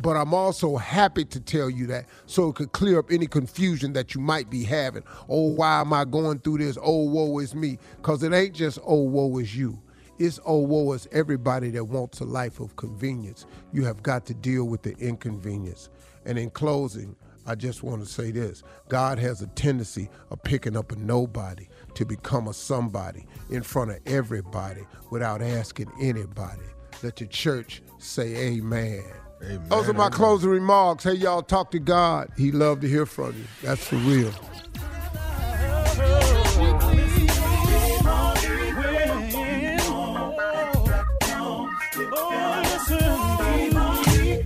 but 0.00 0.16
I'm 0.16 0.34
also 0.34 0.76
happy 0.76 1.24
to 1.24 1.40
tell 1.40 1.70
you 1.70 1.86
that 1.86 2.06
so 2.26 2.48
it 2.48 2.56
could 2.56 2.72
clear 2.72 2.98
up 2.98 3.10
any 3.10 3.26
confusion 3.26 3.92
that 3.94 4.14
you 4.14 4.20
might 4.20 4.50
be 4.50 4.62
having. 4.62 5.02
Oh, 5.28 5.48
why 5.48 5.80
am 5.80 5.92
I 5.92 6.04
going 6.04 6.40
through 6.40 6.58
this? 6.58 6.78
Oh, 6.80 7.04
woe 7.04 7.38
is 7.38 7.54
me. 7.54 7.78
Because 7.96 8.22
it 8.22 8.32
ain't 8.32 8.54
just, 8.54 8.78
oh, 8.84 9.02
woe 9.02 9.38
is 9.38 9.56
you. 9.56 9.80
It's 10.18 10.40
oh, 10.46 10.60
woe 10.60 10.92
is 10.92 11.06
everybody 11.12 11.70
that 11.70 11.84
wants 11.84 12.20
a 12.20 12.24
life 12.24 12.60
of 12.60 12.76
convenience. 12.76 13.46
You 13.72 13.84
have 13.84 14.02
got 14.02 14.24
to 14.26 14.34
deal 14.34 14.64
with 14.64 14.82
the 14.82 14.96
inconvenience. 14.96 15.90
And 16.24 16.38
in 16.38 16.50
closing, 16.50 17.16
I 17.46 17.54
just 17.54 17.82
want 17.82 18.04
to 18.04 18.10
say 18.10 18.30
this 18.30 18.62
God 18.88 19.18
has 19.18 19.42
a 19.42 19.46
tendency 19.48 20.08
of 20.30 20.42
picking 20.42 20.76
up 20.76 20.92
a 20.92 20.96
nobody 20.96 21.68
to 21.94 22.04
become 22.04 22.48
a 22.48 22.54
somebody 22.54 23.26
in 23.50 23.62
front 23.62 23.90
of 23.90 23.98
everybody 24.06 24.82
without 25.10 25.42
asking 25.42 25.92
anybody. 26.00 26.62
Let 27.02 27.16
the 27.16 27.26
church 27.26 27.82
say 27.98 28.34
amen. 28.36 29.04
Amen. 29.42 29.68
Those 29.68 29.88
are 29.88 29.92
my 29.92 30.08
closing 30.08 30.50
remarks. 30.50 31.04
Hey, 31.04 31.14
y'all, 31.14 31.42
talk 31.42 31.70
to 31.72 31.78
God. 31.78 32.30
He 32.36 32.52
love 32.52 32.80
to 32.80 32.88
hear 32.88 33.06
from 33.06 33.36
you. 33.36 33.44
That's 33.62 33.86
for 33.86 33.96
real. 33.96 34.32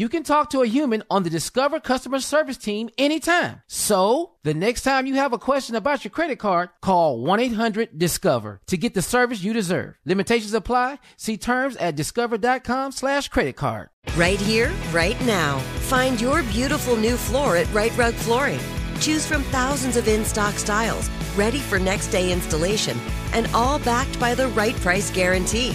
you 0.00 0.08
can 0.08 0.22
talk 0.22 0.48
to 0.48 0.62
a 0.62 0.66
human 0.66 1.02
on 1.10 1.24
the 1.24 1.28
Discover 1.28 1.78
customer 1.80 2.20
service 2.20 2.56
team 2.56 2.88
anytime. 2.96 3.60
So, 3.66 4.32
the 4.44 4.54
next 4.54 4.80
time 4.80 5.06
you 5.06 5.16
have 5.16 5.34
a 5.34 5.38
question 5.38 5.76
about 5.76 6.04
your 6.04 6.10
credit 6.10 6.38
card, 6.38 6.70
call 6.80 7.18
1-800-DISCOVER 7.18 8.62
to 8.68 8.76
get 8.78 8.94
the 8.94 9.02
service 9.02 9.42
you 9.42 9.52
deserve. 9.52 9.96
Limitations 10.06 10.54
apply. 10.54 11.00
See 11.18 11.36
terms 11.36 11.76
at 11.76 11.96
discover.com 11.96 12.92
slash 12.92 13.28
credit 13.28 13.56
card. 13.56 13.90
Right 14.16 14.40
here, 14.40 14.72
right 14.90 15.20
now. 15.26 15.58
Find 15.90 16.18
your 16.18 16.44
beautiful 16.44 16.96
new 16.96 17.18
floor 17.18 17.58
at 17.58 17.70
Rite 17.74 17.94
Rug 17.98 18.14
Flooring. 18.14 18.60
Choose 19.00 19.26
from 19.26 19.42
thousands 19.44 19.98
of 19.98 20.08
in-stock 20.08 20.54
styles, 20.54 21.10
ready 21.36 21.58
for 21.58 21.78
next 21.78 22.08
day 22.08 22.32
installation, 22.32 22.98
and 23.34 23.50
all 23.52 23.78
backed 23.80 24.18
by 24.18 24.34
the 24.34 24.48
right 24.48 24.76
price 24.76 25.10
guarantee. 25.10 25.74